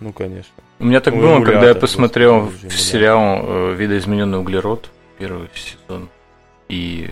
Ну, 0.00 0.12
конечно. 0.12 0.55
У 0.78 0.84
меня 0.84 1.00
так 1.00 1.16
было, 1.16 1.42
когда 1.42 1.68
я 1.68 1.74
посмотрел 1.74 2.52
сериал 2.70 3.42
да. 3.42 3.74
«Видоизмененный 3.74 4.38
углерод», 4.38 4.90
первый 5.18 5.48
сезон, 5.54 6.08
и 6.68 7.10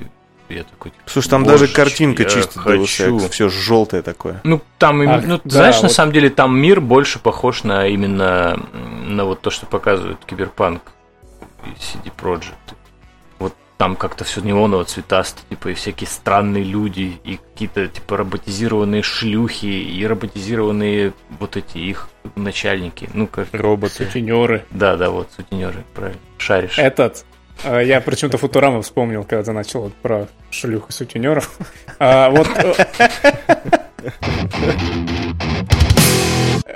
я 0.51 0.65
такой... 0.65 0.91
Типа, 0.91 1.03
Слушай, 1.07 1.29
там 1.31 1.45
даже 1.45 1.69
картинка 1.69 2.25
чисто 2.27 2.59
хочу. 2.59 3.19
все 3.29 3.49
желтое 3.49 4.03
такое. 4.03 4.41
Ну, 4.45 4.61
там, 4.79 5.01
а, 5.09 5.23
ну, 5.25 5.41
да, 5.43 5.51
знаешь, 5.51 5.77
вот... 5.77 5.85
на 5.85 5.89
самом 5.89 6.12
деле, 6.12 6.29
там 6.29 6.59
мир 6.59 6.81
больше 6.81 7.19
похож 7.19 7.65
на 7.65 7.87
именно 7.87 8.61
на 9.07 9.25
вот 9.25 9.41
то, 9.41 9.51
что 9.51 9.65
показывает 9.67 10.19
Киберпанк 10.27 10.83
и 11.65 11.69
CD 11.81 12.12
Projekt 12.15 12.75
там 13.77 13.97
как-то 13.97 14.25
все 14.25 14.41
неоново 14.41 14.85
цветасто, 14.85 15.43
типа, 15.49 15.69
и 15.69 15.75
всякие 15.75 16.09
странные 16.09 16.62
люди, 16.62 17.21
и 17.25 17.37
какие-то, 17.37 17.89
типа, 17.89 18.19
роботизированные 18.19 19.03
шлюхи, 19.03 19.67
и 19.67 20.07
роботизированные 20.07 21.12
вот 21.39 21.57
эти 21.57 21.79
их 21.79 22.09
начальники. 22.37 23.09
Ну, 23.14 23.27
как... 23.27 23.49
Роботы. 23.53 24.05
Сутенеры. 24.05 24.64
Да, 24.70 24.97
да, 24.97 25.11
вот, 25.11 25.29
сутенеры, 25.37 25.85
правильно. 25.95 26.20
Шаришь. 26.39 26.79
Этот, 26.79 27.25
а, 27.62 27.81
я 27.81 28.01
почему-то 28.01 28.39
Футурама 28.39 28.83
вспомнил, 28.83 29.25
когда 29.25 29.43
ты 29.45 29.53
начал 29.53 29.91
про 30.03 30.29
шлюх 30.51 30.91
и 30.91 30.93
сутенеров. 30.93 31.59
А, 31.99 32.31
вот... 32.31 32.49
Э, 32.57 34.09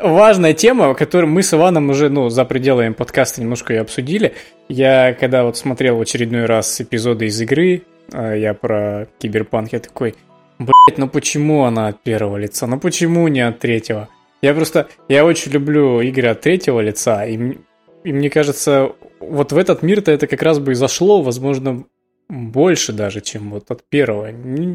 важная 0.03 0.55
тема, 0.55 0.95
которую 0.95 1.31
мы 1.31 1.43
с 1.43 1.53
Иваном 1.53 1.91
уже, 1.91 2.09
ну, 2.09 2.29
за 2.29 2.45
пределами 2.45 2.93
подкаста 2.93 3.41
немножко 3.41 3.75
и 3.75 3.77
обсудили. 3.77 4.35
Я, 4.69 5.13
когда 5.19 5.45
вот 5.45 5.57
смотрел 5.57 5.97
в 5.97 6.01
очередной 6.01 6.47
раз 6.47 6.81
эпизоды 6.81 7.27
из 7.27 7.41
игры, 7.41 7.83
а, 8.13 8.35
я 8.35 8.55
про 8.55 9.09
киберпанк, 9.19 9.73
я 9.73 9.81
такой, 9.81 10.15
блять, 10.59 10.99
ну 10.99 11.09
почему 11.09 11.65
она 11.65 11.89
от 11.89 12.03
первого 12.03 12.37
лица? 12.37 12.67
Ну 12.67 12.79
почему 12.79 13.27
не 13.29 13.41
от 13.41 13.59
третьего? 13.59 14.09
Я 14.41 14.55
просто, 14.55 14.89
я 15.09 15.25
очень 15.25 15.53
люблю 15.53 16.01
игры 16.01 16.29
от 16.29 16.41
третьего 16.41 16.81
лица, 16.81 17.25
и, 17.25 17.59
и 18.05 18.13
мне 18.13 18.31
кажется, 18.31 18.93
вот 19.21 19.53
в 19.53 19.59
этот 19.59 19.83
мир-то 19.83 20.13
это 20.13 20.27
как 20.27 20.43
раз 20.43 20.59
бы 20.59 20.73
и 20.73 20.75
зашло, 20.75 21.23
возможно, 21.23 21.85
больше 22.29 22.93
даже, 22.93 23.21
чем 23.21 23.51
вот 23.51 23.71
от 23.71 23.83
первого. 23.89 24.31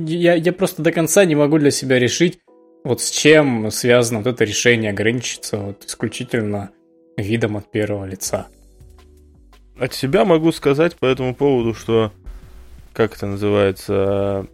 Я, 0.05 0.33
я 0.33 0.53
просто 0.53 0.81
до 0.81 0.91
конца 0.91 1.23
не 1.23 1.35
могу 1.35 1.59
для 1.59 1.71
себя 1.71 1.97
решить, 1.99 2.39
вот 2.83 3.01
с 3.01 3.09
чем 3.09 3.71
связано 3.71 4.19
вот 4.19 4.27
это 4.27 4.43
решение 4.43 4.91
ограничиться 4.91 5.57
вот 5.57 5.85
исключительно 5.85 6.71
видом 7.15 7.55
от 7.55 7.71
первого 7.71 8.05
лица. 8.05 8.47
От 9.77 9.93
себя 9.93 10.25
могу 10.25 10.51
сказать 10.51 10.95
по 10.97 11.05
этому 11.05 11.33
поводу, 11.33 11.73
что, 11.73 12.11
как 12.93 13.15
это 13.15 13.27
называется, 13.27 14.47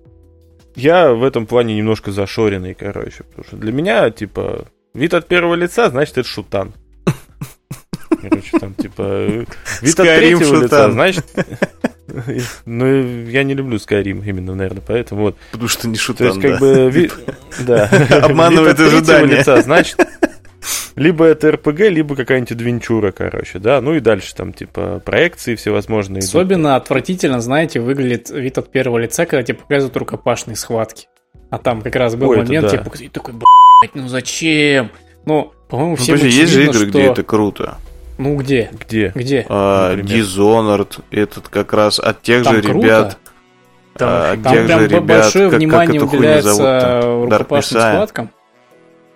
я 0.76 1.14
в 1.14 1.24
этом 1.24 1.46
плане 1.46 1.76
немножко 1.76 2.12
зашоренный, 2.12 2.74
короче. 2.74 3.24
Потому 3.24 3.44
что 3.44 3.58
для 3.58 3.72
меня, 3.72 4.10
типа, 4.12 4.68
вид 4.94 5.14
от 5.14 5.28
первого 5.28 5.56
лица, 5.56 5.90
значит, 5.90 6.18
это 6.18 6.28
шутан. 6.28 6.74
Короче, 8.22 8.60
там, 8.60 8.74
типа, 8.74 9.26
вид 9.82 10.00
от 10.00 10.06
третьего 10.06 10.64
лица, 10.64 10.92
значит... 10.92 11.26
Ну, 12.66 12.86
я 13.28 13.44
не 13.44 13.54
люблю 13.54 13.78
Skyrim 13.78 14.26
именно, 14.26 14.56
наверное, 14.56 14.82
поэтому 14.86 15.22
вот. 15.22 15.38
Потому 15.52 15.70
что 15.70 15.88
не 15.88 15.96
То 15.96 16.02
шутан, 16.02 16.28
есть, 16.28 16.42
как 16.42 16.52
да. 16.54 16.58
бы, 16.60 16.90
ви- 16.90 17.12
да. 17.68 17.86
Обманывает 18.24 18.80
ожидания. 18.80 19.38
лица, 19.38 19.62
значит, 19.62 19.96
либо 20.96 21.26
это 21.26 21.52
РПГ, 21.52 21.80
либо 21.82 22.16
какая-нибудь 22.16 22.52
адвенчура, 22.52 23.12
короче, 23.12 23.60
да. 23.60 23.80
Ну 23.80 23.94
и 23.94 24.00
дальше 24.00 24.34
там, 24.36 24.54
типа, 24.54 25.02
проекции 25.06 25.56
всевозможные. 25.56 26.20
идут. 26.22 26.30
Особенно 26.30 26.76
отвратительно, 26.76 27.42
знаете, 27.42 27.80
выглядит 27.80 28.30
вид 28.32 28.58
от 28.58 28.72
первого 28.72 28.98
лица, 28.98 29.26
когда 29.26 29.44
тебе 29.44 29.60
показывают 29.60 29.96
рукопашные 29.96 30.56
схватки. 30.56 31.08
А 31.50 31.58
там 31.58 31.82
как 31.82 31.96
раз 31.96 32.16
был 32.16 32.30
Ой, 32.30 32.38
момент, 32.38 32.66
да. 32.66 32.70
тебе 32.72 32.84
показывают, 32.84 33.14
такой, 33.14 33.34
блядь, 33.34 33.96
ну 33.96 34.08
зачем? 34.08 34.92
Ну, 35.26 35.52
по-моему, 35.68 35.92
Ну, 35.92 35.96
всем 35.98 36.18
подожди, 36.18 36.38
есть 36.42 36.54
же 36.54 36.64
игры, 36.66 36.86
где 36.86 37.04
что- 37.04 37.12
это 37.12 37.24
круто. 37.24 37.78
Ну, 38.18 38.36
где? 38.36 38.70
Где? 38.80 39.12
Где? 39.16 39.46
А, 39.50 39.96
Например? 39.96 40.18
Dishonored, 40.26 41.00
этот 41.12 41.48
как 41.48 41.74
раз 41.74 42.00
от 42.00 42.22
тех 42.22 42.44
Там 42.44 42.56
же 42.56 42.62
круто. 42.62 42.86
ребят. 42.86 43.18
Там 43.96 44.10
а, 44.12 44.32
от 44.34 44.44
Там 44.44 44.54
тех 44.54 44.66
прям 44.66 44.80
же 44.82 44.88
ребят, 44.88 45.06
большое 45.06 45.46
как, 45.46 45.52
как 45.52 45.60
внимание 45.60 46.00
хуйню 46.02 46.18
уделяется 46.18 47.02
рукопашным 47.24 47.82
схваткам. 47.82 48.30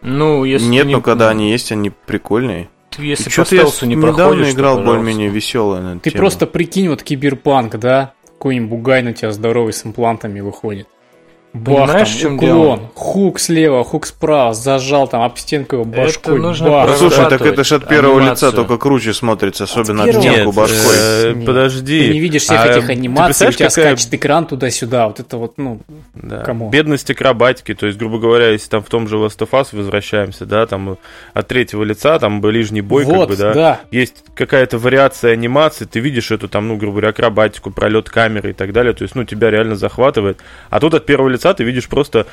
Ну, 0.01 0.43
если 0.43 0.67
Нет, 0.67 0.87
не- 0.87 0.95
но 0.95 1.01
когда 1.01 1.29
они 1.29 1.51
есть, 1.51 1.71
они 1.71 1.89
прикольные. 2.05 2.69
ты 2.89 3.03
если 3.03 3.29
по 3.29 3.45
стелсу 3.45 3.85
не 3.85 3.95
недавно 3.95 4.49
играл 4.49 4.81
более-менее 4.81 5.29
веселое 5.29 5.81
на 5.81 5.91
эту 5.91 5.99
Ты 6.01 6.11
тему. 6.11 6.19
просто 6.21 6.47
прикинь, 6.47 6.89
вот 6.89 7.03
киберпанк, 7.03 7.77
да? 7.77 8.13
Какой-нибудь 8.37 8.69
бугай 8.69 9.01
на 9.03 9.13
тебя 9.13 9.31
здоровый 9.31 9.71
с 9.73 9.85
имплантами 9.85 10.41
выходит. 10.41 10.87
Бах, 11.53 11.85
Понимаешь, 11.85 12.09
там, 12.09 12.17
в 12.17 12.19
чем 12.21 12.35
уклон, 12.37 12.49
дело? 12.79 12.91
хук 12.95 13.39
слева, 13.39 13.83
хук 13.83 14.07
справа, 14.07 14.55
зажал 14.55 15.07
там 15.07 15.21
об 15.21 15.37
стенку 15.37 15.75
его 15.75 15.85
башкой, 15.85 16.39
нужно 16.39 16.67
бах. 16.71 16.89
Ну, 16.89 16.95
слушай, 16.97 17.29
так 17.29 17.41
это 17.41 17.63
ж 17.63 17.73
от 17.73 17.87
первого 17.87 18.17
анимацию. 18.21 18.49
лица 18.49 18.55
только 18.57 18.77
круче 18.79 19.13
смотрится, 19.13 19.65
особенно 19.65 20.03
от 20.05 20.15
стенку 20.15 20.51
башкой. 20.51 20.95
э, 20.97 21.33
Нет. 21.35 21.45
подожди. 21.45 22.07
Ты 22.07 22.13
не 22.13 22.19
видишь 22.19 22.41
всех 22.41 22.59
А, 22.59 22.67
этих 22.69 22.89
анимаций, 22.89 23.47
у 23.49 23.51
тебя 23.51 23.69
какая- 23.69 23.95
скачет 23.95 24.13
экран 24.15 24.47
туда-сюда, 24.47 25.07
вот 25.07 25.19
это 25.19 25.37
вот, 25.37 25.53
ну, 25.57 25.79
Да. 26.15 26.39
Кому? 26.39 26.71
Бедность 26.71 27.11
акробатики, 27.11 27.75
то 27.75 27.85
есть, 27.85 27.99
грубо 27.99 28.17
говоря, 28.17 28.49
если 28.49 28.69
там 28.69 28.81
в 28.81 28.89
том 28.89 29.07
же 29.07 29.17
Last 29.17 29.37
of 29.37 29.49
Us 29.51 29.67
возвращаемся, 29.73 30.47
да, 30.47 30.65
там 30.65 30.97
от 31.35 31.47
третьего 31.47 31.83
лица, 31.83 32.17
там 32.17 32.41
ближний 32.41 32.81
бой, 32.81 33.03
вот, 33.03 33.27
как 33.27 33.29
бы, 33.29 33.35
да, 33.35 33.53
да. 33.53 33.79
есть 33.91 34.23
какая-то 34.33 34.79
вариация 34.79 35.33
анимации, 35.33 35.85
ты 35.85 35.99
видишь 35.99 36.31
эту 36.31 36.47
там, 36.47 36.67
ну, 36.67 36.77
грубо 36.77 36.93
говоря, 36.93 37.09
акробатику, 37.09 37.69
пролет 37.69 38.09
камеры 38.09 38.49
и 38.51 38.53
так 38.53 38.73
далее, 38.73 38.93
то 38.93 39.03
есть, 39.03 39.13
ну, 39.13 39.23
тебя 39.23 39.51
реально 39.51 39.75
захватывает. 39.75 40.39
А 40.71 40.79
тут 40.79 40.95
от 40.95 41.05
первого 41.05 41.29
лица 41.29 41.42
ты 41.53 41.63
видишь 41.63 41.89
просто 41.89 42.27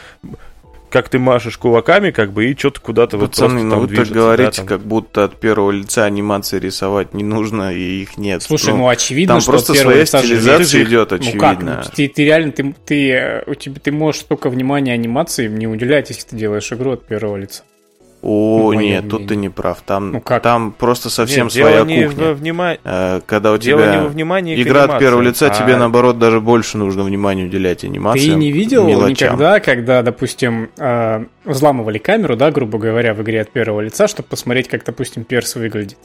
как 0.91 1.09
ты 1.09 1.19
машешь 1.19 1.57
кулаками, 1.57 2.11
как 2.11 2.33
бы, 2.33 2.51
и 2.51 2.59
что-то 2.59 2.81
куда-то 2.81 3.17
вот 3.17 3.31
Пацаны, 3.31 3.51
просто 3.51 3.65
ну 3.65 3.71
там 3.71 3.87
вы 3.87 3.97
так 3.97 4.09
говорите, 4.09 4.51
да, 4.51 4.57
там. 4.57 4.67
как 4.67 4.81
будто 4.81 5.25
от 5.25 5.39
первого 5.39 5.71
лица 5.71 6.05
анимации 6.05 6.59
рисовать 6.59 7.15
не 7.15 7.23
нужно, 7.23 7.73
и 7.73 8.03
их 8.03 8.19
нет. 8.19 8.43
Слушай, 8.43 8.75
ну, 8.75 8.89
очевидно, 8.89 9.35
там 9.35 9.41
что 9.41 9.53
просто 9.53 9.73
от 9.73 9.79
первого 9.79 9.93
своя 9.93 10.03
лица 10.03 10.19
же 10.19 10.27
стилизация 10.27 10.81
их. 10.81 10.89
идет, 10.89 11.11
Ну 11.11 11.17
очевидно. 11.17 11.41
как, 11.41 11.63
ну, 11.63 11.77
ты, 11.95 12.09
ты 12.09 12.25
реально, 12.25 12.53
ты, 12.53 12.75
ты, 12.85 13.11
э, 13.13 13.43
у 13.47 13.55
тебя, 13.55 13.81
ты 13.81 13.93
можешь 13.93 14.23
столько 14.23 14.51
внимания 14.51 14.93
анимации 14.93 15.47
не 15.49 15.67
уделять, 15.67 16.11
если 16.11 16.27
ты 16.27 16.37
делаешь 16.37 16.71
игру 16.73 16.93
от 16.93 17.07
первого 17.07 17.37
лица. 17.37 17.63
О, 18.23 18.73
моем 18.75 18.81
нет, 18.83 19.03
тут 19.05 19.13
мнении. 19.21 19.27
ты 19.29 19.37
не 19.37 19.49
прав. 19.49 19.81
Там, 19.87 20.13
Ну 20.13 20.21
как? 20.21 20.43
там 20.43 20.73
просто 20.73 21.09
совсем 21.09 21.47
Нет, 21.47 21.53
своя 21.55 21.73
дело 21.77 21.85
не 21.87 22.05
кухня. 22.05 22.25
во 22.27 22.33
внима- 22.35 22.79
Э, 22.85 23.21
Когда 23.25 23.53
у 23.53 23.57
Дело 23.59 23.81
не 23.81 23.87
тебя 23.93 24.03
во 24.03 24.09
внимании 24.09 24.61
игра 24.63 24.85
от 24.85 24.99
первого 24.99 25.23
лица, 25.23 25.47
а- 25.47 25.51
тебе 25.51 25.77
наоборот 25.77 26.19
даже 26.19 26.41
больше 26.41 26.77
нужно 26.77 27.03
внимания 27.03 27.45
уделять 27.45 27.83
анимации. 27.85 28.29
Ты 28.31 28.35
не 28.35 28.53
видел 28.53 28.87
никогда, 29.09 29.59
когда, 29.61 30.03
допустим, 30.03 30.69
э, 30.79 31.25
взламывали 31.45 31.97
камеру, 31.99 32.37
да, 32.37 32.51
грубо 32.51 32.79
говоря, 32.79 33.15
в 33.15 33.23
игре 33.23 33.41
от 33.41 33.51
первого 33.51 33.81
лица, 33.81 34.07
чтобы 34.07 34.29
посмотреть, 34.29 34.69
как, 34.69 34.85
допустим, 34.85 35.25
перс 35.25 35.55
выглядит. 35.57 35.97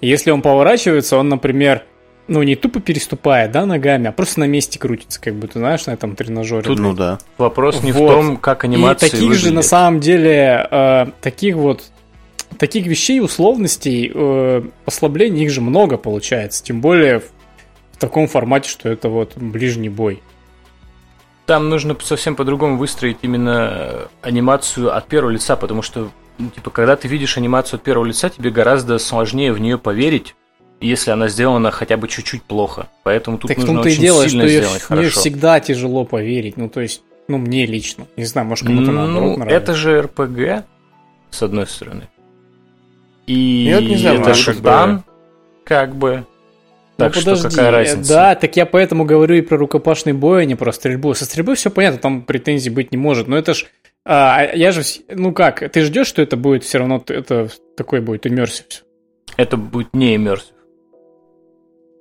Если 0.00 0.30
он 0.30 0.40
поворачивается, 0.40 1.18
он, 1.18 1.28
например, 1.28 1.82
ну, 2.30 2.44
не 2.44 2.54
тупо 2.54 2.80
переступает, 2.80 3.50
да, 3.50 3.66
ногами, 3.66 4.06
а 4.06 4.12
просто 4.12 4.38
на 4.38 4.44
месте 4.44 4.78
крутится, 4.78 5.20
как 5.20 5.34
бы, 5.34 5.48
ты 5.48 5.58
знаешь, 5.58 5.84
на 5.86 5.90
этом 5.90 6.14
тренажере. 6.14 6.62
Тут 6.62 6.78
Ну 6.78 6.94
да. 6.94 7.18
Вопрос 7.36 7.82
не 7.82 7.90
Вот. 7.90 8.08
в 8.08 8.12
том, 8.12 8.36
как 8.36 8.62
И 8.62 8.68
анимация 8.68 9.10
таких 9.10 9.34
же, 9.34 9.52
на 9.52 9.62
самом 9.62 9.98
деле, 9.98 10.68
э, 10.70 11.06
таких 11.20 11.56
вот 11.56 11.90
таких 12.56 12.86
вещей, 12.86 13.20
условностей, 13.20 14.12
э, 14.14 14.62
послаблений, 14.84 15.42
их 15.42 15.50
же 15.50 15.60
много 15.60 15.96
получается. 15.96 16.62
Тем 16.62 16.80
более 16.80 17.18
в, 17.18 17.24
в 17.92 17.98
таком 17.98 18.28
формате, 18.28 18.68
что 18.68 18.88
это 18.88 19.08
вот 19.08 19.36
ближний 19.36 19.88
бой. 19.88 20.22
Там 21.46 21.68
нужно 21.68 21.96
совсем 22.00 22.36
по-другому 22.36 22.76
выстроить 22.76 23.18
именно 23.22 23.70
э, 23.72 24.06
анимацию 24.22 24.96
от 24.96 25.08
первого 25.08 25.32
лица, 25.32 25.56
потому 25.56 25.82
что, 25.82 26.10
ну, 26.38 26.48
типа, 26.50 26.70
когда 26.70 26.94
ты 26.94 27.08
видишь 27.08 27.36
анимацию 27.36 27.78
от 27.78 27.82
первого 27.82 28.04
лица, 28.04 28.30
тебе 28.30 28.50
гораздо 28.50 28.98
сложнее 29.00 29.52
в 29.52 29.58
нее 29.58 29.78
поверить, 29.78 30.36
если 30.80 31.10
она 31.10 31.28
сделана 31.28 31.70
хотя 31.70 31.96
бы 31.96 32.08
чуть-чуть 32.08 32.42
плохо. 32.42 32.88
Поэтому 33.02 33.38
тут 33.38 33.48
так 33.48 33.58
нужно 33.58 33.78
и 33.80 33.80
очень 33.80 34.00
дело, 34.00 34.22
что 34.22 34.30
сильно 34.30 34.42
ее, 34.44 34.60
сделать 34.60 34.80
неё 34.80 34.86
хорошо. 34.86 35.20
всегда 35.20 35.60
тяжело 35.60 36.04
поверить. 36.04 36.56
Ну, 36.56 36.68
то 36.68 36.80
есть, 36.80 37.02
ну, 37.28 37.38
мне 37.38 37.66
лично. 37.66 38.06
Не 38.16 38.24
знаю, 38.24 38.46
может, 38.46 38.66
кому-то 38.66 38.90
наоборот 38.90 39.22
Ну, 39.22 39.36
нравится. 39.44 39.56
это 39.56 39.74
же 39.74 40.00
РПГ, 40.02 40.64
с 41.30 41.42
одной 41.42 41.66
стороны. 41.66 42.08
И 43.26 43.68
Я 43.68 43.80
не 43.80 43.96
знаю, 43.96 44.20
это 44.20 44.34
шутан, 44.34 45.04
как 45.64 45.94
бы. 45.94 46.24
Ну, 46.98 47.06
Так 47.06 47.14
что 47.14 47.24
подожди, 47.24 47.48
какая 47.48 47.68
э, 47.68 47.70
разница? 47.70 48.12
Да, 48.12 48.34
так 48.34 48.56
я 48.56 48.66
поэтому 48.66 49.04
говорю 49.04 49.36
и 49.36 49.40
про 49.40 49.56
рукопашный 49.56 50.12
бой, 50.12 50.42
а 50.42 50.44
не 50.44 50.54
про 50.54 50.72
стрельбу. 50.72 51.14
Со 51.14 51.24
стрельбой 51.24 51.54
все 51.54 51.70
понятно, 51.70 51.98
там 51.98 52.22
претензий 52.22 52.70
быть 52.70 52.90
не 52.92 52.98
может. 52.98 53.28
Но 53.28 53.36
это 53.36 53.54
ж... 53.54 53.66
а, 54.04 54.50
я 54.54 54.72
же... 54.72 54.82
Ну 55.08 55.32
как, 55.32 55.70
ты 55.70 55.82
ждешь, 55.82 56.08
что 56.08 56.20
это 56.20 56.36
будет 56.36 56.64
все 56.64 56.78
равно... 56.78 57.02
Это 57.06 57.48
такой 57.76 58.00
будет 58.00 58.26
иммерсив. 58.26 58.84
Это 59.36 59.56
будет 59.56 59.94
не 59.94 60.16
иммерсив. 60.16 60.52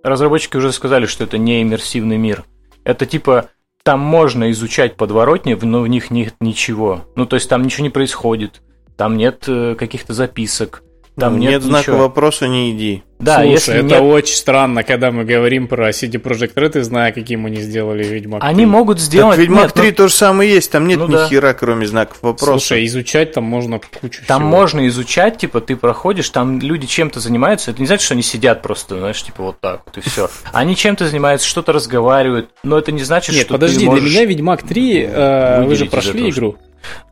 Разработчики 0.03 0.57
уже 0.57 0.71
сказали, 0.71 1.05
что 1.05 1.23
это 1.23 1.37
не 1.37 1.61
иммерсивный 1.61 2.17
мир. 2.17 2.45
Это 2.83 3.05
типа 3.05 3.49
там 3.83 3.99
можно 3.99 4.51
изучать 4.51 4.95
подворотни, 4.95 5.53
но 5.53 5.81
в 5.81 5.87
них 5.87 6.11
нет 6.11 6.35
ничего. 6.39 7.05
Ну, 7.15 7.25
то 7.25 7.35
есть 7.35 7.49
там 7.49 7.63
ничего 7.63 7.83
не 7.83 7.89
происходит, 7.89 8.61
там 8.97 9.17
нет 9.17 9.45
э, 9.47 9.75
каких-то 9.75 10.13
записок, 10.13 10.83
там 11.19 11.39
нет, 11.39 11.51
нет, 11.51 11.63
знака 11.63 11.91
ничего. 11.91 11.97
вопроса, 12.03 12.47
не 12.47 12.71
иди. 12.71 13.03
Да, 13.19 13.35
Слушай, 13.35 13.51
если 13.51 13.75
это 13.75 13.85
нет, 13.85 14.01
очень 14.01 14.35
странно, 14.35 14.83
когда 14.83 15.11
мы 15.11 15.25
говорим 15.25 15.67
про 15.67 15.89
CD 15.89 16.21
Projekt 16.21 16.53
Red, 16.53 16.79
и 16.79 16.81
зная, 16.83 17.11
каким 17.11 17.45
они 17.47 17.57
сделали 17.57 18.03
Ведьмак. 18.05 18.41
они 18.41 18.59
3. 18.59 18.65
могут 18.65 18.99
сделать... 19.01 19.35
так 19.35 19.39
Ведьмак 19.41 19.63
нет, 19.63 19.73
3 19.73 19.89
ну, 19.89 19.95
то 19.95 20.07
же 20.07 20.13
самое 20.13 20.49
есть, 20.49 20.71
там 20.71 20.87
нет 20.87 20.99
Ну 20.99 21.07
ни 21.07 21.11
да. 21.11 21.27
хера, 21.27 21.53
кроме 21.53 21.85
знаков 21.85 22.17
вопроса. 22.21 22.51
Слушай, 22.51 22.85
изучать 22.85 23.33
там 23.33 23.43
можно 23.43 23.79
кучу 23.79 24.21
Там 24.25 24.43
всего. 24.43 24.49
можно 24.49 24.87
изучать, 24.87 25.37
типа, 25.37 25.59
ты 25.59 25.75
проходишь, 25.75 26.29
там 26.29 26.59
люди 26.59 26.87
чем-то 26.87 27.19
занимаются. 27.19 27.71
Это 27.71 27.81
не 27.81 27.87
значит, 27.87 28.05
что 28.05 28.13
они 28.13 28.23
сидят 28.23 28.61
просто, 28.61 28.97
знаешь, 28.99 29.21
типа 29.21 29.43
вот 29.43 29.59
так 29.59 29.81
вот 29.85 29.97
и 29.97 30.01
все. 30.01 30.29
Они 30.53 30.77
чем-то 30.77 31.05
занимаются, 31.05 31.45
что-то 31.45 31.73
разговаривают, 31.73 32.51
но 32.63 32.77
это 32.77 32.93
не 32.93 33.03
значит, 33.03 33.35
Нет, 33.35 33.45
что 33.45 33.55
подожди, 33.55 33.79
ты 33.79 33.85
можешь... 33.85 34.03
для 34.03 34.11
меня 34.11 34.25
Ведьмак 34.25 34.63
3, 34.63 35.03
э, 35.03 35.63
вы 35.65 35.75
же 35.75 35.85
прошли 35.87 36.29
игру. 36.29 36.55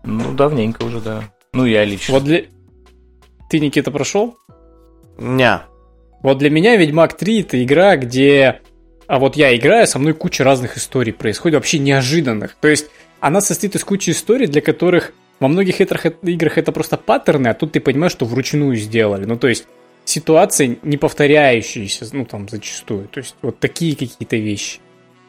Ну, 0.04 0.32
давненько 0.32 0.84
уже, 0.84 1.02
да. 1.02 1.24
Ну, 1.54 1.66
я 1.66 1.84
лично. 1.84 2.14
Вот 2.14 2.24
для... 2.24 2.46
Ты, 3.50 3.60
Никита, 3.60 3.92
прошел? 3.92 4.38
Ня. 5.18 5.66
Вот 6.22 6.38
для 6.38 6.50
меня 6.50 6.76
Ведьмак 6.76 7.16
3 7.16 7.42
это 7.42 7.64
игра, 7.64 7.96
где... 7.96 8.62
А 9.08 9.20
вот 9.20 9.38
я 9.38 9.56
играю, 9.56 9.88
со 9.88 10.00
мной 10.00 10.14
куча 10.14 10.44
разных 10.44 10.78
историй 10.78 11.14
происходит, 11.14 11.56
вообще 11.56 11.80
неожиданных. 11.80 12.58
То 12.60 12.68
есть 12.68 12.88
она 13.22 13.40
состоит 13.40 13.76
из 13.76 13.84
кучи 13.86 14.10
историй, 14.10 14.48
для 14.48 14.62
которых 14.62 15.14
во 15.40 15.48
многих 15.48 15.80
играх, 15.80 16.58
это 16.58 16.72
просто 16.72 16.98
паттерны, 16.98 17.48
а 17.48 17.54
тут 17.54 17.72
ты 17.72 17.80
понимаешь, 17.80 18.12
что 18.12 18.26
вручную 18.26 18.76
сделали. 18.76 19.26
Ну, 19.26 19.38
то 19.38 19.48
есть 19.48 19.66
ситуации 20.04 20.78
не 20.82 20.98
повторяющиеся, 20.98 22.06
ну, 22.12 22.26
там, 22.26 22.50
зачастую. 22.50 23.08
То 23.08 23.20
есть 23.20 23.36
вот 23.42 23.60
такие 23.60 23.96
какие-то 23.96 24.36
вещи. 24.36 24.80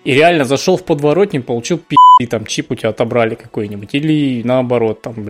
И 0.04 0.12
реально 0.12 0.44
зашел 0.44 0.76
в 0.76 0.84
подворотню, 0.84 1.42
получил 1.42 1.78
пи***, 1.78 1.96
и 2.20 2.26
там 2.26 2.46
чип 2.46 2.72
у 2.72 2.74
тебя 2.74 2.88
отобрали 2.88 3.34
какой-нибудь. 3.36 3.94
Или 3.94 4.42
наоборот, 4.42 5.02
там, 5.02 5.14
бля. 5.14 5.28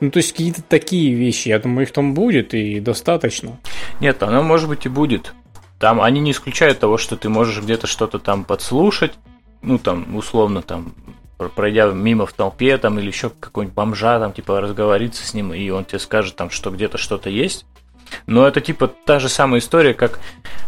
Ну, 0.00 0.10
то 0.10 0.18
есть 0.18 0.32
какие-то 0.32 0.62
такие 0.62 1.14
вещи. 1.14 1.48
Я 1.48 1.58
думаю, 1.58 1.86
их 1.86 1.92
там 1.92 2.12
будет 2.14 2.52
и 2.54 2.80
достаточно. 2.80 3.58
Нет, 4.00 4.22
оно 4.22 4.42
может 4.42 4.68
быть 4.68 4.84
и 4.86 4.88
будет. 4.90 5.32
Там 5.78 6.00
они 6.00 6.20
не 6.20 6.30
исключают 6.32 6.78
того, 6.78 6.98
что 6.98 7.16
ты 7.16 7.28
можешь 7.28 7.62
где-то 7.62 7.86
что-то 7.86 8.18
там 8.18 8.44
подслушать, 8.44 9.12
ну 9.62 9.78
там 9.78 10.16
условно 10.16 10.62
там 10.62 10.94
про- 11.38 11.48
пройдя 11.48 11.86
мимо 11.92 12.24
в 12.26 12.32
толпе 12.32 12.78
там 12.78 12.98
или 12.98 13.08
еще 13.08 13.30
какой-нибудь 13.30 13.74
бомжа 13.74 14.18
там 14.18 14.32
типа 14.32 14.60
разговориться 14.60 15.26
с 15.26 15.34
ним 15.34 15.52
и 15.52 15.68
он 15.70 15.84
тебе 15.84 15.98
скажет 15.98 16.36
там, 16.36 16.48
что 16.50 16.70
где-то 16.70 16.96
что-то 16.98 17.28
есть. 17.30 17.66
Но 18.26 18.46
это 18.46 18.60
типа 18.60 18.86
та 18.88 19.18
же 19.18 19.28
самая 19.28 19.60
история, 19.60 19.92
как 19.92 20.18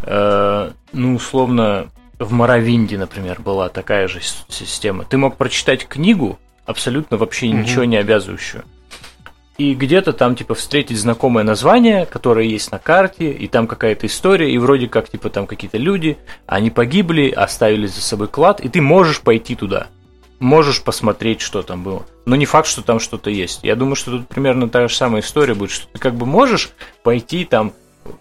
э, 0.02 0.72
ну 0.92 1.14
условно 1.14 1.88
в 2.18 2.32
Моровинде, 2.32 2.98
например, 2.98 3.40
была 3.40 3.68
такая 3.68 4.08
же 4.08 4.20
система. 4.48 5.04
Ты 5.04 5.16
мог 5.16 5.36
прочитать 5.36 5.86
книгу 5.86 6.38
абсолютно 6.66 7.16
вообще 7.16 7.46
Мгм. 7.48 7.62
ничего 7.62 7.84
не 7.84 7.96
обязывающую. 7.96 8.64
И 9.58 9.74
где-то 9.74 10.12
там, 10.12 10.36
типа, 10.36 10.54
встретить 10.54 10.96
знакомое 10.98 11.42
название, 11.42 12.06
которое 12.06 12.46
есть 12.46 12.70
на 12.70 12.78
карте, 12.78 13.32
и 13.32 13.48
там 13.48 13.66
какая-то 13.66 14.06
история, 14.06 14.52
и 14.52 14.56
вроде 14.56 14.86
как, 14.86 15.08
типа, 15.10 15.30
там 15.30 15.48
какие-то 15.48 15.78
люди, 15.78 16.16
они 16.46 16.70
погибли, 16.70 17.28
оставили 17.28 17.86
за 17.86 18.00
собой 18.00 18.28
клад, 18.28 18.60
и 18.60 18.68
ты 18.68 18.80
можешь 18.80 19.20
пойти 19.20 19.56
туда. 19.56 19.88
Можешь 20.38 20.80
посмотреть, 20.82 21.40
что 21.40 21.62
там 21.62 21.82
было. 21.82 22.06
Но 22.24 22.36
не 22.36 22.46
факт, 22.46 22.68
что 22.68 22.82
там 22.82 23.00
что-то 23.00 23.30
есть. 23.30 23.58
Я 23.64 23.74
думаю, 23.74 23.96
что 23.96 24.12
тут 24.12 24.28
примерно 24.28 24.68
та 24.68 24.86
же 24.86 24.94
самая 24.94 25.22
история 25.22 25.54
будет, 25.54 25.72
что 25.72 25.88
ты 25.92 25.98
как 25.98 26.14
бы 26.14 26.24
можешь 26.24 26.70
пойти 27.02 27.44
там, 27.44 27.72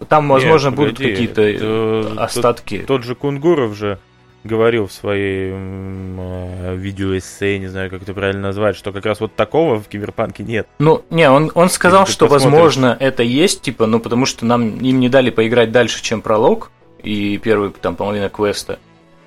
там, 0.08 0.28
возможно, 0.28 0.70
Нет, 0.70 0.76
будут 0.76 0.96
погоди, 0.96 1.12
какие-то 1.12 1.42
это- 1.42 2.14
остатки. 2.24 2.78
Тот, 2.78 2.86
тот 2.88 3.04
же 3.04 3.14
Кунгуров 3.14 3.76
же 3.76 4.00
говорил 4.44 4.86
в 4.86 4.92
своей 4.92 5.52
э, 5.52 6.74
видеоэссе, 6.76 7.58
не 7.58 7.66
знаю, 7.66 7.90
как 7.90 8.02
это 8.02 8.14
правильно 8.14 8.42
назвать, 8.42 8.76
что 8.76 8.92
как 8.92 9.04
раз 9.04 9.20
вот 9.20 9.34
такого 9.34 9.80
в 9.80 9.88
Киберпанке 9.88 10.42
нет. 10.42 10.66
Ну, 10.78 11.04
не, 11.10 11.28
он, 11.30 11.50
он 11.54 11.68
сказал, 11.70 12.04
ты 12.04 12.12
что, 12.12 12.26
возможно, 12.26 12.96
это 12.98 13.22
есть, 13.22 13.62
типа, 13.62 13.86
ну, 13.86 14.00
потому 14.00 14.26
что 14.26 14.46
нам 14.46 14.78
им 14.78 15.00
не 15.00 15.08
дали 15.08 15.30
поиграть 15.30 15.72
дальше, 15.72 16.02
чем 16.02 16.22
пролог 16.22 16.70
и 17.02 17.38
первый, 17.38 17.70
там, 17.70 17.96
половина 17.96 18.28
квеста. 18.28 18.78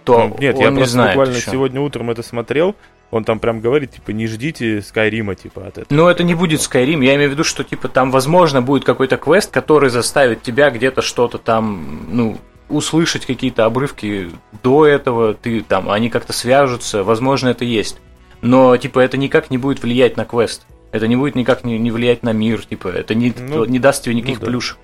То 0.04 0.30
Ну, 0.30 0.38
нет, 0.40 0.56
он 0.56 0.62
я 0.62 0.70
не 0.70 0.76
просто 0.78 0.94
знает 0.94 1.16
буквально 1.16 1.38
ещё. 1.38 1.52
сегодня 1.52 1.82
утром 1.82 2.10
это 2.10 2.24
смотрел, 2.24 2.76
он 3.12 3.26
там 3.26 3.40
прям 3.40 3.60
говорит, 3.60 3.92
типа, 3.92 4.12
не 4.12 4.26
ждите 4.26 4.82
Скайрима, 4.82 5.36
типа, 5.36 5.68
от 5.68 5.78
этого. 5.78 5.86
Но 5.90 6.10
это 6.10 6.24
не 6.24 6.34
будет 6.34 6.62
Skyrim. 6.62 7.04
Я 7.04 7.16
имею 7.16 7.30
в 7.30 7.34
виду, 7.34 7.44
что 7.44 7.64
типа 7.64 7.90
там, 7.90 8.10
возможно, 8.10 8.62
будет 8.62 8.86
какой-то 8.86 9.18
квест, 9.18 9.52
который 9.52 9.90
заставит 9.90 10.42
тебя 10.42 10.72
где-то 10.72 11.02
что-то 11.02 11.38
там, 11.38 12.06
ну, 12.10 12.38
услышать 12.72 13.26
какие-то 13.26 13.66
обрывки 13.66 14.32
до 14.64 14.86
этого, 14.86 15.34
ты 15.34 15.62
там, 15.62 15.90
они 15.90 16.10
как-то 16.10 16.34
свяжутся, 16.34 17.04
возможно, 17.04 17.50
это 17.50 17.66
есть. 17.66 17.98
Но 18.42 18.76
типа 18.78 19.00
это 19.00 19.18
никак 19.18 19.52
не 19.52 19.58
будет 19.58 19.84
влиять 19.84 20.18
на 20.18 20.26
квест. 20.26 20.66
Это 20.92 21.08
не 21.08 21.16
будет 21.16 21.36
никак 21.36 21.64
не, 21.64 21.78
не 21.78 21.92
влиять 21.92 22.24
на 22.24 22.34
мир, 22.34 22.66
типа, 22.66 22.90
это 22.90 23.16
не, 23.16 23.34
Ну, 23.38 23.66
не 23.66 23.80
даст 23.80 24.04
тебе 24.04 24.16
никаких 24.16 24.40
ну 24.40 24.46
да. 24.46 24.52
плюшек. 24.52 24.78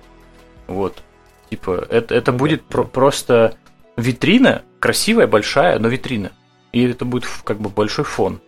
Вот. 0.66 1.02
Типа, 1.50 1.86
это, 1.90 2.14
это 2.14 2.32
Ну 2.32 2.38
будет 2.38 2.60
да, 2.60 2.66
про- 2.68 2.84
просто 2.84 3.56
витрина, 3.96 4.62
красивая, 4.80 5.26
большая, 5.26 5.78
но 5.78 5.88
витрина. 5.88 6.32
И 6.72 6.82
это 6.82 7.04
будет 7.04 7.26
как 7.44 7.60
бы 7.60 7.68
большой 7.68 8.04
фон. 8.04 8.40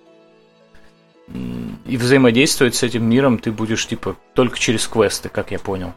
И 1.86 1.96
взаимодействовать 1.96 2.74
с 2.74 2.82
этим 2.82 3.04
миром 3.08 3.38
ты 3.38 3.52
будешь, 3.52 3.86
типа, 3.86 4.16
только 4.34 4.58
через 4.58 4.86
квесты, 4.88 5.28
как 5.28 5.50
я 5.50 5.58
понял. 5.58 5.92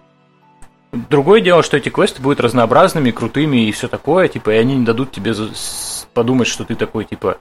Другое 1.09 1.41
дело, 1.41 1.63
что 1.63 1.75
эти 1.77 1.89
квесты 1.89 2.21
будут 2.21 2.39
разнообразными, 2.39 3.09
крутыми 3.11 3.67
и 3.67 3.71
все 3.71 3.87
такое, 3.87 4.27
типа, 4.27 4.51
и 4.51 4.57
они 4.57 4.75
не 4.75 4.85
дадут 4.85 5.11
тебе 5.11 5.33
подумать, 6.13 6.47
что 6.47 6.63
ты 6.65 6.75
такой, 6.75 7.05
типа, 7.05 7.37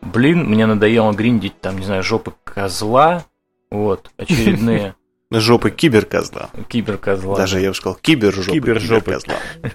блин, 0.00 0.44
мне 0.48 0.64
надоело 0.64 1.12
гриндить, 1.12 1.60
там, 1.60 1.78
не 1.78 1.84
знаю, 1.84 2.02
жопы 2.02 2.32
козла, 2.44 3.24
вот, 3.70 4.10
очередные 4.16 4.94
Жопы 5.30 5.70
киберкозла. 5.70 6.48
киберкозла. 6.68 7.36
Даже 7.36 7.60
я 7.60 7.68
бы 7.68 7.74
сказал 7.74 7.96
кибержопы 8.00 8.52
Кибержопы. 8.52 9.04
киберкозла. 9.04 9.34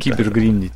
кибергриндить. 0.00 0.72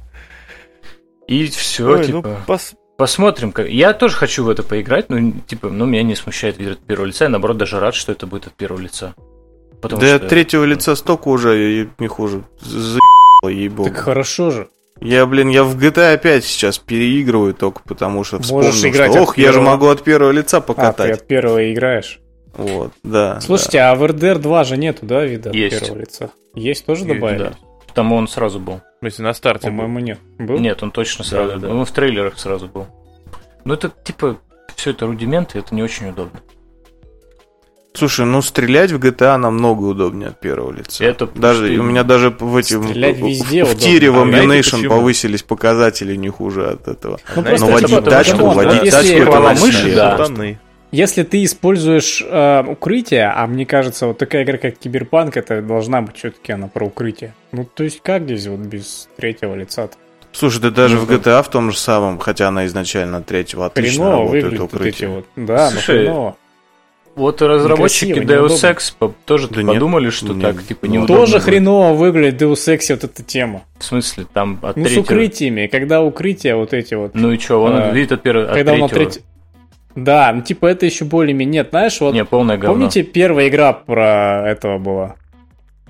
И 1.26 1.46
все, 1.46 1.86
Ой, 1.90 2.04
типа. 2.06 2.20
ну, 2.22 2.54
пос- 2.54 2.74
Посмотрим. 2.98 3.52
как- 3.52 3.70
Я 3.70 3.94
тоже 3.94 4.14
хочу 4.16 4.44
в 4.44 4.50
это 4.50 4.62
поиграть, 4.62 5.08
но 5.08 5.32
типа, 5.46 5.70
ну, 5.70 5.86
меня 5.86 6.02
не 6.02 6.14
смущает 6.14 6.58
вид 6.58 6.72
от 6.72 6.80
первого 6.80 7.06
лица. 7.06 7.24
Я 7.24 7.30
наоборот 7.30 7.56
даже 7.56 7.80
рад, 7.80 7.94
что 7.94 8.12
это 8.12 8.26
будет 8.26 8.48
от 8.48 8.52
первого 8.52 8.80
лица. 8.80 9.14
Потому 9.82 10.00
Да 10.00 10.06
что... 10.06 10.16
от 10.16 10.28
третьего 10.28 10.64
лица 10.64 10.94
столько 10.96 11.28
уже 11.28 11.82
и 11.82 11.88
не 11.98 12.06
хуже. 12.06 12.44
За***ло, 12.60 13.48
ей-богу. 13.48 13.88
Так 13.90 13.98
хорошо 13.98 14.50
же. 14.50 14.68
Я, 15.00 15.26
блин, 15.26 15.48
я 15.48 15.64
в 15.64 15.76
GTA 15.76 16.16
5 16.16 16.44
сейчас 16.44 16.78
переигрываю 16.78 17.52
только 17.54 17.82
потому 17.82 18.22
что 18.22 18.38
вспомнил, 18.40 18.68
Можешь 18.68 18.84
играть 18.84 19.10
что, 19.10 19.22
ох, 19.22 19.36
я 19.36 19.48
же 19.48 19.54
первого. 19.58 19.70
могу 19.70 19.88
от 19.88 20.02
первого 20.04 20.30
лица 20.30 20.58
А, 20.58 20.60
ты 20.60 20.66
покатать. 20.68 21.10
от 21.10 21.26
первого 21.26 21.72
играешь. 21.72 22.20
Вот, 22.54 22.92
да. 23.02 23.40
Слушайте, 23.40 23.80
а 23.80 23.94
в 23.96 24.04
RDR 24.04 24.38
2 24.38 24.64
же 24.64 24.76
нету, 24.76 25.04
да, 25.06 25.24
вида 25.24 25.50
от 25.50 25.56
Есть. 25.56 25.80
первого 25.80 25.98
лица? 25.98 26.30
Есть 26.54 26.86
тоже 26.86 27.02
Есть, 27.04 27.14
добавили? 27.14 27.38
Да. 27.38 27.52
Там 27.94 28.12
он 28.12 28.28
сразу 28.28 28.60
был. 28.60 28.74
в 28.76 28.98
смысле, 29.00 29.24
на 29.24 29.34
старте 29.34 29.70
был. 29.70 29.78
По-моему, 29.78 29.98
нет. 29.98 30.18
Был? 30.38 30.58
Нет, 30.58 30.82
он 30.84 30.92
точно 30.92 31.24
сразу 31.24 31.48
Да, 31.48 31.54
да, 31.56 31.60
был. 31.66 31.68
да. 31.74 31.80
Он 31.80 31.84
в 31.84 31.90
трейлерах 31.90 32.38
сразу 32.38 32.68
был. 32.68 32.86
Ну, 33.64 33.74
это 33.74 33.90
типа, 34.04 34.38
все 34.76 34.90
это 34.90 35.06
рудименты, 35.06 35.58
это 35.58 35.74
не 35.74 35.82
очень 35.82 36.08
удобно. 36.10 36.40
Слушай, 37.94 38.24
ну 38.24 38.40
стрелять 38.40 38.90
в 38.90 38.98
GTA 38.98 39.36
намного 39.36 39.84
удобнее 39.84 40.28
от 40.30 40.40
первого 40.40 40.72
лица. 40.72 41.04
Это 41.04 41.26
даже 41.26 41.66
у 41.78 41.82
меня 41.82 42.04
даже 42.04 42.30
в 42.30 42.56
эти 42.56 42.74
в- 42.74 42.84
Стрелять 42.84 43.18
в- 43.18 43.26
везде 43.26 43.64
в, 43.64 43.76
тире 43.78 44.10
в 44.10 44.18
А 44.18 44.24
знаете 44.26 44.46
Ammunition 44.46 44.76
почему? 44.76 44.90
повысились 44.94 45.42
показатели 45.42 46.16
не 46.16 46.30
хуже 46.30 46.68
от 46.70 46.88
этого. 46.88 47.20
Ну, 47.36 47.42
Но 47.42 47.48
просто 47.48 47.66
водить 47.66 47.90
это 47.92 48.10
тачку, 48.10 48.46
водить 48.50 48.84
если- 48.84 49.18
тачку 49.18 49.30
это 49.32 49.60
мыши, 49.60 49.94
да. 49.94 50.26
Если 50.90 51.22
ты 51.22 51.42
используешь 51.44 52.22
э, 52.26 52.64
укрытие, 52.66 53.24
а 53.26 53.46
мне 53.46 53.64
кажется, 53.64 54.06
вот 54.08 54.18
такая 54.18 54.44
игра, 54.44 54.58
как 54.58 54.76
Киберпанк, 54.76 55.38
это 55.38 55.62
должна 55.62 56.02
быть 56.02 56.16
все-таки 56.18 56.52
она 56.52 56.68
про 56.68 56.84
укрытие. 56.86 57.32
Ну, 57.50 57.64
то 57.64 57.82
есть 57.82 58.02
как 58.02 58.24
здесь 58.24 58.46
вот 58.46 58.60
без 58.60 59.08
третьего 59.16 59.54
лица 59.54 59.84
-то? 59.84 59.92
Слушай, 60.32 60.60
да 60.60 60.70
даже 60.70 60.96
Ну, 60.96 61.02
в 61.02 61.10
GTA 61.10 61.42
в 61.42 61.48
том 61.48 61.70
же 61.72 61.78
самом, 61.78 62.18
хотя 62.18 62.48
она 62.48 62.66
изначально 62.66 63.22
третьего 63.22 63.66
отлично 63.66 64.04
Хреново 64.04 64.18
работает 64.18 64.44
выглядят 64.44 64.60
вот 64.60 64.72
эти 64.74 64.76
укрытие. 65.04 65.08
вот. 65.08 65.24
Да, 65.36 65.64
ну 65.66 65.70
Слушай, 65.72 65.98
хреново. 66.04 66.36
Вот 67.14 67.42
и 67.42 67.44
разработчики 67.44 68.12
Deus. 68.12 68.48
Ex 68.48 69.12
тоже 69.26 69.48
Да 69.48 69.62
нет. 69.62 69.74
подумали, 69.74 70.08
что 70.10 70.32
Нет. 70.32 70.42
так, 70.56 70.62
типа, 70.64 70.86
Ну, 70.86 70.92
неудобно. 70.94 71.16
Тоже 71.16 71.32
будет. 71.34 71.42
хреново 71.44 71.92
выглядит 71.94 72.40
Deus 72.40 72.74
Ex 72.74 72.86
вот 72.94 73.04
эта 73.04 73.22
тема. 73.22 73.62
В 73.78 73.84
смысле, 73.84 74.26
там 74.32 74.58
от 74.62 74.76
Ну, 74.76 74.82
с 74.84 74.86
третьего... 74.86 75.02
укрытиями, 75.02 75.66
когда 75.66 76.02
укрытия 76.02 76.56
вот 76.56 76.72
эти 76.72 76.94
вот. 76.94 77.14
Ну 77.14 77.32
и 77.32 77.38
что, 77.38 77.62
он 77.62 77.74
А, 77.74 77.90
видит 77.90 78.12
от 78.12 78.22
первого, 78.22 78.46
от 78.48 78.54
когда 78.54 78.72
он 78.72 78.88
третьего. 78.88 79.10
треть... 79.10 79.24
Да, 79.94 80.32
ну 80.32 80.40
типа 80.40 80.66
это 80.66 80.86
еще 80.86 81.04
более-менее. 81.04 81.52
Нет, 81.62 81.68
знаешь, 81.70 82.00
вот 82.00 82.14
Не, 82.14 82.24
полное 82.24 82.56
говно. 82.56 82.74
помните 82.76 83.02
первая 83.02 83.48
игра 83.48 83.74
про 83.74 84.44
этого 84.48 84.78
была? 84.78 85.16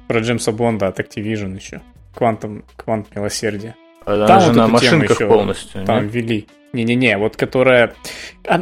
Про 0.08 0.18
Джеймса 0.20 0.50
Бонда 0.50 0.88
от 0.88 0.98
Activision 0.98 1.54
еще. 1.54 1.82
Квантом, 2.16 2.64
Квант 2.76 3.14
милосердия. 3.14 3.76
Она 4.04 4.26
Там 4.26 4.40
же 4.40 4.46
вот 4.48 4.56
на 4.56 4.66
машинках 4.66 5.20
еще 5.20 5.28
полностью. 5.28 5.84
Там 5.86 6.02
нет? 6.04 6.12
ввели. 6.12 6.48
Не-не-не, 6.72 7.18
вот 7.18 7.36
которая... 7.36 7.94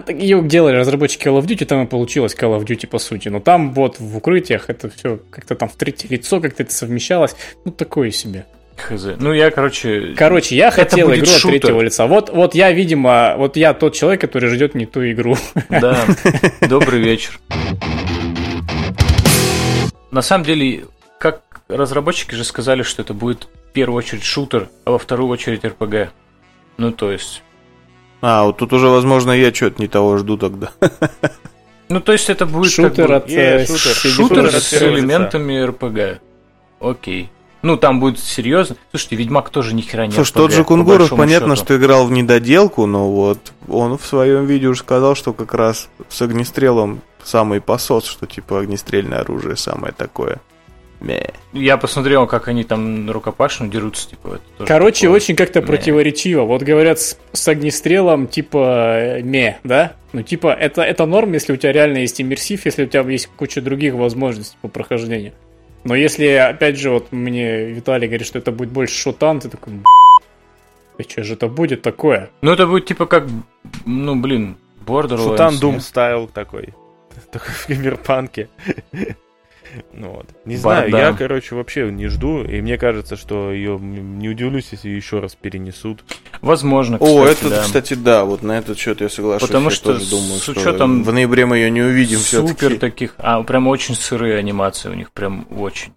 Ее 0.08 0.42
делали 0.42 0.76
разработчики 0.76 1.28
Call 1.28 1.40
of 1.40 1.46
Duty, 1.46 1.64
там 1.64 1.84
и 1.84 1.86
получилось 1.86 2.34
Call 2.34 2.58
of 2.58 2.64
Duty 2.64 2.88
по 2.88 2.98
сути. 2.98 3.28
Но 3.28 3.38
там 3.40 3.72
вот 3.72 4.00
в 4.00 4.16
укрытиях 4.16 4.68
это 4.68 4.90
все 4.90 5.20
как-то 5.30 5.54
там 5.54 5.68
в 5.68 5.76
третье 5.76 6.08
лицо 6.08 6.40
как-то 6.40 6.64
это 6.64 6.72
совмещалось. 6.72 7.36
Ну, 7.64 7.70
такое 7.70 8.10
себе. 8.10 8.46
Хз. 8.76 9.06
Ну, 9.18 9.32
я, 9.32 9.50
короче... 9.50 10.14
Короче, 10.16 10.56
я 10.56 10.70
хотел 10.70 11.12
игру 11.12 11.22
от 11.22 11.28
шутер. 11.28 11.60
третьего 11.60 11.80
лица. 11.82 12.06
Вот, 12.06 12.30
вот 12.30 12.54
я, 12.54 12.72
видимо, 12.72 13.34
вот 13.36 13.56
я 13.56 13.74
тот 13.74 13.94
человек, 13.94 14.20
который 14.20 14.48
ждет 14.48 14.74
не 14.74 14.86
ту 14.86 15.08
игру. 15.10 15.36
Да, 15.68 15.98
добрый 16.68 17.00
вечер. 17.00 17.38
На 20.10 20.22
самом 20.22 20.44
деле, 20.44 20.86
как 21.18 21.42
разработчики 21.68 22.34
же 22.34 22.42
сказали, 22.42 22.82
что 22.82 23.02
это 23.02 23.14
будет 23.14 23.48
в 23.68 23.72
первую 23.72 23.98
очередь 23.98 24.24
шутер, 24.24 24.68
а 24.84 24.92
во 24.92 24.98
вторую 24.98 25.28
очередь 25.28 25.64
РПГ. 25.64 26.12
Ну, 26.76 26.90
то 26.90 27.12
есть... 27.12 27.42
А, 28.20 28.44
вот 28.44 28.58
тут 28.58 28.72
уже, 28.72 28.88
возможно, 28.88 29.32
я 29.32 29.52
что-то 29.52 29.80
не 29.80 29.88
того 29.88 30.18
жду 30.18 30.36
тогда. 30.36 30.70
Ну, 31.88 32.00
то 32.00 32.12
есть 32.12 32.30
это 32.30 32.46
будет 32.46 32.74
как 32.76 32.90
Шутер 32.92 33.08
бы 33.08 33.14
от... 33.16 33.30
Э, 33.30 33.66
шутер. 33.66 33.94
Шутер 33.94 34.10
Шутер 34.12 34.60
с 34.60 34.72
элементами 34.74 35.60
РПГ. 35.60 36.22
Окей. 36.78 37.30
Ну, 37.62 37.76
там 37.76 38.00
будет 38.00 38.20
серьезно. 38.20 38.76
Слушайте, 38.90 39.16
Ведьмак 39.16 39.50
тоже 39.50 39.74
ни 39.74 39.82
хера 39.82 40.06
не 40.06 40.12
Слушай, 40.12 40.30
RPG, 40.30 40.34
тот 40.34 40.52
же 40.52 40.62
по 40.62 40.68
Кунгуров, 40.68 40.98
большому 41.00 41.18
понятно, 41.20 41.56
счету. 41.56 41.64
что 41.64 41.76
играл 41.76 42.06
в 42.06 42.12
недоделку, 42.12 42.86
но 42.86 43.10
вот 43.10 43.52
он 43.68 43.98
в 43.98 44.06
своем 44.06 44.46
видео 44.46 44.70
уже 44.70 44.80
сказал, 44.80 45.14
что 45.14 45.32
как 45.32 45.52
раз 45.52 45.88
с 46.08 46.22
огнестрелом 46.22 47.02
самый 47.22 47.60
посос, 47.60 48.06
что 48.06 48.26
типа 48.26 48.60
огнестрельное 48.60 49.20
оружие 49.20 49.56
самое 49.56 49.92
такое. 49.92 50.40
Я 51.52 51.76
посмотрел, 51.78 52.26
как 52.26 52.48
они 52.48 52.62
там 52.62 53.10
рукопашно 53.10 53.68
дерутся, 53.68 54.10
типа, 54.10 54.34
это 54.34 54.42
тоже 54.58 54.68
Короче, 54.68 55.06
такое. 55.06 55.16
очень 55.16 55.36
как-то 55.36 55.62
противоречиво. 55.62 56.42
Вот 56.42 56.62
говорят 56.62 57.00
с, 57.00 57.18
с 57.32 57.48
огнестрелом 57.48 58.28
типа 58.28 59.18
э, 59.18 59.22
ме, 59.22 59.58
да? 59.64 59.94
Ну 60.12 60.22
типа 60.22 60.48
это, 60.52 60.82
это 60.82 61.06
норм, 61.06 61.32
если 61.32 61.52
у 61.52 61.56
тебя 61.56 61.72
реально 61.72 61.98
есть 61.98 62.20
иммерсив, 62.20 62.66
если 62.66 62.84
у 62.84 62.86
тебя 62.86 63.02
есть 63.02 63.28
куча 63.36 63.62
других 63.62 63.94
возможностей 63.94 64.56
по 64.60 64.68
прохождению. 64.68 65.32
Но 65.84 65.94
если, 65.94 66.26
опять 66.26 66.78
же, 66.78 66.90
вот 66.90 67.10
мне 67.10 67.66
Виталий 67.66 68.06
говорит, 68.06 68.26
что 68.26 68.38
это 68.38 68.52
будет 68.52 68.70
больше 68.70 68.94
шутан, 68.94 69.40
ты 69.40 69.48
такой, 69.48 69.72
«Б***ь, 69.72 71.10
что 71.10 71.24
же 71.24 71.34
это 71.34 71.48
будет 71.48 71.80
такое? 71.80 72.28
Ну, 72.42 72.52
это 72.52 72.66
будет 72.66 72.84
типа 72.84 73.06
как, 73.06 73.26
ну, 73.86 74.16
блин, 74.16 74.58
Borderlands. 74.84 75.24
Шутан? 75.24 75.54
Doom 75.54 75.80
стайл 75.80 76.26
такой. 76.28 76.74
Такой 77.32 77.54
в 77.54 77.66
киберпанке. 77.66 78.48
Ну 79.92 80.10
вот. 80.12 80.26
Не 80.44 80.56
знаю, 80.56 80.90
Бардам. 80.90 81.00
я, 81.12 81.12
короче, 81.16 81.54
вообще 81.54 81.90
не 81.90 82.08
жду, 82.08 82.42
и 82.44 82.60
мне 82.60 82.78
кажется, 82.78 83.16
что 83.16 83.52
ее 83.52 83.78
не 83.80 84.28
удивлюсь, 84.28 84.68
если 84.72 84.88
ее 84.88 84.96
еще 84.96 85.20
раз 85.20 85.34
перенесут. 85.34 86.04
Возможно, 86.40 86.96
О, 86.98 87.24
кстати, 87.24 87.38
это, 87.40 87.50
да. 87.50 87.62
кстати, 87.62 87.94
да, 87.94 88.24
вот 88.24 88.42
на 88.42 88.58
этот 88.58 88.78
счет 88.78 89.00
я 89.00 89.08
соглашусь. 89.08 89.46
Потому 89.48 89.66
я 89.66 89.70
что 89.74 89.92
тоже 89.92 90.04
с 90.04 90.10
думаю, 90.10 90.40
что 90.40 90.52
учетом 90.52 91.02
в 91.04 91.12
ноябре 91.12 91.46
мы 91.46 91.58
ее 91.58 91.70
не 91.70 91.82
увидим 91.82 92.18
Супер 92.18 92.54
все-таки. 92.56 92.78
таких, 92.78 93.14
а 93.18 93.42
прям 93.42 93.68
очень 93.68 93.94
сырые 93.94 94.36
анимации 94.38 94.88
у 94.88 94.94
них, 94.94 95.12
прям 95.12 95.46
очень. 95.50 95.92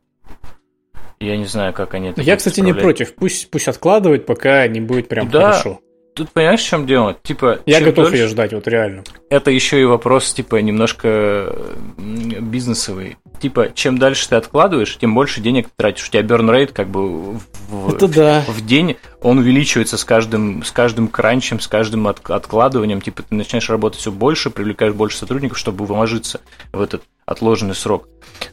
Я 1.20 1.38
не 1.38 1.46
знаю, 1.46 1.72
как 1.74 1.94
они 1.94 2.10
это 2.10 2.22
Я, 2.22 2.36
кстати, 2.36 2.60
не 2.60 2.74
против. 2.74 3.16
Пусть, 3.16 3.50
пусть 3.50 3.68
откладывают, 3.70 4.26
пока 4.26 4.68
не 4.68 4.82
будет 4.82 5.08
прям 5.08 5.30
Да. 5.30 5.52
хорошо. 5.54 5.80
Тут 6.14 6.32
понимаешь, 6.32 6.62
в 6.62 6.66
чем 6.68 6.86
дело? 6.86 7.16
Типа, 7.24 7.60
Я 7.66 7.82
готов 7.82 8.08
дольше- 8.10 8.18
ее 8.18 8.28
ждать, 8.28 8.54
вот 8.54 8.68
реально. 8.68 9.04
Это 9.30 9.52
еще 9.52 9.82
и 9.82 9.86
вопрос, 9.86 10.34
типа, 10.34 10.58
немножко 10.58 11.56
бизнесовый. 11.98 13.18
Типа, 13.42 13.70
чем 13.74 13.98
дальше 13.98 14.30
ты 14.30 14.36
откладываешь, 14.36 14.98
тем 14.98 15.14
больше 15.16 15.42
денег 15.42 15.68
ты 15.68 15.72
тратишь. 15.76 16.08
У 16.08 16.12
тебя 16.12 16.22
burn 16.24 16.50
rate 16.50 16.72
как 16.74 16.88
бы 16.90 17.34
в, 17.34 17.42
в- 17.70 18.08
да. 18.14 18.44
в 18.48 18.66
день, 18.66 18.98
он 19.22 19.40
увеличивается 19.40 19.98
с 19.98 20.06
каждым, 20.06 20.64
с 20.64 20.72
каждым 20.72 21.08
кранчем, 21.08 21.60
с 21.60 21.68
каждым 21.68 22.08
от- 22.08 22.30
откладыванием. 22.30 23.02
Типа, 23.02 23.24
ты 23.24 23.36
начинаешь 23.36 23.70
работать 23.70 24.00
все 24.00 24.12
больше, 24.12 24.50
привлекаешь 24.50 24.94
больше 24.94 25.18
сотрудников, 25.18 25.58
чтобы 25.58 25.86
вложиться 25.86 26.42
в 26.72 26.82
этот 26.82 27.04
отложенный 27.26 27.76
срок. 27.76 28.08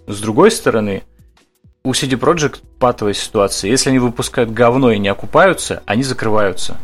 Но 0.06 0.12
с 0.12 0.20
другой 0.20 0.50
стороны, 0.50 1.02
у 1.84 1.92
CD 1.92 2.18
Projekt 2.18 2.60
патовая 2.78 3.14
ситуация. 3.14 3.70
Если 3.70 3.90
они 3.90 3.98
выпускают 3.98 4.50
говно 4.50 4.90
и 4.92 4.98
не 4.98 5.08
окупаются, 5.08 5.82
они 5.86 6.02
закрываются. 6.02 6.76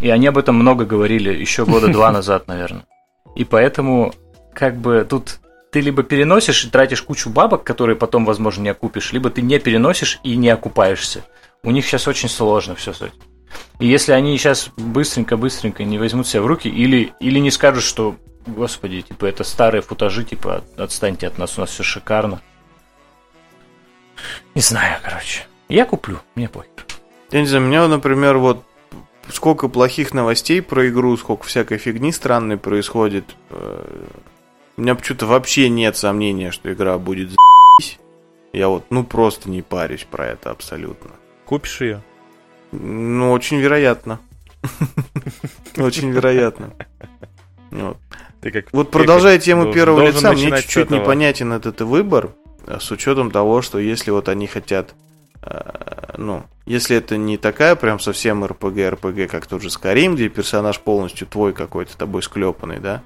И 0.00 0.10
они 0.10 0.26
об 0.26 0.38
этом 0.38 0.56
много 0.56 0.84
говорили 0.84 1.34
еще 1.34 1.64
года 1.64 1.88
два 1.92 2.10
назад, 2.12 2.46
наверное. 2.46 2.86
И 3.34 3.44
поэтому, 3.44 4.12
как 4.54 4.76
бы, 4.76 5.06
тут 5.08 5.40
ты 5.70 5.80
либо 5.80 6.02
переносишь 6.02 6.64
и 6.64 6.70
тратишь 6.70 7.02
кучу 7.02 7.30
бабок, 7.30 7.64
которые 7.64 7.96
потом, 7.96 8.24
возможно, 8.24 8.62
не 8.62 8.70
окупишь, 8.70 9.12
либо 9.12 9.30
ты 9.30 9.42
не 9.42 9.58
переносишь 9.58 10.20
и 10.22 10.36
не 10.36 10.48
окупаешься. 10.48 11.24
У 11.62 11.70
них 11.70 11.84
сейчас 11.86 12.08
очень 12.08 12.28
сложно 12.28 12.74
все 12.74 12.92
с 12.92 13.02
этим. 13.02 13.14
И 13.78 13.86
если 13.86 14.12
они 14.12 14.36
сейчас 14.38 14.70
быстренько-быстренько 14.76 15.84
не 15.84 15.98
возьмут 15.98 16.26
себя 16.26 16.42
в 16.42 16.46
руки, 16.46 16.68
или, 16.68 17.12
или 17.20 17.38
не 17.38 17.50
скажут, 17.50 17.82
что, 17.84 18.16
господи, 18.46 19.02
типа, 19.02 19.26
это 19.26 19.44
старые 19.44 19.82
футажи, 19.82 20.24
типа, 20.24 20.56
от- 20.56 20.80
отстаньте 20.80 21.26
от 21.26 21.38
нас, 21.38 21.56
у 21.58 21.60
нас 21.60 21.70
все 21.70 21.82
шикарно. 21.82 22.40
Не 24.54 24.62
знаю, 24.62 24.98
короче. 25.02 25.46
Я 25.68 25.84
куплю, 25.84 26.20
мне 26.34 26.48
похер. 26.48 26.86
Я 27.30 27.40
не 27.40 27.46
знаю, 27.46 27.64
у 27.64 27.66
меня, 27.66 27.86
например, 27.88 28.38
вот 28.38 28.64
сколько 29.32 29.68
плохих 29.68 30.14
новостей 30.14 30.62
про 30.62 30.88
игру, 30.88 31.16
сколько 31.16 31.44
всякой 31.46 31.78
фигни 31.78 32.12
странной 32.12 32.56
происходит. 32.56 33.36
э, 33.50 34.06
У 34.76 34.80
меня 34.82 34.94
почему-то 34.94 35.26
вообще 35.26 35.68
нет 35.68 35.96
сомнения, 35.96 36.50
что 36.50 36.72
игра 36.72 36.98
будет 36.98 37.30
за***ись. 37.30 37.98
Я 38.52 38.68
вот, 38.68 38.84
ну, 38.90 39.04
просто 39.04 39.50
не 39.50 39.62
парюсь 39.62 40.04
про 40.10 40.26
это 40.26 40.50
абсолютно. 40.50 41.10
Купишь 41.44 41.80
ее? 41.80 42.02
Ну, 42.72 43.32
очень 43.32 43.58
вероятно. 43.58 44.20
Очень 45.76 46.10
вероятно. 46.10 46.72
Вот. 47.70 47.96
Ты 48.40 48.50
как 48.50 48.72
Вот 48.72 48.90
продолжая 48.90 49.38
тему 49.38 49.72
первого 49.72 50.00
лица, 50.06 50.32
мне 50.32 50.50
чуть-чуть 50.62 50.90
непонятен 50.90 51.52
этот 51.52 51.80
выбор, 51.80 52.30
э, 52.66 52.78
с 52.80 52.90
учетом 52.90 53.30
того, 53.30 53.62
что 53.62 53.78
если 53.78 54.10
вот 54.10 54.28
они 54.28 54.46
хотят, 54.46 54.94
э, 55.42 56.14
ну, 56.16 56.44
если 56.68 56.96
это 56.96 57.16
не 57.16 57.38
такая 57.38 57.76
прям 57.76 57.98
совсем 57.98 58.44
РПГ, 58.44 58.90
РПГ, 58.90 59.30
как 59.30 59.46
тот 59.46 59.62
же 59.62 59.68
Skyrim, 59.68 60.14
где 60.14 60.28
персонаж 60.28 60.78
полностью 60.80 61.26
твой 61.26 61.52
какой-то, 61.52 61.96
тобой 61.96 62.22
склепанный, 62.22 62.78
да, 62.78 63.02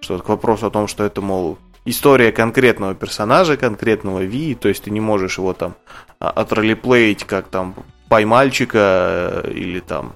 что 0.00 0.18
к 0.18 0.28
вопросу 0.28 0.66
о 0.66 0.70
том, 0.70 0.88
что 0.88 1.04
это, 1.04 1.20
мол, 1.20 1.58
история 1.84 2.32
конкретного 2.32 2.94
персонажа, 2.94 3.56
конкретного 3.56 4.22
Ви, 4.22 4.54
то 4.54 4.68
есть 4.68 4.84
ты 4.84 4.90
не 4.90 5.00
можешь 5.00 5.38
его 5.38 5.52
там 5.52 5.74
а, 6.20 6.30
отролеплеить 6.30 7.24
как 7.24 7.48
там 7.48 7.74
поймальчика 8.08 9.42
э, 9.44 9.52
или 9.52 9.80
там 9.80 10.14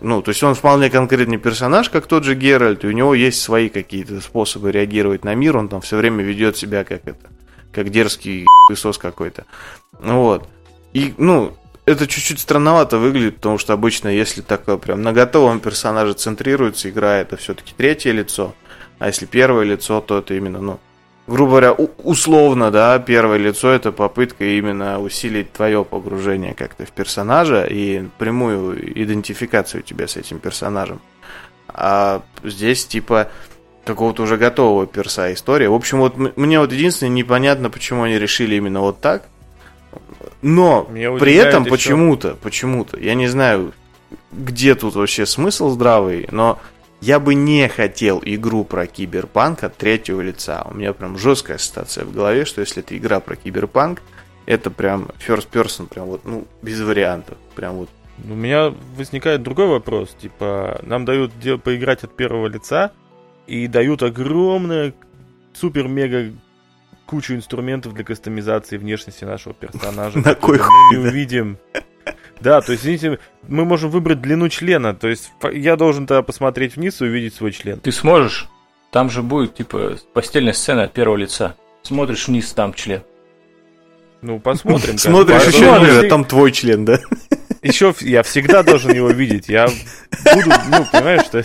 ну, 0.00 0.20
то 0.20 0.30
есть 0.30 0.42
он 0.42 0.56
вполне 0.56 0.90
конкретный 0.90 1.38
персонаж, 1.38 1.88
как 1.88 2.08
тот 2.08 2.24
же 2.24 2.34
Геральт, 2.34 2.82
и 2.82 2.88
у 2.88 2.90
него 2.90 3.14
есть 3.14 3.40
свои 3.40 3.68
какие-то 3.68 4.20
способы 4.20 4.72
реагировать 4.72 5.24
на 5.24 5.34
мир, 5.36 5.56
он 5.56 5.68
там 5.68 5.80
все 5.80 5.96
время 5.96 6.24
ведет 6.24 6.56
себя 6.56 6.82
как 6.82 7.06
это, 7.06 7.30
как 7.70 7.90
дерзкий 7.90 8.46
пысос 8.66 8.98
какой-то. 8.98 9.44
Вот. 9.92 10.48
И, 10.92 11.14
ну, 11.18 11.56
это 11.84 12.06
чуть-чуть 12.06 12.40
странновато 12.40 12.98
выглядит, 12.98 13.36
потому 13.36 13.58
что 13.58 13.72
обычно, 13.72 14.08
если 14.08 14.40
такое 14.40 14.76
прям 14.76 15.02
на 15.02 15.12
готовом 15.12 15.60
персонаже 15.60 16.14
центрируется 16.14 16.90
игра, 16.90 17.16
это 17.16 17.36
все-таки 17.36 17.74
третье 17.76 18.12
лицо, 18.12 18.54
а 18.98 19.08
если 19.08 19.26
первое 19.26 19.64
лицо, 19.64 20.00
то 20.00 20.18
это 20.18 20.34
именно, 20.34 20.60
ну, 20.60 20.80
грубо 21.26 21.50
говоря, 21.50 21.72
условно, 21.72 22.70
да, 22.70 22.98
первое 22.98 23.38
лицо 23.38 23.70
это 23.70 23.90
попытка 23.90 24.44
именно 24.44 25.00
усилить 25.00 25.52
твое 25.52 25.84
погружение 25.84 26.54
как-то 26.54 26.86
в 26.86 26.92
персонажа 26.92 27.64
и 27.64 28.04
прямую 28.18 29.02
идентификацию 29.02 29.82
тебя 29.82 30.06
с 30.06 30.16
этим 30.16 30.38
персонажем. 30.38 31.00
А 31.68 32.22
здесь 32.44 32.84
типа 32.86 33.28
какого-то 33.84 34.22
уже 34.22 34.36
готового 34.36 34.86
перса 34.86 35.32
история. 35.32 35.68
В 35.68 35.74
общем, 35.74 35.98
вот 35.98 36.16
мне 36.36 36.60
вот 36.60 36.72
единственное 36.72 37.12
непонятно, 37.12 37.70
почему 37.70 38.04
они 38.04 38.18
решили 38.18 38.54
именно 38.54 38.80
вот 38.80 39.00
так. 39.00 39.24
Но 40.42 40.88
Меня 40.90 41.12
при 41.12 41.34
этом 41.34 41.64
почему-то, 41.64 42.36
почему-то, 42.42 42.98
я 42.98 43.14
не 43.14 43.28
знаю, 43.28 43.72
где 44.32 44.74
тут 44.74 44.94
вообще 44.94 45.24
смысл 45.24 45.70
здравый, 45.70 46.28
но 46.30 46.58
я 47.00 47.18
бы 47.18 47.34
не 47.34 47.68
хотел 47.68 48.20
игру 48.24 48.64
про 48.64 48.86
киберпанк 48.86 49.64
от 49.64 49.76
третьего 49.76 50.20
лица. 50.20 50.66
У 50.68 50.74
меня 50.74 50.92
прям 50.92 51.16
жесткая 51.16 51.56
ассоциация 51.56 52.04
в 52.04 52.12
голове, 52.12 52.44
что 52.44 52.60
если 52.60 52.82
это 52.82 52.96
игра 52.96 53.20
про 53.20 53.36
киберпанк, 53.36 54.02
это 54.46 54.70
прям 54.70 55.08
first 55.26 55.48
person, 55.50 55.86
прям 55.86 56.06
вот, 56.06 56.24
ну, 56.24 56.46
без 56.62 56.80
вариантов. 56.80 57.38
Прям 57.54 57.74
вот. 57.74 57.88
У 58.24 58.34
меня 58.34 58.74
возникает 58.96 59.42
другой 59.42 59.66
вопрос. 59.66 60.14
Типа, 60.20 60.80
нам 60.82 61.04
дают 61.04 61.32
поиграть 61.62 62.04
от 62.04 62.14
первого 62.14 62.46
лица 62.46 62.92
и 63.46 63.66
дают 63.66 64.02
огромное, 64.02 64.94
супер-мега 65.54 66.32
кучу 67.06 67.34
инструментов 67.34 67.94
для 67.94 68.04
кастомизации 68.04 68.76
внешности 68.76 69.24
нашего 69.24 69.54
персонажа. 69.54 70.18
На 70.24 70.34
кой 70.34 70.58
мы 70.58 70.64
хуй, 70.64 70.96
не 70.96 71.02
да? 71.02 71.08
увидим. 71.08 71.58
Да, 72.40 72.60
то 72.60 72.72
есть, 72.72 72.84
извините, 72.84 73.20
мы 73.46 73.64
можем 73.64 73.90
выбрать 73.90 74.20
длину 74.20 74.48
члена. 74.48 74.94
То 74.94 75.08
есть, 75.08 75.32
я 75.52 75.76
должен 75.76 76.06
тогда 76.06 76.22
посмотреть 76.22 76.76
вниз 76.76 77.00
и 77.00 77.04
увидеть 77.04 77.34
свой 77.34 77.52
член. 77.52 77.78
Ты 77.78 77.92
сможешь, 77.92 78.48
там 78.90 79.10
же 79.10 79.22
будет, 79.22 79.54
типа, 79.54 79.96
постельная 80.12 80.52
сцена 80.52 80.84
от 80.84 80.92
первого 80.92 81.16
лица. 81.16 81.56
Смотришь 81.82 82.26
вниз, 82.26 82.52
там 82.52 82.74
член. 82.74 83.02
Ну, 84.22 84.40
посмотрим. 84.40 84.98
Смотришь 84.98 85.46
еще, 85.46 85.74
а 85.74 86.08
там 86.08 86.24
твой 86.24 86.52
член, 86.52 86.84
да? 86.84 86.98
Еще 87.62 87.94
я 88.00 88.22
всегда 88.24 88.62
должен 88.64 88.92
его 88.92 89.10
видеть. 89.10 89.48
Я 89.48 89.66
буду, 89.66 90.50
ну, 90.68 90.84
понимаешь, 90.90 91.22
что... 91.26 91.42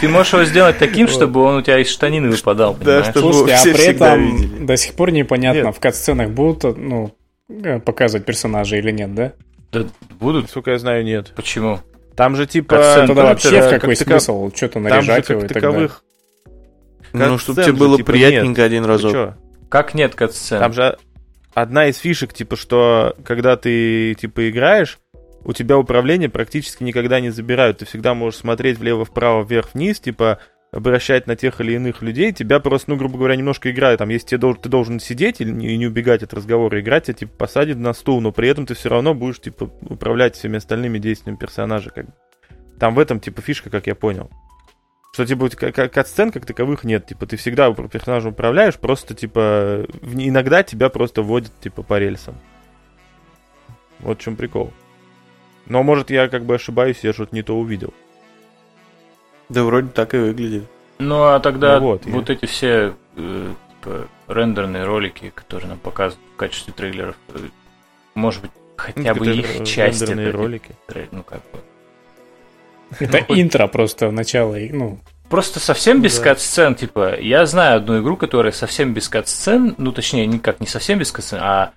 Ты 0.00 0.08
можешь 0.08 0.32
его 0.34 0.44
сделать 0.44 0.78
таким, 0.78 1.08
чтобы 1.08 1.40
он 1.42 1.56
у 1.56 1.62
тебя 1.62 1.78
из 1.78 1.88
штанины 1.88 2.28
выпадал, 2.30 2.74
Да, 2.74 2.78
понимаешь? 2.84 3.06
чтобы- 3.06 3.32
Слушайте, 3.32 3.54
а 3.54 3.56
все 3.58 3.72
при 3.72 3.80
всегда 3.80 4.06
этом 4.14 4.36
видели. 4.36 4.64
до 4.66 4.76
сих 4.76 4.94
пор 4.94 5.10
непонятно, 5.10 5.62
Нет. 5.68 5.76
в 5.76 5.80
кат-сценах 5.80 6.28
будут, 6.30 6.76
ну, 6.76 7.14
э, 7.48 7.80
показывать 7.80 8.26
персонажа 8.26 8.76
или 8.76 8.90
нет, 8.90 9.14
да? 9.14 9.32
Да 9.72 9.84
будут? 10.20 10.42
Насколько 10.44 10.72
я 10.72 10.78
знаю, 10.78 11.04
нет. 11.04 11.32
Почему? 11.34 11.80
Там 12.14 12.36
же 12.36 12.46
типа... 12.46 12.76
Катсцен 12.76 13.06
Тогда 13.06 13.22
вообще 13.24 13.60
в 13.62 13.70
как 13.70 13.80
какой 13.80 13.96
таков- 13.96 14.22
смысл 14.22 14.50
что-то 14.54 14.78
наряжать 14.80 15.28
его 15.30 15.40
как 15.40 15.50
и 15.50 15.54
так 15.54 15.62
далее? 15.62 15.88
таковых... 15.88 16.04
Ну, 17.14 17.38
чтобы 17.38 17.62
тебе 17.62 17.72
было 17.72 17.96
типа, 17.96 18.12
приятненько 18.12 18.62
один 18.64 18.84
разок. 18.84 19.36
Как 19.70 19.94
нет 19.94 20.14
катсцен? 20.14 20.58
Там 20.58 20.72
же 20.72 20.98
одна 21.60 21.86
из 21.86 21.98
фишек, 21.98 22.32
типа, 22.32 22.56
что 22.56 23.16
когда 23.24 23.56
ты, 23.56 24.14
типа, 24.14 24.50
играешь, 24.50 24.98
у 25.44 25.52
тебя 25.52 25.78
управление 25.78 26.28
практически 26.28 26.82
никогда 26.82 27.20
не 27.20 27.30
забирают. 27.30 27.78
Ты 27.78 27.86
всегда 27.86 28.14
можешь 28.14 28.40
смотреть 28.40 28.78
влево, 28.78 29.04
вправо, 29.04 29.44
вверх, 29.44 29.74
вниз, 29.74 30.00
типа, 30.00 30.40
обращать 30.72 31.26
на 31.26 31.36
тех 31.36 31.60
или 31.60 31.72
иных 31.72 32.02
людей. 32.02 32.32
Тебя 32.32 32.60
просто, 32.60 32.90
ну, 32.90 32.96
грубо 32.96 33.18
говоря, 33.18 33.36
немножко 33.36 33.70
играют. 33.70 33.98
Там, 33.98 34.08
если 34.10 34.36
тебе 34.36 34.54
ты 34.54 34.68
должен 34.68 35.00
сидеть 35.00 35.40
и 35.40 35.44
не 35.44 35.86
убегать 35.86 36.22
от 36.22 36.34
разговора, 36.34 36.80
играть, 36.80 37.04
тебя, 37.04 37.14
типа, 37.14 37.32
посадят 37.38 37.78
на 37.78 37.92
стул, 37.94 38.20
но 38.20 38.32
при 38.32 38.48
этом 38.48 38.66
ты 38.66 38.74
все 38.74 38.88
равно 38.88 39.14
будешь, 39.14 39.40
типа, 39.40 39.70
управлять 39.82 40.36
всеми 40.36 40.58
остальными 40.58 40.98
действиями 40.98 41.38
персонажа, 41.38 41.90
как 41.90 42.06
бы. 42.06 42.12
Там 42.78 42.94
в 42.94 42.98
этом, 42.98 43.18
типа, 43.18 43.40
фишка, 43.40 43.70
как 43.70 43.86
я 43.86 43.94
понял. 43.94 44.30
Что, 45.12 45.26
типа, 45.26 45.48
кат-сцен 45.50 46.30
как 46.32 46.46
таковых 46.46 46.84
нет. 46.84 47.06
Типа, 47.06 47.26
ты 47.26 47.36
всегда 47.36 47.72
персонажем 47.72 48.32
управляешь, 48.32 48.76
просто, 48.76 49.14
типа, 49.14 49.86
иногда 50.02 50.62
тебя 50.62 50.90
просто 50.90 51.22
вводят, 51.22 51.52
типа, 51.60 51.82
по 51.82 51.98
рельсам. 51.98 52.36
Вот 54.00 54.18
в 54.18 54.22
чем 54.22 54.36
прикол. 54.36 54.72
Но, 55.66 55.82
может, 55.82 56.10
я 56.10 56.28
как 56.28 56.44
бы 56.44 56.54
ошибаюсь, 56.54 56.98
я 57.02 57.12
что-то 57.12 57.34
не 57.34 57.42
то 57.42 57.58
увидел. 57.58 57.92
Да 59.48 59.64
вроде 59.64 59.88
так 59.88 60.14
и 60.14 60.18
выглядит. 60.18 60.64
Ну, 60.98 61.22
а 61.24 61.40
тогда 61.40 61.78
Ну 61.78 61.86
вот, 61.86 62.04
вот, 62.06 62.28
я- 62.28 62.34
эти 62.34 62.44
все 62.46 62.94
э, 63.16 63.54
типа, 63.82 64.08
рендерные 64.28 64.84
ролики, 64.84 65.32
которые 65.34 65.68
нам 65.70 65.78
показывают 65.78 66.26
в 66.34 66.36
качестве 66.36 66.72
трейлеров, 66.74 67.16
э, 67.28 67.38
может 68.14 68.42
быть, 68.42 68.50
хотя 68.76 69.14
бы 69.14 69.26
Это 69.26 69.30
их 69.34 69.56
р- 69.60 69.64
часть 69.66 70.00
рендерные 70.02 70.28
это 70.28 70.36
ролики. 70.38 70.74
ну, 71.12 71.22
как 71.22 71.40
бы. 71.50 71.58
Это 72.98 73.24
Ну, 73.28 73.40
интро 73.40 73.66
просто 73.66 74.08
в 74.08 74.12
начале, 74.12 74.70
ну, 74.72 74.98
Просто 75.28 75.60
совсем 75.60 76.00
без 76.00 76.16
Да. 76.16 76.24
кат-сцен, 76.24 76.74
типа, 76.74 77.20
я 77.20 77.44
знаю 77.44 77.76
одну 77.76 78.00
игру, 78.00 78.16
которая 78.16 78.50
совсем 78.50 78.94
без 78.94 79.10
кат-сцен, 79.10 79.74
ну, 79.76 79.92
точнее, 79.92 80.26
никак 80.26 80.58
не 80.60 80.66
совсем 80.66 80.98
без 80.98 81.12
кат-сцен, 81.12 81.38
а 81.42 81.72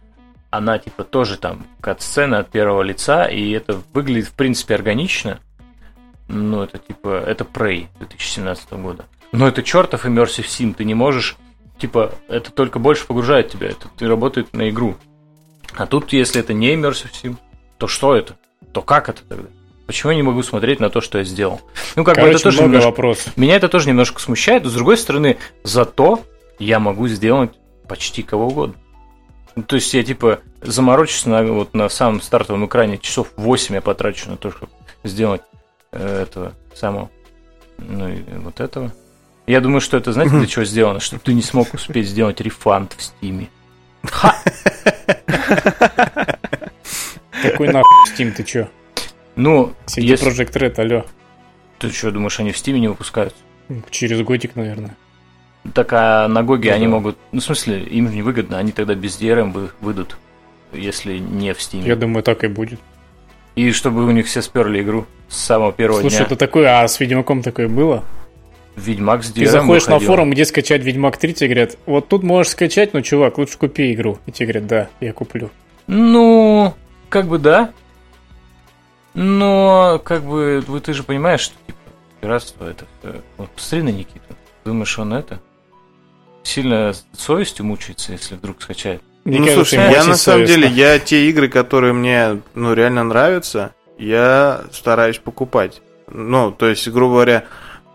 она, 0.52 0.80
типа, 0.80 1.04
тоже 1.04 1.38
там 1.38 1.66
кат-сцена 1.82 2.40
от 2.40 2.50
первого 2.50 2.82
лица, 2.82 3.26
и 3.26 3.52
это 3.52 3.82
выглядит, 3.94 4.30
в 4.30 4.34
принципе, 4.34 4.76
органично. 4.76 5.40
Ну, 6.30 6.64
это, 6.64 6.78
типа, 6.78 7.24
это 7.28 7.44
Prey 7.44 7.88
2017 8.00 8.72
года. 8.74 9.06
Но 9.34 9.48
это 9.50 9.64
чертов 9.64 10.06
Immersive 10.06 10.46
Sim, 10.46 10.74
ты 10.74 10.86
не 10.86 10.94
можешь, 10.94 11.36
типа, 11.78 12.14
это 12.30 12.52
только 12.52 12.80
больше 12.80 13.06
погружает 13.06 13.50
тебя, 13.50 13.68
это 13.68 13.90
ты 13.98 14.08
работает 14.08 14.54
на 14.54 14.70
игру. 14.70 14.96
А 15.76 15.86
тут, 15.88 16.14
если 16.14 16.40
это 16.40 16.54
не 16.54 16.74
Immersive 16.74 17.12
Sim, 17.12 17.36
то 17.78 17.88
что 17.88 18.16
это? 18.16 18.38
То 18.72 18.82
как 18.82 19.10
это 19.10 19.24
тогда? 19.28 19.50
Почему 19.88 20.12
я 20.12 20.16
не 20.16 20.24
могу 20.24 20.42
смотреть 20.44 20.80
на 20.80 20.90
то, 20.90 21.02
что 21.02 21.18
я 21.18 21.24
сделал? 21.24 21.62
Ну, 21.96 22.04
как 22.04 22.16
Короче, 22.16 22.32
бы 22.32 22.36
это 22.36 22.44
тоже 22.44 22.64
немножко... 22.64 22.88
вопросов. 22.88 23.36
Меня 23.36 23.56
это 23.56 23.68
тоже 23.68 23.90
немножко 23.90 24.22
смущает, 24.22 24.64
но 24.64 24.70
с 24.70 24.74
другой 24.74 24.98
стороны, 24.98 25.38
зато 25.64 26.22
я 26.60 26.80
могу 26.80 27.08
сделать 27.08 27.52
почти 27.88 28.24
кого 28.24 28.48
угодно. 28.48 28.76
Ну, 29.56 29.64
то 29.64 29.76
есть 29.76 29.94
я 29.94 30.04
типа 30.04 30.40
заморочусь 30.62 31.26
на, 31.26 31.44
вот, 31.44 31.74
на 31.74 31.90
самом 31.90 32.22
стартовом 32.22 32.66
экране, 32.66 32.98
часов 32.98 33.28
8 33.36 33.76
я 33.76 33.82
потрачу 33.82 34.30
на 34.30 34.38
то, 34.38 34.52
чтобы 34.52 34.72
сделать 35.04 35.42
э, 35.92 36.22
этого 36.24 36.54
самого, 36.74 37.10
ну 37.78 38.08
и 38.08 38.22
вот 38.38 38.62
этого. 38.62 38.94
Я 39.48 39.60
думаю, 39.60 39.82
что 39.82 39.98
это, 39.98 40.14
знаете, 40.14 40.38
для 40.38 40.48
чего 40.48 40.64
сделано? 40.64 41.00
Чтобы 41.00 41.22
ты 41.24 41.34
не 41.34 41.42
смог 41.42 41.74
успеть 41.74 42.08
сделать 42.08 42.40
refund 42.40 42.94
в 42.98 43.02
Steam 43.02 43.36
е. 43.36 43.50
Какой 47.42 47.68
нахуй 47.68 48.08
Steam, 48.16 48.32
ты 48.32 48.44
чё? 48.44 48.70
Ну, 49.42 49.74
CD 49.88 50.02
если... 50.04 50.28
Project 50.32 50.54
Red, 50.54 50.80
алло. 50.80 51.06
Ты 51.80 51.90
что, 51.90 52.12
думаешь, 52.12 52.40
они 52.40 52.52
в 52.52 52.58
Steam 52.58 52.76
е 52.76 52.80
не 52.80 52.88
выпускают? 52.88 53.36
Через 53.90 54.22
годик, 54.22 54.56
наверное. 54.56 54.96
Так 55.74 55.94
а 55.94 56.28
на 56.28 56.44
GOG 56.44 56.63
е 56.63 56.70
Ну 56.70 56.76
они 56.76 56.86
да. 56.86 56.92
могут... 56.92 57.18
Ну, 57.32 57.40
в 57.40 57.44
смысле, 57.44 57.84
им 57.84 58.08
же 58.10 58.16
невыгодно, 58.16 58.58
они 58.58 58.72
тогда 58.72 58.94
без 58.96 59.20
DRM 59.20 59.52
вы- 59.52 59.72
выйдут, 59.80 60.18
если 60.74 61.18
не 61.18 61.54
в 61.54 61.62
Steam 61.62 61.77
е. 61.77 61.84
Я 61.88 61.96
думаю, 61.96 62.24
так 62.24 62.44
и 62.44 62.48
будет. 62.48 62.80
И 63.56 63.72
чтобы 63.72 64.06
у 64.06 64.12
них 64.12 64.28
все 64.28 64.42
сперли 64.42 64.82
игру 64.82 65.06
с 65.28 65.38
самого 65.38 65.72
первого 65.74 66.02
Слушай, 66.02 66.18
дня. 66.18 66.26
это 66.26 66.36
такое, 66.36 66.82
а 66.82 66.88
с 66.88 67.00
Ведьмаком 67.00 67.42
такое 67.42 67.68
было? 67.68 68.04
Ведьмак 68.76 69.24
с 69.24 69.32
DRM 69.32 69.40
Ты 69.46 69.46
заходишь 69.48 69.86
на 69.88 69.94
выходил. 69.96 70.08
форум, 70.08 70.30
где 70.32 70.46
скачать 70.46 70.84
Ведьмак 70.84 71.18
3, 71.18 71.34
тебе 71.34 71.50
говорят, 71.50 71.78
вот 71.86 72.08
тут 72.08 72.24
можешь 72.24 72.52
скачать, 72.54 72.94
но, 72.94 73.02
чувак, 73.02 73.38
лучше 73.38 73.58
купи 73.58 73.94
игру. 73.94 74.20
И 74.26 74.32
тебе 74.32 74.48
говорят, 74.48 74.68
да, 74.68 74.90
я 75.00 75.14
куплю. 75.14 75.50
Ну, 75.88 76.74
как 77.10 77.28
бы 77.28 77.38
да. 77.38 77.72
Но, 79.14 80.00
как 80.04 80.24
бы, 80.24 80.64
вы 80.68 80.80
ты 80.80 80.94
же 80.94 81.04
понимаешь, 81.04 81.42
что 81.42 81.56
типа, 81.68 81.78
пиратство 82.22 82.66
это. 82.66 82.86
э, 83.04 83.20
Вот 83.38 83.50
посмотри 83.52 83.84
на 83.84 83.90
Никиту. 83.90 84.36
Думаешь, 84.64 84.98
он 84.98 85.14
это? 85.14 85.42
Сильно 86.44 86.94
совестью 87.14 87.66
мучается, 87.66 88.14
если 88.14 88.36
вдруг 88.36 88.62
скачает. 88.62 89.02
Мне 89.26 89.40
ну, 89.40 89.46
кажется, 89.46 89.66
слушай, 89.76 89.92
я 89.92 90.04
на 90.04 90.16
самом 90.16 90.46
совестно. 90.48 90.56
деле, 90.56 90.68
я 90.70 90.98
те 91.00 91.30
игры, 91.30 91.48
которые 91.50 91.94
мне, 91.94 92.42
ну, 92.56 92.74
реально 92.74 93.04
нравятся, 93.04 93.76
я 94.00 94.64
стараюсь 94.72 95.20
покупать. 95.20 95.82
Ну, 96.08 96.52
то 96.52 96.68
есть, 96.68 96.88
грубо 96.90 97.14
говоря, 97.16 97.44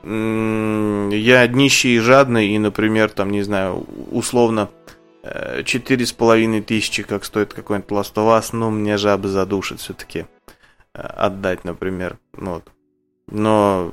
я 0.04 1.46
нищий 1.48 1.96
и 1.96 1.98
жадный, 1.98 2.48
и, 2.48 2.58
например, 2.58 3.10
там, 3.10 3.30
не 3.30 3.42
знаю, 3.42 3.86
условно, 4.12 4.70
э, 5.24 5.62
четыре 5.64 6.06
с 6.06 6.12
половиной 6.12 6.60
тысячи, 6.62 7.02
как 7.02 7.24
стоит 7.24 7.52
какой-нибудь 7.52 7.90
Last 7.90 8.14
of 8.14 8.38
Us, 8.38 8.50
ну, 8.52 8.70
мне 8.70 8.96
жаба 8.96 9.26
задушит 9.28 9.80
все-таки 9.80 10.26
отдать, 10.96 11.64
например. 11.64 12.18
Ну 12.36 12.54
Вот. 12.54 12.64
Но, 13.28 13.92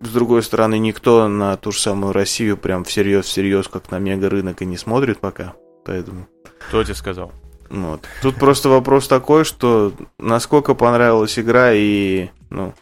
с 0.00 0.08
другой 0.08 0.42
стороны, 0.42 0.78
никто 0.78 1.28
на 1.28 1.56
ту 1.56 1.72
же 1.72 1.80
самую 1.80 2.12
Россию 2.12 2.56
прям 2.56 2.84
всерьез-всерьез, 2.84 3.68
как 3.68 3.90
на 3.90 3.98
мега-рынок 3.98 4.60
и 4.62 4.66
не 4.66 4.76
смотрит 4.76 5.18
пока. 5.20 5.54
Поэтому... 5.84 6.26
Кто 6.68 6.82
тебе 6.82 6.94
сказал? 6.94 7.32
Вот. 7.70 8.00
Тут 8.22 8.36
просто 8.36 8.68
вопрос 8.68 9.08
такой, 9.08 9.44
что 9.44 9.92
насколько 10.18 10.74
понравилась 10.74 11.38
игра 11.38 11.72
и, 11.72 12.28
ну... 12.50 12.74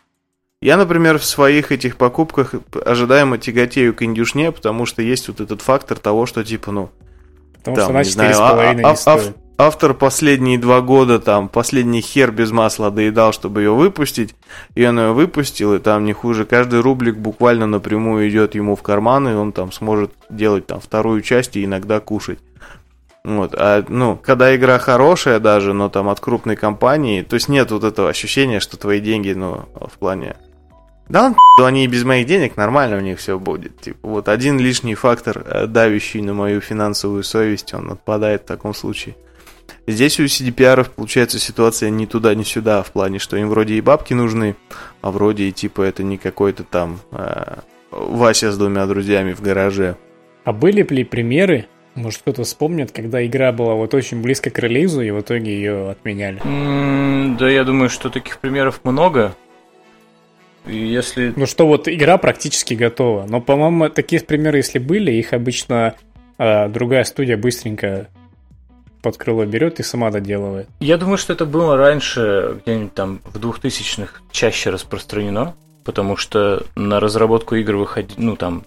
Я, 0.61 0.77
например, 0.77 1.19
в 1.19 1.25
своих 1.25 1.73
этих 1.73 1.97
покупках 1.97 2.55
ожидаемо 2.85 3.37
тяготею 3.37 3.95
к 3.95 4.03
индюшне, 4.05 4.53
потому 4.53 4.87
что 4.87 5.03
есть 5.03 5.27
вот 5.27 5.41
этот 5.41 5.61
фактор 5.61 5.99
того, 5.99 6.25
что, 6.25 6.45
типа, 6.45 6.71
ну, 6.71 6.91
Потому 7.59 7.77
там, 7.77 7.85
что 7.85 7.91
она 7.91 8.03
не 8.05 8.11
знаю, 8.11 8.35
4,5 8.35 8.71
а- 8.71 8.75
не 8.75 8.83
а- 8.83 8.97
стоит. 8.97 9.29
ав- 9.29 9.35
автор 9.59 9.95
последние 9.95 10.59
два 10.59 10.81
года, 10.81 11.19
там, 11.19 11.49
последний 11.49 12.01
хер 12.01 12.33
без 12.33 12.51
масла 12.51 12.91
доедал, 12.91 13.33
чтобы 13.33 13.63
ее 13.63 13.73
выпустить, 13.73 14.35
и 14.75 14.85
он 14.85 14.99
ее 14.99 15.13
выпустил, 15.13 15.75
и 15.75 15.79
там 15.79 16.05
не 16.05 16.13
хуже, 16.13 16.45
каждый 16.45 16.81
рублик 16.81 17.17
буквально 17.17 17.67
напрямую 17.67 18.29
идет 18.29 18.55
ему 18.55 18.77
в 18.77 18.83
карман, 18.83 19.29
и 19.29 19.35
он 19.35 19.53
там 19.53 19.73
сможет 19.73 20.13
делать 20.31 20.67
там 20.67 20.81
вторую 20.81 21.23
часть 21.23 21.57
и 21.57 21.65
иногда 21.65 22.01
кушать. 22.01 22.39
Вот, 23.25 23.55
а, 23.57 23.85
ну, 23.89 24.17
когда 24.17 24.55
игра 24.57 24.79
хорошая 24.79 25.39
даже, 25.39 25.73
но 25.73 25.89
там 25.89 26.09
от 26.09 26.19
крупной 26.19 26.57
компании, 26.57 27.23
то 27.23 27.35
есть 27.35 27.49
нет 27.49 27.71
вот 27.71 27.85
этого 27.85 28.09
ощущения, 28.09 28.59
что 28.59 28.77
твои 28.77 29.01
деньги, 29.01 29.33
ну, 29.33 29.65
в 29.75 29.99
плане... 29.99 30.37
Да, 31.09 31.35
то 31.59 31.67
они 31.67 31.85
и 31.85 31.89
без 31.89 32.05
моих 32.05 32.27
денег, 32.27 32.57
нормально 32.57 32.97
у 32.97 33.01
них 33.01 33.19
все 33.19 33.39
будет. 33.39 33.79
Типа, 33.81 34.09
вот 34.09 34.29
один 34.29 34.59
лишний 34.59 34.95
фактор, 34.95 35.45
э, 35.45 35.67
давящий 35.67 36.23
на 36.23 36.33
мою 36.33 36.61
финансовую 36.61 37.23
совесть, 37.23 37.75
он 37.75 37.91
отпадает 37.91 38.43
в 38.43 38.47
таком 38.47 38.73
случае. 38.73 39.17
Здесь 39.87 40.21
у 40.21 40.25
CDPR 40.25 40.89
получается 40.95 41.39
ситуация 41.39 41.91
ни 41.91 42.07
туда, 42.07 42.35
ни 42.35 42.43
сюда, 42.43 42.83
в 42.83 42.93
плане, 42.93 43.19
что 43.19 43.37
им 43.37 43.49
вроде 43.49 43.75
и 43.75 43.81
бабки 43.81 44.15
нужны, 44.15 44.57
а 45.01 45.11
вроде 45.11 45.45
и 45.45 45.53
типа 45.53 45.83
это 45.83 46.03
не 46.03 46.19
какой-то 46.19 46.65
там 46.65 47.01
э, 47.11 47.57
Вася 47.91 48.53
с 48.53 48.59
двумя 48.59 48.87
друзьями 48.87 49.33
в 49.33 49.41
гараже. 49.41 49.97
А 50.45 50.53
были 50.53 50.83
ли 50.89 51.05
примеры, 51.05 51.67
может 51.95 52.21
кто-то 52.23 52.45
вспомнит, 52.45 52.91
когда 52.91 53.25
игра 53.25 53.53
была 53.53 53.75
вот 53.75 53.95
очень 53.95 54.23
близко 54.23 54.51
к 54.51 54.59
релизу, 54.59 55.03
и 55.03 55.11
в 55.11 55.21
итоге 55.21 55.53
ее 55.55 55.91
отменяли? 55.91 56.41
М, 56.45 57.37
Да, 57.37 57.49
я 57.51 57.65
думаю, 57.65 57.91
что 57.91 58.09
таких 58.11 58.39
примеров 58.39 58.81
много. 58.85 59.35
И 60.67 60.77
если... 60.77 61.33
Ну 61.37 61.47
что 61.47 61.67
вот 61.67 61.89
игра 61.89 62.19
практически 62.19 62.75
готова. 62.75 63.27
Но, 63.29 63.41
по-моему, 63.41 63.89
такие 63.89 64.23
примеры, 64.23 64.59
если 64.59 64.79
были, 64.79 65.11
их 65.11 65.33
обычно 65.33 65.95
а, 66.39 66.69
другая 66.69 67.05
студия 67.05 67.37
быстренько 67.37 68.09
под 69.03 69.17
крыло 69.17 69.45
берет 69.45 69.81
и 69.81 69.83
сама 69.83 70.11
доделывает. 70.11 70.69
Я 70.81 70.97
думаю, 70.97 71.19
что 71.19 71.33
это 71.33 71.45
было 71.45 71.77
раньше, 71.77 72.61
где-нибудь 72.65 72.95
там 72.95 73.21
в 73.25 73.37
2000-х 73.39 74.21
чаще 74.31 74.71
распространено, 74.71 75.55
потому 75.85 76.17
что 76.17 76.65
на 76.77 77.01
разработку 77.01 77.57
игр 77.57 77.77
выходи, 77.77 78.15
ну 78.17 78.37
там 78.37 78.65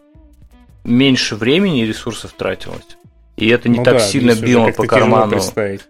меньше 0.83 1.35
времени 1.35 1.81
и 1.83 1.85
ресурсов 1.85 2.33
тратилось. 2.33 2.97
И 3.37 3.47
это 3.49 3.67
не 3.67 3.79
Ну 3.79 3.83
так 3.83 3.95
да, 3.95 3.99
сильно 3.99 4.33
било 4.33 4.71
по 4.71 4.85
карману. 4.87 5.39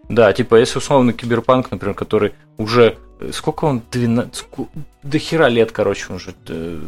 Да, 0.10 0.34
типа, 0.34 0.56
если 0.56 0.80
условно 0.80 1.14
Киберпанк, 1.14 1.70
например, 1.72 1.94
который 1.96 2.34
уже... 2.58 2.98
э, 3.20 3.30
Сколько 3.34 3.66
он? 3.66 3.82
12... 3.92 4.34
ску- 4.36 4.70
До 5.04 5.20
хера 5.20 5.48
лет, 5.48 5.72
короче, 5.72 6.12
уже. 6.14 6.32
э, 6.48 6.80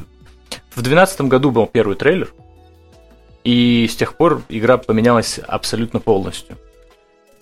В 0.71 0.81
2012 0.81 1.21
году 1.21 1.51
был 1.51 1.67
первый 1.67 1.95
трейлер, 1.95 2.33
и 3.43 3.87
с 3.87 3.95
тех 3.95 4.15
пор 4.15 4.41
игра 4.49 4.77
поменялась 4.77 5.39
абсолютно 5.47 5.99
полностью. 5.99 6.57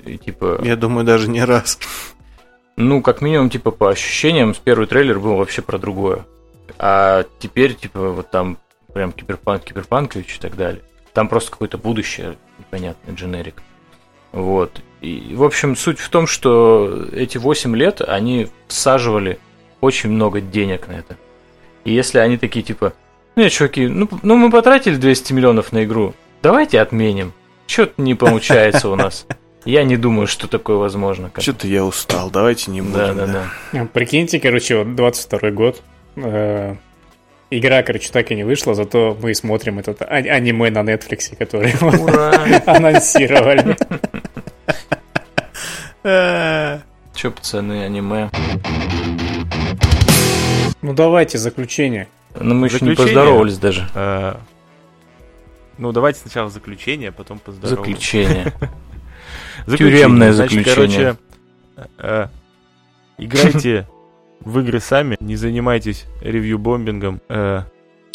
И, 0.06 0.18
типа, 0.18 0.60
Я 0.64 0.76
думаю, 0.76 1.06
даже 1.06 1.30
не 1.30 1.44
раз. 1.44 1.80
ну, 2.78 3.02
как 3.02 3.22
минимум, 3.22 3.50
типа, 3.50 3.72
по 3.72 3.90
ощущениям, 3.90 4.54
с 4.54 4.58
первый 4.58 4.88
трейлер 4.88 5.20
был 5.20 5.36
вообще 5.38 5.62
про 5.62 5.78
другое. 5.78 6.26
А 6.78 7.26
теперь, 7.40 7.74
типа, 7.76 8.12
вот 8.12 8.32
там 8.32 8.58
прям 8.94 9.12
Киберпанк 9.12 9.64
Киберпанкович 9.64 10.38
и 10.38 10.40
так 10.40 10.56
далее. 10.56 10.82
Там 11.14 11.28
просто 11.28 11.52
какое-то 11.52 11.78
будущее, 11.78 12.38
непонятный 12.60 13.14
дженерик. 13.14 13.62
Вот. 14.32 14.82
И, 15.02 15.34
в 15.34 15.44
общем, 15.44 15.76
суть 15.76 16.00
в 16.00 16.10
том, 16.10 16.28
что 16.28 17.08
эти 17.14 17.38
8 17.38 17.76
лет 17.76 18.02
они 18.02 18.48
всаживали 18.68 19.40
очень 19.82 20.10
много 20.10 20.42
денег 20.42 20.88
на 20.88 20.94
это. 20.94 21.18
И 21.84 21.94
если 21.94 22.20
они 22.20 22.38
такие, 22.38 22.64
типа, 22.64 22.94
ну, 23.36 23.44
не, 23.44 23.50
чуваки, 23.50 23.88
ну, 23.88 24.10
ну 24.24 24.36
мы 24.36 24.50
потратили 24.50 24.96
200 24.96 25.34
миллионов 25.34 25.72
на 25.72 25.84
игру, 25.84 26.14
давайте 26.42 26.82
отменим. 26.82 27.34
Что-то 27.68 28.02
не 28.02 28.16
получается 28.16 28.90
у 28.90 28.96
нас. 28.96 29.26
Я 29.66 29.84
не 29.84 29.98
думаю, 29.98 30.28
что 30.28 30.48
такое 30.48 30.78
возможно. 30.78 31.30
как- 31.30 31.42
Что-то 31.44 31.68
я 31.68 31.84
устал, 31.84 32.30
давайте 32.30 32.70
не 32.72 32.82
будем. 32.82 32.94
Да, 32.94 33.14
да, 33.14 33.28
да. 33.74 33.82
А, 33.82 33.86
Прикиньте, 33.86 34.40
короче, 34.40 34.78
вот 34.84 34.96
22 34.96 35.52
год. 35.52 35.82
э, 36.18 36.76
Игра, 37.52 37.84
короче, 37.84 38.10
так 38.12 38.32
и 38.32 38.36
не 38.36 38.44
вышла, 38.44 38.74
зато 38.76 39.18
мы 39.22 39.34
смотрим 39.36 39.78
этот 39.80 40.02
а- 40.02 40.06
аниме 40.06 40.70
на 40.72 40.80
Netflix, 40.80 41.36
который 41.38 41.72
анонсировали. 42.66 43.78
Че, 47.16 47.32
пацаны, 47.32 47.86
аниме? 47.86 48.30
Ну 50.82 50.94
давайте, 50.94 51.38
заключение. 51.38 52.08
Ну, 52.40 52.54
мы 52.56 52.68
еще 52.68 52.84
не 52.86 52.96
поздоровались 52.96 53.58
даже. 53.58 53.88
Э, 53.96 54.36
Ну, 55.78 55.92
давайте 55.92 56.20
сначала 56.20 56.50
заключение, 56.50 57.10
а 57.10 57.12
потом 57.12 57.40
поздороваемся. 57.40 57.82
Заключение. 57.92 58.54
Заключение. 59.66 59.98
Тюремное 59.98 60.34
Значит, 60.34 60.66
заключение. 60.66 61.16
короче, 61.76 61.88
э, 62.00 62.28
играйте 63.18 63.88
в 64.42 64.60
игры 64.60 64.80
сами, 64.80 65.18
не 65.20 65.36
занимайтесь 65.36 66.06
ревью-бомбингом. 66.22 67.22
э, 67.30 67.62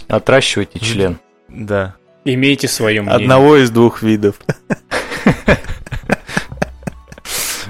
Отращивайте 0.09 0.79
член. 0.79 1.19
да. 1.49 1.95
Имейте 2.25 2.69
свое 2.69 3.01
мнение. 3.01 3.17
Одного 3.23 3.57
из 3.57 3.71
двух 3.71 4.03
видов. 4.03 4.37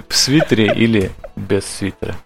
В 0.08 0.14
свитере 0.16 0.72
или 0.74 1.10
без 1.36 1.64
свитера. 1.64 2.16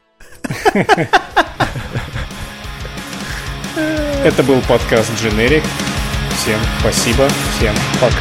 Это 4.24 4.42
был 4.42 4.60
подкаст 4.62 5.10
Generic. 5.22 5.62
Всем 6.38 6.58
спасибо, 6.80 7.28
всем 7.58 7.74
пока. 8.00 8.16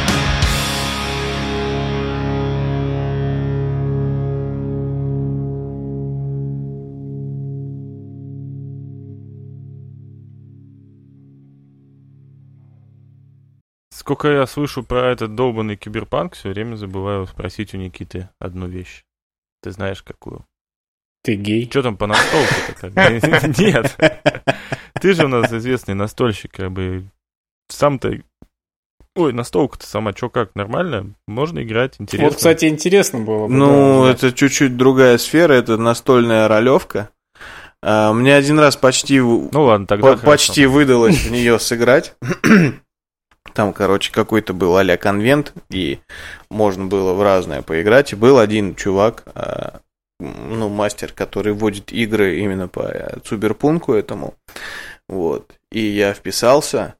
Сколько 14.04 14.28
я 14.28 14.46
слышу 14.46 14.82
про 14.82 15.10
этот 15.10 15.34
долбанный 15.34 15.76
киберпанк, 15.76 16.34
все 16.34 16.50
время 16.50 16.76
забываю 16.76 17.26
спросить 17.26 17.72
у 17.72 17.78
Никиты 17.78 18.28
одну 18.38 18.68
вещь. 18.68 19.02
Ты 19.62 19.70
знаешь, 19.70 20.02
какую? 20.02 20.44
Ты 21.22 21.36
гей? 21.36 21.66
Что 21.70 21.82
там 21.82 21.96
по 21.96 22.06
настолке 22.06 22.92
Нет. 23.62 23.96
Ты 25.00 25.14
же 25.14 25.24
у 25.24 25.28
нас 25.28 25.50
известный 25.50 25.94
настольщик, 25.94 26.52
как 26.52 26.70
бы. 26.70 27.06
Сам-то 27.70 28.20
Ой, 29.16 29.32
настолка-то 29.32 29.86
сама, 29.86 30.12
что 30.12 30.28
как, 30.28 30.54
нормально? 30.54 31.14
Можно 31.26 31.62
играть, 31.62 31.94
интересно. 31.98 32.28
Вот, 32.28 32.36
кстати, 32.36 32.66
интересно 32.66 33.20
было 33.20 33.46
бы. 33.46 33.54
Ну, 33.54 34.04
да, 34.04 34.10
это 34.10 34.32
чуть-чуть 34.32 34.76
другая 34.76 35.16
сфера, 35.16 35.54
это 35.54 35.78
настольная 35.78 36.46
ролевка. 36.46 37.08
А, 37.80 38.12
мне 38.12 38.34
один 38.34 38.58
раз 38.58 38.76
почти, 38.76 39.20
ну, 39.20 39.48
ладно, 39.52 39.86
тогда 39.86 40.16
по- 40.16 40.26
почти 40.26 40.66
выдалось 40.66 41.24
в 41.24 41.30
нее 41.30 41.58
сыграть. 41.58 42.16
Там, 43.54 43.72
короче, 43.72 44.12
какой-то 44.12 44.52
был 44.52 44.76
а 44.76 44.96
конвент, 44.96 45.54
и 45.70 46.00
можно 46.50 46.86
было 46.86 47.14
в 47.14 47.22
разное 47.22 47.62
поиграть. 47.62 48.12
И 48.12 48.16
был 48.16 48.38
один 48.38 48.74
чувак, 48.74 49.22
а, 49.34 49.80
ну, 50.18 50.68
мастер, 50.68 51.12
который 51.12 51.52
вводит 51.52 51.92
игры 51.92 52.40
именно 52.40 52.66
по 52.66 52.80
э, 52.80 53.18
цуберпунку 53.24 53.92
этому. 53.92 54.34
Вот. 55.08 55.52
И 55.70 55.80
я 55.80 56.14
вписался, 56.14 56.94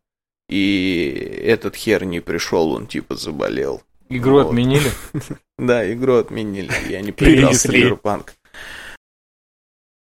и 0.49 1.43
этот 1.45 1.75
хер 1.75 2.05
не 2.05 2.21
пришел, 2.21 2.71
он 2.73 2.87
типа 2.87 3.17
заболел. 3.17 3.83
Игру 4.09 4.35
вот. 4.35 4.47
отменили? 4.47 4.91
Да, 5.57 5.93
игру 5.93 6.17
отменили. 6.17 6.73
Я 6.89 7.01
не 7.01 7.13
поиграл 7.13 7.53
в 7.53 7.63
Киберпанк. 7.63 8.35